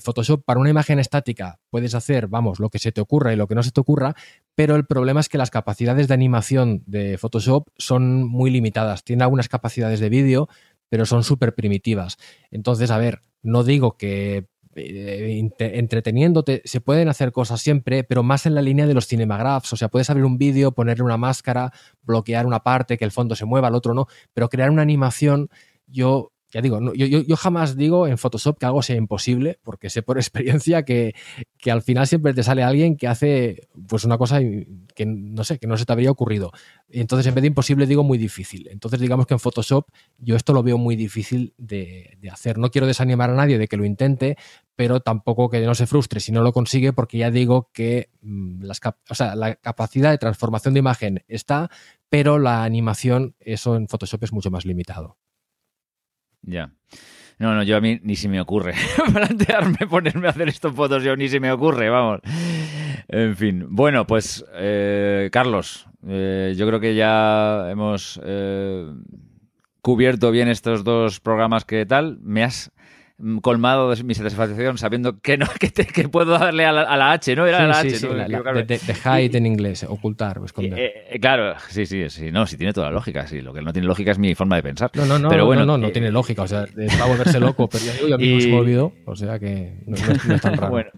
Photoshop 0.00 0.44
para 0.44 0.60
una 0.60 0.70
imagen 0.70 0.98
estática 0.98 1.58
puedes 1.70 1.94
hacer, 1.94 2.28
vamos, 2.28 2.60
lo 2.60 2.70
que 2.70 2.78
se 2.78 2.92
te 2.92 3.00
ocurra 3.00 3.32
y 3.32 3.36
lo 3.36 3.48
que 3.48 3.54
no 3.54 3.62
se 3.62 3.72
te 3.72 3.80
ocurra, 3.80 4.14
pero 4.54 4.76
el 4.76 4.86
problema 4.86 5.20
es 5.20 5.28
que 5.28 5.38
las 5.38 5.50
capacidades 5.50 6.08
de 6.08 6.14
animación 6.14 6.82
de 6.86 7.18
Photoshop 7.18 7.68
son 7.76 8.24
muy 8.24 8.50
limitadas. 8.50 9.04
Tiene 9.04 9.24
algunas 9.24 9.48
capacidades 9.48 10.00
de 10.00 10.08
vídeo, 10.08 10.48
pero 10.88 11.06
son 11.06 11.24
súper 11.24 11.54
primitivas. 11.54 12.18
Entonces, 12.50 12.90
a 12.90 12.98
ver, 12.98 13.20
no 13.42 13.64
digo 13.64 13.96
que 13.96 14.46
eh, 14.76 15.50
entreteniéndote, 15.58 16.62
se 16.64 16.80
pueden 16.80 17.08
hacer 17.08 17.30
cosas 17.30 17.60
siempre, 17.60 18.02
pero 18.02 18.22
más 18.22 18.46
en 18.46 18.54
la 18.54 18.62
línea 18.62 18.86
de 18.86 18.94
los 18.94 19.06
cinemagraphs. 19.06 19.72
O 19.72 19.76
sea, 19.76 19.88
puedes 19.88 20.10
abrir 20.10 20.24
un 20.24 20.38
vídeo, 20.38 20.72
ponerle 20.72 21.04
una 21.04 21.16
máscara, 21.16 21.72
bloquear 22.02 22.46
una 22.46 22.60
parte, 22.60 22.98
que 22.98 23.04
el 23.04 23.12
fondo 23.12 23.36
se 23.36 23.44
mueva, 23.44 23.68
el 23.68 23.74
otro 23.74 23.94
no, 23.94 24.06
pero 24.32 24.48
crear 24.48 24.70
una 24.70 24.82
animación, 24.82 25.48
yo 25.86 26.32
ya 26.54 26.62
digo, 26.62 26.78
yo, 26.94 27.36
jamás 27.36 27.76
digo 27.76 28.06
en 28.06 28.16
Photoshop 28.16 28.58
que 28.58 28.66
algo 28.66 28.80
sea 28.80 28.94
imposible, 28.94 29.58
porque 29.64 29.90
sé 29.90 30.02
por 30.02 30.18
experiencia 30.18 30.84
que, 30.84 31.12
al 31.66 31.82
final 31.82 32.06
siempre 32.06 32.32
te 32.32 32.44
sale 32.44 32.62
alguien 32.62 32.96
que 32.96 33.08
hace 33.08 33.66
pues 33.88 34.04
una 34.04 34.18
cosa 34.18 34.38
que 34.38 35.04
no 35.04 35.42
sé, 35.42 35.58
que 35.58 35.66
no 35.66 35.76
se 35.76 35.84
te 35.84 35.92
habría 35.92 36.12
ocurrido. 36.12 36.52
Entonces, 36.88 37.26
en 37.26 37.34
vez 37.34 37.42
de 37.42 37.48
imposible, 37.48 37.86
digo 37.86 38.04
muy 38.04 38.18
difícil. 38.18 38.68
Entonces, 38.70 39.00
digamos 39.00 39.26
que 39.26 39.34
en 39.34 39.40
Photoshop 39.40 39.88
yo 40.18 40.36
esto 40.36 40.52
lo 40.52 40.62
veo 40.62 40.78
muy 40.78 40.94
difícil 40.94 41.54
de, 41.58 42.16
hacer. 42.30 42.56
No 42.56 42.70
quiero 42.70 42.86
desanimar 42.86 43.30
a 43.30 43.34
nadie 43.34 43.58
de 43.58 43.66
que 43.66 43.76
lo 43.76 43.84
intente, 43.84 44.36
pero 44.76 45.00
tampoco 45.00 45.50
que 45.50 45.60
no 45.60 45.74
se 45.74 45.88
frustre 45.88 46.20
si 46.20 46.30
no 46.30 46.42
lo 46.42 46.52
consigue, 46.52 46.92
porque 46.92 47.18
ya 47.18 47.32
digo 47.32 47.70
que 47.72 48.10
mm, 48.22 48.62
las 48.62 48.80
la 49.34 49.56
capacidad 49.56 50.12
de 50.12 50.18
transformación 50.18 50.74
de 50.74 50.80
imagen 50.80 51.24
está, 51.26 51.68
pero 52.08 52.38
la 52.38 52.62
animación, 52.62 53.34
eso 53.40 53.74
en 53.74 53.88
Photoshop 53.88 54.22
es 54.22 54.32
mucho 54.32 54.52
más 54.52 54.64
limitado. 54.64 55.16
Ya. 56.46 56.72
No, 57.38 57.54
no, 57.54 57.62
yo 57.62 57.76
a 57.76 57.80
mí 57.80 57.98
ni 58.02 58.16
se 58.16 58.28
me 58.28 58.40
ocurre 58.40 58.74
plantearme 59.12 59.86
ponerme 59.88 60.28
a 60.28 60.30
hacer 60.30 60.48
estos 60.48 60.72
fotos, 60.72 61.02
yo 61.02 61.16
ni 61.16 61.28
se 61.28 61.40
me 61.40 61.50
ocurre, 61.50 61.90
vamos. 61.90 62.20
En 63.08 63.36
fin, 63.36 63.66
bueno, 63.68 64.06
pues 64.06 64.44
eh, 64.54 65.28
Carlos, 65.32 65.86
eh, 66.06 66.54
yo 66.56 66.66
creo 66.66 66.80
que 66.80 66.94
ya 66.94 67.70
hemos 67.70 68.20
eh, 68.24 68.86
cubierto 69.82 70.30
bien 70.30 70.48
estos 70.48 70.84
dos 70.84 71.20
programas 71.20 71.64
que 71.64 71.84
tal. 71.86 72.18
Me 72.22 72.44
has 72.44 72.72
colmado 73.42 73.94
de 73.94 74.02
mi 74.02 74.14
satisfacción 74.14 74.76
sabiendo 74.76 75.20
que 75.20 75.38
no 75.38 75.46
que, 75.94 76.08
puedo 76.08 76.38
darle 76.38 76.64
a 76.64 76.72
la, 76.72 77.12
H, 77.12 77.36
¿no? 77.36 77.46
Era 77.46 77.66
la 77.66 77.78
H. 77.78 78.08
de, 78.66 78.80
hide 79.04 79.38
en 79.38 79.46
inglés, 79.46 79.84
ocultar 79.88 80.38
o 80.38 80.44
esconder. 80.44 80.78
Eh, 80.78 80.92
eh, 81.10 81.20
claro, 81.20 81.54
sí, 81.68 81.86
sí, 81.86 82.10
sí, 82.10 82.32
no, 82.32 82.46
sí 82.46 82.56
tiene 82.56 82.72
toda 82.72 82.88
la 82.88 82.92
lógica, 82.92 83.26
sí. 83.26 83.40
Lo 83.40 83.54
que 83.54 83.62
no 83.62 83.72
tiene 83.72 83.86
lógica 83.86 84.10
es 84.10 84.18
mi 84.18 84.34
forma 84.34 84.56
de 84.56 84.62
pensar. 84.62 84.90
No, 84.94 85.06
no, 85.06 85.18
no, 85.18 85.28
pero 85.28 85.46
bueno, 85.46 85.64
no, 85.64 85.72
no, 85.72 85.78
no, 85.78 85.88
eh, 85.88 85.92
tiene 85.92 86.10
lógica, 86.10 86.42
o 86.42 86.48
sea, 86.48 86.66
va 86.66 87.04
a 87.04 87.08
volverse 87.08 87.38
loco, 87.40 87.68
pero 87.68 87.84
ya 87.84 88.14
a 88.14 88.18
mí 88.18 88.40
se 88.40 88.48
me 88.48 88.56
olvidó, 88.56 88.92
o 89.04 89.14
sea 89.14 89.38
que 89.38 89.78
no, 89.86 89.96
no 90.26 90.34
es 90.34 90.40
tan 90.42 90.54
raro. 90.56 90.70
bueno. 90.70 90.90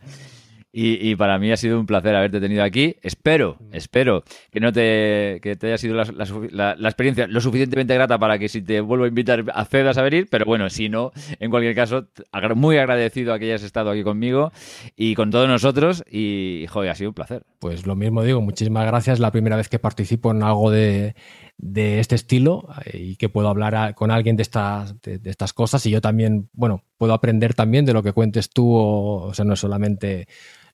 Y, 0.78 1.16
para 1.16 1.38
mí 1.38 1.50
ha 1.50 1.56
sido 1.56 1.80
un 1.80 1.86
placer 1.86 2.14
haberte 2.14 2.38
tenido 2.38 2.62
aquí. 2.62 2.96
Espero, 3.00 3.56
espero 3.72 4.24
que 4.50 4.60
no 4.60 4.74
te, 4.74 5.40
que 5.42 5.56
te 5.56 5.68
haya 5.68 5.78
sido 5.78 5.94
la, 5.94 6.72
experiencia 6.74 7.26
lo 7.26 7.40
suficientemente 7.40 7.94
grata 7.94 8.18
para 8.18 8.38
que 8.38 8.50
si 8.50 8.60
te 8.60 8.82
vuelvo 8.82 9.06
a 9.06 9.08
invitar 9.08 9.42
accedas 9.54 9.96
a 9.96 10.02
venir. 10.02 10.28
Pero 10.30 10.44
bueno, 10.44 10.68
si 10.68 10.90
no, 10.90 11.12
en 11.40 11.50
cualquier 11.50 11.74
caso, 11.74 12.08
muy 12.54 12.76
agradecido 12.76 13.32
a 13.32 13.38
que 13.38 13.46
hayas 13.46 13.62
estado 13.62 13.88
aquí 13.88 14.02
conmigo 14.02 14.52
y 14.96 15.14
con 15.14 15.30
todos 15.30 15.48
nosotros. 15.48 16.04
Y, 16.10 16.66
joder, 16.68 16.90
ha 16.90 16.94
sido 16.94 17.08
un 17.08 17.14
placer. 17.14 17.44
Pues 17.58 17.86
lo 17.86 17.96
mismo 17.96 18.22
digo, 18.22 18.42
muchísimas 18.42 18.86
gracias. 18.86 19.18
La 19.18 19.30
primera 19.30 19.56
vez 19.56 19.70
que 19.70 19.78
participo 19.78 20.30
en 20.32 20.42
algo 20.42 20.70
de, 20.70 21.14
este 21.58 22.16
estilo 22.16 22.68
eh, 22.84 22.98
y 22.98 23.16
que 23.16 23.30
puedo 23.30 23.48
hablar 23.48 23.94
con 23.94 24.10
alguien 24.10 24.36
de 24.36 24.42
estas, 24.42 25.00
de, 25.00 25.20
estas 25.24 25.54
cosas. 25.54 25.86
Y 25.86 25.90
yo 25.90 26.02
también, 26.02 26.50
bueno, 26.52 26.82
puedo 26.98 27.14
aprender 27.14 27.54
también 27.54 27.86
de 27.86 27.94
lo 27.94 28.02
que 28.02 28.12
cuentes 28.12 28.50
tú. 28.50 28.74
o 28.74 29.32
sea, 29.32 29.46
no 29.46 29.54
es 29.54 29.60
solamente 29.60 30.28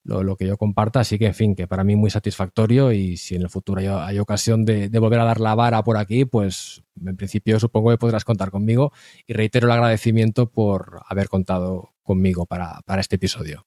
lo, 0.05 0.37
que 0.37 0.47
yo 0.47 0.57
comparta. 0.57 1.01
Así 1.01 1.19
que, 1.19 1.27
en 1.27 1.35
fin, 1.35 1.55
que 1.55 1.67
para 1.67 1.85
mí 1.85 1.97
muy 1.97 2.11
satisfactorio 2.11 2.93
y 2.93 3.17
si 3.17 3.35
en 3.35 3.43
el 3.43 3.51
futuro 3.51 3.81
hay, 4.01 4.19
ocasión 4.19 4.65
de, 4.65 4.89
volver 4.99 5.21
a 5.21 5.25
dar 5.25 5.41
la 5.41 5.55
vara 5.55 5.83
por 5.85 5.97
aquí, 5.97 6.25
pues 6.25 6.83
en 7.05 7.17
principio 7.17 7.59
supongo 7.61 7.91
que 7.91 7.99
podrás 7.99 8.25
contar 8.25 8.51
conmigo 8.51 8.93
y 9.27 9.33
reitero 9.33 9.67
el 9.67 9.73
agradecimiento 9.73 10.51
por 10.51 11.03
haber 11.09 11.29
contado 11.29 11.93
conmigo 12.03 12.47
para 12.47 13.01
este 13.01 13.17
episodio. 13.17 13.67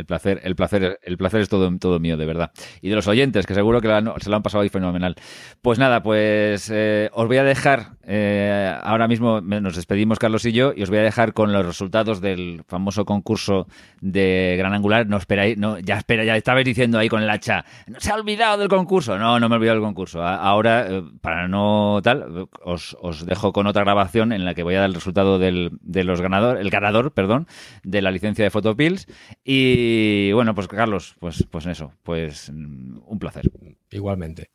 El 0.00 0.06
placer, 0.06 0.40
el 0.42 0.56
placer, 0.56 0.98
el 1.02 1.18
placer 1.18 1.42
es 1.42 1.48
todo, 1.50 1.70
todo 1.78 2.00
mío, 2.00 2.16
de 2.16 2.24
verdad. 2.24 2.52
Y 2.80 2.88
de 2.88 2.94
los 2.94 3.06
oyentes, 3.06 3.46
que 3.46 3.54
seguro 3.54 3.82
que 3.82 3.88
se 4.20 4.30
lo 4.30 4.36
han 4.36 4.42
pasado 4.42 4.62
ahí 4.62 4.70
fenomenal. 4.70 5.14
Pues 5.60 5.78
nada, 5.78 6.02
pues 6.02 6.70
eh, 6.72 7.10
os 7.12 7.28
voy 7.28 7.36
a 7.36 7.44
dejar, 7.44 7.98
eh, 8.06 8.74
ahora 8.82 9.08
mismo 9.08 9.42
nos 9.42 9.76
despedimos 9.76 10.18
Carlos 10.18 10.46
y 10.46 10.52
yo, 10.52 10.72
y 10.74 10.82
os 10.82 10.88
voy 10.88 11.00
a 11.00 11.02
dejar 11.02 11.34
con 11.34 11.52
los 11.52 11.66
resultados 11.66 12.22
del 12.22 12.62
famoso 12.66 13.04
concurso 13.04 13.66
de 14.00 14.54
Gran 14.56 14.72
Angular. 14.72 15.06
No 15.06 15.18
esperáis, 15.18 15.58
no, 15.58 15.78
ya 15.78 15.98
espera, 15.98 16.24
ya 16.24 16.34
estabais 16.34 16.64
diciendo 16.64 16.98
ahí 16.98 17.10
con 17.10 17.22
el 17.22 17.28
hacha, 17.28 17.66
no 17.86 18.00
se 18.00 18.10
ha 18.10 18.14
olvidado 18.14 18.56
del 18.56 18.68
concurso. 18.68 19.18
No, 19.18 19.38
no 19.38 19.48
me 19.50 19.56
he 19.56 19.58
olvidado 19.58 19.76
del 19.76 19.84
concurso. 19.84 20.22
Ahora, 20.24 20.86
eh, 20.88 21.02
para 21.20 21.46
no 21.46 22.00
tal, 22.02 22.48
os, 22.64 22.96
os, 23.02 23.26
dejo 23.26 23.52
con 23.52 23.66
otra 23.66 23.84
grabación 23.84 24.32
en 24.32 24.46
la 24.46 24.54
que 24.54 24.62
voy 24.62 24.76
a 24.76 24.80
dar 24.80 24.88
el 24.88 24.94
resultado 24.94 25.38
del, 25.38 25.72
de 25.82 26.04
los 26.04 26.22
ganador, 26.22 26.56
el 26.56 26.70
ganador, 26.70 27.12
perdón, 27.12 27.46
de 27.82 28.00
la 28.00 28.10
licencia 28.10 28.44
de 28.44 28.50
Photopills. 28.50 29.06
Y 29.44 29.89
y 29.92 30.32
bueno, 30.32 30.54
pues 30.54 30.68
Carlos, 30.68 31.16
pues, 31.18 31.44
pues 31.50 31.66
eso, 31.66 31.92
pues 32.04 32.48
un 32.48 33.18
placer. 33.18 33.50
Igualmente. 33.90 34.50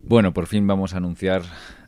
Bueno, 0.00 0.34
por 0.34 0.46
fin 0.46 0.66
vamos 0.66 0.92
a 0.92 0.98
anunciar 0.98 1.42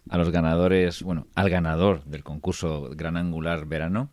a 0.09 0.17
los 0.17 0.31
ganadores, 0.31 1.03
bueno, 1.03 1.27
al 1.35 1.51
ganador 1.51 2.05
del 2.05 2.25
concurso 2.25 2.89
Gran 2.95 3.19
Angular 3.19 3.67
Verano, 3.67 4.11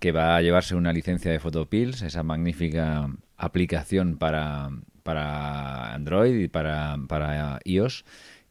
que 0.00 0.12
va 0.12 0.36
a 0.36 0.42
llevarse 0.42 0.74
una 0.74 0.92
licencia 0.92 1.30
de 1.30 1.40
Photopills, 1.40 2.02
esa 2.02 2.22
magnífica 2.22 3.08
aplicación 3.38 4.18
para, 4.18 4.68
para 5.02 5.94
Android 5.94 6.38
y 6.40 6.48
para, 6.48 6.98
para 7.08 7.60
iOS 7.64 8.04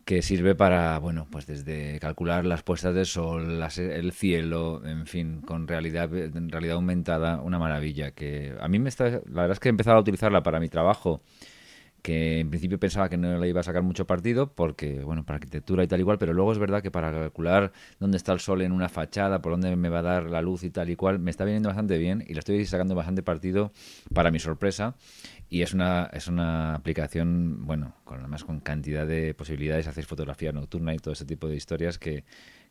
que 0.06 0.22
sirve 0.22 0.54
para, 0.54 0.98
bueno, 1.00 1.28
pues 1.32 1.48
desde 1.48 2.00
calcular 2.00 2.46
las 2.46 2.62
puestas 2.62 2.94
de 2.94 3.06
sol, 3.06 3.64
el 3.78 4.12
cielo, 4.12 4.82
en 4.86 5.08
fin, 5.08 5.42
con 5.42 5.68
realidad, 5.68 6.10
realidad 6.10 6.76
aumentada, 6.76 7.42
una 7.42 7.58
maravilla. 7.58 8.12
Que 8.12 8.54
a 8.60 8.68
mí 8.68 8.80
me 8.80 8.90
está, 8.90 9.06
la 9.10 9.42
verdad 9.42 9.52
es 9.52 9.60
que 9.60 9.70
he 9.70 9.72
empezado 9.72 9.98
a 9.98 10.02
utilizarla 10.02 10.44
para 10.44 10.60
mi 10.60 10.68
trabajo, 10.68 11.22
que 12.04 12.42
en 12.42 12.50
principio 12.50 12.78
pensaba 12.78 13.08
que 13.08 13.16
no 13.16 13.40
le 13.40 13.48
iba 13.48 13.62
a 13.62 13.64
sacar 13.64 13.82
mucho 13.82 14.06
partido, 14.06 14.54
porque, 14.54 15.00
bueno, 15.00 15.26
para 15.26 15.38
arquitectura 15.38 15.86
y 15.86 15.88
tal 15.88 16.02
igual, 16.02 16.18
pero 16.18 16.34
luego 16.34 16.52
es 16.52 16.60
verdad 16.60 16.84
que 16.84 16.92
para 16.92 17.12
calcular 17.12 17.72
dónde 17.98 18.18
está 18.18 18.34
el 18.34 18.42
sol 18.42 18.62
en 18.62 18.74
una 18.74 18.90
fachada, 18.90 19.42
por 19.42 19.54
dónde 19.54 19.74
me 19.78 19.88
va 19.88 20.00
a 20.00 20.02
dar 20.02 20.30
la 20.30 20.42
luz 20.42 20.64
y 20.66 20.70
tal 20.70 20.90
y 20.90 20.98
cual, 20.98 21.20
me 21.20 21.32
está 21.32 21.46
viniendo 21.46 21.70
bastante 21.70 21.98
bien 21.98 22.22
y 22.28 22.34
le 22.34 22.40
estoy 22.40 22.66
sacando 22.66 22.94
bastante 22.94 23.24
partido 23.24 23.72
para 24.14 24.32
mi 24.32 24.40
sorpresa. 24.40 24.96
Y 25.50 25.62
es 25.62 25.74
una, 25.74 26.10
es 26.12 26.28
una 26.28 26.76
aplicación, 26.76 27.66
bueno, 27.66 27.96
con 28.04 28.20
además 28.20 28.44
con 28.44 28.60
cantidad 28.60 29.08
de 29.08 29.34
posibilidades, 29.34 29.88
hacer 29.88 30.04
fotografía 30.04 30.52
nocturna 30.52 30.94
y 30.94 30.98
todo 30.98 31.14
ese 31.14 31.26
tipo 31.26 31.48
de 31.48 31.56
historias 31.56 31.98
que, 31.98 32.26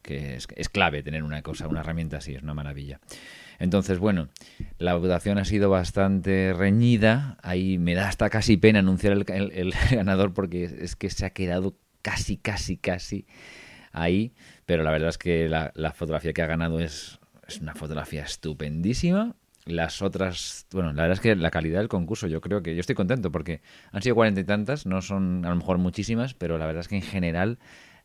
es, 0.05 0.47
es, 0.55 0.69
clave 0.69 1.03
tener 1.03 1.23
una 1.23 1.41
cosa, 1.41 1.69
una 1.69 1.81
herramienta 1.81 2.19
así, 2.19 2.35
es 2.35 2.43
una 2.43 2.53
maravilla. 2.53 3.01
Entonces, 3.59 3.99
bueno, 3.99 4.29
la 4.79 4.95
votación 4.95 5.39
ha 5.39 5.45
sido 5.45 5.71
bastante 5.71 6.53
reñida. 6.53 7.39
Ahí 7.43 7.79
me 7.79 7.95
da 7.95 8.09
hasta 8.09 8.31
casi 8.31 8.57
pena 8.57 8.81
anunciar 8.81 9.13
el, 9.13 9.75
ganador 9.91 10.35
porque 10.35 10.65
es 10.65 10.97
que 10.97 11.11
se 11.11 11.27
ha 11.27 11.31
quedado 11.31 11.77
casi, 12.03 12.37
casi, 12.37 12.77
casi 12.77 13.27
ahí. 13.93 14.33
Pero 14.67 14.83
la 14.83 14.91
verdad 14.91 15.11
es 15.11 15.19
que 15.19 15.49
la, 15.49 15.73
la 15.75 15.93
fotografía 15.93 16.33
que 16.33 16.43
ha 16.43 16.47
ganado 16.47 16.81
es, 16.81 17.21
es 17.47 17.61
una 17.61 17.75
fotografía 17.75 18.23
estupendísima 18.23 19.37
las 19.65 20.03
otras, 20.03 20.67
bueno, 20.73 20.93
la 20.93 21.03
verdad 21.03 21.15
es 21.15 21.21
que 21.21 21.37
la 21.37 21.51
calidad 21.51 21.79
del 21.79 21.89
concurso, 21.89 22.27
yo 22.27 22.41
creo 22.41 22.63
que 22.63 22.75
yo 22.75 22.81
estoy 22.81 22.95
contento 22.95 23.31
porque 23.31 23.61
han 23.93 24.03
sido 24.03 24.15
cuarenta 24.15 24.41
y 24.41 24.45
tantas, 24.45 24.87
no 24.87 25.03
son 25.03 25.45
a 25.45 25.51
lo 25.51 25.57
mejor 25.57 25.79
muchísimas, 25.79 26.35
pero 26.35 26.59
la 26.59 26.67
verdad 26.67 26.81
es 26.81 26.89
que 26.89 26.97
en 26.97 27.03
general 27.03 27.59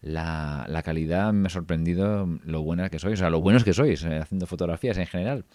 la, 0.08 0.66
la 0.68 0.84
calidad 0.84 1.34
me 1.34 1.48
ha 1.48 1.50
sorprendido 1.50 2.28
lo 2.44 2.62
buena 2.62 2.90
que 2.90 3.00
sois, 3.00 3.20
o 3.20 3.22
sea, 3.22 3.30
lo 3.30 3.42
buenos 3.42 3.64
que 3.64 3.74
sois 3.74 4.04
eh, 4.04 4.18
haciendo 4.18 4.48
fotografías 4.48 4.98
en 4.98 5.06
general. 5.06 5.46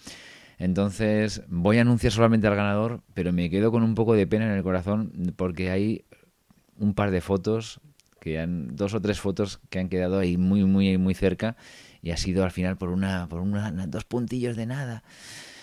Entonces 0.58 1.42
voy 1.48 1.78
a 1.78 1.80
anunciar 1.80 2.12
solamente 2.12 2.46
al 2.46 2.54
ganador, 2.54 3.00
pero 3.14 3.32
me 3.32 3.50
quedo 3.50 3.72
con 3.72 3.82
un 3.82 3.94
poco 3.94 4.14
de 4.14 4.26
pena 4.26 4.46
en 4.46 4.52
el 4.52 4.62
corazón 4.62 5.34
porque 5.36 5.70
hay 5.70 6.04
un 6.78 6.94
par 6.94 7.10
de 7.10 7.20
fotos 7.20 7.80
que 8.20 8.38
han, 8.38 8.76
dos 8.76 8.94
o 8.94 9.00
tres 9.00 9.20
fotos 9.20 9.60
que 9.70 9.80
han 9.80 9.88
quedado 9.88 10.18
ahí 10.18 10.36
muy, 10.36 10.64
muy, 10.64 10.96
muy 10.98 11.14
cerca 11.14 11.56
y 12.00 12.10
ha 12.10 12.16
sido 12.16 12.44
al 12.44 12.52
final 12.52 12.76
por 12.76 12.90
una, 12.90 13.28
por 13.28 13.40
una, 13.40 13.70
dos 13.88 14.04
puntillos 14.04 14.56
de 14.56 14.66
nada. 14.66 15.02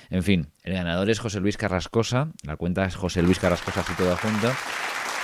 En 0.10 0.24
fin, 0.24 0.48
el 0.64 0.74
ganador 0.74 1.10
es 1.10 1.20
José 1.20 1.40
Luis 1.40 1.56
Carrascosa, 1.56 2.32
la 2.44 2.58
cuenta 2.58 2.84
es 2.86 2.96
José 2.96 3.22
Luis 3.22 3.40
Carrascosa 3.40 3.82
así 3.82 3.94
todo 3.96 4.18
junto 4.18 4.50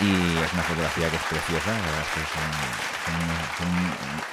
y 0.01 0.11
es 0.43 0.51
una 0.53 0.63
fotografía 0.63 1.09
que 1.09 1.15
es 1.15 1.23
preciosa, 1.23 1.71
la 1.71 1.81
verdad 1.81 2.01
es 2.01 2.09
que 2.13 2.19
son, 2.33 2.49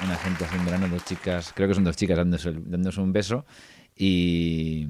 una 0.05 0.17
gente 0.17 0.45
verano, 0.65 0.89
dos 0.89 1.05
chicas, 1.05 1.53
creo 1.55 1.67
que 1.67 1.73
son 1.73 1.83
dos 1.83 1.95
chicas 1.95 2.17
dándose, 2.17 3.01
un 3.01 3.13
beso 3.13 3.45
y, 3.95 4.87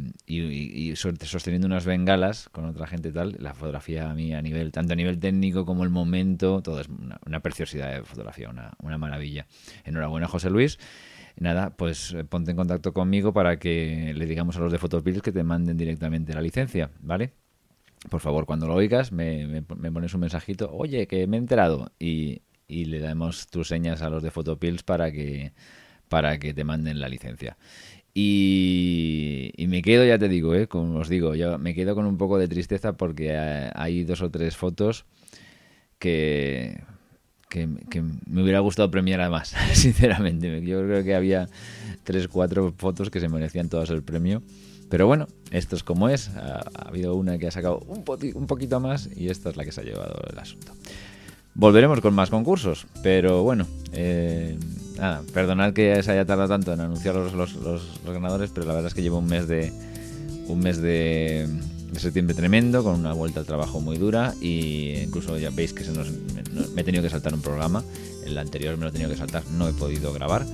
sosteniendo 0.95 1.67
unas 1.67 1.85
bengalas 1.85 2.49
con 2.49 2.65
otra 2.65 2.87
gente 2.87 3.11
tal, 3.11 3.35
la 3.39 3.53
fotografía 3.53 4.09
a 4.09 4.15
mí 4.15 4.33
a 4.33 4.41
nivel, 4.41 4.71
tanto 4.71 4.93
a 4.93 4.95
nivel 4.95 5.19
técnico 5.19 5.65
como 5.65 5.83
el 5.83 5.89
momento, 5.89 6.63
todo 6.63 6.79
es 6.81 6.87
una, 7.25 7.39
preciosidad 7.41 7.93
de 7.93 8.03
fotografía, 8.03 8.49
una, 8.49 8.71
una 8.81 8.97
maravilla. 8.97 9.45
Enhorabuena 9.83 10.27
José 10.27 10.49
Luis 10.49 10.79
nada, 11.37 11.75
pues 11.75 12.13
eh, 12.13 12.23
ponte 12.23 12.51
en 12.51 12.57
contacto 12.57 12.93
conmigo 12.93 13.33
para 13.33 13.59
que 13.59 14.13
le 14.15 14.25
digamos 14.25 14.55
a 14.57 14.59
los 14.59 14.71
de 14.71 14.77
Photopills 14.77 15.21
que 15.21 15.31
te 15.31 15.43
manden 15.43 15.77
directamente 15.77 16.33
la 16.33 16.41
licencia, 16.41 16.91
¿vale? 17.01 17.33
Por 18.09 18.19
favor, 18.19 18.45
cuando 18.45 18.67
lo 18.67 18.75
oigas, 18.75 19.11
me, 19.11 19.61
pones 19.63 20.13
un 20.13 20.19
mensajito, 20.21 20.71
oye, 20.71 21.07
que 21.07 21.25
me 21.27 21.37
he 21.37 21.39
enterado, 21.39 21.91
y, 21.99 22.41
le 22.67 22.99
damos 22.99 23.47
tus 23.47 23.67
señas 23.67 24.01
a 24.01 24.09
los 24.09 24.23
de 24.23 24.31
Photopills 24.31 24.83
para 24.83 25.11
que, 25.11 25.53
para 26.09 26.39
que 26.39 26.53
te 26.53 26.63
manden 26.63 26.99
la 26.99 27.07
licencia. 27.07 27.57
Y, 28.13 29.51
y, 29.55 29.67
me 29.67 29.81
quedo, 29.81 30.05
ya 30.05 30.17
te 30.19 30.27
digo, 30.27 30.55
¿eh? 30.55 30.67
como 30.67 30.99
os 30.99 31.09
digo, 31.09 31.35
yo 31.35 31.57
me 31.59 31.73
quedo 31.75 31.95
con 31.95 32.05
un 32.05 32.17
poco 32.17 32.37
de 32.37 32.47
tristeza 32.47 32.93
porque 32.93 33.35
hay 33.75 34.03
dos 34.03 34.21
o 34.21 34.29
tres 34.29 34.57
fotos 34.57 35.05
que 35.99 36.81
que, 37.53 38.01
me 38.25 38.41
hubiera 38.41 38.59
gustado 38.59 38.89
premiar 38.89 39.29
más, 39.29 39.49
sinceramente. 39.73 40.61
Yo 40.63 40.83
creo 40.83 41.03
que 41.03 41.15
había 41.15 41.47
tres, 42.03 42.27
cuatro 42.27 42.73
fotos 42.75 43.09
que 43.09 43.19
se 43.19 43.29
merecían 43.29 43.69
todas 43.69 43.89
el 43.91 44.03
premio. 44.03 44.41
Pero 44.93 45.07
bueno, 45.07 45.25
esto 45.49 45.75
es 45.75 45.81
como 45.81 46.07
es. 46.07 46.29
Ha, 46.37 46.61
habido 46.87 47.15
una 47.15 47.39
que 47.39 47.47
ha 47.47 47.51
sacado 47.51 47.79
un, 47.87 48.03
poquito 48.03 48.79
más 48.79 49.09
y 49.15 49.29
esta 49.29 49.49
es 49.49 49.57
la 49.57 49.65
que 49.65 49.71
se 49.71 49.81
ha 49.81 49.83
llevado 49.83 50.21
el 50.31 50.37
asunto. 50.37 50.71
Volveremos 51.55 51.99
con 51.99 52.13
más 52.13 52.29
concursos, 52.29 52.85
pero 53.01 53.41
bueno, 53.41 53.65
eh, 53.91 54.55
nada, 54.99 55.23
perdonad 55.33 55.73
que 55.73 56.03
se 56.03 56.11
haya 56.11 56.25
tardado 56.25 56.49
tanto 56.49 56.73
en 56.73 56.81
anunciar 56.81 57.15
los, 57.15 57.33
los 57.33 57.99
ganadores, 58.05 58.51
pero 58.53 58.67
la 58.67 58.73
verdad 58.73 58.89
es 58.89 58.93
que 58.93 59.01
llevo 59.01 59.17
un 59.17 59.25
mes 59.25 59.47
de 59.47 59.73
un 60.47 60.59
mes 60.59 60.79
de, 60.79 61.47
de 61.93 61.99
septiembre 61.99 62.35
tremendo, 62.35 62.83
con 62.83 62.95
una 62.95 63.13
vuelta 63.13 63.39
al 63.39 63.45
trabajo 63.45 63.79
muy 63.79 63.97
dura 63.97 64.33
y 64.41 64.95
incluso 65.03 65.37
ya 65.37 65.51
veis 65.51 65.73
que 65.73 65.83
se 65.83 65.91
nos, 65.91 66.09
me, 66.11 66.81
he 66.81 66.83
tenido 66.83 67.03
que 67.03 67.09
saltar 67.09 67.33
un 67.33 67.41
programa, 67.41 67.83
el 68.25 68.37
anterior 68.37 68.75
me 68.77 68.83
lo 68.83 68.89
he 68.89 68.91
tenido 68.91 69.09
que 69.09 69.17
saltar, 69.17 69.43
no 69.57 69.67
he 69.67 69.73
podido 69.73 70.11
grabar. 70.13 70.45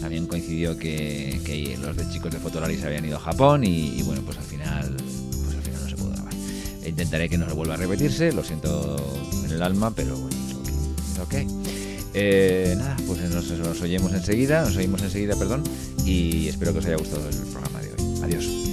También 0.00 0.26
coincidió 0.26 0.78
que, 0.78 1.76
los 1.80 1.96
de 1.96 2.08
chicos 2.10 2.30
de 2.32 2.38
Fotolari 2.38 2.76
se 2.76 2.86
habían 2.86 3.04
ido 3.04 3.16
a 3.16 3.20
Japón 3.20 3.64
y, 3.64 4.02
bueno, 4.02 4.22
pues 4.22 4.38
al 4.38 4.44
final 4.44 4.94
pues 5.42 5.56
al 5.56 5.62
final 5.62 5.82
no 5.82 5.88
se 5.88 5.96
pudo 5.96 6.10
grabar. 6.10 6.34
Intentaré 6.86 7.28
que 7.28 7.38
no 7.38 7.48
se 7.48 7.54
vuelva 7.54 7.74
a 7.74 7.76
repetirse, 7.78 8.32
lo 8.32 8.44
siento 8.44 8.96
en 9.44 9.50
el 9.50 9.62
alma, 9.62 9.92
pero 9.94 10.16
bueno, 10.16 10.36
es 11.12 11.18
ok. 11.18 11.34
Eh, 12.14 12.74
nada, 12.78 12.96
pues 13.06 13.20
nos, 13.30 13.50
nos 13.50 13.80
oímos 13.82 14.12
enseguida, 14.12 14.64
nos 14.64 14.76
oímos 14.76 15.02
enseguida, 15.02 15.36
perdón, 15.36 15.62
y 16.04 16.48
espero 16.48 16.72
que 16.72 16.78
os 16.78 16.86
haya 16.86 16.96
gustado 16.96 17.28
el 17.28 17.36
programa 17.36 17.80
de 17.80 17.92
hoy. 17.92 18.22
Adiós. 18.22 18.65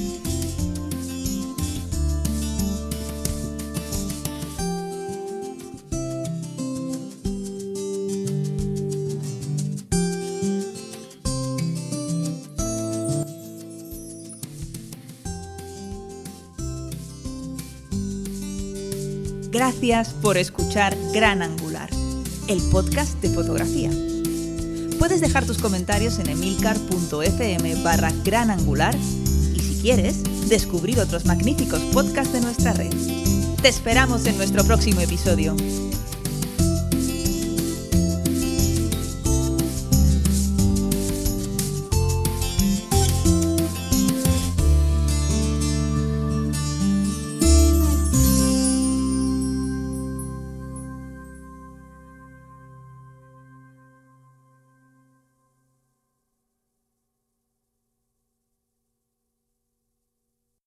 Gracias 19.84 20.14
por 20.14 20.38
escuchar 20.38 20.96
Gran 21.12 21.42
Angular, 21.42 21.90
el 22.48 22.62
podcast 22.72 23.22
de 23.22 23.28
fotografía. 23.28 23.90
Puedes 24.98 25.20
dejar 25.20 25.46
tus 25.46 25.58
comentarios 25.58 26.20
en 26.20 26.30
emilcar.fm 26.30 27.76
barra 27.84 28.10
gran 28.24 28.50
angular 28.50 28.96
y 28.96 29.60
si 29.60 29.82
quieres, 29.82 30.24
descubrir 30.48 31.02
otros 31.02 31.26
magníficos 31.26 31.82
podcasts 31.92 32.32
de 32.32 32.40
nuestra 32.40 32.72
red. 32.72 32.94
Te 33.62 33.68
esperamos 33.68 34.26
en 34.26 34.38
nuestro 34.38 34.64
próximo 34.64 35.02
episodio. 35.02 35.54